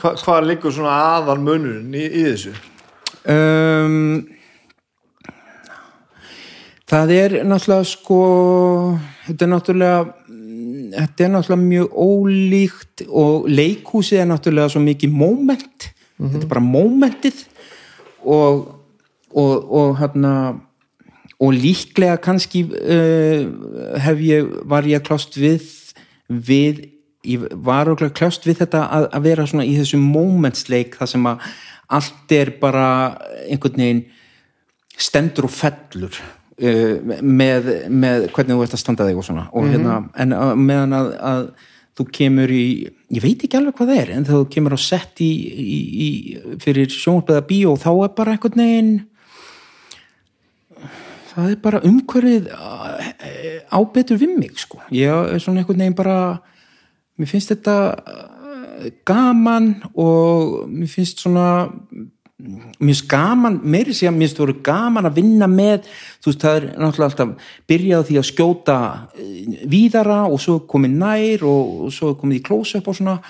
[0.00, 2.54] hva, hvar liggur svona aðal munurinn í, í þessu?
[3.28, 4.22] um,
[6.90, 8.20] það er náttúrulega sko
[9.26, 15.14] þetta er náttúrulega mm, þetta er náttúrulega mjög ólíkt og leikhúsið er náttúrulega svo mikið
[15.14, 15.90] moment
[16.20, 17.46] þetta er bara momentið
[18.24, 18.76] og
[19.30, 20.32] og, og hérna
[21.40, 23.44] og líklega kannski uh,
[24.02, 25.62] hef ég, var ég klást við
[26.30, 26.84] við,
[27.26, 31.30] ég var okkur klást við þetta að, að vera svona í þessum momentsleik þar sem
[31.30, 31.48] að
[31.90, 32.86] allt er bara
[33.48, 34.04] einhvern veginn
[35.00, 39.48] stendur og fellur uh, með, með hvernig þú ert að standa þig og svona.
[39.56, 41.44] Og hérna, en uh, meðan að, að
[41.98, 42.66] þú kemur í,
[43.12, 46.08] ég veit ekki alveg hvað það er en þú kemur á sett í, í, í
[46.62, 48.92] fyrir sjónvarpið bíó þá er bara einhvern veginn
[51.30, 52.48] það er bara umhverfið
[53.70, 54.80] á betur við mig sko.
[54.94, 56.40] ég er svona einhvern veginn bara
[57.20, 61.68] mér finnst þetta eh, gaman og mér finnst svona
[62.40, 65.90] mér finnst gaman, meiri sé að mér finnst voru gaman að vinna með
[66.22, 68.80] þú veist það er náttúrulega alltaf byrjað á því að skjóta
[69.14, 73.20] eh, víðara og svo komið nær og, og svo komið í close-up og svona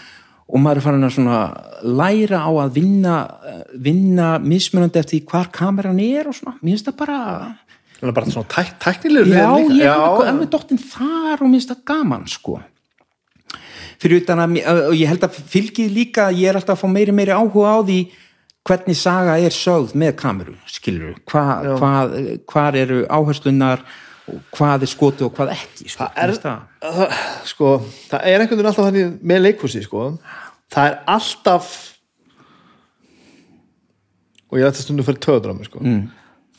[0.51, 1.41] og maður er farin að svona
[1.87, 3.17] læra á að vinna
[3.47, 7.21] eh, vinna mismunandi eftir hvar kameran er og svona, mér finnst það bara
[8.01, 11.59] Það er bara svona tæk, tæknilegur já, ég er alveg, alveg dottin þar og mér
[11.61, 12.59] finnst það gaman sko
[14.01, 14.55] fyrir utan að,
[14.89, 17.79] og ég held að fylgið líka, ég er alltaf að fá meiri meiri áhuga á
[17.85, 17.99] því
[18.65, 21.43] hvernig saga er sögð með kameru, skilur Hva,
[21.81, 22.15] hvað,
[22.49, 23.83] hvað eru áherslunar
[24.31, 26.07] og hvað er skotið og hvað ekki sko.
[26.07, 27.15] Það er, það-
[27.51, 27.71] sko,
[28.13, 30.05] það er einhvern veginn alltaf þannig með leikhúsi, sko.
[30.71, 31.71] Það er alltaf
[34.51, 35.83] og ég ætti stundum fyrir töðdrámi, sko.
[35.85, 36.05] Mm.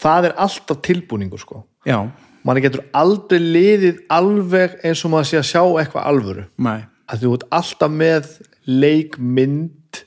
[0.01, 1.63] Það er alltaf tilbúningur, sko.
[1.85, 1.99] já,
[2.41, 6.45] Manni getur aldrei liðið alveg eins og maður sé að sjá eitthvað alvöru.
[6.57, 8.29] mæ, Að þú ert alltaf með
[8.65, 9.99] leikmynd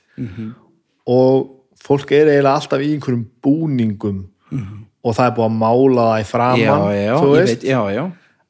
[1.05, 1.51] og
[1.85, 4.21] fólk er eiginlega alltaf í einhverjum búningum
[5.05, 8.05] og það er búið að mála það í framann, já, já, veit, já, já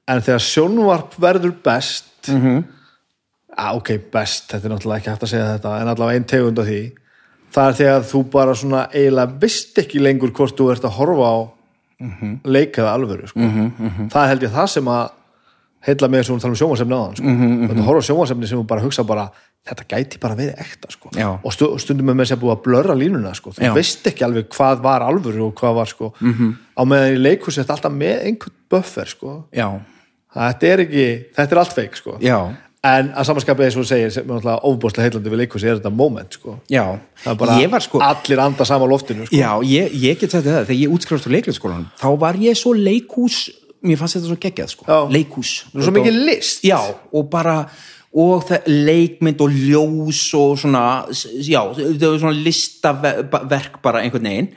[0.05, 2.63] en þegar sjónvarp verður best mm -hmm.
[3.75, 6.65] ok, best þetta er náttúrulega ekki hægt að segja þetta en allavega einn tegund af
[6.65, 6.81] því
[7.55, 11.29] það er þegar þú bara svona eiginlega vist ekki lengur hvort þú ert að horfa
[11.31, 11.37] á
[12.43, 13.51] leikaða alvöru sko.
[14.11, 15.05] það held ég það sem að
[15.85, 17.25] heilla með þess að hún tala um sjónvarsefni aðan sko.
[17.25, 17.67] mm -hmm.
[17.69, 19.29] þetta horfa á sjónvarsefni sem hún bara hugsa bara
[19.65, 21.09] þetta gæti bara verið ekta sko.
[21.43, 23.51] Og stu, stundum með með sér búið að blörra línuna sko.
[23.51, 23.73] þú Já.
[23.73, 26.13] veist ekki alveg hvað var alvöru og hvað var sko.
[26.19, 26.31] Mhm.
[26.31, 26.53] -hmm.
[26.77, 29.45] á meðan í leikhúsi þetta alltaf með einhvern buffer sko.
[29.53, 29.79] já,
[30.35, 32.17] þetta er ekki, þetta er allt feik sko.
[32.19, 32.55] já,
[32.85, 35.79] en að samanskapið eins og þú segir sem er náttúrulega ofbúslega heillandi við leikhúsi er
[35.79, 36.55] þetta moment sko.
[36.71, 36.83] já
[37.23, 39.35] það bara ég var sko allir anda sama loftinu sko.
[39.35, 43.41] Já, ég, ég get það, þegar ég útskrifast á leiklæðskólanum, þá var ég svo leikhús,
[43.85, 44.99] mér fannst þetta svo geggjað sko, Já.
[45.17, 45.57] leikhús.
[45.73, 46.79] svo mikið list Já,
[47.11, 47.57] og bara,
[48.15, 50.85] og leikmynd og ljós og svona,
[51.41, 54.53] já, svona listaverk bara einhvern veginn,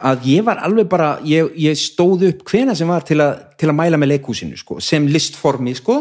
[0.00, 3.68] að ég var alveg bara, ég, ég stóð upp hvena sem var til að, til
[3.68, 6.00] að mæla með leikhúsinu sko, sem listformi sko,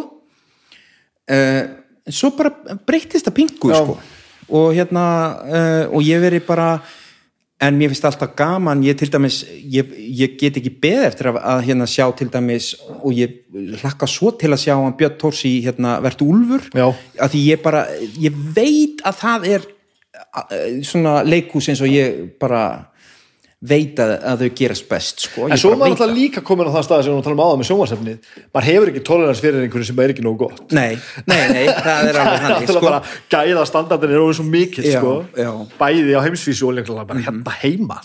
[1.30, 1.61] uh,
[2.10, 2.53] svo bara
[2.88, 3.99] breyttist það pingu sko,
[4.49, 5.06] og hérna,
[5.45, 6.72] uh, og ég veri bara,
[7.60, 11.65] en mér finnst alltaf gaman ég dæmis, ég, ég get ekki beð eftir að, að
[11.68, 13.41] hérna sjá til dæmis og ég
[13.81, 16.69] hlakka svo til að sjá hann Björn Tórs í hérna Vertu Úlfur.
[16.73, 16.88] Já.
[17.19, 17.84] að því ég bara,
[18.19, 20.56] ég veit að það er uh,
[20.88, 22.64] svona leikhús eins og ég bara
[23.60, 25.48] veit að, að þau gerast best sko.
[25.52, 27.68] En svo er veit alltaf líka komin á það stað sem við talum áðan með
[27.69, 30.61] sjónvarsefnið maður hefur ekki tolerans fyrir einhverju sem er ekki nógu gott.
[30.72, 30.94] Nei,
[31.27, 32.94] nei, nei, það er alveg er alltaf sko.
[33.34, 35.15] gæða standardin er ofið svo mikill sko.
[35.81, 37.99] bæði á heimsvísu og bara hérna heima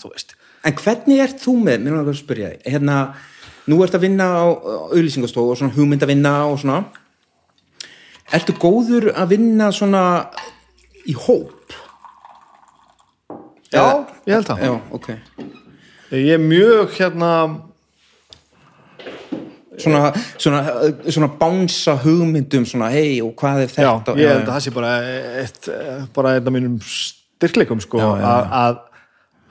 [0.65, 2.97] En hvernig ert þú með, mér langar að spyrja þig, hérna,
[3.69, 4.45] nú ert að vinna á
[4.95, 6.79] auðlýsingastofu og svona hugmynd að vinna og svona,
[8.33, 10.01] ertu góður að vinna svona
[11.05, 11.75] í hóp?
[13.69, 15.07] Já, ég held það Já, ok.
[16.15, 17.31] Ég er mjög hérna
[19.75, 20.59] Svona, svona,
[21.11, 24.13] svona bánsa hugmyndum, svona, hei, og hvað er Já, þetta?
[24.15, 24.91] ég held að það sé bara
[25.41, 25.67] eitt,
[26.15, 28.45] bara einn af mínum styrkleikum sko, Já, já, já.
[28.61, 28.79] að-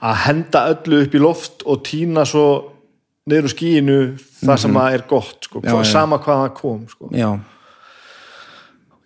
[0.01, 2.71] að henda öllu upp í loft og týna svo
[3.29, 3.99] niður úr skíinu
[4.41, 5.69] það sem að er gott sko, Mhm.
[5.69, 5.91] Já, já.
[5.91, 7.09] sama hvað það kom sko.
[7.13, 7.39] Já,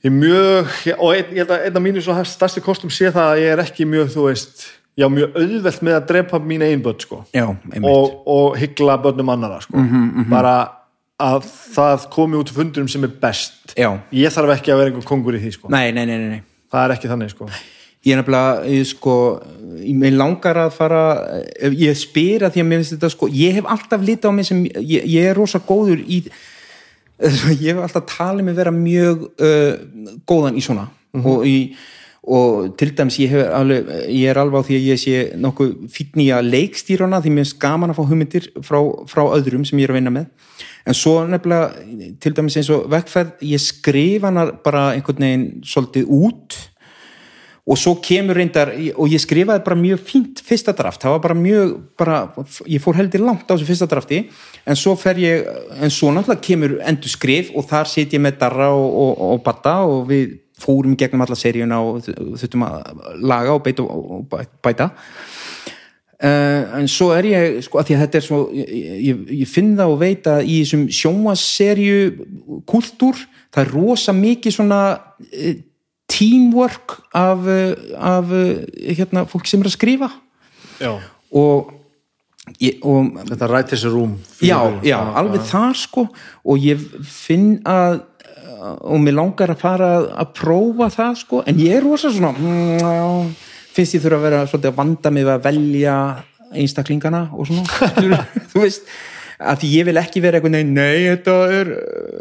[0.05, 0.67] ég mjög,
[0.99, 3.51] og einn, ég held að einn af mínu svo stærsti kostum sé það að ég
[3.51, 4.67] er ekki mjög, þú veist,
[4.99, 9.31] já mjög auðvelt með að drepa mín einn börn sko já, og, og hyggla börnum
[9.35, 9.85] annara sko.
[10.31, 10.57] bara
[11.19, 13.89] að það komi út fundunum sem er best Já.
[14.15, 15.71] ég þarf ekki að vera einhver kongur í því sko.
[15.73, 16.39] Nei, nei, nei, nei,
[16.71, 17.49] það er ekki þannig sko.
[18.07, 19.15] Ég er nefnilega, sko,
[19.83, 21.01] ég langar að fara,
[21.75, 24.47] ég spyr að því að mér finnst þetta sko, ég hef alltaf litið á mig
[24.47, 26.21] sem, ég, ég er rosa góður í,
[27.59, 29.73] ég hef alltaf talið mig vera mjög uh,
[30.29, 30.87] góðan í svona
[31.19, 31.57] og í,
[32.29, 36.21] og til dæmis ég, alveg, ég er alveg á því að ég sé nokkuð fínn
[36.21, 38.79] í að leikstýruna því mér finnst gaman að fá hugmyndir frá,
[39.09, 40.27] frá öðrum sem ég er að vinna með.
[40.85, 46.11] En svo nefnilega til dæmis eins og vekkferð, ég skrif hana bara einhvern veginn svolítið
[46.19, 46.57] út.
[47.69, 51.37] Og svo kemur reyndar og ég skrifaði bara mjög fínt fyrsta draft, það var bara
[51.37, 52.19] mjög bara,
[52.65, 54.23] ég fór heldur langt á þessu fyrsta drafti.
[54.65, 58.39] En svo fer ég, en svo náttúrulega kemur endur skrif og þar sit ég með
[58.41, 63.55] Darra og, og, og Batta og við fórum gegnum alla seríuna og þurftum að laga
[63.55, 64.27] og beita og
[64.63, 64.91] bæta.
[66.19, 68.71] Uh, en svo er ég sko að því að þetta er svo ég,
[69.05, 71.99] ég, ég finn það og veit að í þessum sjónvaserju
[72.67, 73.21] kultúr
[73.55, 75.53] það er rosa mikið svona uh,
[76.11, 77.47] teamwork af,
[77.95, 80.09] af hérna, fólk sem er að skrifa.
[80.79, 80.91] Já.
[81.35, 81.71] og,
[82.59, 84.13] ég, og þetta rætt þessi rúm
[84.43, 88.01] já, já, alveg þar sko og ég finn að
[88.57, 92.33] og mér langar að fara að, að prófa það sko, en ég er rosa svona
[92.35, 93.31] mm,
[93.75, 95.95] finnst ég þurfa að vera svolítið að vanda mig að velja
[96.49, 98.21] einstaklingana og svona.
[98.51, 98.87] Þú veist,
[99.39, 101.73] að ég vil ekki vera einhvern veginn, nei, þetta er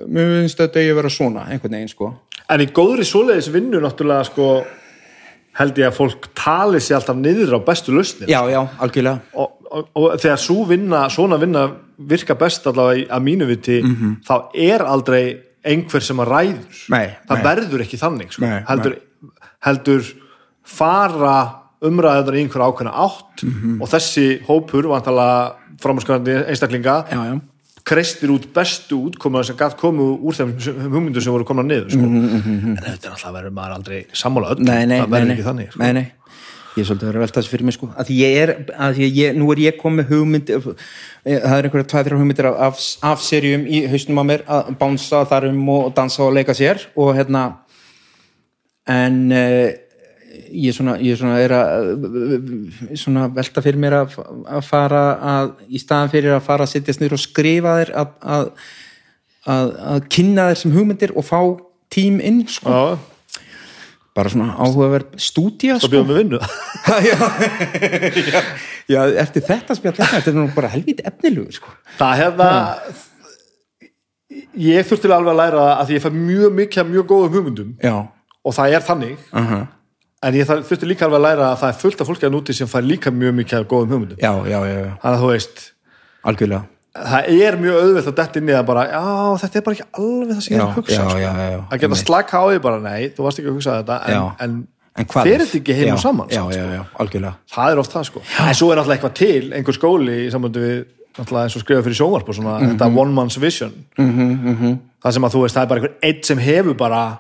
[0.09, 2.13] mér finnst þetta ég vera svona, einhvern veginn sko.
[2.49, 4.51] En í góðri svoleiðis vinnu náttúrulega sko
[5.59, 8.31] held ég að fólk tali sér alltaf niður á bestu lausnir.
[8.31, 9.25] Já, já, algjörlega.
[9.35, 11.65] Og, og, og þegar svo vinna, svona vinna
[11.99, 13.81] virka best allavega að mínu viti
[14.29, 15.25] þá er aldrei
[15.69, 17.45] einhver sem að ræður Nei, það nei.
[17.51, 18.47] verður ekki þannig sko.
[18.47, 18.97] Nei, heldur,
[19.67, 20.11] heldur
[20.69, 21.37] fara
[21.89, 23.45] umræðunar í einhver ákveðna átt
[23.79, 27.37] og þessi hópur vantalega framhanskarandi einstaklinga já, já,
[27.89, 30.57] kreistir út bestu útkoma sem gætt komu úr þeim
[30.91, 32.09] hugmyndu sem voru komna niður sko.
[32.09, 35.85] en þetta er alltaf verður maður aldrei sammála öll, það verður ekki þannig sko.
[36.79, 37.89] Ég er svolítið að vera að velta þessu fyrir mig sko.
[37.99, 38.53] Að ég er,
[38.87, 42.61] að því ég, nú er ég komið hugmynd það er einhverja tvað þrjá hugmyndir af,
[42.69, 46.57] af, af serjum í hausnum á mér að bánsa þar um og dansa og leika
[46.57, 47.45] sér og hérna
[48.89, 49.69] en uh,
[50.49, 51.89] ég svona, ég svona er að
[52.99, 57.03] svona velta fyrir mér að, að fara að, í staðan fyrir að fara að setjast
[57.03, 58.51] niður og skrifa þér að,
[59.49, 61.41] að kynna þér sem hugmyndir og fá
[61.93, 62.69] tím inn sko.
[62.69, 63.18] Já,
[64.19, 65.93] bara svona áhugaverð stúdía þá sko.
[65.95, 66.41] bjóðum við vinnu.
[67.09, 67.17] Já,
[68.89, 71.73] já, eftir þetta spjall þetta er nú bara helvítið efnilegur sko.
[71.99, 72.51] það hefða
[74.59, 77.97] ég þurfti alveg að læra að ég fæ mjög mikið af mjög góðum hugmyndum já,
[78.43, 79.59] og það er þannig uh
[80.19, 82.55] en ég þurfti líka alveg að læra að það er fullt af fólki að núti
[82.57, 84.19] sem fær líka mjög mikið af góðum hugmyndum.
[84.19, 85.61] Já, já, já, já, þannig að þú veist,
[86.27, 86.63] algjörlega
[86.95, 89.03] það er mjög auðvelt að detta inn í það bara, já,
[89.43, 91.19] þetta er bara ekki alveg það sem ég er að hugsa já, sko.
[91.19, 91.61] já, já, já.
[91.71, 94.67] að geta slaka á því bara, nei, þú varst ekki að hugsa þetta en, en,
[94.99, 96.49] En er- þetta ekki heim og saman sko.
[97.55, 100.59] það er oft það sko en svo er alltaf eitthvað til, einhver skóli í sambandi
[100.65, 100.79] við
[101.19, 102.73] eins og skrifa fyrir sjónvarp og svona, Mhm.
[102.79, 104.79] þetta one man's vision -hmm.
[105.03, 107.19] það sem að þú veist, það er bara einhver eitt sem hefur bara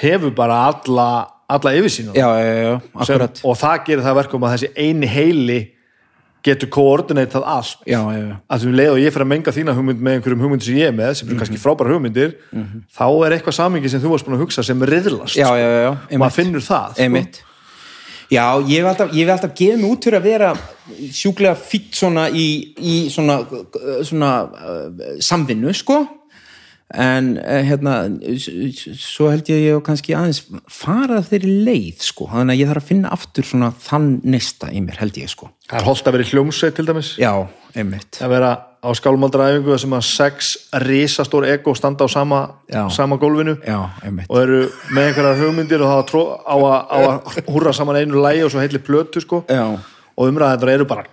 [0.00, 2.16] hefur bara alla, alla yfirsýn á Mhm.
[2.16, 5.70] já, já, já, já, sem, akkurat og það gerir það verkum að þessi eini heili
[6.46, 7.82] getur koordinatað allt.
[7.86, 10.44] Já, já, já, að þú leið og ég fyrir að menga þína hugmynd með einhverjum
[10.46, 12.36] hugmyndir sem ég er með, sem eru kannski frábæra hugmyndir
[12.96, 16.64] þá er eitthvað samingi sem þú varst búin að hugsa sem riðlast, og maður finnur
[16.64, 17.04] það sko.
[18.26, 20.48] Já, ég hef alltaf, alltaf gefið mig út fyrir að vera
[21.14, 22.46] sjúklega fýtt svona í,
[22.82, 23.36] í svona,
[24.02, 26.00] svona uh, samvinnu, sko
[26.94, 27.96] en uh, hérna
[28.94, 32.28] svo held ég að kannski aðeins farað þeirri leið, sko.
[32.30, 35.50] Þannig að ég þarf að finna aftur svona þann nesta í mér, held ég, sko.
[35.66, 37.12] Það er holdt að vera í hljómsveit til dæmis.
[37.18, 37.32] Já,
[37.74, 38.20] einmitt.
[38.22, 38.54] Að vera
[38.86, 40.52] á skálmaldaræfingu sem að sex
[40.84, 42.40] risastór ego standa á sama,
[42.94, 44.28] sama gólfinu Já, einmitt.
[44.30, 44.60] og eru
[44.94, 48.78] með einhverjar hugmyndir og hafa tró, á, að, húrra saman einu lægi og svo heitli
[48.78, 49.42] plötu sko.
[49.50, 49.74] Já,
[50.14, 51.08] og umræðendur eru bara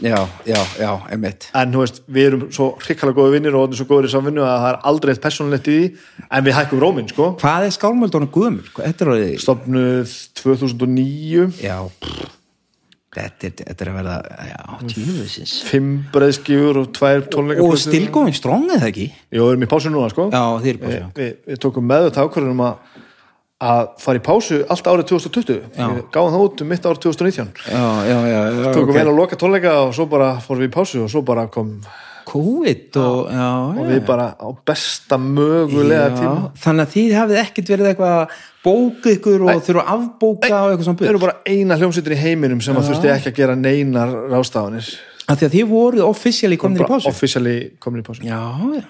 [0.00, 1.46] já, já, já, einmitt.
[1.56, 4.58] En þú veist, við erum svo hrikalega góði vinnir og svo góður í samvinnu að
[4.64, 7.30] það er aldrei eitt persónulegt í því en við hækkum róminn sko.
[7.40, 8.68] Hvað er skálmöldunum guðmur?
[9.44, 11.76] Stopnuð 2009 Já,
[13.10, 14.16] þetta, þetta er að verða,
[14.50, 14.60] já,
[14.92, 19.08] tíðuðsins fimm breiðskjur og tvær tónleika Og still going strong eða ekki?
[19.28, 20.28] Jó, við erum í pásu núna sko.
[20.30, 22.89] Já, þeir eru við, bara við, við tókum með þetta ákvörðunum að
[23.60, 27.50] að fara í pásu allt árið 2020 við gáðum það út um mitt árið 2019
[27.68, 28.38] Já, já, já,
[28.72, 28.94] tókum ok.
[28.96, 31.74] vel að loka tónleika og svo bara fórum við í pásu og svo bara kom
[32.30, 36.50] COVID og, já, og við bara á besta mögulega tíma.
[36.62, 40.68] Þannig að þið hafið ekkert verið eitthvað að bóka ykkur og þurfa að afbóka og
[40.68, 43.40] eitthvað svona við erum byrð bara eina hljómsveitin í heiminum sem að þurfti ekki að
[43.40, 44.92] gera neinar rástafanir
[45.30, 47.10] Af því að þið voruð officially komin í pásu?
[47.10, 48.24] officially komin í pásu.
[48.26, 48.40] Já,
[48.76, 48.82] já,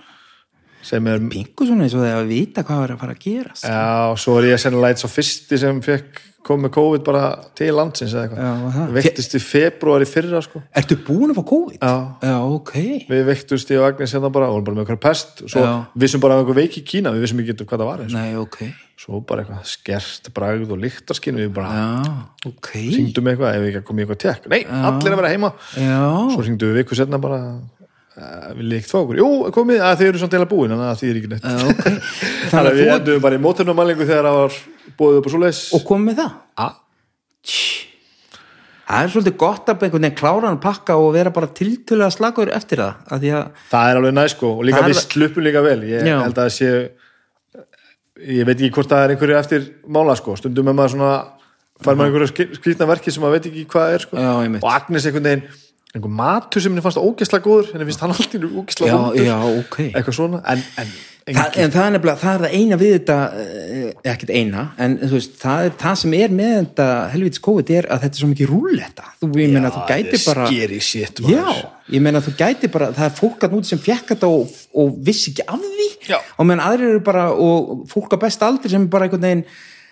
[0.80, 4.16] er pingu svona eins og þegar að vita hvað er að fara að gerast Já,
[4.24, 7.24] svo er ég sennilega svo fyrsti sem fekk kom með COVID bara
[7.58, 8.60] til landsins eða Já, það?
[8.64, 8.92] eitthvað.
[8.96, 10.62] Veiktist í februar í fyrra sko.
[10.80, 11.76] Ertu búin að fá COVID?
[11.84, 11.90] Já.
[12.24, 12.72] Já, ok
[13.10, 15.64] Við veiktust ég og Agnes hérna bara og vorum bara með eitthvað pest og svo
[15.66, 15.72] Já.
[16.00, 18.16] vissum bara að eitthvað veiki í Kína, við vissum ekki hvað það var eins.
[18.16, 18.58] Nei, ok
[19.00, 22.14] Svo bara eitthvað skert bragð og lyktarskinn við bara Já,
[22.54, 24.48] ok hringdum eitthvað ef við ekki koma í eitthvað tekk.
[24.52, 25.52] Nei, allir að vera heima.
[25.76, 26.00] Já,
[26.32, 27.42] Svo hringdum við viku setna bara
[28.60, 29.20] líkt fá okkur.
[29.20, 31.44] Jú, komið, að þið eru samt eila búin, þannig að þið er ekki neitt.
[31.46, 31.84] já, ok
[32.52, 34.56] Þannig að við að endum bara í móturnumælingu þegar það var
[35.00, 35.60] búið upp og svo leis.
[35.76, 36.34] og komið það.
[38.90, 42.50] Það er svolítið gott að einhvern veginn klára hann pakka og vera bara tiltölulega slagur
[42.50, 45.76] eftir það því að, Það er alveg næ sko og líka við sluppum líka vel
[45.86, 46.16] ég Já.
[46.24, 46.70] held að sé
[48.20, 51.12] ég veit ekki hvort það er einhverju eftir mála sko, stundum er maður svona
[51.80, 55.06] fær maður einhverju skrýtna verki sem maður veit ekki hvað er sko Já, og Agnes
[55.06, 55.46] einhvern veginn
[55.94, 59.38] einhver matur sem henni fannst ógeðslega góður henni finnst hann alltaf ógeðslega já, vondur já,
[59.60, 59.78] ok.
[59.90, 60.92] eitthvað svona en, en
[61.34, 64.96] það, en það er nefnilega, það er það eina við þetta eh, ekkert eina, en
[65.02, 68.22] þú veist það er það sem er með þetta helvitis COVID er að þetta er
[68.22, 69.10] svo mikið rúlletta.
[69.20, 70.48] Þú, ég meina, þú gæti bara
[70.90, 71.44] shit já,
[71.94, 74.94] ég meina, þú gæti bara það er fólk að núti sem fekk þetta og, og
[75.06, 75.90] vissi ekki af því.
[76.08, 76.16] Já.
[76.40, 79.44] og meðan aðrir eru bara, og fólk á besta aldri sem bara einhvern veginn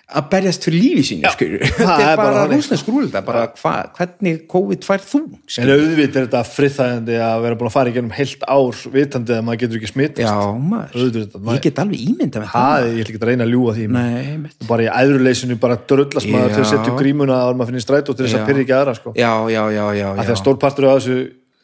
[0.08, 1.28] að berjast fyrir lífi sínu,
[1.76, 5.82] þetta er bara rúsnesk hva, hvernig COVID fær þú en skilur?
[5.82, 9.42] auðvitað er þetta friðþægandi að vera búin að fara í gennum heilt ár vitandi að
[9.44, 10.32] maður getur ekki smittast já,
[10.72, 13.52] maður, Auðvitað, maður- ég get alveg ímynda með það ég ætla ekki að reyna að
[13.52, 17.74] ljúga því nei, bara í æðruleysinu bara dröllast maður til að setja grímuna og maður
[17.74, 19.12] finnir strætó til þess að pyrja ekki aðra sko.
[19.12, 20.24] já, já, já, já, að já.
[20.24, 21.18] þegar stórpartur af þessu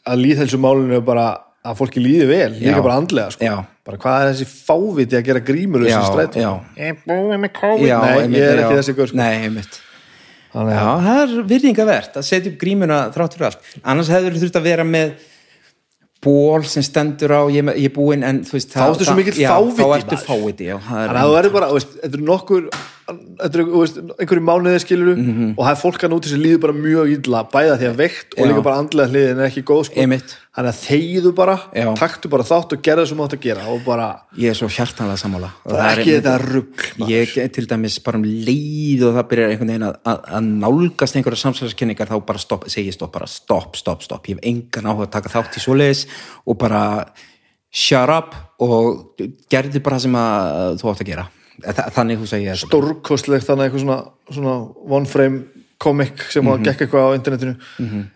[0.05, 1.31] að líðhelsu málinu er bara
[1.65, 3.55] að fólki líði vel, líka bara andlega sko.
[3.85, 6.53] Bara hvað er þessi fáviti að gera grímur Já, þessi strætó já.
[6.81, 8.65] ég er búið með COVID Já, nei, einmitt, ég er já.
[8.65, 9.19] ekki þessi gaur sko.
[9.21, 9.81] Nei, einmitt
[10.55, 14.39] Þannig Já, að- það er virðingavert að setja upp grímuna þrátt fyrir allt annars hefur
[14.41, 15.13] þurft að vera með
[16.25, 19.37] ból sem stendur á ég, ég er búinn en þú veist Þá ertu svo mikill
[19.45, 22.17] fáviti, þá ertu fáviti já, það er Þannig að þú verður bara, þú veist, þetta
[22.17, 22.69] eru nokkur
[23.05, 25.49] þetta veist, einhverju mánuði skiluru Mhm.
[25.59, 28.35] og það er fólk að núti sem líður bara mjög illa bæða því að veikt
[28.39, 30.01] og líka bara andlega hliðin er ekki góð sko.
[30.01, 30.37] Einmitt.
[30.55, 31.87] þannig að þegiðu bara, Já.
[31.99, 34.07] taktu bara þátt og gerðu það sem þú átt að gera og bara,
[34.39, 38.17] ég er svo hjartanlega sammála bara er ekki þetta rugg ég er til dæmis bara
[38.19, 42.39] um leið og það byrjar einhvern veginn að, að, að nálgast einhverja samsæðiskenningar þá bara
[42.39, 45.65] stopp, segi stopp, bara stopp, stopp, stopp ég hef engan áhuga að taka þátt í
[45.67, 46.07] svoleiðis
[46.47, 46.85] og bara
[47.75, 49.19] shut up og
[49.51, 51.27] gerði bara það sem að þú átt að gera
[51.63, 52.69] Þa, þannig hugsa ég þetta.
[52.69, 53.99] stórkostlegt þannig eitthvað svona,
[54.31, 54.55] svona
[54.99, 55.45] one frame
[55.85, 57.55] komik sem að gekk eitthvað á internetinu.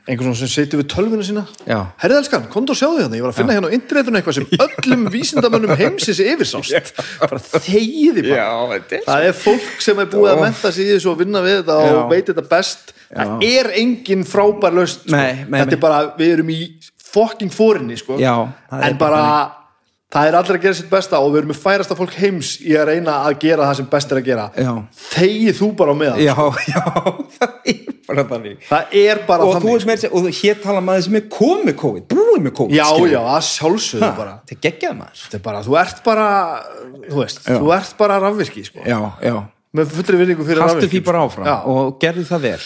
[0.09, 1.43] Einhvern svona sem setur við tölvuna sína.
[1.69, 1.79] Já.
[2.01, 4.47] herrið elskan, komdu og sjáðu hérna ég var að finna hérna á internetinu eitthvað sem
[4.65, 6.93] öllum vísindamönnum heimsins yfirsást.
[7.21, 8.47] Bara þegiði bara.
[8.73, 11.59] Þetta það er fólk sem er búið að menta sig í þessu og vinna við
[11.61, 11.93] þetta Já.
[11.99, 12.95] og veit þetta best.
[13.13, 15.23] Það er engin frábær löst sko.
[15.59, 16.61] Þetta er bara, við erum í
[17.09, 18.19] fucking fórinni sko.
[18.23, 18.35] Já,
[18.73, 19.23] er en bara
[20.09, 22.73] það er allir að gera sitt besta og við erum með færasta fólk heims í
[22.81, 24.47] að reyna að gera það sem best er að gera.
[24.57, 24.71] Já.
[25.13, 26.35] þegið þú bara á meðan Já,
[26.73, 26.85] já,
[27.35, 28.63] það er bara þannig.
[28.71, 32.07] Það er bara og þannig að segja- og hér tala maður sem er komið COVID,
[32.15, 33.13] búið með COVID já, skilur.
[33.13, 34.35] já, að sjálfsögðu bara.
[34.49, 35.27] þetta er geggjað maður.
[35.37, 36.27] Er bara, þú ert bara
[37.05, 37.59] þú veist, Já.
[37.61, 38.81] þú ert bara rafvirki sko.
[38.89, 39.37] já, já,
[39.77, 42.59] með fullri vinningu fyrir haltu rafvirki því bara áfram já, og gerðu það vel.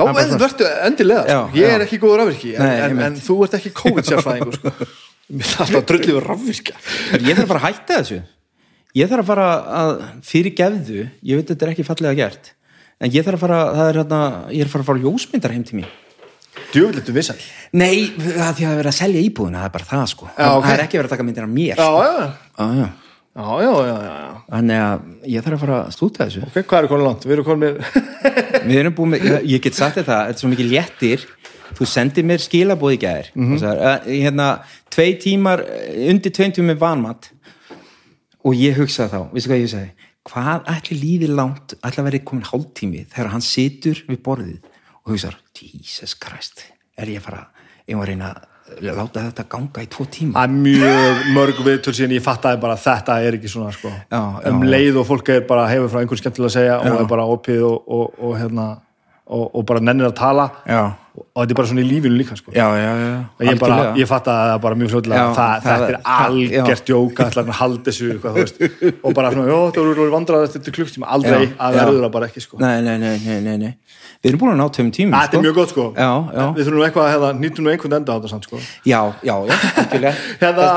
[0.00, 1.58] Já en verður endilega sko.
[1.60, 4.72] Ég er ekki góður rafvirki en, en, en þú ert ekki COVID-sérfræðingur sko.
[5.30, 6.76] mér er alltaf drullið við rafvirkja
[7.22, 8.20] ég þarf að fara að hætta þessu
[9.00, 9.48] ég þarf að fara
[9.80, 9.92] að
[10.26, 12.52] fyrir gefðu ég veit þetta er ekki fallega gert
[13.00, 15.54] en ég þarf að fara, það er hérna ég er að fara að fara ljósmyndar
[15.54, 15.90] heim til mín
[16.74, 17.38] djúvillitu vissal
[17.76, 20.66] nei, það því að vera að selja íbúðuna, það er bara það sko Já, ok.
[20.66, 22.02] það er ekki verið að taka myndir af mér já, sko.
[22.02, 22.88] já, já.
[23.40, 24.30] já, já, já, já, já.
[24.50, 27.26] þannig að ég þarf að fara að stúta þessu ok, hvað er konið langt?
[27.26, 27.72] við erum konið
[28.70, 31.26] við erum búin með, ég get sagt það þetta er svo mikið léttir
[31.78, 34.06] þú sendir mér skilabóð í gæðir mm -hmm.
[34.06, 34.48] hérna,
[34.90, 35.64] tvei tímar
[36.10, 37.30] undir tveim tímar með vanmat
[38.44, 39.90] og ég hugsaði þá, veistu hvað ég hugsaði
[40.30, 44.60] hvað ætli líði langt ætli að vera komin hálftími þegar hann situr við borðið
[45.04, 46.64] og hugsaði, Jesus Christ
[46.96, 47.46] er ég að fara,
[47.86, 51.62] ég var að reyna að láta þetta ganga í tvo tíma það er mjög mörg
[51.66, 53.90] viðtur síðan ég fattaði bara að þetta er ekki svona sko.
[53.90, 54.70] Já, já, um já.
[54.74, 57.64] leið og fólk er bara hefur frá einhvern skemmtilega að segja og er bara opið
[57.66, 58.68] og, og, og, hérna,
[59.30, 60.46] og, og bara nennir að tala.
[60.66, 60.82] Já,
[61.20, 62.52] og þetta er bara svona í lífinu líka sko.
[62.54, 65.30] já, já, já ég, bara, ég fattaði að það er bara mjög fljóðlega Já,
[65.64, 68.38] þetta er algjört jóka ætla að halda þessu hvað,
[69.04, 71.80] og bara svona, jó, þetta voru vandrað þetta er klukktíma, aldrei Já, að já.
[71.80, 72.60] verður það bara ekki sko.
[72.62, 73.72] nei, nei, nei, nei, nei, nei.
[74.20, 75.86] Við erum búin að ná tveim tímum þetta er mjög gott sko.
[75.96, 78.60] Já, já, við þurfum eitthvað að hefða, nýtum nú einhvern enda á þetta samt sko.
[78.86, 80.14] Já, já, já, algjörlega.
[80.42, 80.68] Hérna,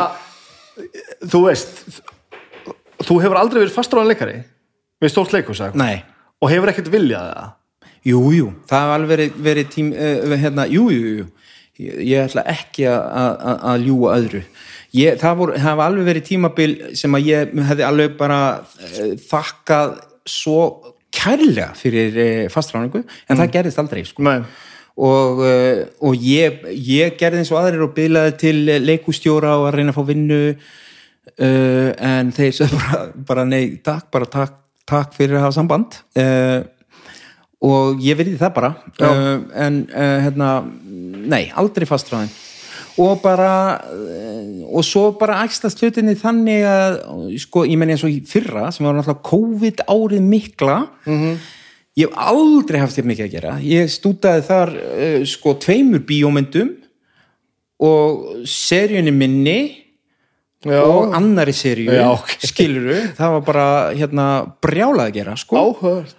[1.29, 1.83] þú veist
[3.03, 4.39] þú hefur aldrei verið fastráðan leikari
[5.03, 7.51] við stórt leikus og hefur ekkert viljað það
[8.03, 11.27] Jú, jú, það hefur alveg verið, verið tím, uh, hérna, jú, jú, jú,
[11.79, 14.43] ég, ætla ekki að- ljúga öðru.
[14.93, 19.15] Ég, það voru, það hefur alveg verið tímabil sem að ég hefði alveg bara uh,
[19.29, 19.95] þakkað
[20.29, 20.59] svo
[21.13, 24.25] kærlega fyrir uh, fastráningu, en það gerðist aldrei, sko.
[24.27, 24.41] Nei.
[24.93, 25.39] Og,
[26.05, 29.95] og ég, ég gerði eins og aðrir og bylaði til leikustjóra og að reyna að
[29.97, 30.41] fá vinnu
[31.41, 36.59] en þeir svo bara, bara nei, takk, bara takk, takk fyrir að hafa samband uh,
[37.63, 38.73] og ég verði það bara.
[38.99, 40.49] Uh, en uh, hérna
[41.23, 42.31] nei, aldrei fastræðin
[43.01, 46.97] og bara uh, og svo bara ægstast hlutinni þannig að
[47.41, 51.37] sko, ég menn eins og fyrra sem var náttúrulega COVID árið mikla -hmm.
[51.97, 53.59] ég hef aldrei haft þér mikið að gera.
[53.61, 56.75] Ég stútaði þar uh, sko tveimur bíómyndum
[57.79, 59.79] og seríunni minni
[60.63, 60.83] Já.
[60.83, 65.57] og annari seríu Já, skiluru, það var bara hérna brjálað að gera sko.
[65.57, 66.15] Áhört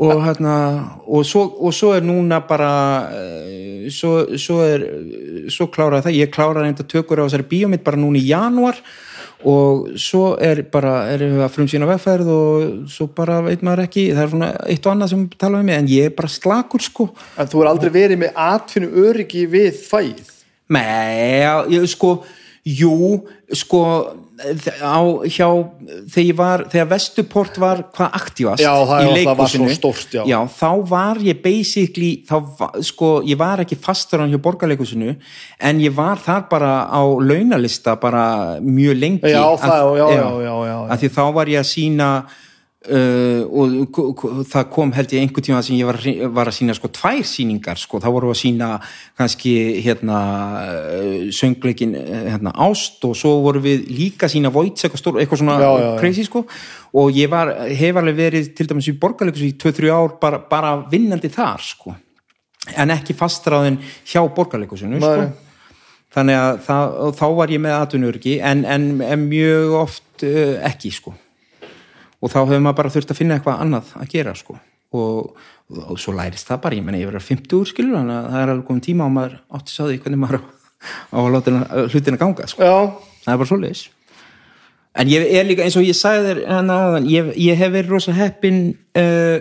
[0.00, 0.56] og hérna
[1.04, 2.72] og svo, og svo er núna bara
[3.12, 4.84] uh, svo, svo er
[5.52, 8.78] svo kláraði það, ég kláraði enda tökur á þessari bíómynd bara núna í janúar.
[9.42, 14.04] Og svo er bara erum við að frumsýna vegferð og svo bara veit maður ekki,
[14.14, 16.84] það er svona eitt og annað sem tala um mig, en ég er bara slakur
[16.84, 17.08] sko.
[17.34, 20.30] En þú er aldrei verið með atfinnu öryggi við fæð
[20.72, 22.22] Nei, sko,
[22.64, 23.22] jú,
[23.52, 23.82] sko,
[24.40, 24.96] á,
[25.28, 25.46] hjá,
[26.10, 30.38] þegar var, þegar Vestuport var hvað aktivast Já, í svo leikhúsinu, stórt, já.
[30.48, 32.36] þá var ég basically, þá,
[32.82, 35.16] sko, ég var ekki fastur hann hjá borgarleikusinu,
[35.60, 39.32] en ég var þar bara á launalista bara mjög lengi.
[39.32, 40.78] Já, að- já, já, já, já, já.
[40.88, 42.10] Að því þá var ég að sína
[42.82, 46.00] Uh, og k- k- það kom held ég einhver tíma sem ég var,
[46.34, 48.70] var að sína sko tvær síningar sko, þá voru að sína
[49.20, 49.52] kannski
[49.84, 50.16] hérna
[50.64, 55.42] uh, söngleikin uh, hérna ást og svo voru við líka að sína Voits eitthvað, eitthvað
[55.44, 55.92] svona Já, já, já.
[56.02, 56.42] crazy sko.
[56.98, 60.74] Og ég var, hef alveg verið til dæmis í borgarleikus í 2-3 ár bara, bara
[60.90, 61.94] vinnandi þar sko.
[62.74, 63.78] En ekki fastráðin
[64.10, 65.30] hjá borgarleikusinu sko.
[66.18, 70.56] Þannig að það, og þá var ég með atvinnurki en, en, en mjög oft uh,
[70.68, 71.14] ekki sko
[72.22, 74.58] og þá hefur maður bara þurft að finna eitthvað annað að gera sko.
[74.92, 75.32] Og,
[75.88, 78.26] og svo lærist það bara, ég menna ég verið að 50 úr skilur þannig að
[78.34, 80.42] það er alveg komið tíma og maður átti sá því hvernig maður á
[81.14, 82.62] á að láta hana- hlutina ganga sko.
[82.62, 82.76] já,
[83.24, 83.82] það er bara svoleiðis.
[84.92, 88.12] En ég er líka eins og ég sagði þér áðan, ég, ég hef verið rosa
[88.12, 88.58] heppin
[89.00, 89.40] uh,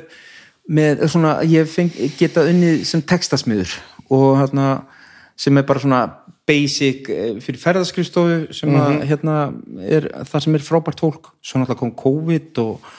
[0.71, 3.73] með svona, ég feng, getað unnið sem textasmiður
[4.07, 4.67] og hérna
[5.35, 6.01] sem er bara svona
[6.49, 9.37] basic eh, fyrir ferðaskrifstofu sem að hérna
[9.85, 12.91] er það sem er frábært fólk svo náttúrulega kom COVID og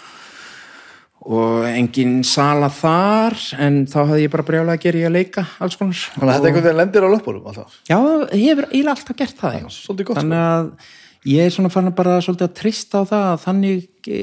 [1.23, 5.45] og engin sala þar en þá hafði ég bara brjálega að gera í að leika
[5.62, 7.77] alls konar Þannig að þetta einhvern veginn lendir á löpunum alltaf.
[7.87, 7.99] Já,
[8.35, 9.69] ég hefur eiginlega alltaf gert það.
[9.77, 10.25] Svolítið gott, sko.
[10.25, 10.91] Þannig að
[11.28, 14.20] ég er svona fann bara svolítið að trista á það að þannig e,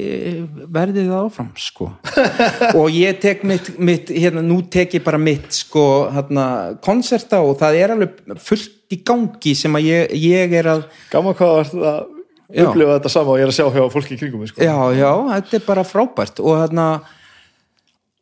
[0.68, 1.88] verði það áfram sko.
[2.78, 6.46] og ég tek mitt, mitt hérna, nú tek ég bara mitt sko, hérna,
[6.84, 11.36] konserta og það er alveg fullt í gangi sem að ég, ég er að Gaman
[11.38, 12.02] hvað var það að
[12.50, 14.66] upplifa þetta sama og ég er að sjá hjá fólki í kringum sko.
[14.66, 16.86] já, já, þetta er bara frábært og hérna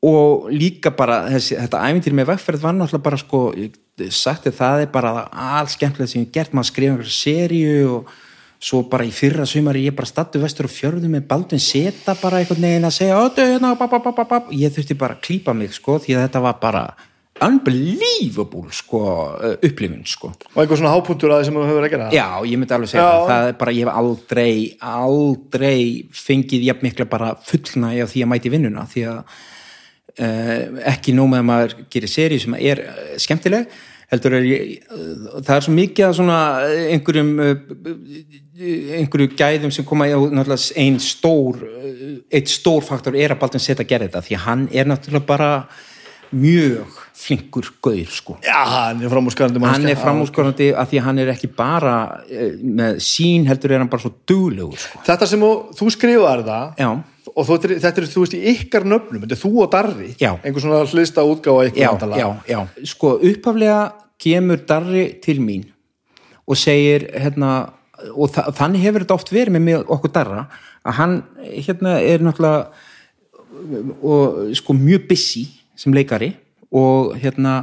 [0.04, 3.42] og líka bara þessi, þetta æfintýri með vegferð var náttúrulega bara sko
[4.14, 7.88] sagt þér, það er bara alls skemmtilegt sem ég gert maður að skrifa einhverja seríu
[7.96, 8.12] og
[8.58, 12.40] svo bara í fyrra sumari ég bara stattu vestur og fjörðu með Baldvin Seta bara
[12.40, 15.54] einhvern veginn að segja "Öddu, hérna, bap, bap, bap, bap." ég þurfti bara að klípa
[15.54, 16.82] mig sko því að þetta var bara
[17.40, 19.00] unbelievable sko
[19.62, 22.08] upplifun sko Og einhver svona hápuntur að því sem þú hefur að gera.
[22.14, 23.12] Já, ég myndi alveg segja Já.
[23.28, 25.78] það, það bara, ég hef aldrei, aldrei
[26.10, 29.20] fengið jafn mikla bara fullnægi af því að mæti vinnuna, því að
[30.18, 33.70] uh, ekki nóg með að maður gerir seri sem er uh, skemmtileg,
[34.12, 34.86] heldur er ég,
[35.44, 38.22] það er svo mikið að svona eh, einhverjum, uh,
[39.00, 41.60] einhverju gæðum sem koma, og náttúrulega ein stór,
[42.32, 45.52] eitt stór faktor er að Baldvin setja að gera þetta, því hann er náttúrulega bara
[46.32, 48.36] mjög flinkur gaur, sko.
[48.44, 51.94] Já, hann er framúrskarandi hann er framúskorandi að því hann er ekki bara
[52.28, 55.02] eh, með sín heldur er hann bara svo duglegur sko.
[55.08, 56.90] Þetta sem þú, skrifaði þetta já,
[57.34, 60.30] og þú, þetta er þú veist í ykkar nöfnum, þetta er þú og Darri, Já.
[60.42, 63.80] einhver svona hlista útgáfa ykkur já, já, sko upphaflega
[64.18, 65.66] kemur Darri til mín
[66.48, 67.72] og segir hérna,
[68.14, 70.46] og þa þannig hefur þetta oft verið með okkur Darra
[70.86, 72.68] að hann hérna er náttúrulega
[74.02, 75.46] og sko mjög busy
[75.78, 76.32] sem leikari
[76.74, 77.62] og hérna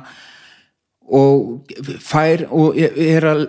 [1.05, 3.43] og fær og er að,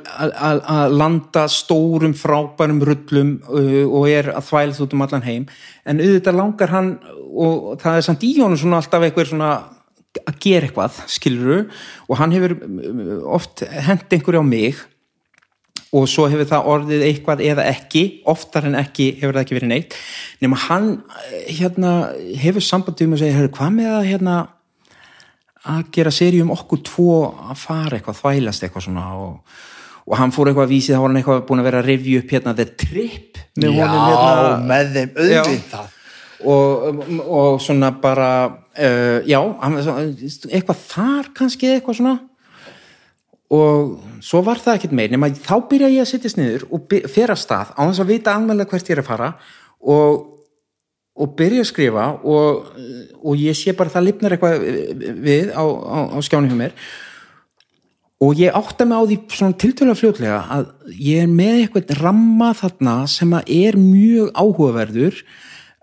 [0.92, 5.46] landa stórum frábærum rullum uh, og er að þvælast út um allan heim.
[5.88, 6.90] En auðvitað langar hann
[7.36, 9.54] og það er samt í honum svona alltaf eitthvað svona
[10.16, 11.62] að gera eitthvað, skiluru
[12.08, 13.00] og hann hefur um,
[13.36, 14.78] oft hent einhverju á mig
[15.96, 18.02] og svo hefur það orðið eitthvað eða ekki.
[18.28, 19.96] Oftar en ekki hefur það ekki verið neitt.
[20.42, 20.90] Nema hann
[21.30, 21.92] eh, hérna,
[22.36, 24.36] hefur sambandið um að segja, "Heyrðu, hvað með að hérna
[25.72, 27.16] að gera seri um okkur tvo
[27.50, 29.58] að fara eitthvað, þvælast eitthvað svona og,
[30.06, 32.22] og hann fór eitthvað að vísi þá var hann eitthvað búin að vera að review
[32.22, 34.54] upp hérna The Trip með Já, honum hérna.
[34.70, 35.92] með þeim auðvitað.
[36.52, 37.02] og,
[37.40, 39.40] og svona bara uh, já,
[40.52, 42.16] eitthvað þar kannski eitthvað svona.
[43.56, 46.96] Og svo var það ekkert meir nema þá byrja ég að sittast niður og
[47.30, 49.28] af stað á þess að vita almennilega hvert ég er að fara
[49.86, 50.24] og,
[51.16, 52.70] og byrja að skrifa og,
[53.24, 54.64] og ég sé bara það lifnar eitthvað
[55.24, 56.76] við á, á, á skjáni hjá mér.
[58.24, 62.52] Og ég átta mig á því svona tiltölulega fljótlega að ég er með eitthvað ramma
[62.56, 65.18] þarna sem að er mjög áhugaverður.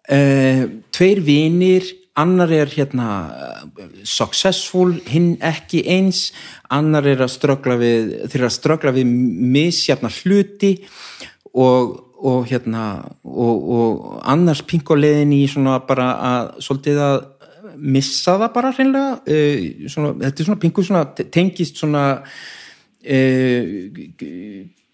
[0.03, 1.85] Uh, tveir vinir
[2.19, 6.27] annar er hérna eh, successful, hinn ekki eins
[6.73, 9.13] annar er að ströggla við þeir eru að ströggla við
[9.55, 10.75] misjafna hluti
[11.53, 12.83] og, og hérna
[13.23, 17.17] og, og annars pinkoleiðin í svona bara að svolítið að
[17.83, 23.63] missa það bara hreinlega uh, svona, þetta er svona pingu svona tengist svona uh,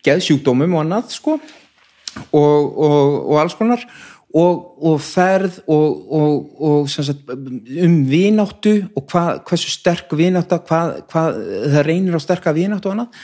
[0.06, 3.84] geðsjúkdómum og annað sko og, og, og alls konar
[4.30, 11.40] og, ferð og, sagt, um vináttu og hva, hversu sterk vináttu hvað, hvað
[11.74, 13.24] það reynir á sterka vináttu og annað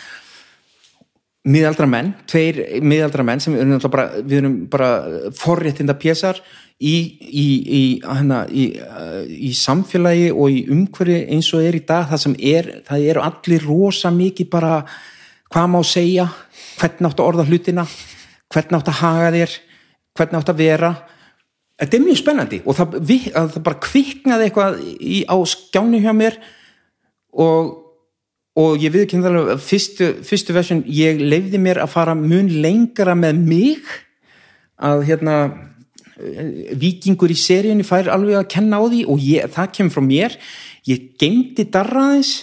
[1.46, 4.90] miðaldra menn, tveir miðaldra menn sem við erum, bara, við erum bara
[5.38, 6.40] forréttinda pésar
[6.82, 7.46] í, í,
[7.80, 12.10] í, hana, í, samfélagi og í umhverfi eins og er í dag.
[12.10, 14.80] Það sem er, það eru allir rosa mikið bara
[15.54, 16.26] hvað má segja,
[16.80, 17.86] hvernig áttu að orða hlutina
[18.52, 19.56] hvernig áttu að haga þér
[20.16, 20.92] hvernig áttu að vera.
[21.76, 24.78] Þetta er mjög spennandi og það, vi- að það bara kviknaði eitthvað
[25.28, 26.38] á skjáni hjá mér
[27.36, 27.74] og
[28.56, 33.16] og ég viðkynna alveg að fyrstu, fyrstu versjón, ég leifði mér að fara mun lengra
[33.18, 33.90] með mig
[34.80, 35.36] að hérna
[36.16, 40.06] eh, vikingur í seríunni fær alveg að kenna á því og ég, það kemur frá
[40.08, 40.40] mér.
[40.88, 42.34] Ég geymdi darraðins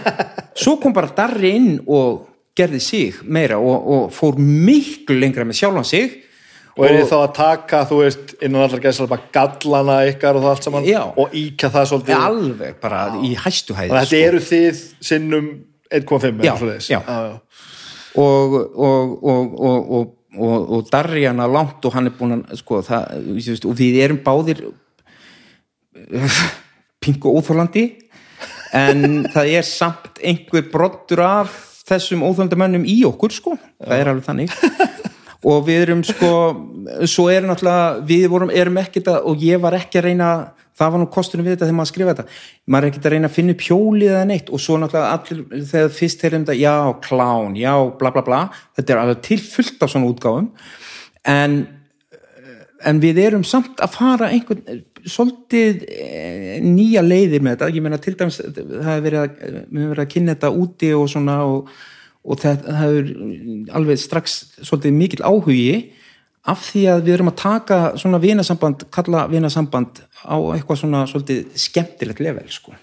[0.62, 2.26] svo kom bara darri inn og
[2.58, 6.18] gerði sig meira og, og fór miklu lengra með sjálfan sig
[6.78, 10.44] Og er þið þá að taka, þú veist, innan allar gæðslega bara gallana ykkar og
[10.44, 11.00] það allt saman Já.
[11.10, 12.26] og íkja það svolítið.
[12.28, 15.48] alveg bara í hæstu hæði Þannig að þetta eru þið sinnum
[15.98, 16.78] 1,5 Já, já.
[16.92, 17.00] já.
[18.22, 23.78] og, og, og, og, hana langt og hann er búin að sko, það, veist, og
[23.78, 24.62] við erum báðir
[27.02, 27.88] pingu óþólandi
[28.76, 34.12] en það er samt einhver brottur af þessum óþólandi mönnum í okkur sko, það er
[34.12, 34.52] alveg þannig
[35.46, 36.30] og við erum sko
[37.12, 40.30] svo er náttúrulega, við vorum, erum ekkert að, og ég var ekki að reyna
[40.78, 42.36] það var nú kostunum við þetta þegar maður skrifa þetta.
[42.70, 44.52] Maður er ekkert að reyna að finna pjólið eða neitt.
[44.54, 48.38] Og svo náttúrulega allir, þegar fyrst þeir um þetta, já, klán, já, bla bla bla.
[48.78, 50.46] Þetta er alveg tilfullt af svona útgáfum.
[51.26, 51.58] En
[52.86, 58.00] en við erum samt að fara einhvern svolítið eh, nýja leiðir með þetta, ég meina
[58.02, 59.38] til dæmis það hefur verið
[59.72, 61.72] verið að kynna þetta úti og svona og,
[62.28, 63.08] og það, hefur
[63.78, 65.70] alveg strax svolítið mikil áhugi
[66.48, 71.56] af því að við erum að taka svona vinasamband, kalla vinasamband á eitthvað svona svolítið
[71.60, 72.76] skemmtilegt level sko.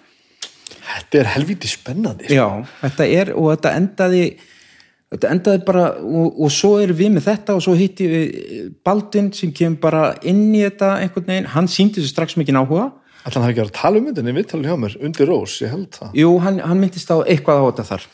[0.86, 2.36] Þetta er helviti spennandi sko.
[2.38, 4.26] Já, þetta er og þetta endaði
[5.14, 9.32] þetta endaði bara og, og svo erum við með þetta og svo hitti við Baldvin
[9.36, 12.92] sem kemur bara inn í þetta einhvern veginn, hann síndi þessu strax mikið áhuga
[13.26, 15.56] Alltaf hann hafi ekki verið að tala um en ég viðtalið hjá mér undir rós,
[15.64, 18.08] ég held það Jú, hann, hann myndist á eitthvað á þetta þar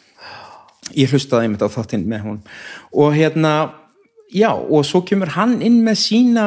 [0.98, 2.42] ég hlustaði einmitt á þáttinn með hún
[2.92, 3.54] og hérna
[4.32, 6.46] já, og svo kemur hann inn með sína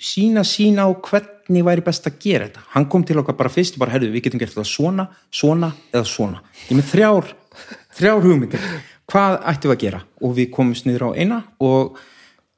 [0.00, 2.64] sína sína á hvernig væri best að gera þetta.
[2.74, 5.72] Hann kom til okkar bara fyrst og bara, herðu, við getum gert þetta svona, svona
[5.92, 6.42] eða svona.
[6.68, 7.30] Ég með þrjár,
[7.98, 8.66] þrjár hugmyndir.
[9.10, 10.02] Hvað ættum við að gera?
[10.24, 11.98] Og við komumst niður á eina og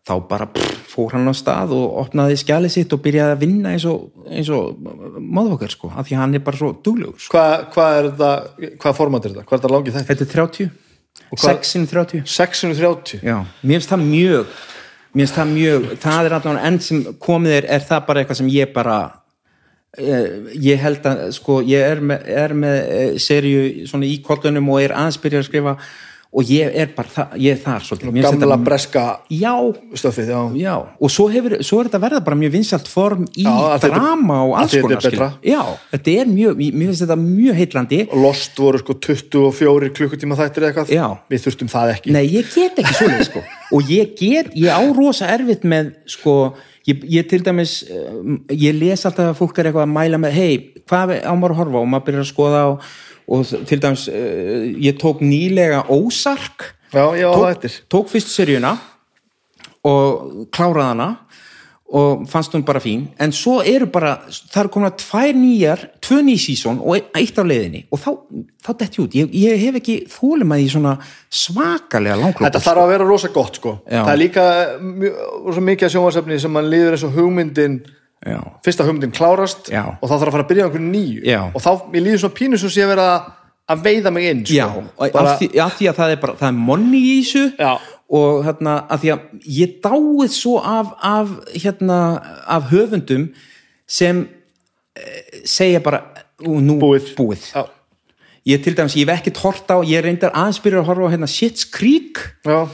[0.06, 3.72] þá bara pff, fór hann á stað og opnaði skjalið sitt og byrjaði að vinna
[3.74, 4.78] eins og, eins og
[5.18, 7.34] maðurfokkar sko, af því hann er bara svo duglegur sko.
[7.34, 9.46] Hvað hva er þetta, hvað format er þetta?
[9.48, 10.08] Hvað er þetta langið þetta?
[10.12, 10.70] Þetta er 30,
[11.32, 14.56] hvað- 6 30 630 Já, mér finnst það mjög
[15.16, 18.40] mér finnst það mjög, það er allavega enn sem komið er, er það bara eitthvað
[18.42, 18.96] sem ég bara
[19.98, 20.26] eh,
[20.60, 24.94] ég held að sko, ég er með, með eh, seríu svona í kollunum og er
[24.94, 25.76] aðeins byrjað að skrifa
[26.36, 28.18] og ég er bara, það, ég er þar svolítið.
[28.26, 29.52] Gamla breska Já,
[29.96, 30.40] stöfið, já.
[30.60, 34.54] Já, og svo, hefur, svo er þetta verða bara mjög vinsalt form í drama og
[34.60, 35.06] alls er konar
[35.94, 40.84] þetta er mjög, mér finnst þetta mjög heitlandi Lost voru sko 24 klukkutíma þættir eða
[40.84, 41.18] eitthvað.
[41.32, 42.14] Við þurftum það ekki.
[42.16, 43.44] Nei, ég get ekki svoleið sko.
[43.76, 46.36] Og ég get, ég á rosa erfitt með sko,
[46.90, 50.36] ég, ég til dæmis um, ég les alltaf að fólk er eitthvað að mæla með,
[50.36, 52.90] hei, hvað á maður að horfa og maður byrjar að skoða og,
[53.36, 58.76] og til dæmis uh, ég tók nýlega Ósark Já, já, tók, tók fyrstu seríuna
[59.86, 61.08] og kláraði hana
[61.86, 65.84] og fannst hún bara fín en svo eru bara, það eru komin að tvær nýjar,
[66.02, 68.08] tvö ný sísón og eitt á leiðinni og þá,
[68.66, 70.96] þá detti út ég, ég hef ekki þólum að í svona
[71.30, 74.00] svakalega langklokk Þetta þarf að vera rosa gott sko Já.
[74.00, 74.48] Það er líka
[74.82, 77.80] mjög, rosa mikið að sjónvarsefni sem mann líður eins og hugmyndin
[78.26, 79.84] Já, fyrsta hugmyndin klárast Já.
[79.94, 82.38] og þá þarf að fara að byrja á einhverju nýju og þá, ég líður svona
[82.40, 83.10] pínu svo sé að vera
[83.66, 84.82] að veiða mig inn sko.
[84.98, 87.44] bara, af, því, af því að það er bara, það er monni í þessu.
[88.10, 89.20] Og hérna, af því að
[89.50, 91.98] ég dáið svo af, af hérna,
[92.46, 93.28] af höfundum
[93.86, 94.28] sem
[94.96, 96.02] eh, segja bara,
[96.46, 97.14] "Ú, nú Búið.
[97.16, 97.42] búið.
[97.54, 97.64] Já,
[98.46, 101.12] ég til dæmis, ég hef ekkert hort á ég reyndar aðeins byrjar að horfa á
[101.14, 102.68] hérna Shit's Creek já,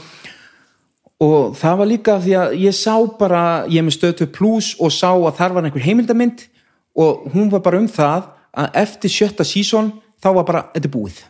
[1.20, 4.90] og það var líka því að ég sá bara, ég er með stötu plus og
[4.92, 6.46] sá að þar var einhver heimildamind
[6.96, 10.92] og hún var bara um það að eftir sjötta sísón þá var bara, þetta er
[10.92, 11.22] búið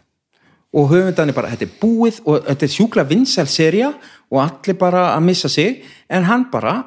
[0.72, 3.92] og höfundan er bara, þetta er búið og þetta er sjúkla vinsæl serja
[4.32, 6.78] og allir bara að missa sig en hann bara,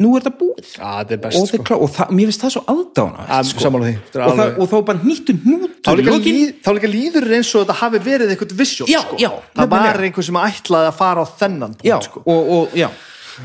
[0.00, 1.78] nú er þetta búið já, þetta er og, best er sko.
[1.84, 3.42] og það, mér finnst það svo aðdána Ja.
[3.44, 6.38] Þetta er og, og þá bara nýttu þá hnútur í líka, lokin.
[6.40, 9.20] líð, þá líka líður eins og þetta hafi verið eitthvað vissjón Já, sko.
[9.60, 12.24] það var einhver sem ætlaði að fara á þennan punkt, já, sko.
[12.26, 12.88] og, og já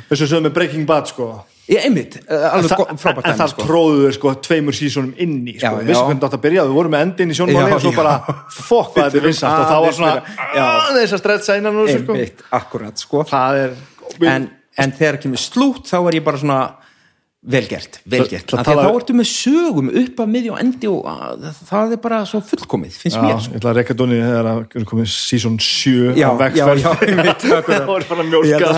[0.09, 1.29] þessu sem með Breaking Bad sko.
[1.65, 3.63] Ég, einmitt, eh, alveg frábært en það sko.
[3.65, 5.65] tróðu þeir sko tveimur sísonum inn í sko.
[5.65, 5.87] Já, já.
[5.87, 8.13] vissu hvernig þetta byrjaði, við vorum með endin í sjónmáli og svo bara
[8.53, 10.11] fokk hvað þetta vinsalt og þá var svona
[10.61, 12.13] aðeins að stretsa þessu, sko.
[12.13, 13.73] einmitt, akkurat sko það er
[14.35, 16.59] en, en þegar kemur slútt þá er ég bara svona
[17.45, 21.43] velgert, velgert Það- það þá ertu með sögum upp að miðja og endi og að,
[21.69, 23.53] það er bara svo fullkomið finnst Já, mér ég sko.
[23.59, 26.65] ætla að rekka dóni þegar að er komið sísón 7 já, já,
[27.05, 27.69] einmitt, það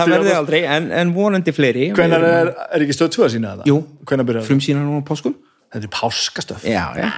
[0.02, 1.88] það verði aldrei en, en vonandi fleiri.
[1.96, 3.70] Hvenar er, er ekki stöð 2 að sína þetta?
[3.72, 3.78] Jú.
[4.42, 4.50] það?
[4.50, 5.38] frumsýna nú á páskum.
[5.68, 7.08] Þetta er páskastöf já, já,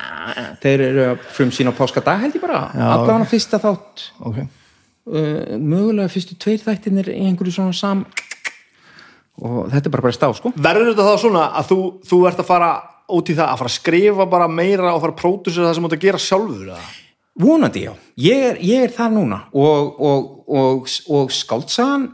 [0.63, 1.05] þeir eru
[1.37, 4.07] frumsýna á páskadag held ég bara, allavega fyrsta þátt.
[4.27, 8.03] Ok, uh, mögulega fyrstu tveir þættinir í einhverju svona sam
[9.41, 10.55] og þetta er bara bara stá sko.
[10.57, 12.73] Verður þetta þá svona að þú, þú ert að fara
[13.11, 15.87] út í það að fara að skrifa bara meira og fara að pródusera það sem
[15.87, 16.83] þú ert að gera sjálfur eða?
[17.41, 19.43] vonandi já, ég er, ég er þar núna.
[19.57, 22.09] Og, og, og, og skáldsagan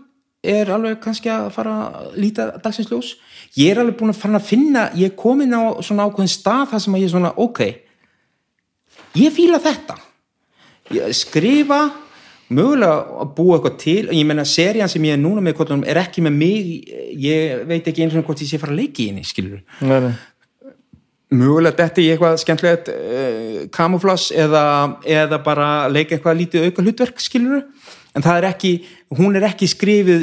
[0.46, 3.14] er alveg kannski að fara að líta dagsins ljós.
[3.56, 6.72] Ég er alveg búin að fara að finna ég er komin á svona ákveðin stað
[6.72, 7.62] þar sem að ég er svona, ok
[9.16, 9.96] ég fíla þetta.
[10.94, 11.80] Ég skrifa
[12.48, 15.98] mögulega að búa eitthvað til ég meina serían sem ég er núna með kvöldunum er
[16.04, 16.72] ekki með mig
[17.26, 19.62] ég veit ekki eins og hvort ég sé að fara að leiki í henni skilur
[19.80, 20.12] Nei, nei.
[21.34, 24.64] mögulega detti í eitthvað skemmtilegt uh, kamuflas eða,
[25.02, 27.64] eða bara leika eitthvað lítið auka hlutverk skilur
[28.16, 28.70] en það er ekki,
[29.18, 30.22] hún er ekki skrifið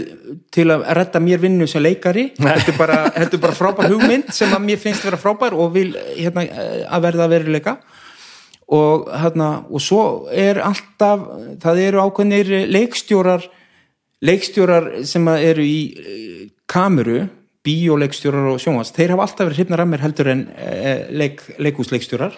[0.54, 2.24] til að redda mér vinnu sem leikari.
[2.40, 5.76] Þetta er, bara, þetta er bara frábær hugmynd sem að mér finnst vera frábær og
[5.76, 6.48] vil hérna,
[6.90, 7.76] að verða að veruleika
[8.74, 11.28] og hérna og svo er alltaf
[11.62, 13.46] það eru ákveðnir leikstjórar
[14.24, 17.26] leikstjórar sem eru í eh, kameru
[17.64, 22.36] bíóleikstjórar og sjónvast, þeir hafa alltaf verið hrifnar að mér heldur en eh, leik, leikúsleikstjórar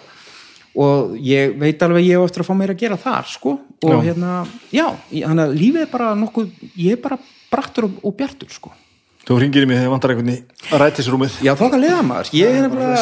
[0.76, 3.54] og ég veit alveg ég hef eftir að fá mér að gera þar sko.
[3.80, 4.00] Og já.
[4.10, 4.32] hérna,
[4.68, 7.18] já, þannig að lífið er bara nokkuð, ég er bara
[7.50, 8.74] brattur og, og bjartur sko.
[9.26, 12.68] Þú ringir í mig þegar vantar einhvern í rættisrúmið Já, þokkar leiða maður, ég er
[12.70, 13.00] bara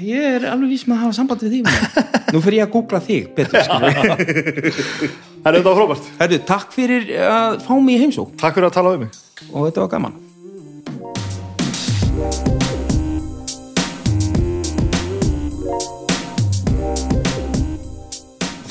[0.00, 1.60] ég er alveg vís með að hafa samband við því
[2.32, 7.58] nú fyrir ég að googla þig betur Það er þetta frábært Herru, takk fyrir að
[7.66, 9.16] fá mig í heimsók Takk fyrir að tala um mig.
[9.50, 10.20] Og þetta var gaman.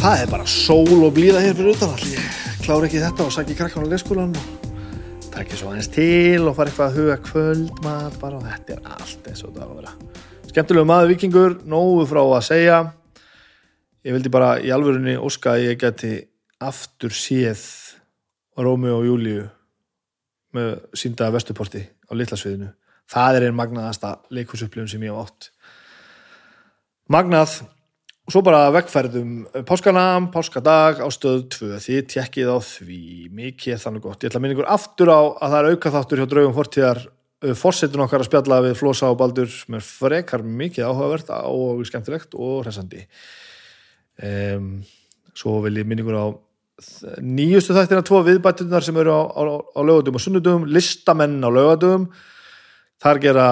[0.01, 2.16] Það er bara sól og blíða hér fyrir utan allir.
[2.17, 4.72] Ég klára ekki þetta og sækja krakkan á leikskólan og
[5.32, 8.40] takk ég svo aðeins til og fara eitthvað að huga kvöldmat bara.
[8.40, 10.10] Og þetta er allt eins og þetta var að vera.
[10.51, 12.77] Skemmtilegu maður vikingur, nógu frá að segja.
[14.03, 16.09] Ég vildi bara í alvörunni óska að ég geti
[16.59, 17.61] aftur séð
[18.59, 19.45] Rómi og Júliu
[20.51, 22.67] með síndaða vestuporti á litlasviðinu.
[23.07, 25.47] Það er einn magnaðasta leikursupplifun sem ég hef átt.
[27.15, 27.55] Magnað
[28.27, 33.01] og svo bara vekkferðum páskanam, páskadag á stöð 2 því tjekkið á því
[33.39, 36.25] mikið þannig gott, ég ætla að minna ykkur aftur á að það er auka þáttur
[36.25, 37.03] hjá draugum fortíðar
[37.57, 42.65] fórsetun okkar að spjalla við Flosa og Baldur með frekar mikið áhugavert og skemmtilegt og
[42.65, 43.05] hressandi
[44.21, 44.73] um,
[45.33, 46.27] svo vil ég minna ykkur á
[47.21, 52.09] nýjustu þættina tvo viðbættunar sem eru á, á, á lögadum og sunnudum, listamenn á lögadum
[53.01, 53.45] Þar gera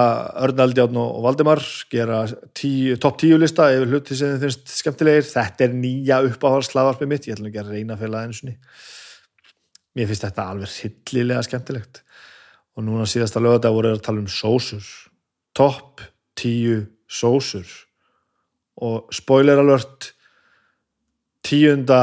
[0.44, 1.60] Örn Eldjárn og Valdimar
[1.90, 2.20] gera
[2.54, 5.26] tíu lista yfir hluti sem þið finnst skemmtilegir.
[5.26, 7.26] Þetta er nýja uppáhaldslaðvarpið mitt.
[7.26, 8.54] Ég ætlum ekki að reyna að fela einsunni.
[9.98, 12.02] Mér finnst þetta alveg hillilega skemmtilegt.
[12.78, 14.86] Og núna síðasta lögadag voru að tala um sósur.
[15.56, 16.04] Topp
[16.38, 17.66] tíu sósur.
[18.80, 20.12] Og spoiler alert
[21.44, 22.00] tíunda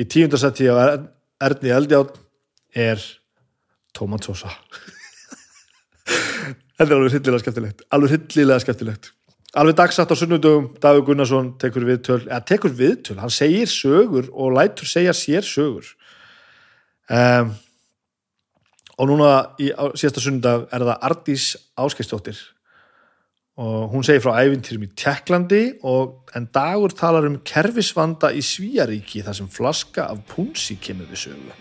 [0.00, 0.98] í tíundasetti á
[1.42, 2.18] Erni Eldjárn
[2.74, 3.00] er
[3.96, 4.50] tómatsósa.
[6.76, 7.82] Þetta er alveg hillilega skemmtilegt.
[7.94, 9.12] Alveg hillilega skemmtilegt.
[9.52, 14.54] Alveg dagsatt á sunnudögum, Davíð Gunnarsson tekur viðtöl, eða tekur viðtöl, hann segir sögur og
[14.56, 15.90] lætur segja sér sögur.
[17.12, 17.52] Um,
[18.98, 19.30] og núna
[19.62, 21.46] í síðasta sunnudag er það Ardís
[21.80, 22.40] Áskeinstóttir
[23.62, 29.20] og hún segir frá æfintýrum í Tjekklandi og en dagur talar um kerfisvanda í Svíjaríki
[29.24, 31.52] þar sem flaska af punsi kemur við sögu.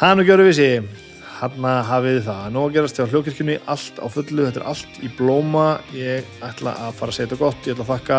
[0.00, 1.02] Hann og gjöru við sig
[1.42, 2.42] hann hafið það.
[2.54, 4.46] Nú að gerast hjá hljókirkjunni, allt á fullu.
[4.46, 5.66] Þetta er allt í blóma.
[5.94, 8.18] Ég ætla að fara að segja þetta gott, ég ætla að þakka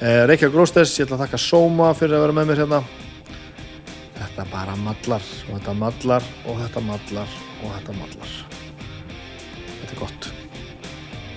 [0.00, 2.80] eh, Reykjavík Gróstess ég ætla að þakka Sóma fyrir að vera með mér hérna
[4.16, 8.36] þetta bara mallar og þetta mallar og þetta mallar og þetta mallar.
[9.80, 10.30] Þetta er gott.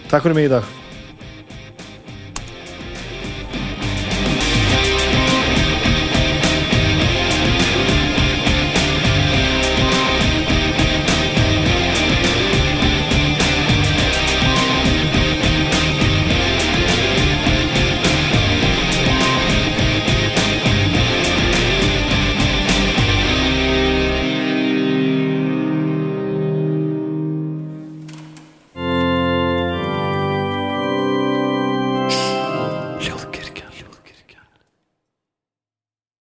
[0.09, 0.78] Takk fyrir mig í dag